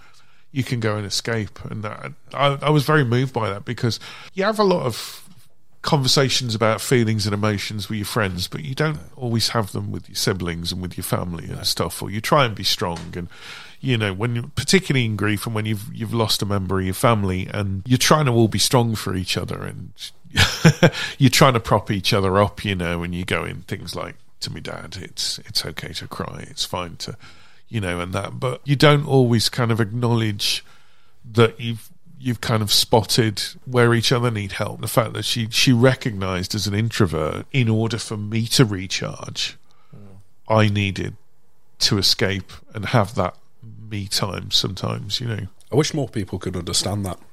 you 0.51 0.63
can 0.63 0.79
go 0.79 0.95
and 0.95 1.07
escape. 1.07 1.59
And 1.65 1.83
that, 1.83 2.13
I, 2.33 2.59
I 2.61 2.69
was 2.69 2.85
very 2.85 3.03
moved 3.03 3.33
by 3.33 3.49
that 3.49 3.65
because 3.65 3.99
you 4.35 4.43
have 4.43 4.59
a 4.59 4.63
lot 4.63 4.85
of 4.85 5.24
conversations 5.85 6.55
about 6.55 6.81
feelings 6.81 7.25
and 7.27 7.33
emotions 7.33 7.87
with 7.87 7.97
your 7.97 8.05
friends, 8.07 8.47
but 8.47 8.63
you 8.63 8.73
don't 8.73 8.99
always 9.15 9.49
have 9.49 9.71
them 9.71 9.91
with 9.91 10.09
your 10.09 10.15
siblings 10.15 10.71
and 10.71 10.81
with 10.81 10.97
your 10.97 11.03
family 11.03 11.45
and 11.45 11.65
stuff. 11.65 12.01
Or 12.01 12.09
you 12.09 12.19
try 12.19 12.43
and 12.43 12.55
be 12.55 12.63
strong, 12.63 12.99
and 13.15 13.29
you 13.79 13.97
know 13.97 14.13
when 14.13 14.35
you 14.35 14.51
particularly 14.55 15.05
in 15.05 15.15
grief 15.15 15.45
and 15.45 15.53
when 15.53 15.65
you've 15.65 15.93
you've 15.93 16.13
lost 16.13 16.41
a 16.41 16.45
member 16.45 16.79
of 16.79 16.85
your 16.85 16.95
family, 16.95 17.47
and 17.53 17.83
you're 17.85 17.97
trying 17.97 18.25
to 18.25 18.31
all 18.31 18.47
be 18.47 18.59
strong 18.59 18.95
for 18.95 19.15
each 19.15 19.37
other, 19.37 19.63
and 19.63 19.93
you're 21.17 21.29
trying 21.29 21.53
to 21.53 21.59
prop 21.59 21.91
each 21.91 22.13
other 22.13 22.39
up, 22.39 22.65
you 22.65 22.75
know, 22.75 23.03
and 23.03 23.13
you 23.13 23.23
go 23.23 23.45
in 23.45 23.61
things 23.61 23.95
like 23.95 24.15
to 24.41 24.51
me 24.51 24.61
dad, 24.61 24.97
it's 24.99 25.37
it's 25.39 25.65
okay 25.65 25.93
to 25.93 26.07
cry, 26.07 26.45
it's 26.49 26.65
fine 26.65 26.95
to, 26.97 27.15
you 27.69 27.79
know, 27.79 27.99
and 27.99 28.11
that, 28.13 28.39
but 28.39 28.59
you 28.65 28.75
don't 28.75 29.07
always 29.07 29.49
kind 29.49 29.71
of 29.71 29.79
acknowledge 29.79 30.65
that 31.23 31.59
you've 31.59 31.89
you've 32.19 32.41
kind 32.41 32.61
of 32.61 32.71
spotted 32.71 33.41
where 33.65 33.93
each 33.93 34.11
other 34.11 34.31
need 34.31 34.53
help. 34.53 34.81
The 34.81 34.87
fact 34.87 35.13
that 35.13 35.25
she 35.25 35.49
she 35.49 35.71
recognised 35.71 36.55
as 36.55 36.67
an 36.67 36.73
introvert, 36.73 37.45
in 37.51 37.69
order 37.69 37.97
for 37.97 38.17
me 38.17 38.47
to 38.47 38.65
recharge, 38.65 39.57
hmm. 39.91 40.53
I 40.53 40.67
needed 40.69 41.15
to 41.79 41.97
escape 41.97 42.51
and 42.73 42.87
have 42.87 43.15
that 43.15 43.35
me 43.89 44.07
time. 44.07 44.51
Sometimes, 44.51 45.19
you 45.19 45.27
know. 45.27 45.47
I 45.71 45.75
wish 45.75 45.93
more 45.93 46.07
people 46.07 46.39
could 46.39 46.55
understand 46.55 47.05
that. 47.05 47.19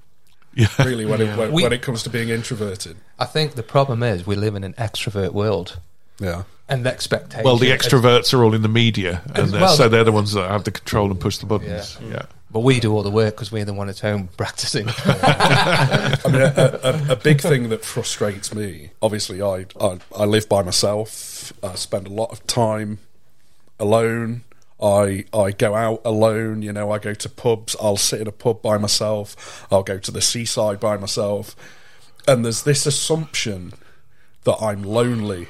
Yeah. 0.55 0.67
Really, 0.81 1.07
when, 1.07 1.23
it, 1.23 1.39
when, 1.39 1.51
We- 1.51 1.63
when 1.63 1.73
it 1.73 1.81
comes 1.81 2.03
to 2.03 2.11
being 2.11 2.29
introverted. 2.29 2.99
I 3.19 3.25
think 3.25 3.55
the 3.55 3.63
problem 3.63 4.03
is 4.03 4.27
we 4.27 4.37
live 4.37 4.55
in 4.55 4.65
an 4.65 4.75
extrovert 4.75 5.33
world. 5.33 5.81
Yeah. 6.21 6.43
And 6.69 6.85
the 6.85 6.93
expectation. 6.93 7.45
Well, 7.45 7.57
the 7.57 7.71
extroverts 7.71 8.35
are 8.35 8.45
all 8.45 8.53
in 8.53 8.61
the 8.61 8.69
media, 8.69 9.23
and 9.35 9.49
they're, 9.49 9.63
well, 9.63 9.75
so 9.75 9.89
they're 9.89 10.05
the 10.05 10.13
ones 10.13 10.33
that 10.33 10.51
have 10.51 10.65
the 10.65 10.71
control 10.71 11.11
and 11.11 11.19
push 11.19 11.39
the 11.39 11.47
buttons. 11.47 11.97
Yeah. 12.03 12.09
yeah. 12.11 12.23
But 12.53 12.61
we 12.61 12.81
do 12.81 12.93
all 12.93 13.03
the 13.03 13.11
work 13.11 13.35
because 13.35 13.51
we're 13.51 13.65
the 13.65 13.73
one 13.73 13.89
at 13.89 14.01
home 14.01 14.29
practicing. 14.37 14.87
I 14.89 16.19
mean, 16.27 16.43
a, 16.43 16.81
a, 16.83 17.13
a 17.13 17.17
big 17.17 17.41
thing 17.41 17.71
that 17.71 17.83
frustrates 17.85 18.55
me. 18.55 18.91
Obviously, 19.01 19.41
I, 19.41 19.67
I 19.81 19.99
I 20.15 20.25
live 20.27 20.49
by 20.49 20.63
myself. 20.63 21.53
I 21.63 21.75
spend 21.77 22.07
a 22.07 22.11
lot 22.13 22.31
of 22.31 22.47
time 22.47 22.99
alone. 23.81 24.43
I 24.83 25.25
I 25.33 25.53
go 25.53 25.75
out 25.75 26.03
alone. 26.05 26.61
You 26.61 26.73
know, 26.75 26.91
I 26.91 26.99
go 26.99 27.15
to 27.15 27.29
pubs. 27.31 27.75
I'll 27.81 27.97
sit 27.97 28.21
in 28.21 28.27
a 28.27 28.33
pub 28.33 28.61
by 28.61 28.77
myself. 28.77 29.67
I'll 29.71 29.83
go 29.83 29.99
to 29.99 30.11
the 30.11 30.21
seaside 30.21 30.79
by 30.79 30.99
myself. 30.99 31.57
And 32.29 32.45
there's 32.45 32.65
this 32.65 32.85
assumption 32.85 33.73
that 34.45 34.57
I'm 34.61 34.83
lonely. 34.83 35.49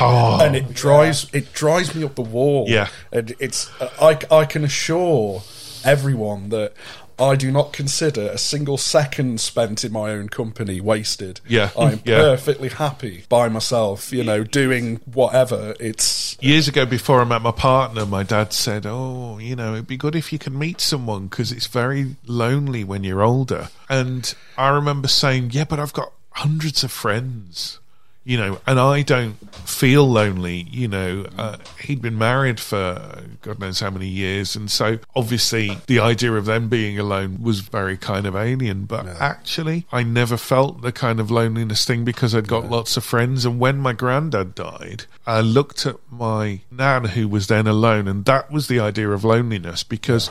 Oh, 0.00 0.38
and 0.40 0.54
it 0.56 0.74
drives 0.74 1.28
it 1.32 1.52
drives 1.52 1.94
me 1.94 2.04
up 2.04 2.14
the 2.14 2.22
wall. 2.22 2.66
Yeah. 2.68 2.88
and 3.12 3.34
it's 3.38 3.70
I 3.80 4.18
I 4.30 4.44
can 4.44 4.64
assure 4.64 5.42
everyone 5.84 6.48
that 6.50 6.72
I 7.18 7.36
do 7.36 7.52
not 7.52 7.72
consider 7.72 8.22
a 8.22 8.38
single 8.38 8.78
second 8.78 9.40
spent 9.40 9.84
in 9.84 9.92
my 9.92 10.10
own 10.10 10.28
company 10.28 10.80
wasted. 10.80 11.40
Yeah. 11.46 11.70
I'm 11.78 12.00
Yeah. 12.04 12.18
perfectly 12.18 12.68
happy 12.70 13.24
by 13.28 13.48
myself. 13.48 14.12
You 14.12 14.24
know, 14.24 14.42
doing 14.44 15.00
whatever. 15.04 15.74
It's 15.78 16.36
Years 16.40 16.66
ago, 16.66 16.84
before 16.86 17.20
I 17.20 17.24
met 17.24 17.42
my 17.42 17.52
partner, 17.52 18.04
my 18.06 18.22
dad 18.24 18.52
said, 18.52 18.86
"Oh, 18.86 19.38
you 19.38 19.54
know, 19.54 19.74
it'd 19.74 19.86
be 19.86 19.96
good 19.96 20.16
if 20.16 20.32
you 20.32 20.38
could 20.38 20.54
meet 20.54 20.80
someone 20.80 21.28
because 21.28 21.52
it's 21.52 21.66
very 21.66 22.16
lonely 22.26 22.82
when 22.82 23.04
you're 23.04 23.22
older." 23.22 23.68
And 23.88 24.34
I 24.58 24.68
remember 24.70 25.06
saying, 25.06 25.50
"Yeah, 25.52 25.64
but 25.64 25.78
I've 25.78 25.92
got 25.92 26.12
hundreds 26.30 26.82
of 26.82 26.90
friends, 26.90 27.78
you 28.24 28.36
know, 28.36 28.60
and 28.66 28.78
I 28.78 29.02
don't 29.02 29.36
feel 29.66 30.08
lonely." 30.08 30.66
You 30.70 30.88
know, 30.88 31.26
uh, 31.36 31.56
he'd 31.80 32.02
been 32.02 32.18
married 32.18 32.60
for 32.60 33.22
God 33.42 33.58
knows 33.58 33.80
how 33.80 33.90
many 33.90 34.06
years, 34.06 34.54
and 34.54 34.70
so 34.70 34.98
obviously 35.16 35.78
the 35.86 35.98
idea 35.98 36.32
of 36.32 36.44
them 36.44 36.68
being 36.68 36.98
alone 36.98 37.42
was 37.42 37.60
very 37.60 37.96
kind 37.96 38.26
of 38.26 38.36
alien. 38.36 38.84
But 38.84 39.06
actually, 39.20 39.86
I 39.92 40.02
never 40.02 40.36
felt 40.36 40.82
the 40.82 40.92
kind 40.92 41.20
of 41.20 41.30
loneliness 41.30 41.84
thing 41.84 42.04
because 42.04 42.34
I'd 42.34 42.48
got 42.48 42.70
lots 42.70 42.96
of 42.96 43.04
friends. 43.04 43.44
And 43.44 43.58
when 43.58 43.78
my 43.78 43.92
granddad 43.92 44.54
died, 44.54 45.04
I 45.26 45.40
looked 45.40 45.86
at 45.86 45.96
my 46.10 46.60
nan 46.70 47.04
who 47.04 47.28
was 47.28 47.48
then 47.48 47.66
alone, 47.66 48.06
and 48.06 48.24
that 48.26 48.50
was 48.50 48.68
the 48.68 48.80
idea 48.80 49.10
of 49.10 49.24
loneliness 49.24 49.82
because 49.82 50.30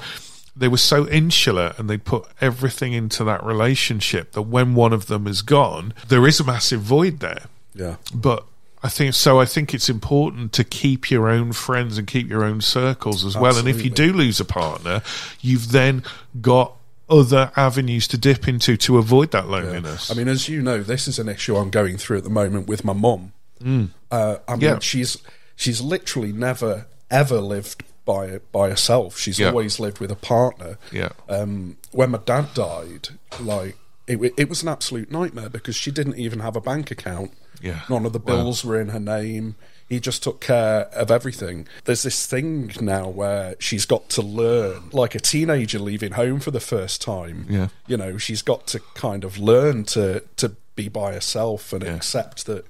they 0.55 0.67
were 0.67 0.77
so 0.77 1.07
insular 1.07 1.73
and 1.77 1.89
they 1.89 1.97
put 1.97 2.25
everything 2.39 2.93
into 2.93 3.23
that 3.23 3.43
relationship 3.43 4.33
that 4.33 4.43
when 4.43 4.75
one 4.75 4.93
of 4.93 5.07
them 5.07 5.27
is 5.27 5.41
gone, 5.41 5.93
there 6.07 6.27
is 6.27 6.39
a 6.39 6.43
massive 6.43 6.81
void 6.81 7.19
there. 7.19 7.43
Yeah. 7.73 7.95
But 8.13 8.45
I 8.83 8.89
think 8.89 9.13
so. 9.13 9.39
I 9.39 9.45
think 9.45 9.73
it's 9.73 9.89
important 9.89 10.53
to 10.53 10.63
keep 10.63 11.11
your 11.11 11.29
own 11.29 11.53
friends 11.53 11.97
and 11.97 12.07
keep 12.07 12.29
your 12.29 12.43
own 12.43 12.61
circles 12.61 13.23
as 13.25 13.37
well. 13.37 13.57
And 13.57 13.67
if 13.67 13.83
you 13.83 13.91
do 13.91 14.11
lose 14.13 14.39
a 14.39 14.45
partner, 14.45 15.01
you've 15.39 15.71
then 15.71 16.03
got 16.41 16.75
other 17.09 17.51
avenues 17.55 18.07
to 18.07 18.17
dip 18.17 18.47
into 18.47 18.77
to 18.77 18.97
avoid 18.97 19.31
that 19.31 19.47
loneliness? 19.47 20.09
I 20.09 20.13
mean, 20.15 20.27
as 20.29 20.47
you 20.47 20.61
know, 20.61 20.81
this 20.81 21.07
is 21.07 21.19
an 21.19 21.27
issue 21.29 21.57
I'm 21.57 21.69
going 21.69 21.97
through 21.97 22.17
at 22.19 22.23
the 22.23 22.29
moment 22.29 22.67
with 22.67 22.83
my 22.85 22.93
mum. 22.93 23.33
Mm. 23.61 23.89
Uh, 24.09 24.37
I 24.47 24.53
mean, 24.53 24.61
Yeah. 24.61 24.79
she's 24.79 25.17
she's 25.55 25.81
literally 25.81 26.31
never 26.31 26.87
ever 27.11 27.39
lived 27.39 27.83
by 28.05 28.39
by 28.51 28.69
herself. 28.69 29.19
She's 29.19 29.37
Yeah. 29.37 29.49
always 29.49 29.79
lived 29.79 29.99
with 29.99 30.09
a 30.11 30.15
partner. 30.15 30.77
Yeah. 30.91 31.09
Um, 31.29 31.77
when 31.91 32.11
my 32.11 32.19
dad 32.25 32.53
died, 32.53 33.09
like 33.39 33.77
it, 34.11 34.33
it 34.37 34.49
was 34.49 34.61
an 34.63 34.69
absolute 34.69 35.11
nightmare 35.11 35.49
because 35.49 35.75
she 35.75 35.91
didn't 35.91 36.17
even 36.17 36.39
have 36.39 36.55
a 36.55 36.61
bank 36.61 36.91
account. 36.91 37.31
Yeah. 37.61 37.81
None 37.89 38.05
of 38.05 38.13
the 38.13 38.19
Wow. 38.19 38.25
bills 38.37 38.65
were 38.65 38.79
in 38.79 38.89
her 38.89 38.99
name. 38.99 39.55
He 39.87 39.99
just 39.99 40.23
took 40.23 40.39
care 40.39 40.83
of 40.93 41.11
everything. 41.11 41.67
There's 41.83 42.03
this 42.03 42.25
thing 42.25 42.71
now 42.79 43.09
where 43.09 43.55
she's 43.59 43.85
got 43.85 44.09
to 44.11 44.21
learn, 44.21 44.89
like 44.93 45.15
a 45.15 45.19
teenager 45.19 45.79
leaving 45.79 46.13
home 46.13 46.39
for 46.39 46.49
the 46.51 46.61
first 46.61 47.01
time. 47.01 47.45
Yeah. 47.49 47.67
You 47.87 47.97
know, 47.97 48.17
she's 48.17 48.41
got 48.41 48.67
to 48.67 48.79
kind 48.95 49.23
of 49.23 49.37
learn 49.37 49.83
to 49.85 50.23
to 50.37 50.55
be 50.75 50.87
by 50.87 51.11
herself 51.13 51.73
and 51.73 51.83
accept 51.83 52.45
that, 52.45 52.65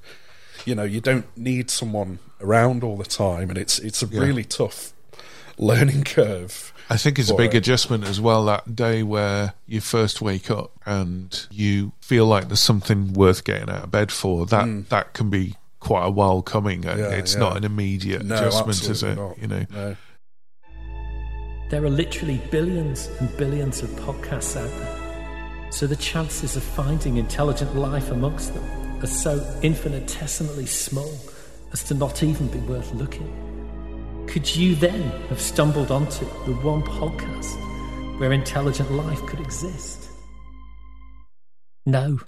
you 0.65 0.73
know, 0.73 0.83
you 0.83 0.99
don't 0.99 1.25
need 1.37 1.69
someone 1.69 2.17
around 2.41 2.83
all 2.83 2.97
the 2.97 3.05
time, 3.05 3.49
and 3.49 3.57
it's 3.57 3.77
it's 3.77 4.01
a 4.01 4.07
Yeah. 4.07 4.19
really 4.21 4.43
tough 4.43 4.91
learning 5.57 6.03
curve. 6.03 6.70
I 6.91 6.97
think 6.97 7.17
it's 7.19 7.29
a 7.29 7.35
big 7.35 7.53
her. 7.53 7.57
adjustment 7.57 8.03
as 8.03 8.19
well 8.19 8.43
that 8.45 8.75
day 8.75 9.01
where 9.01 9.53
you 9.65 9.79
first 9.81 10.21
wake 10.21 10.51
up 10.51 10.71
and 10.85 11.47
you 11.49 11.93
feel 12.01 12.25
like 12.25 12.47
there's 12.49 12.59
something 12.59 13.13
worth 13.13 13.43
getting 13.45 13.69
out 13.69 13.83
of 13.85 13.91
bed 13.91 14.11
for. 14.11 14.45
That 14.45 14.65
Mm. 14.65 14.89
that 14.89 15.13
can 15.13 15.29
be 15.29 15.55
quite 15.79 16.05
a 16.05 16.09
while 16.11 16.41
coming. 16.41 16.85
and 16.85 16.99
Yeah, 16.99 17.09
it's 17.11 17.33
yeah. 17.33 17.39
not 17.39 17.57
an 17.57 17.63
immediate 17.63 18.23
No, 18.25 18.35
adjustment, 18.35 18.83
is 18.89 19.03
it? 19.03 19.15
not. 19.15 19.37
You 19.41 19.47
know. 19.47 19.65
No. 19.73 19.95
There 21.69 21.83
are 21.85 21.89
literally 21.89 22.41
billions 22.51 23.09
and 23.19 23.35
billions 23.37 23.81
of 23.81 23.89
podcasts 23.91 24.57
out 24.57 24.69
there. 24.79 25.71
So 25.71 25.87
the 25.87 25.95
chances 25.95 26.57
of 26.57 26.63
finding 26.63 27.15
intelligent 27.15 27.73
life 27.77 28.11
amongst 28.11 28.53
them 28.53 28.63
are 29.01 29.07
so 29.07 29.39
infinitesimally 29.61 30.65
small 30.65 31.13
as 31.71 31.83
to 31.85 31.93
not 31.93 32.21
even 32.23 32.47
be 32.47 32.59
worth 32.59 32.91
looking. 32.93 33.31
Could 34.32 34.55
you 34.55 34.75
then 34.75 35.01
have 35.27 35.41
stumbled 35.41 35.91
onto 35.91 36.23
the 36.45 36.53
one 36.63 36.84
podcast 36.84 37.57
where 38.17 38.32
intelligent 38.32 38.89
life 38.93 39.19
could 39.25 39.41
exist? 39.41 40.09
No. 41.86 42.21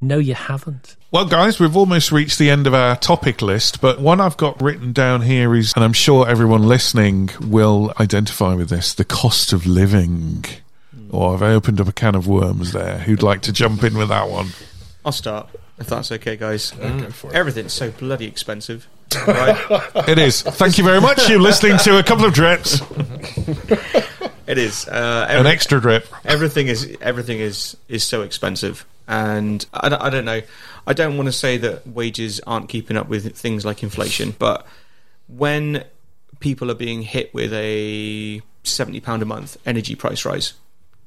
No, 0.00 0.16
you 0.16 0.32
haven't. 0.32 0.96
Well, 1.10 1.26
guys, 1.26 1.60
we've 1.60 1.76
almost 1.76 2.10
reached 2.10 2.38
the 2.38 2.48
end 2.48 2.66
of 2.66 2.72
our 2.72 2.96
topic 2.96 3.42
list, 3.42 3.82
but 3.82 4.00
one 4.00 4.18
I've 4.18 4.38
got 4.38 4.62
written 4.62 4.94
down 4.94 5.20
here 5.20 5.54
is, 5.54 5.74
and 5.76 5.84
I'm 5.84 5.92
sure 5.92 6.26
everyone 6.26 6.62
listening 6.62 7.28
will 7.42 7.92
identify 8.00 8.54
with 8.54 8.70
this 8.70 8.94
the 8.94 9.04
cost 9.04 9.52
of 9.52 9.66
living. 9.66 10.46
Or 11.10 11.32
have 11.32 11.42
I 11.42 11.52
opened 11.52 11.82
up 11.82 11.88
a 11.88 11.92
can 11.92 12.14
of 12.14 12.26
worms 12.26 12.72
there? 12.72 13.00
Who'd 13.00 13.22
like 13.22 13.42
to 13.42 13.52
jump 13.52 13.84
in 13.84 13.98
with 13.98 14.08
that 14.08 14.30
one? 14.30 14.52
I'll 15.04 15.12
start 15.12 15.50
if 15.78 15.86
that's 15.88 16.10
okay, 16.12 16.38
guys. 16.38 16.70
go 16.70 17.10
for 17.10 17.30
it. 17.30 17.36
Everything's 17.36 17.74
so 17.74 17.90
bloody 17.90 18.24
expensive. 18.26 18.88
Right? 19.26 20.08
It 20.08 20.18
is. 20.18 20.42
Thank 20.42 20.78
you 20.78 20.84
very 20.84 21.00
much. 21.00 21.28
You're 21.28 21.40
listening 21.40 21.78
to 21.78 21.98
a 21.98 22.02
couple 22.02 22.24
of 22.24 22.34
drips. 22.34 22.80
It 24.46 24.58
is 24.58 24.86
uh, 24.86 25.26
An 25.28 25.46
extra 25.46 25.80
drip. 25.80 26.06
Everything 26.24 26.68
is 26.68 26.96
everything 27.00 27.40
is 27.40 27.76
is 27.88 28.04
so 28.04 28.22
expensive, 28.22 28.86
and 29.08 29.66
I 29.74 29.88
don't, 29.88 30.02
I 30.02 30.10
don't 30.10 30.24
know. 30.24 30.40
I 30.86 30.92
don't 30.92 31.16
want 31.16 31.26
to 31.26 31.32
say 31.32 31.56
that 31.58 31.86
wages 31.86 32.40
aren't 32.46 32.68
keeping 32.68 32.96
up 32.96 33.08
with 33.08 33.36
things 33.36 33.64
like 33.64 33.82
inflation, 33.82 34.34
but 34.38 34.64
when 35.26 35.84
people 36.38 36.70
are 36.70 36.74
being 36.74 37.02
hit 37.02 37.34
with 37.34 37.52
a 37.52 38.40
seventy 38.62 39.00
pound 39.00 39.22
a 39.22 39.24
month 39.24 39.56
energy 39.66 39.96
price 39.96 40.24
rise, 40.24 40.52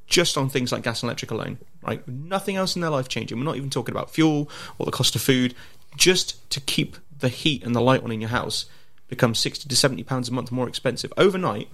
just 0.06 0.38
on 0.38 0.50
things 0.50 0.74
like 0.74 0.84
gas 0.84 1.02
and 1.02 1.08
electric 1.08 1.32
alone, 1.32 1.60
right? 1.82 2.06
Nothing 2.08 2.58
else 2.58 2.76
in 2.76 2.82
their 2.82 2.92
life 2.92 3.08
changing. 3.08 3.38
We're 3.38 3.46
not 3.46 3.56
even 3.56 3.70
talking 3.70 3.94
about 3.94 4.12
fuel 4.12 4.50
or 4.78 4.86
the 4.86 4.92
cost 4.92 5.16
of 5.16 5.22
food. 5.22 5.56
Just 5.96 6.50
to 6.52 6.60
keep 6.60 6.98
the 7.20 7.30
heat 7.30 7.64
and 7.64 7.76
the 7.76 7.82
light 7.82 8.04
on 8.04 8.12
in 8.12 8.22
your 8.22 8.30
house 8.30 8.66
becomes 9.08 9.40
sixty 9.40 9.68
to 9.68 9.76
seventy 9.76 10.04
pounds 10.04 10.30
a 10.30 10.34
month 10.34 10.52
more 10.52 10.68
expensive 10.68 11.12
overnight, 11.18 11.68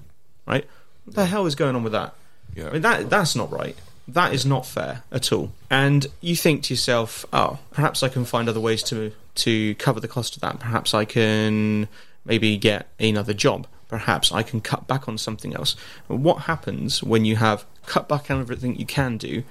right? 0.48 0.68
What 1.06 1.16
the 1.16 1.26
hell 1.26 1.46
is 1.46 1.56
going 1.56 1.76
on 1.76 1.84
with 1.84 1.94
that? 1.94 2.14
Yeah. 2.56 2.70
I 2.70 2.72
mean, 2.72 2.82
that 2.82 3.10
that's 3.10 3.36
not 3.36 3.52
right. 3.52 3.76
That 4.08 4.34
is 4.34 4.46
not 4.46 4.66
fair 4.66 5.04
at 5.12 5.32
all. 5.32 5.52
And 5.70 6.06
you 6.22 6.36
think 6.36 6.64
to 6.64 6.74
yourself, 6.74 7.26
oh, 7.34 7.60
perhaps 7.72 8.04
I 8.04 8.10
can 8.10 8.24
find 8.24 8.48
other 8.48 8.60
ways 8.60 8.84
to 8.84 9.12
to 9.36 9.76
cover 9.76 10.00
the 10.00 10.08
cost 10.08 10.36
of 10.36 10.42
that. 10.42 10.60
Perhaps 10.60 10.94
I 10.94 11.06
can 11.06 11.88
maybe 12.24 12.58
get 12.58 12.88
another 13.00 13.34
job. 13.34 13.68
Perhaps 13.88 14.32
I 14.32 14.42
can 14.42 14.62
cut 14.62 14.88
back 14.88 15.08
on 15.08 15.18
something 15.18 15.56
else. 15.56 15.76
What 16.08 16.44
happens 16.44 17.04
when 17.04 17.24
you 17.26 17.36
have 17.36 17.66
cut 17.86 18.10
back 18.10 18.32
on 18.32 18.40
everything 18.40 18.78
you 18.78 18.86
can 18.86 19.18
do, 19.18 19.44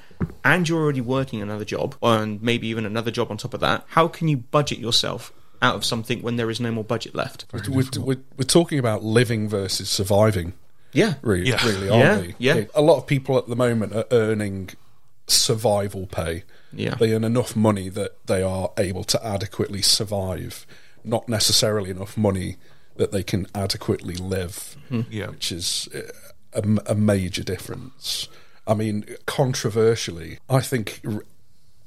and 0.45 0.69
you're 0.69 0.83
already 0.83 1.01
working 1.01 1.41
another 1.41 1.65
job, 1.65 1.95
and 2.03 2.43
maybe 2.43 2.67
even 2.69 2.85
another 2.85 3.11
job 3.11 3.31
on 3.31 3.37
top 3.37 3.55
of 3.55 3.61
that? 3.61 3.85
How 3.89 4.09
can 4.09 4.27
you 4.29 4.39
budget 4.39 4.79
yourself 4.79 5.33
out 5.65 5.75
of 5.75 5.85
something 5.85 6.23
when 6.23 6.37
there 6.37 6.51
is 6.51 6.61
no 6.61 6.71
more 6.71 6.85
budget 6.85 7.15
left? 7.15 7.47
We're, 7.53 7.63
we're, 7.99 8.17
we're 8.37 8.45
talking 8.45 8.79
about 8.79 9.03
living 9.03 9.49
versus 9.49 9.89
surviving. 9.89 10.53
Yeah. 10.93 11.15
Really, 11.23 11.49
Yeah. 11.49 11.67
really, 11.67 11.89
aren't 11.89 12.27
we? 12.27 12.35
yeah. 12.39 12.65
A 12.75 12.83
lot 12.83 12.99
of 12.99 13.07
people 13.07 13.37
at 13.39 13.49
the 13.49 13.57
moment 13.57 13.93
are 13.95 14.05
earning 14.13 14.71
survival 15.27 16.07
pay. 16.07 16.45
Yeah. 16.73 16.95
They 16.97 17.13
earn 17.15 17.25
enough 17.25 17.57
money 17.57 17.89
that 17.89 18.27
they 18.27 18.43
are 18.43 18.71
able 18.79 19.05
to 19.05 19.27
adequately 19.27 19.83
survive, 19.83 20.67
not 21.03 21.29
necessarily 21.29 21.91
enough 21.91 22.17
money 22.17 22.57
that 22.97 23.11
they 23.11 23.23
can 23.23 23.47
adequately 23.55 24.15
live, 24.17 24.77
Mhm. 24.91 25.07
Yeah. 25.11 25.29
which 25.31 25.51
is 25.51 25.89
uh, 25.95 26.01
a, 26.53 26.93
a 26.93 26.95
major 26.95 27.43
difference. 27.43 28.29
I 28.67 28.75
mean, 28.75 29.05
controversially, 29.27 30.39
I 30.49 30.61
think 30.61 31.01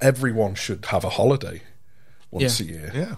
everyone 0.00 0.54
should 0.54 0.84
have 0.86 1.04
a 1.04 1.10
holiday 1.10 1.62
once 2.30 2.60
Yeah. 2.60 2.66
a 2.66 2.70
year. 2.70 2.92
Yeah. 2.94 3.14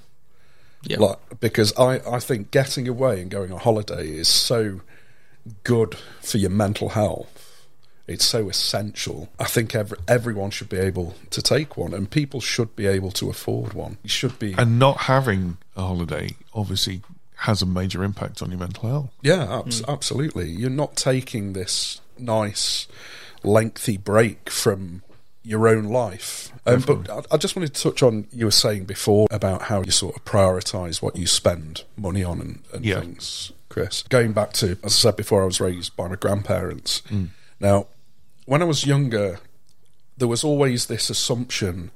Yeah. 0.82 0.98
Like, 0.98 1.40
because 1.40 1.72
I, 1.78 2.00
I 2.10 2.20
think 2.20 2.50
getting 2.50 2.88
away 2.88 3.20
and 3.20 3.30
going 3.30 3.52
on 3.52 3.60
holiday 3.60 4.08
is 4.08 4.28
so 4.28 4.80
good 5.64 5.96
for 6.22 6.38
your 6.38 6.50
mental 6.50 6.90
health. 6.90 7.66
It's 8.06 8.24
so 8.24 8.48
essential. 8.48 9.28
I 9.38 9.44
think 9.44 9.74
every, 9.74 9.98
everyone 10.08 10.50
should 10.50 10.68
be 10.68 10.78
able 10.78 11.14
to 11.30 11.40
take 11.40 11.76
one, 11.76 11.94
and 11.94 12.10
people 12.10 12.40
should 12.40 12.74
be 12.74 12.86
able 12.86 13.12
to 13.12 13.30
afford 13.30 13.72
one. 13.72 13.98
You 14.02 14.08
should 14.08 14.38
be. 14.38 14.54
And 14.58 14.78
not 14.80 15.02
having 15.02 15.58
a 15.76 15.82
holiday 15.82 16.30
obviously 16.52 17.02
has 17.36 17.62
a 17.62 17.66
major 17.66 18.02
impact 18.02 18.42
on 18.42 18.50
your 18.50 18.58
mental 18.58 18.88
health. 18.88 19.10
Yeah, 19.22 19.60
abs- 19.60 19.82
mm. 19.82 19.92
absolutely. 19.92 20.50
You're 20.50 20.70
not 20.70 20.96
taking 20.96 21.52
this 21.52 22.00
nice, 22.18 22.88
lengthy 23.44 23.96
break 23.96 24.50
from 24.50 25.02
your 25.42 25.68
own 25.68 25.84
life. 25.84 26.52
Um, 26.66 26.82
but 26.86 27.08
I, 27.10 27.34
I 27.34 27.36
just 27.38 27.56
wanted 27.56 27.74
to 27.74 27.82
touch 27.82 28.02
on 28.02 28.26
you 28.32 28.44
were 28.44 28.50
saying 28.50 28.84
before 28.84 29.26
about 29.30 29.62
how 29.62 29.82
you 29.82 29.90
sort 29.90 30.16
of 30.16 30.24
prioritise 30.24 31.00
what 31.00 31.16
you 31.16 31.26
spend 31.26 31.84
money 31.96 32.22
on 32.22 32.40
and, 32.40 32.62
and 32.74 32.84
Yeah. 32.84 33.00
things, 33.00 33.52
Chris. 33.68 34.02
Going 34.08 34.32
back 34.32 34.52
to, 34.54 34.72
as 34.84 34.92
I 34.94 34.98
said 34.98 35.16
before, 35.16 35.42
I 35.42 35.46
was 35.46 35.60
raised 35.60 35.96
by 35.96 36.08
my 36.08 36.16
grandparents. 36.16 37.02
Mm. 37.08 37.28
Now, 37.58 37.86
when 38.46 38.60
I 38.62 38.66
was 38.66 38.84
younger, 38.86 39.40
there 40.18 40.28
was 40.28 40.44
always 40.44 40.86
this 40.86 41.08
assumption 41.10 41.90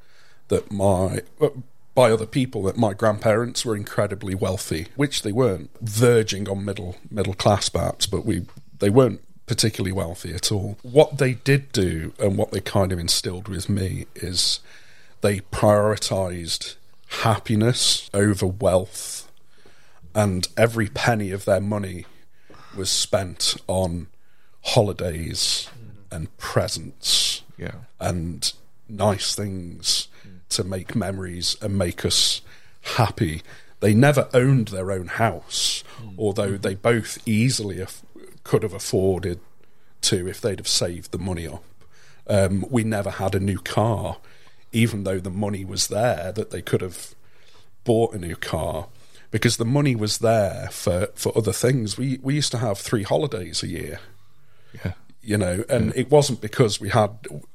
that 0.48 0.70
my 0.72 1.20
uh, 1.40 1.48
by 1.94 2.10
other 2.10 2.26
people 2.26 2.62
that 2.64 2.76
my 2.76 2.92
grandparents 2.92 3.64
were 3.64 3.76
incredibly 3.76 4.34
wealthy, 4.34 4.88
which 4.96 5.22
they 5.22 5.32
weren't, 5.32 5.70
verging 5.80 6.48
on 6.48 6.64
middle 6.64 6.96
middle 7.10 7.34
class 7.34 7.68
perhaps, 7.68 8.06
but 8.06 8.24
we 8.24 8.46
they 8.78 8.90
weren't 8.90 9.20
particularly 9.46 9.92
wealthy 9.92 10.34
at 10.34 10.50
all. 10.50 10.78
What 10.82 11.18
they 11.18 11.34
did 11.34 11.70
do 11.72 12.12
and 12.18 12.36
what 12.38 12.50
they 12.50 12.60
kind 12.60 12.92
of 12.92 12.98
instilled 12.98 13.48
with 13.48 13.68
me 13.68 14.06
is 14.14 14.60
they 15.20 15.40
prioritized 15.40 16.76
happiness 17.08 18.08
over 18.14 18.46
wealth 18.46 19.30
and 20.14 20.48
every 20.56 20.88
penny 20.88 21.30
of 21.30 21.44
their 21.44 21.60
money 21.60 22.06
was 22.76 22.90
spent 22.90 23.56
on 23.66 24.06
holidays 24.62 25.68
and 26.10 26.34
presents 26.38 27.42
Yeah. 27.58 27.74
and 28.00 28.52
nice 28.88 29.34
things 29.34 30.08
to 30.50 30.64
make 30.64 30.94
memories 30.94 31.56
and 31.60 31.76
make 31.78 32.04
us 32.04 32.40
happy. 32.82 33.42
They 33.80 33.94
never 33.94 34.28
owned 34.32 34.68
their 34.68 34.90
own 34.92 35.08
house, 35.08 35.84
although 36.18 36.56
they 36.56 36.74
both 36.74 37.18
easily 37.26 37.80
af- 37.80 38.02
could 38.44 38.62
have 38.62 38.72
afforded 38.74 39.40
to 40.02 40.28
if 40.28 40.40
they'd 40.40 40.58
have 40.58 40.68
saved 40.68 41.10
the 41.10 41.18
money 41.18 41.46
up. 41.48 41.64
Um, 42.26 42.64
we 42.70 42.84
never 42.84 43.10
had 43.10 43.34
a 43.34 43.40
new 43.40 43.58
car, 43.58 44.18
even 44.72 45.04
though 45.04 45.18
the 45.18 45.30
money 45.30 45.64
was 45.64 45.88
there 45.88 46.32
that 46.32 46.50
they 46.50 46.62
could 46.62 46.80
have 46.80 47.14
bought 47.84 48.14
a 48.14 48.18
new 48.18 48.36
car 48.36 48.86
because 49.30 49.56
the 49.56 49.64
money 49.64 49.94
was 49.96 50.18
there 50.18 50.68
for, 50.70 51.08
for 51.14 51.36
other 51.36 51.52
things. 51.52 51.98
We 51.98 52.18
we 52.22 52.34
used 52.34 52.52
to 52.52 52.58
have 52.58 52.78
three 52.78 53.02
holidays 53.02 53.62
a 53.62 53.66
year 53.66 53.98
Yeah. 54.84 54.92
you 55.22 55.36
know, 55.36 55.64
and 55.68 55.92
it 55.96 56.10
wasn't 56.10 56.40
because 56.40 56.80
we 56.80 56.88
had 56.90 57.10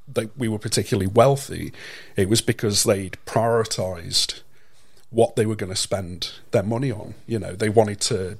they, 0.07 0.29
we 0.37 0.47
were 0.47 0.59
particularly 0.59 1.07
wealthy. 1.07 1.71
It 2.15 2.29
was 2.29 2.41
because 2.41 2.83
they'd 2.83 3.17
prioritized 3.25 4.41
what 5.09 5.35
they 5.35 5.45
were 5.45 5.55
going 5.55 5.71
to 5.71 5.75
spend 5.75 6.31
their 6.51 6.63
money 6.63 6.91
on. 6.91 7.15
You 7.25 7.39
know, 7.39 7.53
they 7.55 7.69
wanted 7.69 7.99
to 8.01 8.37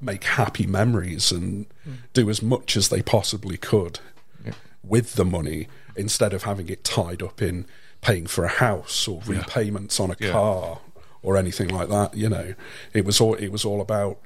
make 0.00 0.24
happy 0.24 0.66
memories 0.66 1.30
and 1.32 1.66
do 2.12 2.30
as 2.30 2.42
much 2.42 2.76
as 2.76 2.88
they 2.88 3.02
possibly 3.02 3.56
could 3.56 4.00
with 4.82 5.14
the 5.14 5.24
money 5.26 5.68
instead 5.94 6.32
of 6.32 6.44
having 6.44 6.68
it 6.70 6.82
tied 6.84 7.22
up 7.22 7.42
in 7.42 7.66
paying 8.00 8.26
for 8.26 8.44
a 8.44 8.48
house 8.48 9.06
or 9.06 9.20
Yeah. 9.26 9.38
repayments 9.40 10.00
on 10.00 10.10
a 10.10 10.16
Yeah. 10.18 10.32
car 10.32 10.78
or 11.22 11.36
anything 11.36 11.68
like 11.68 11.90
that. 11.90 12.16
You 12.16 12.30
know, 12.30 12.54
it 12.94 13.04
was 13.04 13.20
all 13.20 13.34
it 13.34 13.48
was 13.52 13.64
all 13.64 13.80
about 13.82 14.18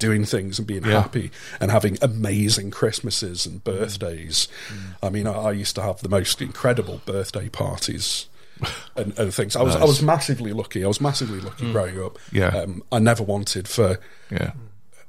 doing 0.00 0.24
things 0.24 0.58
and 0.58 0.66
being 0.66 0.84
Yeah. 0.84 1.02
happy 1.02 1.30
and 1.60 1.70
having 1.70 1.96
amazing 2.02 2.72
Christmases 2.72 3.46
and 3.46 3.62
birthdays. 3.62 4.48
Mm. 4.68 4.94
I 5.02 5.10
mean, 5.10 5.26
I, 5.28 5.32
I 5.32 5.52
used 5.52 5.76
to 5.76 5.82
have 5.82 6.00
the 6.00 6.08
most 6.08 6.42
incredible 6.42 7.00
birthday 7.06 7.48
parties. 7.48 8.26
And, 8.96 9.16
and 9.18 9.32
things. 9.32 9.56
I 9.56 9.62
was 9.62 9.74
I 9.76 9.84
was 9.84 10.02
massively 10.02 10.52
lucky. 10.52 10.84
I 10.84 10.88
was 10.88 11.00
massively 11.00 11.40
lucky 11.40 11.70
growing 11.72 12.02
up. 12.02 12.18
Yeah. 12.30 12.48
Um, 12.48 12.82
I 12.92 12.98
never 12.98 13.22
wanted 13.22 13.66
for 13.68 13.98
Yeah. 14.30 14.52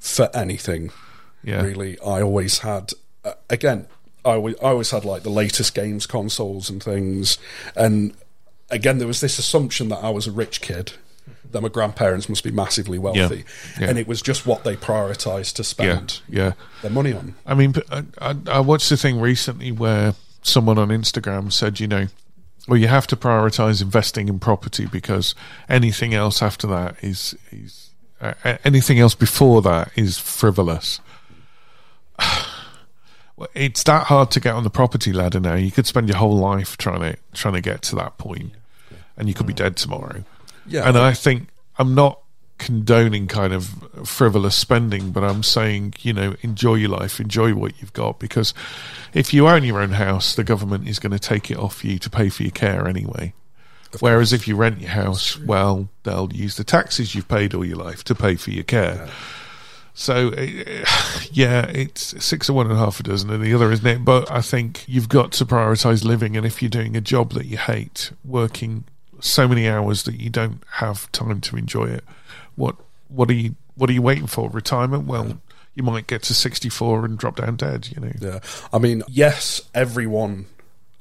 For 0.02 0.30
anything. 0.36 0.92
Yeah. 1.44 1.62
Really, 1.62 1.98
I 2.02 2.22
always 2.22 2.60
had. 2.60 2.92
Uh, 3.24 3.34
again, 3.50 3.88
I 4.26 4.32
always, 4.32 4.56
I 4.62 4.66
always 4.70 4.92
had 4.92 5.06
like 5.06 5.24
the 5.24 5.30
latest 5.30 5.74
games 5.74 6.06
consoles 6.06 6.70
and 6.70 6.84
things. 6.84 7.38
And 7.76 8.14
again, 8.70 8.98
there 8.98 9.08
was 9.08 9.22
this 9.22 9.40
assumption 9.40 9.88
that 9.90 10.04
I 10.04 10.10
was 10.10 10.28
a 10.28 10.32
rich 10.32 10.60
kid. 10.62 10.94
That 11.52 11.62
my 11.62 11.68
grandparents 11.70 12.30
must 12.30 12.44
be 12.44 12.52
massively 12.52 12.98
wealthy, 12.98 13.44
Yeah. 13.80 13.90
and 13.90 14.00
it 14.00 14.08
was 14.08 14.22
just 14.22 14.46
what 14.46 14.64
they 14.64 14.76
prioritised 14.78 15.54
to 15.56 15.64
spend 15.66 16.22
Yeah. 16.30 16.54
their 16.82 16.90
money 16.92 17.12
on. 17.14 17.36
I 17.46 17.54
mean, 17.56 17.74
I, 17.92 18.04
I, 18.20 18.36
I 18.48 18.60
watched 18.62 18.90
a 18.92 18.98
thing 18.98 19.20
recently 19.20 19.72
where 19.72 20.16
someone 20.42 20.78
on 20.78 20.88
Instagram 20.90 21.52
said, 21.52 21.80
you 21.82 21.88
know, 21.88 22.08
well, 22.70 22.78
you 22.78 22.88
have 22.88 23.06
to 23.08 23.16
prioritize 23.18 23.82
investing 23.82 24.30
in 24.30 24.40
property 24.40 24.86
because 24.86 25.36
anything 25.68 26.14
else 26.14 26.42
after 26.42 26.68
that 26.68 26.96
is 27.04 27.36
is 27.52 27.91
uh, 28.22 28.58
anything 28.64 29.00
else 29.00 29.16
before 29.16 29.62
that 29.64 29.92
is 29.96 30.18
frivolous. 30.18 31.00
It's 33.56 33.82
that 33.86 34.06
hard 34.06 34.30
to 34.32 34.40
get 34.40 34.54
on 34.54 34.64
the 34.64 34.70
property 34.70 35.12
ladder 35.12 35.40
now. 35.40 35.56
You 35.56 35.72
could 35.72 35.88
spend 35.88 36.08
your 36.08 36.20
whole 36.20 36.38
life 36.38 36.78
trying 36.78 37.00
to 37.00 37.18
trying 37.34 37.56
to 37.56 37.62
get 37.62 37.82
to 37.84 37.96
that 37.96 38.20
point, 38.20 38.52
and 39.18 39.28
you 39.28 39.34
could 39.34 39.48
be 39.48 39.54
dead 39.54 39.78
tomorrow. 39.78 40.24
Yeah. 40.68 40.88
and 40.88 40.96
I 40.96 41.14
think 41.14 41.48
I'm 41.80 41.96
not 41.96 42.20
condoning 42.60 43.28
kind 43.28 43.52
of 43.52 43.68
frivolous 44.06 44.56
spending, 44.56 45.10
but 45.10 45.24
I'm 45.24 45.42
saying 45.42 45.96
you 46.02 46.14
know 46.14 46.36
enjoy 46.42 46.76
your 46.76 46.90
life, 46.90 47.20
enjoy 47.20 47.56
what 47.56 47.82
you've 47.82 47.94
got, 47.94 48.20
because 48.20 48.54
if 49.16 49.34
you 49.34 49.48
own 49.48 49.64
your 49.64 49.82
own 49.82 49.94
house, 49.94 50.36
the 50.36 50.44
government 50.44 50.88
is 50.88 51.00
going 51.00 51.14
to 51.14 51.20
take 51.20 51.50
it 51.50 51.58
off 51.58 51.84
you 51.84 51.98
to 51.98 52.12
pay 52.12 52.30
for 52.30 52.44
your 52.44 52.52
care 52.52 52.88
anyway. 52.88 53.34
Whereas 54.00 54.34
if 54.34 54.48
you 54.48 54.56
rent 54.56 54.82
your 54.82 54.92
house, 54.92 55.38
well, 55.40 55.90
they'll 56.04 56.32
use 56.32 56.58
the 56.58 56.64
taxes 56.64 57.14
you've 57.14 57.28
paid 57.28 57.54
all 57.54 57.66
your 57.66 57.78
life 57.78 58.04
to 58.06 58.16
pay 58.16 58.36
for 58.36 58.52
your 58.52 58.64
care. 58.64 59.10
So, 59.94 60.30
uh, 60.30 60.86
yeah, 61.32 61.68
it's 61.68 62.24
six 62.24 62.50
or 62.50 62.54
one 62.54 62.68
and 62.68 62.78
half 62.78 63.00
a 63.00 63.04
dozen 63.04 63.30
of 63.30 63.42
the 63.42 63.54
other, 63.54 63.72
isn't 63.72 63.86
it? 63.86 64.06
But 64.06 64.32
I 64.32 64.42
think 64.42 64.86
you've 64.88 65.10
got 65.10 65.32
to 65.34 65.46
prioritise 65.46 66.04
living, 66.04 66.38
and 66.38 66.46
if 66.46 66.62
you're 66.62 66.70
doing 66.70 66.96
a 66.96 67.02
job 67.02 67.34
that 67.34 67.46
you 67.46 67.58
hate, 67.58 68.12
working 68.24 68.86
so 69.20 69.48
many 69.48 69.68
hours 69.68 70.04
that 70.04 70.20
you 70.20 70.30
don't 70.30 70.64
have 70.76 71.12
time 71.12 71.42
to 71.42 71.58
enjoy 71.58 71.86
it, 71.86 72.04
what 72.56 72.76
what 73.10 73.30
are 73.30 73.34
you 73.34 73.56
what 73.76 73.90
are 73.90 73.94
you 73.94 74.02
waiting 74.02 74.28
for? 74.28 74.50
Retirement? 74.50 75.06
Well, 75.06 75.40
you 75.76 75.84
might 75.84 76.08
get 76.08 76.24
to 76.24 76.34
sixty 76.34 76.70
four 76.70 77.04
and 77.06 77.18
drop 77.18 77.36
down 77.36 77.58
dead. 77.58 77.90
You 77.92 78.02
know. 78.02 78.12
Yeah, 78.20 78.40
I 78.72 78.80
mean, 78.80 79.04
yes, 79.08 79.62
everyone 79.74 80.46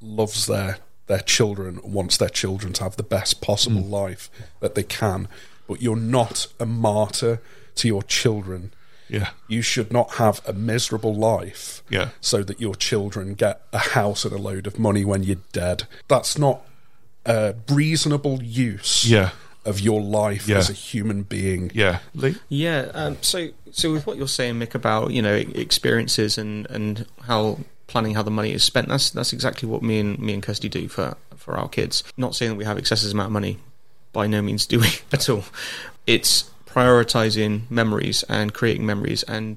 loves 0.02 0.46
their 0.46 0.78
their 1.10 1.20
children, 1.36 1.78
wants 1.82 2.16
their 2.16 2.28
children 2.30 2.72
to 2.74 2.82
have 2.84 2.96
the 2.96 3.02
best 3.02 3.40
possible 3.40 3.82
Mm. 3.82 3.90
life 3.90 4.30
that 4.60 4.74
they 4.74 4.82
can, 4.82 5.28
but 5.68 5.82
you're 5.82 5.96
not 6.18 6.46
a 6.58 6.66
martyr 6.66 7.40
to 7.76 7.86
your 7.88 8.02
children. 8.02 8.72
Yeah. 9.08 9.30
You 9.48 9.60
should 9.62 9.92
not 9.92 10.14
have 10.22 10.40
a 10.46 10.52
miserable 10.52 11.14
life 11.14 11.82
Yeah. 11.90 12.10
so 12.20 12.42
that 12.44 12.60
your 12.60 12.76
children 12.76 13.34
get 13.34 13.60
a 13.72 13.78
house 13.98 14.24
and 14.24 14.32
a 14.32 14.38
load 14.38 14.66
of 14.66 14.78
money 14.78 15.04
when 15.04 15.22
you're 15.24 15.44
dead. 15.52 15.84
That's 16.08 16.38
not 16.38 16.62
a 17.26 17.54
reasonable 17.68 18.40
use 18.42 19.04
Yeah. 19.04 19.30
of 19.64 19.80
your 19.80 20.00
life 20.00 20.46
Yeah. 20.48 20.58
as 20.58 20.70
a 20.70 20.72
human 20.72 21.22
being. 21.24 21.70
Yeah, 21.74 21.98
Lee. 22.14 22.36
Yeah. 22.48 22.90
Um, 22.94 23.16
so, 23.20 23.48
so 23.72 23.92
with 23.92 24.06
what 24.06 24.16
you're 24.16 24.28
saying, 24.40 24.54
Mick, 24.60 24.74
about 24.74 25.10
you 25.10 25.22
know 25.22 25.34
experiences 25.34 26.38
and 26.38 26.66
and 26.70 27.04
how 27.26 27.58
planning 27.90 28.14
how 28.14 28.22
the 28.22 28.30
money 28.30 28.52
is 28.52 28.64
spent, 28.64 28.88
that's 28.88 29.10
that's 29.10 29.32
exactly 29.32 29.68
what 29.68 29.82
me 29.82 29.98
and 29.98 30.18
me 30.18 30.32
and 30.32 30.42
Kirsty 30.42 30.68
do 30.68 30.88
for 30.88 31.16
for 31.36 31.56
our 31.56 31.68
kids. 31.68 32.02
Not 32.16 32.34
saying 32.34 32.52
that 32.52 32.56
we 32.56 32.64
have 32.64 32.78
excessive 32.78 33.12
amount 33.12 33.26
of 33.26 33.32
money, 33.32 33.58
by 34.12 34.26
no 34.26 34.40
means 34.40 34.66
do 34.66 34.80
we 34.80 34.88
at 35.12 35.28
all. 35.28 35.44
It's 36.06 36.50
prioritizing 36.66 37.70
memories 37.70 38.22
and 38.28 38.54
creating 38.54 38.86
memories 38.86 39.22
and 39.24 39.56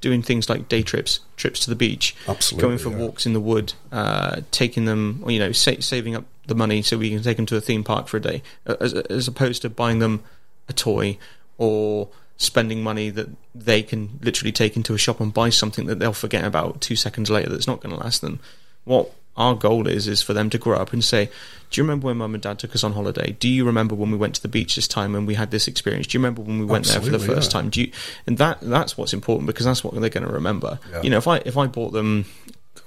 doing 0.00 0.22
things 0.22 0.48
like 0.50 0.68
day 0.68 0.82
trips, 0.82 1.20
trips 1.36 1.60
to 1.60 1.70
the 1.70 1.76
beach, 1.76 2.14
Absolutely, 2.28 2.68
going 2.68 2.78
for 2.78 2.90
yeah. 2.90 2.98
walks 2.98 3.26
in 3.26 3.32
the 3.32 3.40
wood, 3.40 3.72
uh, 3.90 4.42
taking 4.50 4.84
them, 4.84 5.20
or, 5.24 5.30
you 5.30 5.38
know, 5.38 5.50
sa- 5.50 5.80
saving 5.80 6.14
up 6.14 6.24
the 6.46 6.54
money 6.54 6.82
so 6.82 6.98
we 6.98 7.08
can 7.10 7.22
take 7.22 7.36
them 7.38 7.46
to 7.46 7.56
a 7.56 7.60
theme 7.60 7.82
park 7.82 8.06
for 8.06 8.18
a 8.18 8.20
day, 8.20 8.42
as, 8.66 8.92
as 8.92 9.26
opposed 9.26 9.62
to 9.62 9.70
buying 9.70 10.00
them 10.00 10.22
a 10.68 10.74
toy 10.74 11.16
or 11.56 12.08
spending 12.36 12.82
money 12.82 13.10
that 13.10 13.28
they 13.54 13.82
can 13.82 14.18
literally 14.22 14.52
take 14.52 14.76
into 14.76 14.94
a 14.94 14.98
shop 14.98 15.20
and 15.20 15.32
buy 15.32 15.50
something 15.50 15.86
that 15.86 15.98
they'll 15.98 16.12
forget 16.12 16.44
about 16.44 16.80
two 16.80 16.96
seconds 16.96 17.30
later 17.30 17.48
that's 17.48 17.66
not 17.66 17.80
going 17.80 17.94
to 17.94 18.00
last 18.00 18.20
them. 18.20 18.40
What 18.84 19.12
our 19.36 19.54
goal 19.54 19.86
is 19.86 20.06
is 20.06 20.22
for 20.22 20.32
them 20.32 20.50
to 20.50 20.58
grow 20.58 20.76
up 20.76 20.92
and 20.92 21.02
say, 21.02 21.26
"Do 21.70 21.80
you 21.80 21.84
remember 21.84 22.06
when 22.06 22.18
mum 22.18 22.34
and 22.34 22.42
dad 22.42 22.58
took 22.58 22.74
us 22.74 22.84
on 22.84 22.92
holiday? 22.92 23.36
Do 23.38 23.48
you 23.48 23.64
remember 23.64 23.94
when 23.94 24.10
we 24.10 24.16
went 24.16 24.36
to 24.36 24.42
the 24.42 24.48
beach 24.48 24.76
this 24.76 24.86
time 24.86 25.14
and 25.14 25.26
we 25.26 25.34
had 25.34 25.50
this 25.50 25.66
experience? 25.66 26.06
Do 26.06 26.16
you 26.16 26.20
remember 26.20 26.42
when 26.42 26.60
we 26.60 26.64
went 26.64 26.86
there 26.86 27.00
for 27.00 27.10
the 27.10 27.18
first 27.18 27.52
yeah. 27.52 27.60
time? 27.60 27.70
Do 27.70 27.82
you?" 27.82 27.92
And 28.26 28.38
that 28.38 28.58
that's 28.60 28.96
what's 28.96 29.12
important 29.12 29.46
because 29.46 29.66
that's 29.66 29.82
what 29.82 29.94
they're 29.94 30.10
going 30.10 30.26
to 30.26 30.32
remember. 30.32 30.78
Yeah. 30.90 31.02
You 31.02 31.10
know, 31.10 31.18
if 31.18 31.26
I 31.26 31.38
if 31.38 31.56
I 31.56 31.66
bought 31.66 31.92
them. 31.92 32.26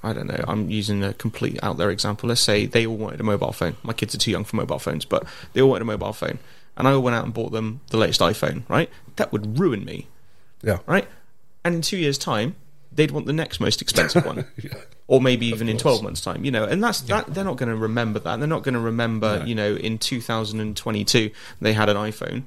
I 0.04 0.14
don't 0.14 0.28
know. 0.28 0.44
I'm 0.48 0.70
using 0.70 1.04
a 1.04 1.14
complete 1.14 1.60
out 1.64 1.78
there 1.78 1.90
example. 1.90 2.30
Let's 2.30 2.40
say 2.40 2.68
they 2.68 2.86
all 2.86 2.96
wanted 2.96 3.20
a 3.20 3.24
mobile 3.24 3.52
phone. 3.52 3.78
My 3.82 3.94
kids 3.94 4.14
are 4.14 4.20
too 4.20 4.30
young 4.30 4.44
for 4.44 4.56
mobile 4.56 4.78
phones, 4.78 5.06
but 5.06 5.26
they 5.54 5.62
all 5.62 5.70
wanted 5.70 5.82
a 5.82 5.86
mobile 5.86 6.14
phone, 6.14 6.38
and 6.78 6.88
I 6.88 6.96
went 6.98 7.16
out 7.16 7.26
and 7.26 7.34
bought 7.34 7.52
them 7.52 7.82
the 7.90 7.98
latest 7.98 8.22
iPhone. 8.22 8.64
Right? 8.70 8.90
That 9.18 9.32
would 9.32 9.60
ruin 9.60 9.84
me 9.84 10.08
Yeah. 10.62 10.80
right? 10.86 11.08
And 11.66 11.76
in 11.76 11.82
two 11.82 11.98
years' 11.98 12.18
time, 12.18 12.56
they'd 12.92 13.12
want 13.12 13.26
the 13.26 13.34
next 13.34 13.60
most 13.60 13.82
expensive 13.82 14.26
one, 14.26 14.46
or 15.08 15.20
maybe 15.22 15.46
even 15.48 15.68
in 15.70 15.78
twelve 15.78 16.02
months' 16.04 16.22
time. 16.22 16.46
You 16.46 16.52
know, 16.52 16.64
and 16.64 16.84
that's 16.84 17.02
that. 17.02 17.34
They're 17.34 17.44
not 17.44 17.58
going 17.58 17.70
to 17.70 17.76
remember 17.76 18.20
that. 18.20 18.38
They're 18.40 18.48
not 18.48 18.64
going 18.64 18.74
to 18.76 18.80
remember. 18.80 19.44
You 19.46 19.56
know, 19.56 19.76
in 19.76 19.98
2022 19.98 21.32
they 21.62 21.74
had 21.74 21.90
an 21.90 21.98
iPhone. 21.98 22.44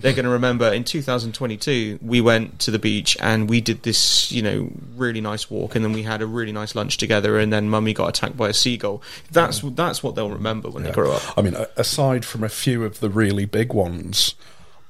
They're 0.00 0.12
going 0.12 0.24
to 0.24 0.30
remember 0.30 0.72
in 0.72 0.82
2022 0.84 2.00
we 2.02 2.20
went 2.20 2.58
to 2.60 2.70
the 2.70 2.78
beach 2.78 3.16
and 3.20 3.48
we 3.48 3.60
did 3.60 3.84
this, 3.84 4.30
you 4.32 4.42
know, 4.42 4.70
really 4.96 5.20
nice 5.20 5.48
walk, 5.50 5.74
and 5.76 5.84
then 5.84 5.92
we 5.92 6.02
had 6.02 6.20
a 6.20 6.26
really 6.26 6.52
nice 6.52 6.74
lunch 6.74 6.96
together, 6.96 7.38
and 7.38 7.52
then 7.52 7.68
Mummy 7.68 7.92
got 7.94 8.08
attacked 8.08 8.36
by 8.36 8.48
a 8.48 8.52
seagull. 8.54 9.02
That's 9.30 9.60
that's 9.60 10.02
what 10.02 10.14
they'll 10.16 10.30
remember 10.30 10.68
when 10.70 10.82
they 10.82 10.90
grow 10.90 11.12
up. 11.12 11.38
I 11.38 11.42
mean, 11.42 11.56
aside 11.76 12.24
from 12.24 12.42
a 12.42 12.48
few 12.48 12.84
of 12.84 13.00
the 13.00 13.08
really 13.08 13.44
big 13.44 13.72
ones, 13.72 14.34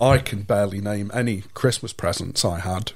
I 0.01 0.19
can 0.19 0.43
barely 0.43 0.81
name 0.81 1.11
any 1.15 1.43
Christmas 1.55 1.93
presents 1.93 2.45
I 2.45 2.61
had 2.61 2.93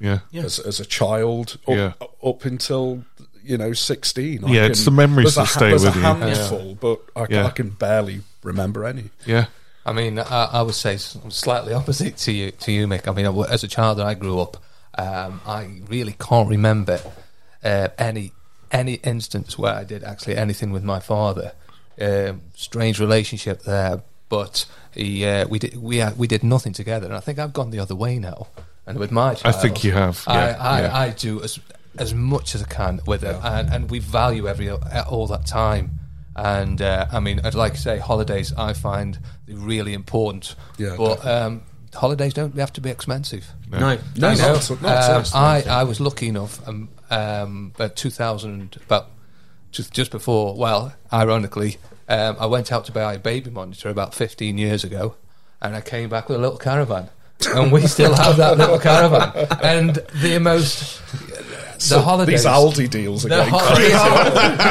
Yeah. 0.00 0.20
as, 0.34 0.58
as 0.58 0.80
a 0.80 0.84
child 0.86 1.58
up, 1.68 1.74
Yeah. 1.76 1.92
up 2.24 2.44
until 2.44 3.04
you 3.44 3.58
know 3.58 3.72
sixteen. 3.74 4.42
Yeah, 4.48 4.64
it's 4.66 4.84
the 4.84 4.90
memories 4.90 5.34
there's 5.34 5.48
that 5.48 5.54
a, 5.56 5.58
stay 5.58 5.68
there's 5.68 5.84
with 5.84 5.94
a 5.96 5.98
you. 5.98 6.02
handful, 6.04 6.74
but 6.80 7.00
I, 7.14 7.26
Yeah. 7.28 7.46
I 7.46 7.50
can 7.50 7.70
barely 7.70 8.22
remember 8.42 8.84
any. 8.84 9.10
Yeah. 9.26 9.46
I 9.84 9.92
mean, 9.92 10.18
I, 10.18 10.44
I 10.52 10.62
would 10.62 10.74
say 10.74 10.96
slightly 10.96 11.72
opposite 11.80 12.16
to 12.18 12.32
you, 12.32 12.50
to 12.52 12.72
you, 12.72 12.86
Mick. 12.86 13.08
I 13.08 13.12
mean, 13.12 13.26
as 13.48 13.64
a 13.64 13.68
child, 13.68 14.00
I 14.00 14.14
grew 14.14 14.40
up. 14.40 14.56
Um, 14.94 15.40
I 15.46 15.80
really 15.88 16.14
can't 16.18 16.48
remember 16.48 17.00
uh, 17.64 17.88
any 17.98 18.32
any 18.70 18.94
instance 18.94 19.58
where 19.58 19.74
I 19.74 19.84
did 19.84 20.02
actually 20.02 20.36
anything 20.36 20.70
with 20.70 20.82
my 20.82 21.00
father. 21.00 21.52
Um, 22.00 22.42
strange 22.54 22.98
relationship 22.98 23.62
there, 23.62 24.02
but 24.28 24.66
he, 24.92 25.24
uh, 25.26 25.46
we 25.46 25.58
did 25.58 25.76
we 25.76 25.98
had, 25.98 26.18
we 26.18 26.26
did 26.26 26.42
nothing 26.42 26.72
together, 26.72 27.06
and 27.06 27.14
I 27.14 27.20
think 27.20 27.38
I've 27.38 27.52
gone 27.52 27.70
the 27.70 27.78
other 27.78 27.94
way 27.94 28.18
now. 28.18 28.48
And 28.86 28.98
with 28.98 29.12
my 29.12 29.36
I 29.44 29.52
think 29.52 29.84
you 29.84 29.92
have, 29.92 30.24
I, 30.26 30.34
yeah, 30.34 30.56
I, 30.58 30.80
yeah. 30.80 30.96
I 30.96 31.10
do 31.10 31.42
as 31.42 31.58
as 31.98 32.14
much 32.14 32.54
as 32.54 32.62
I 32.62 32.66
can 32.66 33.00
with 33.06 33.22
it, 33.22 33.36
and, 33.42 33.72
and 33.72 33.90
we 33.90 33.98
value 33.98 34.48
every 34.48 34.70
all 34.70 35.26
that 35.28 35.46
time. 35.46 36.00
And 36.34 36.80
uh, 36.80 37.06
I 37.12 37.20
mean, 37.20 37.40
I'd 37.44 37.54
like 37.54 37.74
to 37.74 37.80
say 37.80 37.98
holidays. 37.98 38.52
I 38.56 38.72
find 38.72 39.18
really 39.46 39.92
important. 39.92 40.54
Yeah, 40.78 40.96
but 40.96 41.26
um, 41.26 41.62
holidays 41.94 42.32
don't 42.32 42.56
have 42.56 42.72
to 42.74 42.80
be 42.80 42.90
expensive. 42.90 43.50
No, 43.70 43.78
No, 43.78 43.90
You 43.92 43.98
not 44.16 44.38
know, 44.38 44.54
at 44.54 44.82
not 44.82 45.10
um, 45.10 45.24
all. 45.34 45.40
I 45.40 45.64
I 45.68 45.84
was 45.84 46.00
lucky 46.00 46.28
enough. 46.28 46.66
Um, 46.66 46.88
um, 47.10 47.72
about 47.74 47.96
2000, 47.96 48.78
about 48.86 49.10
just 49.70 49.92
just 49.92 50.10
before. 50.10 50.54
Well, 50.56 50.94
ironically, 51.12 51.76
um, 52.08 52.36
I 52.40 52.46
went 52.46 52.72
out 52.72 52.86
to 52.86 52.92
buy 52.92 53.14
a 53.14 53.18
baby 53.18 53.50
monitor 53.50 53.90
about 53.90 54.14
15 54.14 54.56
years 54.56 54.84
ago, 54.84 55.16
and 55.60 55.76
I 55.76 55.80
came 55.82 56.08
back 56.08 56.28
with 56.28 56.38
a 56.38 56.40
little 56.40 56.58
caravan. 56.58 57.10
and 57.54 57.72
we 57.72 57.82
still 57.88 58.14
have 58.14 58.36
that 58.36 58.56
little 58.56 58.78
caravan. 58.78 59.48
And 59.62 59.96
the 60.22 60.38
most 60.38 61.02
the 61.88 62.00
holidays. 62.00 62.42
These 62.44 62.52
Aldi 62.52 62.90
deals 62.90 63.24
are 63.24 63.28
The 63.28 63.36
getting 63.36 63.52
ho- 63.52 63.74
crazy. 63.74 63.92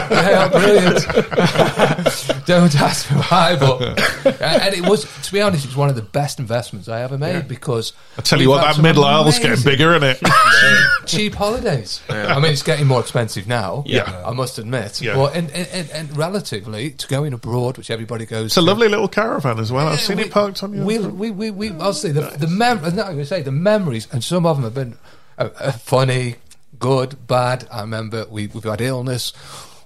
they 0.09 0.33
are 0.33 0.49
brilliant. 0.49 2.45
Don't 2.45 2.75
ask 2.81 3.09
me 3.11 3.17
why, 3.17 3.55
but 3.55 3.81
and 4.41 4.73
it 4.73 4.87
was 4.87 5.05
to 5.23 5.31
be 5.31 5.41
honest, 5.41 5.65
it 5.65 5.67
was 5.69 5.75
one 5.77 5.89
of 5.89 5.95
the 5.95 6.01
best 6.01 6.39
investments 6.39 6.87
I 6.89 7.01
ever 7.01 7.17
made 7.17 7.47
because 7.47 7.93
I 8.17 8.21
tell 8.21 8.41
you 8.41 8.49
what, 8.49 8.61
that 8.61 8.75
some 8.75 8.83
middle 8.83 9.05
aisle's 9.05 9.39
getting 9.39 9.63
bigger, 9.63 9.95
isn't 9.95 10.03
it? 10.03 10.19
cheap 11.05 11.35
holidays. 11.35 12.01
I 12.09 12.39
mean, 12.39 12.51
it's 12.51 12.63
getting 12.63 12.87
more 12.87 12.99
expensive 12.99 13.47
now. 13.47 13.83
Yeah. 13.85 14.23
I 14.25 14.31
must 14.31 14.57
admit. 14.57 15.01
Yeah. 15.01 15.15
But 15.15 15.35
and, 15.35 15.49
and, 15.51 15.67
and, 15.71 15.89
and 15.91 16.17
relatively 16.17 16.91
to 16.91 17.07
going 17.07 17.33
abroad, 17.33 17.77
which 17.77 17.89
everybody 17.91 18.25
goes. 18.25 18.47
It's 18.47 18.57
a 18.57 18.61
lovely 18.61 18.87
little 18.87 19.07
caravan 19.07 19.59
as 19.59 19.71
well. 19.71 19.87
I've 19.87 20.01
seen 20.01 20.17
we- 20.17 20.23
it 20.23 20.31
parked 20.31 20.63
on 20.63 20.73
your. 20.73 20.85
We, 20.85 20.97
we, 20.99 21.31
we, 21.31 21.51
we, 21.51 21.71
I'll 21.79 21.93
say 21.93 22.11
the 22.11 22.21
the 22.21 22.47
mem- 22.47 22.83
I'm 22.83 22.95
not 22.95 23.05
going 23.07 23.17
to 23.19 23.25
say 23.25 23.41
the 23.41 23.51
memories, 23.51 24.07
and 24.11 24.23
some 24.23 24.45
of 24.45 24.57
them 24.57 24.63
have 24.63 24.73
been 24.73 24.97
uh, 25.37 25.49
uh, 25.59 25.71
funny, 25.73 26.35
good, 26.79 27.27
bad. 27.27 27.67
I 27.71 27.81
remember 27.81 28.25
we 28.29 28.47
we've 28.47 28.63
had 28.63 28.81
illness. 28.81 29.33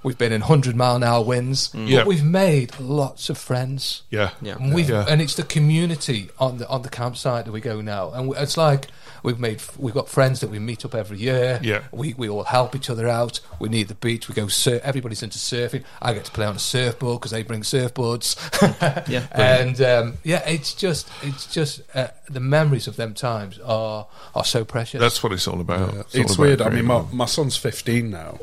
We've 0.03 0.18
been 0.18 0.32
in 0.32 0.41
hundred 0.41 0.76
mile 0.76 0.95
an 0.98 1.03
hour 1.03 1.24
winds, 1.24 1.70
mm. 1.70 1.88
Yeah. 1.90 1.99
but 1.99 2.07
we've 2.07 2.24
made 2.24 2.80
lots 2.80 3.30
of 3.30 3.38
friends. 3.40 4.03
Yeah. 4.12 4.32
Yeah. 4.41 4.56
And 4.57 4.74
we've 4.74 4.90
Yeah. 4.90 5.06
and 5.10 5.20
it's 5.22 5.34
the 5.36 5.44
community 5.44 6.30
on 6.38 6.60
the 6.60 6.68
on 6.70 6.84
the 6.84 6.90
campsite 6.90 7.45
that 7.45 7.52
we 7.52 7.60
go 7.62 7.82
now, 7.82 8.12
and 8.12 8.28
we, 8.30 8.38
it's 8.38 8.56
like 8.57 8.88
we've 9.26 9.39
made 9.39 9.61
we've 9.77 9.93
got 9.93 10.07
friends 10.07 10.39
that 10.39 10.49
we 10.49 10.60
meet 10.60 10.85
up 10.85 10.95
every 10.95 11.18
year. 11.18 11.60
Yeah. 11.61 11.84
we 11.91 12.14
we 12.14 12.30
all 12.30 12.43
help 12.43 12.76
each 12.76 12.89
other 12.89 13.07
out. 13.07 13.39
We 13.60 13.69
need 13.69 13.88
the 13.88 13.95
beach. 13.95 14.30
We 14.30 14.35
go 14.35 14.47
surf. 14.47 14.81
Everybody's 14.84 15.23
into 15.23 15.39
surfing. 15.39 15.84
I 16.02 16.14
get 16.14 16.26
to 16.26 16.31
play 16.31 16.45
on 16.45 16.56
a 16.56 16.60
surfboard 16.60 17.19
because 17.19 17.31
they 17.31 17.43
bring 17.43 17.61
surfboards. 17.61 18.35
Yeah. 19.07 19.27
and 19.31 19.81
um, 19.81 20.18
yeah, 20.23 20.47
it's 20.47 20.73
just 20.73 21.10
it's 21.22 21.52
just 21.52 21.81
uh, 21.95 22.07
the 22.30 22.39
memories 22.39 22.88
of 22.88 22.95
them 22.95 23.14
times 23.14 23.60
are 23.60 24.07
are 24.35 24.45
so 24.45 24.64
precious. 24.64 24.99
That's 24.99 25.23
what 25.23 25.31
it's 25.34 25.47
all 25.47 25.60
about. 25.60 25.93
Yeah. 25.93 25.99
all 25.99 26.06
It's 26.14 26.35
about 26.35 26.39
weird. 26.39 26.61
I 26.61 26.69
mean, 26.69 26.85
my, 26.85 27.03
my 27.11 27.26
son's 27.26 27.57
15 27.57 28.10
now, 28.10 28.39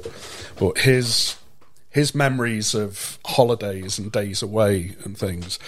but 0.58 0.78
his 0.78 1.36
his 1.90 2.14
memories 2.14 2.74
of 2.74 3.18
holidays 3.24 3.98
and 3.98 4.10
days 4.10 4.42
away 4.42 4.96
and 5.04 5.16
things 5.16 5.58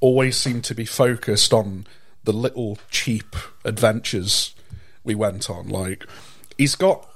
always 0.00 0.36
seem 0.36 0.62
to 0.62 0.74
be 0.74 0.84
focused 0.84 1.52
on 1.52 1.86
the 2.24 2.32
little 2.32 2.78
cheap 2.90 3.36
adventures 3.64 4.53
we 5.04 5.14
went 5.14 5.48
on. 5.50 5.68
Like, 5.68 6.04
he's 6.58 6.74
got 6.74 7.08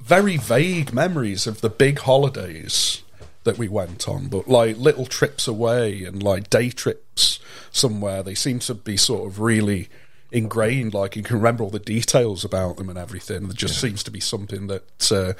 very 0.00 0.36
vague 0.36 0.92
memories 0.92 1.46
of 1.46 1.60
the 1.60 1.70
big 1.70 2.00
holidays 2.00 3.02
that 3.44 3.58
we 3.58 3.68
went 3.68 4.08
on, 4.08 4.28
but 4.28 4.46
like 4.48 4.76
little 4.76 5.06
trips 5.06 5.48
away 5.48 6.04
and 6.04 6.22
like 6.22 6.50
day 6.50 6.70
trips 6.70 7.38
somewhere, 7.70 8.22
they 8.22 8.34
seem 8.34 8.58
to 8.60 8.74
be 8.74 8.96
sort 8.96 9.26
of 9.26 9.40
really 9.40 9.88
ingrained. 10.30 10.92
Like 10.94 11.16
you 11.16 11.22
can 11.22 11.36
remember 11.36 11.64
all 11.64 11.70
the 11.70 11.78
details 11.78 12.44
about 12.44 12.76
them 12.76 12.88
and 12.90 12.98
everything. 12.98 13.44
There 13.48 13.54
just 13.56 13.80
seems 13.80 14.02
to 14.04 14.10
be 14.10 14.20
something 14.20 14.66
that 14.66 15.12
uh, 15.12 15.32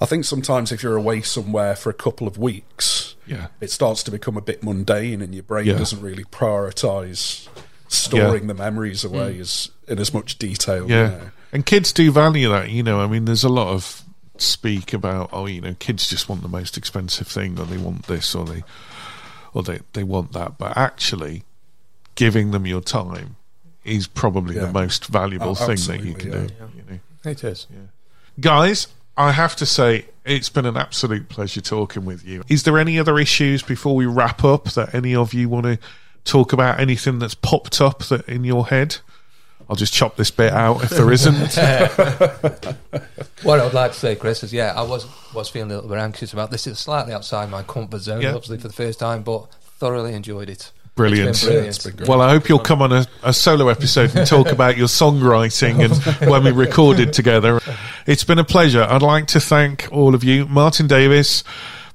I 0.00 0.06
think 0.06 0.24
sometimes 0.24 0.70
if 0.72 0.82
you're 0.82 0.96
away 0.96 1.22
somewhere 1.22 1.74
for 1.74 1.90
a 1.90 1.94
couple 1.94 2.26
of 2.28 2.38
weeks, 2.38 3.14
Yeah. 3.26 3.48
it 3.60 3.70
starts 3.70 4.02
to 4.04 4.10
become 4.10 4.36
a 4.36 4.42
bit 4.42 4.62
mundane, 4.62 5.20
and 5.22 5.34
your 5.34 5.42
brain 5.42 5.66
Yeah. 5.66 5.78
doesn't 5.78 6.00
really 6.00 6.24
prioritize 6.24 7.48
storing 7.88 8.46
the 8.46 8.54
memories 8.54 9.04
away 9.04 9.36
mm. 9.36 9.40
as 9.40 9.70
in 9.88 9.98
as 9.98 10.12
much 10.12 10.38
detail. 10.38 10.88
you 10.88 10.94
Yeah. 10.94 11.08
know. 11.08 11.30
And 11.52 11.64
kids 11.64 11.92
do 11.92 12.10
value 12.10 12.48
that, 12.50 12.70
you 12.70 12.82
know. 12.82 13.00
I 13.00 13.06
mean, 13.06 13.24
there's 13.24 13.44
a 13.44 13.48
lot 13.48 13.68
of 13.68 14.02
speak 14.36 14.92
about, 14.92 15.30
oh, 15.32 15.46
you 15.46 15.60
know, 15.60 15.74
kids 15.78 16.08
just 16.08 16.28
want 16.28 16.42
the 16.42 16.48
most 16.48 16.76
expensive 16.76 17.26
thing, 17.28 17.58
or 17.58 17.64
they 17.64 17.78
want 17.78 18.06
this, 18.06 18.34
or 18.34 18.44
they, 18.44 18.62
or 19.54 19.62
they, 19.62 19.80
they 19.94 20.02
want 20.02 20.32
that. 20.32 20.58
But 20.58 20.76
actually, 20.76 21.44
giving 22.14 22.50
them 22.50 22.66
your 22.66 22.80
time 22.80 23.36
is 23.84 24.06
probably 24.06 24.56
the 24.56 24.70
most 24.72 25.06
valuable 25.06 25.50
Oh, 25.50 25.54
thing 25.54 25.76
that 25.76 26.04
you 26.04 26.14
can 26.14 26.32
yeah. 26.32 26.38
do. 26.46 26.54
You 26.76 26.82
know? 26.90 27.30
it 27.30 27.44
is. 27.44 27.66
Guys, 28.40 28.88
I 29.16 29.32
have 29.32 29.56
to 29.56 29.66
say, 29.66 30.06
it's 30.24 30.48
been 30.48 30.66
an 30.66 30.76
absolute 30.76 31.28
pleasure 31.28 31.60
talking 31.60 32.04
with 32.04 32.24
you. 32.26 32.42
Is 32.48 32.64
there 32.64 32.78
any 32.78 32.98
other 32.98 33.18
issues 33.18 33.62
before 33.62 33.94
we 33.94 34.04
wrap 34.04 34.44
up 34.44 34.64
that 34.72 34.92
any 34.92 35.14
of 35.14 35.32
you 35.32 35.48
want 35.48 35.64
to 35.66 35.78
talk 36.26 36.52
about? 36.52 36.78
Anything 36.80 37.18
that's 37.18 37.34
popped 37.34 37.80
up 37.80 38.00
that 38.04 38.28
in 38.28 38.44
your 38.44 38.66
head? 38.66 38.96
I'll 39.68 39.76
just 39.76 39.92
chop 39.92 40.16
this 40.16 40.30
bit 40.30 40.52
out 40.52 40.84
if 40.84 40.90
there 40.90 41.10
isn't. 41.10 41.56
What 43.42 43.60
I 43.60 43.64
would 43.64 43.74
like 43.74 43.92
to 43.92 43.98
say, 43.98 44.16
Chris, 44.16 44.42
is 44.42 44.52
yeah, 44.52 44.72
I 44.74 44.82
was 44.82 45.06
was 45.34 45.48
feeling 45.48 45.70
a 45.70 45.74
little 45.74 45.90
bit 45.90 45.98
anxious 45.98 46.32
about 46.32 46.50
this. 46.50 46.66
It's 46.66 46.80
slightly 46.80 47.12
outside 47.12 47.50
my 47.50 47.62
comfort 47.62 48.00
zone, 48.00 48.22
Yeah. 48.22 48.30
obviously 48.34 48.58
for 48.58 48.68
the 48.68 48.74
first 48.74 48.98
time, 48.98 49.22
but 49.22 49.46
thoroughly 49.78 50.14
enjoyed 50.14 50.48
it. 50.48 50.72
Brilliant. 50.94 51.30
It's 51.30 51.40
been 51.42 51.48
brilliant. 51.50 51.68
It's 51.68 51.84
been 51.84 51.96
great. 51.96 52.08
Well, 52.08 52.22
I 52.22 52.30
hope 52.30 52.48
you'll 52.48 52.58
come 52.58 52.80
on 52.80 52.92
a, 52.92 53.06
a 53.22 53.32
solo 53.34 53.68
episode 53.68 54.16
and 54.16 54.26
talk 54.26 54.48
about 54.48 54.78
your 54.78 54.86
songwriting 54.88 55.84
and 55.84 56.30
when 56.30 56.44
we 56.44 56.52
recorded 56.52 57.12
together. 57.12 57.60
It's 58.06 58.24
been 58.24 58.38
a 58.38 58.44
pleasure. 58.44 58.82
I'd 58.82 59.02
like 59.02 59.26
to 59.28 59.40
thank 59.40 59.88
all 59.92 60.14
of 60.14 60.24
you, 60.24 60.46
Martin 60.46 60.86
Davies, 60.86 61.44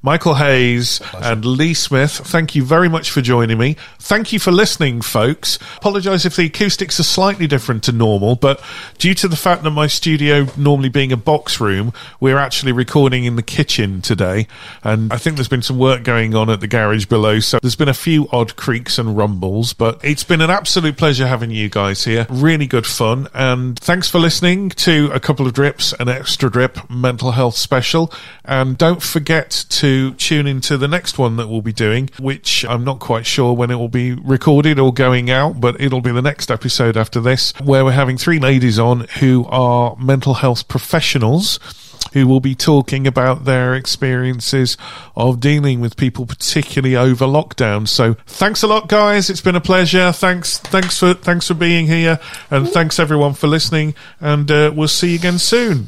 Michael 0.04 0.34
Hayes, 0.36 1.00
and 1.22 1.46
Lee 1.46 1.76
Smith. 1.76 2.12
Thank 2.12 2.56
you 2.56 2.64
very 2.64 2.90
much 2.90 3.12
for 3.12 3.22
joining 3.22 3.60
me. 3.60 3.76
Thank 4.00 4.34
you 4.34 4.40
for 4.40 4.52
listening, 4.52 5.02
folks. 5.02 5.60
Apologise 5.78 6.26
if 6.26 6.36
the 6.36 6.48
acoustics 6.48 7.00
are 7.00 7.04
slightly 7.04 7.46
different 7.46 7.84
to 7.84 7.92
normal, 7.92 8.36
but 8.36 8.64
due 8.98 9.14
to 9.14 9.28
the 9.28 9.36
fact 9.36 9.62
that 9.62 9.70
my 9.70 9.86
studio 9.86 10.48
normally 10.58 10.90
being 10.90 11.12
a 11.12 11.18
box 11.18 11.60
room, 11.62 11.94
we're 12.20 12.40
actually 12.40 12.72
recording 12.72 13.26
in 13.26 13.36
the 13.36 13.44
kitchen 13.44 14.02
today. 14.02 14.48
And 14.84 15.14
I 15.14 15.18
think 15.18 15.36
there's 15.36 15.48
been 15.48 15.62
some 15.62 15.78
work 15.78 16.04
going 16.04 16.34
on 16.34 16.50
at 16.50 16.62
the 16.62 16.68
garage 16.68 17.06
below, 17.06 17.40
so 17.40 17.60
there's 17.62 17.76
been 17.76 17.88
a 17.88 17.94
few 17.94 18.28
odd 18.32 18.56
creaks 18.56 18.98
and 18.98 19.16
rumbles, 19.16 19.74
but 19.74 20.00
it's 20.04 20.24
been 20.24 20.42
an 20.42 20.50
absolute 20.50 20.98
pleasure 20.98 21.28
having 21.28 21.52
you 21.52 21.70
guys 21.70 22.06
here. 22.06 22.26
Really 22.28 22.66
good 22.66 22.88
fun. 22.88 23.28
And 23.36 23.78
thanks 23.78 24.10
for 24.10 24.18
listening 24.18 24.70
to 24.70 25.12
a 25.14 25.20
couple 25.20 25.46
of 25.46 25.54
drips, 25.54 25.94
an 26.00 26.10
extra 26.10 26.50
drip 26.50 26.90
mental 26.90 27.34
health 27.34 27.56
special. 27.56 28.12
And 28.44 28.80
don't 28.80 29.04
forget 29.04 29.66
to 29.70 29.91
tune 30.16 30.48
into 30.48 30.78
the 30.78 30.88
next 30.88 31.18
one 31.18 31.38
that 31.38 31.48
we'll 31.48 31.62
be 31.62 31.74
doing, 31.74 32.10
which 32.20 32.66
I'm 32.66 32.84
not 32.84 33.00
quite 33.00 33.26
sure 33.26 33.54
when 33.54 33.72
it 33.72 33.76
will 33.76 33.90
be 33.90 34.14
recorded 34.14 34.80
or 34.80 34.94
going 34.94 35.30
out, 35.30 35.60
but 35.60 35.80
it'll 35.80 36.02
be 36.02 36.12
the 36.12 36.22
next 36.22 36.50
episode 36.50 36.98
after 36.98 37.20
this, 37.20 37.54
where 37.64 37.84
we're 37.86 37.92
having 37.92 38.18
three 38.18 38.40
ladies 38.40 38.80
on 38.80 39.02
who 39.20 39.46
are 39.50 39.96
mental 39.98 40.36
health 40.36 40.68
professionals 40.68 41.60
who 42.14 42.28
will 42.28 42.40
be 42.40 42.56
talking 42.56 43.08
about 43.08 43.46
their 43.46 43.74
experiences 43.74 44.78
of 45.16 45.40
dealing 45.40 45.80
with 45.80 45.96
people, 45.96 46.26
particularly 46.26 46.96
over 46.96 47.26
lockdown. 47.26 47.88
So 47.88 48.16
thanks 48.26 48.64
a 48.64 48.68
lot, 48.68 48.90
guys. 48.90 49.30
It's 49.30 49.42
been 49.42 49.56
a 49.56 49.62
pleasure. 49.62 50.12
Thanks, 50.12 50.58
thanks 50.58 51.00
for 51.00 51.14
thanks 51.14 51.48
for 51.48 51.54
being 51.54 51.88
here, 51.88 52.20
and 52.50 52.68
thanks 52.68 53.00
everyone 53.00 53.34
for 53.34 53.48
listening. 53.48 53.96
And 54.20 54.50
uh, 54.52 54.72
we'll 54.76 54.88
see 54.88 55.12
you 55.12 55.16
again 55.16 55.40
soon. 55.40 55.88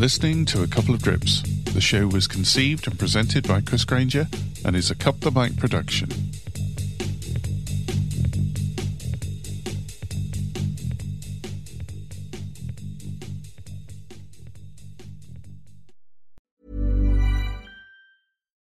Listening 0.00 0.46
to 0.46 0.62
A 0.62 0.66
Couple 0.66 0.94
of 0.94 1.02
Drips. 1.02 1.42
The 1.74 1.80
show 1.82 2.06
was 2.06 2.26
conceived 2.26 2.88
and 2.88 2.98
presented 2.98 3.46
by 3.46 3.60
Chris 3.60 3.84
Granger 3.84 4.26
and 4.64 4.74
is 4.74 4.90
a 4.90 4.94
Cup 4.94 5.20
the 5.20 5.30
Mic 5.30 5.58
production. 5.58 6.08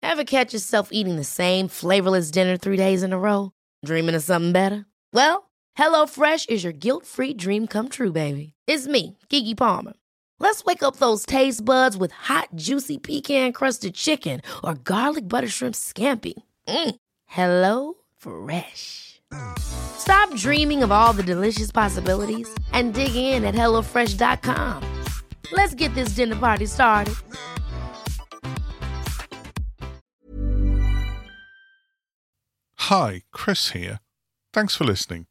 Ever 0.04 0.24
catch 0.26 0.54
yourself 0.54 0.90
eating 0.92 1.16
the 1.16 1.24
same 1.24 1.68
flavorless 1.68 2.30
dinner 2.30 2.56
three 2.56 2.78
days 2.78 3.02
in 3.02 3.12
a 3.12 3.18
row? 3.18 3.52
Dreaming 3.84 4.14
of 4.14 4.22
something 4.22 4.52
better? 4.52 4.86
Well, 5.12 5.50
HelloFresh 5.76 6.50
is 6.50 6.64
your 6.64 6.74
guilt-free 6.74 7.34
dream 7.34 7.66
come 7.66 7.90
true, 7.90 8.12
baby. 8.12 8.54
It's 8.68 8.86
me, 8.86 9.18
Keke 9.32 9.58
Palmer. 9.58 9.94
Let's 10.40 10.64
wake 10.66 10.84
up 10.84 10.98
those 10.98 11.26
taste 11.26 11.64
buds 11.64 11.98
with 11.98 12.12
hot, 12.12 12.49
juicy 12.56 12.98
pecan-crusted 12.98 13.95
chicken 13.95 14.41
or 14.64 14.76
garlic 14.76 15.28
butter 15.28 15.48
shrimp 15.48 15.76
scampi. 15.76 16.34
Mm. 16.68 16.95
Hello 17.26 17.94
Fresh. 18.18 19.22
Stop 19.57 20.34
dreaming 20.36 20.84
of 20.84 20.91
all 20.91 21.14
the 21.14 21.24
delicious 21.24 21.72
possibilities 21.72 22.48
and 22.72 22.94
dig 22.94 23.16
in 23.16 23.44
at 23.44 23.56
HelloFresh.com. 23.56 25.03
Let's 25.52 25.76
get 25.76 25.94
this 25.95 26.10
dinner 26.10 26.36
party 26.36 26.66
started. 26.66 27.16
Hi, 32.90 33.24
Chris 33.32 33.72
here. 33.72 33.99
Thanks 34.53 34.76
for 34.76 34.84
listening. 34.84 35.26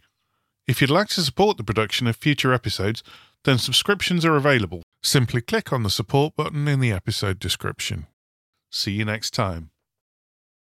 If 0.67 0.81
you'd 0.81 0.91
like 0.91 1.09
to 1.09 1.21
support 1.23 1.57
the 1.57 1.63
production 1.65 2.07
of 2.07 2.17
future 2.17 2.53
episodes, 2.53 3.03
then 3.45 3.59
subscriptions 3.59 4.25
are 4.25 4.35
available. 4.35 4.83
Simply 5.05 5.43
click 5.43 5.71
on 5.71 5.83
the 5.83 5.91
support 5.91 6.35
button 6.35 6.67
in 6.67 6.81
the 6.81 6.91
episode 6.91 7.39
description. 7.39 8.07
See 8.71 8.93
you 8.93 9.05
next 9.05 9.35
time. 9.35 9.71